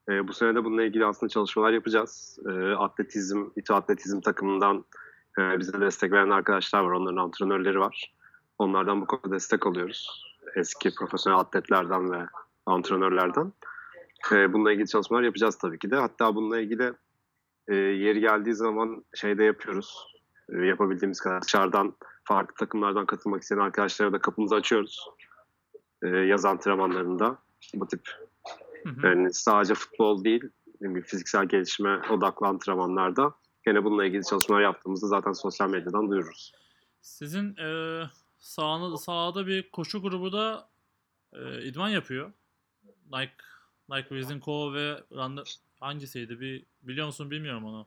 E, 0.08 0.28
bu 0.28 0.32
sene 0.32 0.54
de 0.54 0.64
bununla 0.64 0.82
ilgili 0.82 1.06
aslında 1.06 1.30
çalışmalar 1.30 1.72
yapacağız. 1.72 2.38
E, 2.46 2.72
atletizm, 2.72 3.44
İTÜ 3.56 3.74
Atletizm 3.74 4.20
takımından 4.20 4.84
e, 5.38 5.58
bize 5.58 5.80
destek 5.80 6.12
veren 6.12 6.30
arkadaşlar 6.30 6.80
var, 6.80 6.92
onların 6.92 7.16
antrenörleri 7.16 7.80
var. 7.80 8.14
Onlardan 8.58 9.00
bu 9.00 9.06
konuda 9.06 9.30
destek 9.30 9.66
alıyoruz. 9.66 10.24
Eski 10.56 10.94
profesyonel 10.94 11.38
atletlerden 11.38 12.12
ve 12.12 12.26
antrenörlerden. 12.66 13.52
E, 14.32 14.52
bununla 14.52 14.72
ilgili 14.72 14.88
çalışmalar 14.88 15.22
yapacağız 15.22 15.58
tabii 15.58 15.78
ki 15.78 15.90
de. 15.90 15.96
Hatta 15.96 16.34
bununla 16.34 16.60
ilgili 16.60 16.92
e, 17.68 17.74
yeri 17.74 18.20
geldiği 18.20 18.54
zaman 18.54 19.04
şeyde 19.14 19.44
yapıyoruz. 19.44 20.06
E, 20.48 20.58
yapabildiğimiz 20.58 21.20
kadar 21.20 21.42
dışarıdan 21.42 21.94
farklı 22.24 22.54
takımlardan 22.54 23.06
katılmak 23.06 23.42
isteyen 23.42 23.58
arkadaşlara 23.58 24.12
da 24.12 24.18
kapımızı 24.18 24.54
açıyoruz. 24.54 25.08
E, 26.02 26.08
yaz 26.08 26.44
antrenmanlarında 26.44 27.38
bu 27.74 27.86
tip 27.86 28.00
hı 28.84 28.88
hı. 28.90 29.06
yani 29.06 29.34
sadece 29.34 29.74
futbol 29.74 30.24
değil 30.24 30.42
fiziksel 31.04 31.46
gelişime 31.46 32.00
odaklı 32.10 32.46
antrenmanlarda 32.46 33.34
gene 33.64 33.84
bununla 33.84 34.04
ilgili 34.04 34.24
çalışmalar 34.24 34.60
yaptığımızda 34.60 35.06
zaten 35.06 35.32
sosyal 35.32 35.70
medyadan 35.70 36.10
duyururuz. 36.10 36.52
Sizin 37.00 37.56
e, 37.56 38.02
sahada, 38.38 38.96
sahada 38.96 39.46
bir 39.46 39.70
koşu 39.70 40.02
grubu 40.02 40.32
da 40.32 40.68
e, 41.32 41.62
idman 41.64 41.88
yapıyor. 41.88 42.32
Nike 43.12 43.34
Nike 43.88 44.08
Wizin 44.08 44.40
Co 44.40 44.74
ve 44.74 45.04
hangisiydi 45.80 46.40
bir 46.40 46.66
biliyor 46.82 47.06
musun 47.06 47.30
bilmiyorum 47.30 47.64
onu. 47.64 47.86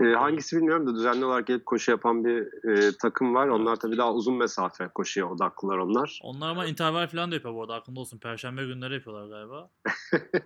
E, 0.00 0.04
hangisi 0.04 0.56
bilmiyorum 0.56 0.86
da 0.86 0.94
düzenli 0.94 1.24
olarak 1.24 1.46
gelip 1.46 1.66
koşu 1.66 1.90
yapan 1.90 2.24
bir 2.24 2.68
e, 2.70 2.96
takım 2.96 3.34
var. 3.34 3.48
Onlar 3.48 3.76
tabii 3.76 3.96
daha 3.96 4.14
uzun 4.14 4.34
mesafe 4.34 4.88
koşuya 4.88 5.30
odaklılar 5.30 5.78
onlar. 5.78 6.20
Onlar 6.22 6.50
ama 6.50 6.66
interval 6.66 7.06
falan 7.06 7.30
da 7.30 7.34
yapıyor 7.34 7.54
bu 7.54 7.62
arada 7.62 7.74
aklında 7.74 8.00
olsun. 8.00 8.18
Perşembe 8.18 8.64
günleri 8.64 8.94
yapıyorlar 8.94 9.28
galiba. 9.28 9.70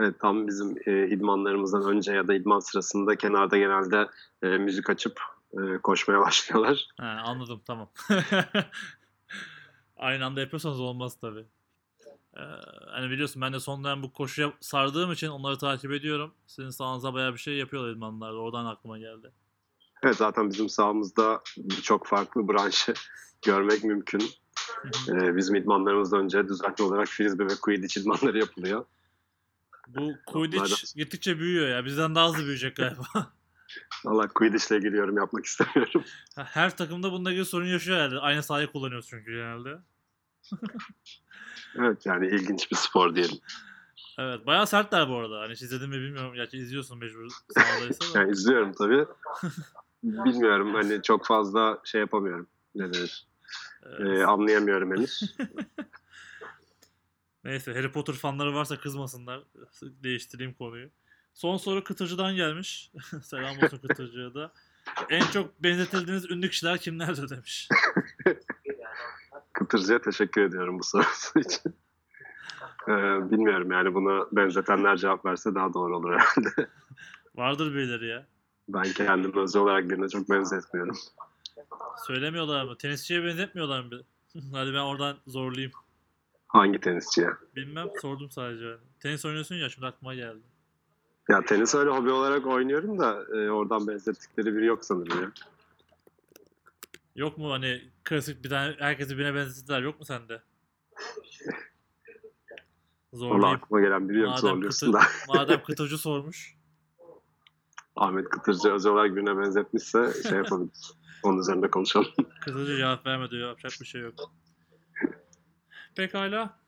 evet 0.00 0.20
tam 0.20 0.46
bizim 0.46 0.76
e, 0.86 1.08
idmanlarımızdan 1.08 1.82
önce 1.82 2.12
ya 2.12 2.28
da 2.28 2.34
idman 2.34 2.58
sırasında 2.60 3.16
kenarda 3.16 3.58
genelde 3.58 4.08
e, 4.42 4.46
müzik 4.46 4.90
açıp 4.90 5.20
e, 5.52 5.78
koşmaya 5.78 6.20
başlıyorlar. 6.26 6.88
He, 7.00 7.06
anladım 7.06 7.62
tamam. 7.66 7.88
Aynı 9.96 10.24
anda 10.24 10.40
yapıyorsanız 10.40 10.80
olmaz 10.80 11.16
tabii. 11.20 11.46
Ee, 12.36 12.40
hani 12.90 13.10
biliyorsun 13.10 13.42
ben 13.42 13.52
de 13.52 13.60
son 13.60 13.84
dönem 13.84 14.02
bu 14.02 14.12
koşuya 14.12 14.52
sardığım 14.60 15.12
için 15.12 15.28
onları 15.28 15.58
takip 15.58 15.92
ediyorum. 15.92 16.34
Sizin 16.46 16.70
sahanıza 16.70 17.14
bayağı 17.14 17.32
bir 17.32 17.38
şey 17.38 17.54
yapıyorlar 17.54 17.92
idmanlar. 17.92 18.32
Oradan 18.32 18.66
aklıma 18.66 18.98
geldi. 18.98 19.32
Evet 20.02 20.16
zaten 20.16 20.50
bizim 20.50 20.68
sahamızda 20.68 21.42
çok 21.82 22.06
farklı 22.06 22.48
branşı 22.48 22.94
görmek 23.46 23.84
mümkün. 23.84 24.22
ee, 25.08 25.36
bizim 25.36 25.54
idmanlarımızdan 25.54 26.20
önce 26.20 26.48
düzenli 26.48 26.82
olarak 26.82 27.08
frisbee 27.08 27.44
ve 27.44 27.54
quidditch 27.62 27.98
idmanları 27.98 28.38
yapılıyor. 28.38 28.84
Bu 29.88 30.12
quidditch 30.26 30.96
gittikçe 30.96 31.38
büyüyor 31.38 31.68
ya. 31.68 31.84
Bizden 31.84 32.14
daha 32.14 32.28
hızlı 32.28 32.38
büyüyecek 32.38 32.76
galiba. 32.76 33.04
Valla 34.04 34.28
Quidditch 34.28 34.70
ile 34.70 34.78
ilgili 34.78 34.96
yorum 34.96 35.16
yapmak 35.16 35.44
istemiyorum. 35.46 36.04
Her 36.36 36.76
takımda 36.76 37.12
bununla 37.12 37.30
ilgili 37.30 37.44
sorun 37.44 37.66
yaşıyor 37.66 37.98
herhalde. 37.98 38.18
Aynı 38.18 38.42
sahayı 38.42 38.66
kullanıyoruz 38.66 39.06
çünkü 39.10 39.30
genelde. 39.30 39.78
Evet 41.78 42.06
yani 42.06 42.26
ilginç 42.26 42.70
bir 42.70 42.76
spor 42.76 43.14
diyelim. 43.14 43.38
Evet 44.18 44.46
bayağı 44.46 44.66
sertler 44.66 45.08
bu 45.08 45.16
arada. 45.16 45.40
Hani 45.40 45.52
izledin 45.52 45.88
mi 45.88 45.96
bilmiyorum. 45.96 46.34
Gerçi 46.34 46.58
izliyorsun 46.58 46.98
mecbur 46.98 47.28
sahadaysa 47.54 48.14
da. 48.14 48.18
yani 48.18 48.32
izliyorum 48.32 48.72
tabii. 48.72 49.06
bilmiyorum 50.02 50.74
hani 50.74 51.02
çok 51.02 51.26
fazla 51.26 51.80
şey 51.84 52.00
yapamıyorum. 52.00 52.46
Ne 52.74 52.94
denir? 52.94 53.26
Evet. 53.86 54.00
Ee, 54.00 54.24
anlayamıyorum 54.24 54.90
henüz. 54.90 55.36
Neyse 57.44 57.74
Harry 57.74 57.92
Potter 57.92 58.14
fanları 58.14 58.54
varsa 58.54 58.80
kızmasınlar. 58.80 59.42
Değiştireyim 59.82 60.54
konuyu. 60.54 60.90
Son 61.34 61.56
soru 61.56 61.84
Kıtırcı'dan 61.84 62.34
gelmiş. 62.34 62.92
Selam 63.22 63.56
olsun 63.62 63.78
Kıtırcı'ya 63.78 64.34
da. 64.34 64.52
En 65.10 65.20
çok 65.20 65.62
benzetildiğiniz 65.62 66.30
ünlü 66.30 66.50
kişiler 66.50 66.78
kimlerdir 66.78 67.30
demiş. 67.30 67.68
Kıtırcı'ya 69.66 69.98
teşekkür 69.98 70.42
ediyorum 70.42 70.78
bu 70.78 70.84
sorusu 70.84 71.38
için. 71.38 71.74
Ee, 72.88 73.30
bilmiyorum 73.30 73.72
yani 73.72 73.94
buna 73.94 74.26
benzetenler 74.32 74.96
cevap 74.96 75.24
verse 75.24 75.54
daha 75.54 75.74
doğru 75.74 75.96
olur 75.96 76.12
herhalde. 76.12 76.68
Vardır 77.34 77.74
birileri 77.74 78.06
ya. 78.06 78.26
Ben 78.68 78.82
kendim 78.92 79.36
özel 79.36 79.62
olarak 79.62 79.90
birine 79.90 80.08
çok 80.08 80.30
benzetmiyorum. 80.30 80.96
Söylemiyorlar 82.06 82.64
mı? 82.64 82.78
Tenisçiye 82.78 83.24
benzetmiyorlar 83.24 83.80
mı? 83.80 83.90
Hadi 84.52 84.74
ben 84.74 84.78
oradan 84.78 85.16
zorlayayım. 85.26 85.72
Hangi 86.48 86.80
tenisçiye? 86.80 87.28
Bilmem 87.56 87.88
sordum 88.02 88.30
sadece. 88.30 88.76
Tenis 89.00 89.24
oynuyorsun 89.24 89.54
ya 89.54 89.68
şimdi 89.68 89.86
aklıma 89.86 90.14
geldi. 90.14 90.42
Ya 91.28 91.44
tenis 91.44 91.74
öyle 91.74 91.90
hobi 91.90 92.10
olarak 92.10 92.46
oynuyorum 92.46 92.98
da 92.98 93.24
e, 93.34 93.50
oradan 93.50 93.88
benzettikleri 93.88 94.56
biri 94.56 94.66
yok 94.66 94.84
sanırım 94.84 95.22
ya. 95.22 95.30
Yok 97.16 97.38
mu 97.38 97.52
hani 97.52 97.90
klasik 98.04 98.44
bir 98.44 98.48
tane 98.48 98.76
herkesi 98.78 99.18
birine 99.18 99.34
benzettiler 99.34 99.82
yok 99.82 99.98
mu 99.98 100.04
sende? 100.04 100.42
Zorlayayım. 103.12 103.42
Valla 103.42 103.54
aklıma 103.54 103.80
gelen 103.80 104.08
biri 104.08 104.18
yok 104.18 104.28
madem 104.28 104.40
zorluyorsun 104.40 104.92
kıtır, 104.92 105.00
da. 105.00 105.06
madem 105.28 105.62
Kıtırcı 105.66 105.98
sormuş. 105.98 106.56
Ahmet 107.96 108.28
Kıtırcı 108.28 108.72
özel 108.72 108.92
olarak 108.92 109.16
birine 109.16 109.38
benzetmişse 109.38 110.12
şey 110.28 110.38
yapabiliriz. 110.38 110.92
Onun 111.22 111.38
üzerinde 111.38 111.70
konuşalım. 111.70 112.12
Kıtırcı 112.40 112.76
cevap 112.76 113.06
vermedi 113.06 113.36
yapacak 113.36 113.72
bir 113.80 113.86
şey 113.86 114.00
yok. 114.00 114.14
Pekala. 115.96 116.60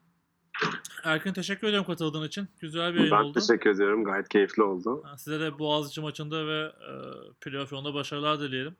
Erkin 1.04 1.32
teşekkür 1.32 1.66
ederim 1.66 1.84
katıldığın 1.84 2.26
için. 2.26 2.48
Güzel 2.60 2.94
bir 2.94 2.98
yayın 2.98 3.12
ben 3.12 3.22
oldu. 3.22 3.32
Ben 3.36 3.40
teşekkür 3.40 3.70
ediyorum. 3.70 4.04
Gayet 4.04 4.28
keyifli 4.28 4.62
oldu. 4.62 5.04
Size 5.16 5.40
de 5.40 5.58
Boğaziçi 5.58 6.00
maçında 6.00 6.46
ve 6.46 6.60
e, 6.62 6.92
playoff 7.40 7.72
yolunda 7.72 7.94
başarılar 7.94 8.40
dileyelim. 8.40 8.76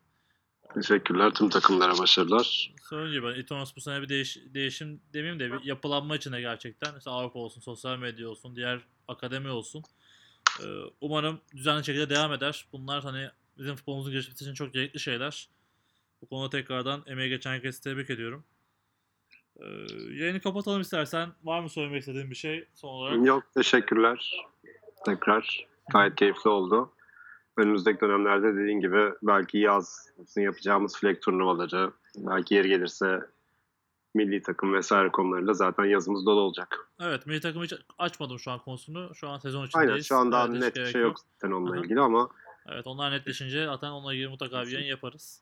Teşekkürler. 0.73 1.33
Tüm 1.33 1.49
takımlara 1.49 1.97
başarılar. 1.97 2.73
Gibi 2.91 3.25
hani 3.25 3.37
Itonos 3.37 3.75
bu 3.75 3.81
sene 3.81 4.01
bir 4.01 4.09
değiş, 4.09 4.37
değişim 4.53 5.01
demeyeyim 5.13 5.39
de 5.39 5.51
bir 5.51 5.63
yapılanma 5.63 6.15
içinde 6.15 6.41
gerçekten. 6.41 6.97
İşte 6.97 7.09
Avrupa 7.09 7.39
olsun, 7.39 7.61
sosyal 7.61 7.97
medya 7.97 8.29
olsun, 8.29 8.55
diğer 8.55 8.79
akademi 9.07 9.49
olsun. 9.49 9.83
Ee, 10.61 10.65
umarım 11.01 11.41
düzenli 11.55 11.85
şekilde 11.85 12.09
devam 12.09 12.33
eder. 12.33 12.65
Bunlar 12.73 13.03
hani 13.03 13.29
bizim 13.57 13.75
futbolumuzun 13.75 14.11
gelişmesi 14.11 14.43
için 14.43 14.53
çok 14.53 14.73
gerekli 14.73 14.99
şeyler. 14.99 15.49
Bu 16.21 16.27
konuda 16.27 16.49
tekrardan 16.49 17.03
emeği 17.07 17.29
geçen 17.29 17.51
herkesi 17.51 17.83
tebrik 17.83 18.09
ediyorum. 18.09 18.43
Ee, 19.59 19.65
yayını 20.11 20.41
kapatalım 20.41 20.81
istersen. 20.81 21.29
Var 21.43 21.59
mı 21.59 21.69
söylemek 21.69 21.99
istediğin 21.99 22.29
bir 22.29 22.35
şey 22.35 22.67
son 22.73 22.89
olarak? 22.89 23.27
Yok 23.27 23.43
teşekkürler. 23.53 24.45
Tekrar 25.05 25.67
gayet 25.91 26.15
keyifli 26.15 26.49
oldu. 26.49 26.91
Önümüzdeki 27.59 28.01
dönemlerde 28.01 28.55
dediğin 28.55 28.79
gibi 28.79 29.11
belki 29.21 29.57
yaz 29.57 30.09
yapacağımız 30.35 30.97
flag 30.97 31.21
turnuvaları, 31.21 31.91
belki 32.17 32.55
yeri 32.55 32.69
gelirse 32.69 33.19
milli 34.13 34.41
takım 34.41 34.73
vesaire 34.73 35.09
konularıyla 35.09 35.53
zaten 35.53 35.85
yazımız 35.85 36.25
dolu 36.25 36.39
olacak. 36.39 36.89
Evet, 37.01 37.25
milli 37.25 37.41
takımı 37.41 37.63
hiç 37.63 37.73
açmadım 37.97 38.39
şu 38.39 38.51
an 38.51 38.59
konusunu. 38.59 39.15
Şu 39.15 39.29
an 39.29 39.37
sezon 39.37 39.65
içindeyiz. 39.65 39.91
Aynen 39.91 40.01
şu 40.01 40.15
an 40.15 40.31
daha 40.31 40.47
Evet, 40.47 40.61
net 40.61 40.75
bir 40.75 40.85
şey 40.85 41.01
yok 41.01 41.17
zaten 41.19 41.53
onunla 41.55 41.73
Aha. 41.73 41.79
ilgili 41.79 41.99
ama 41.99 42.29
Evet 42.67 42.87
onlar 42.87 43.11
netleşince 43.11 43.65
zaten 43.65 43.89
onunla 43.89 44.13
ilgili 44.13 44.27
mutlaka 44.27 44.61
bir 44.63 44.71
yayın 44.71 44.87
yaparız. 44.87 45.41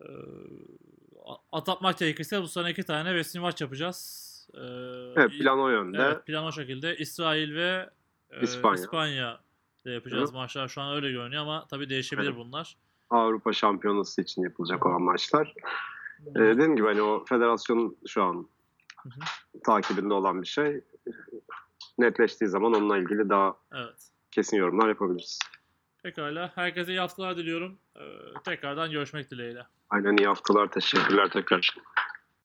Ee, 0.00 0.04
atlatmak 1.52 1.98
gerekirse 1.98 2.42
bu 2.42 2.48
sene 2.48 2.70
iki 2.70 2.82
tane 2.82 3.14
resmi 3.14 3.40
maç 3.40 3.60
yapacağız. 3.60 4.24
Ee, 4.54 4.60
evet, 5.16 5.30
plan 5.30 5.60
o 5.60 5.68
yönde. 5.68 5.98
evet, 5.98 6.26
plan 6.26 6.44
o 6.44 6.52
şekilde. 6.52 6.96
İsrail 6.96 7.54
ve 7.54 7.90
e, 8.30 8.40
İspanya. 8.40 8.74
İspanya 8.74 9.40
ile 9.88 9.94
yapacağız 9.94 10.32
maçlar. 10.32 10.68
Şu 10.68 10.80
an 10.80 10.94
öyle 10.94 11.10
görünüyor 11.12 11.42
ama 11.42 11.66
tabii 11.70 11.88
değişebilir 11.90 12.28
Evet. 12.28 12.38
bunlar. 12.38 12.76
Avrupa 13.10 13.52
Şampiyonası 13.52 14.22
için 14.22 14.42
yapılacak 14.42 14.86
olan 14.86 15.02
maçlar. 15.02 15.54
Ee, 16.36 16.40
dediğim 16.40 16.76
gibi 16.76 16.86
hani 16.86 17.02
o 17.02 17.24
federasyonun 17.24 17.96
şu 18.06 18.22
an 18.22 18.48
Hı 19.02 19.08
hı. 19.08 19.20
takibinde 19.64 20.14
olan 20.14 20.42
bir 20.42 20.46
şey. 20.46 20.80
Netleştiği 21.98 22.48
zaman 22.48 22.74
onunla 22.74 22.98
ilgili 22.98 23.28
daha 23.28 23.56
Evet. 23.74 24.08
kesin 24.30 24.56
yorumlar 24.56 24.88
yapabiliriz. 24.88 25.38
Pekala. 26.02 26.52
Herkese 26.54 26.92
iyi 26.92 27.00
haftalar 27.00 27.36
diliyorum. 27.36 27.78
Ee, 27.96 28.00
tekrardan 28.44 28.90
görüşmek 28.90 29.30
dileğiyle. 29.30 29.66
Aynen 29.90 30.16
iyi 30.16 30.26
haftalar. 30.26 30.70
Teşekkürler 30.70 31.28
tekrar. 31.30 31.76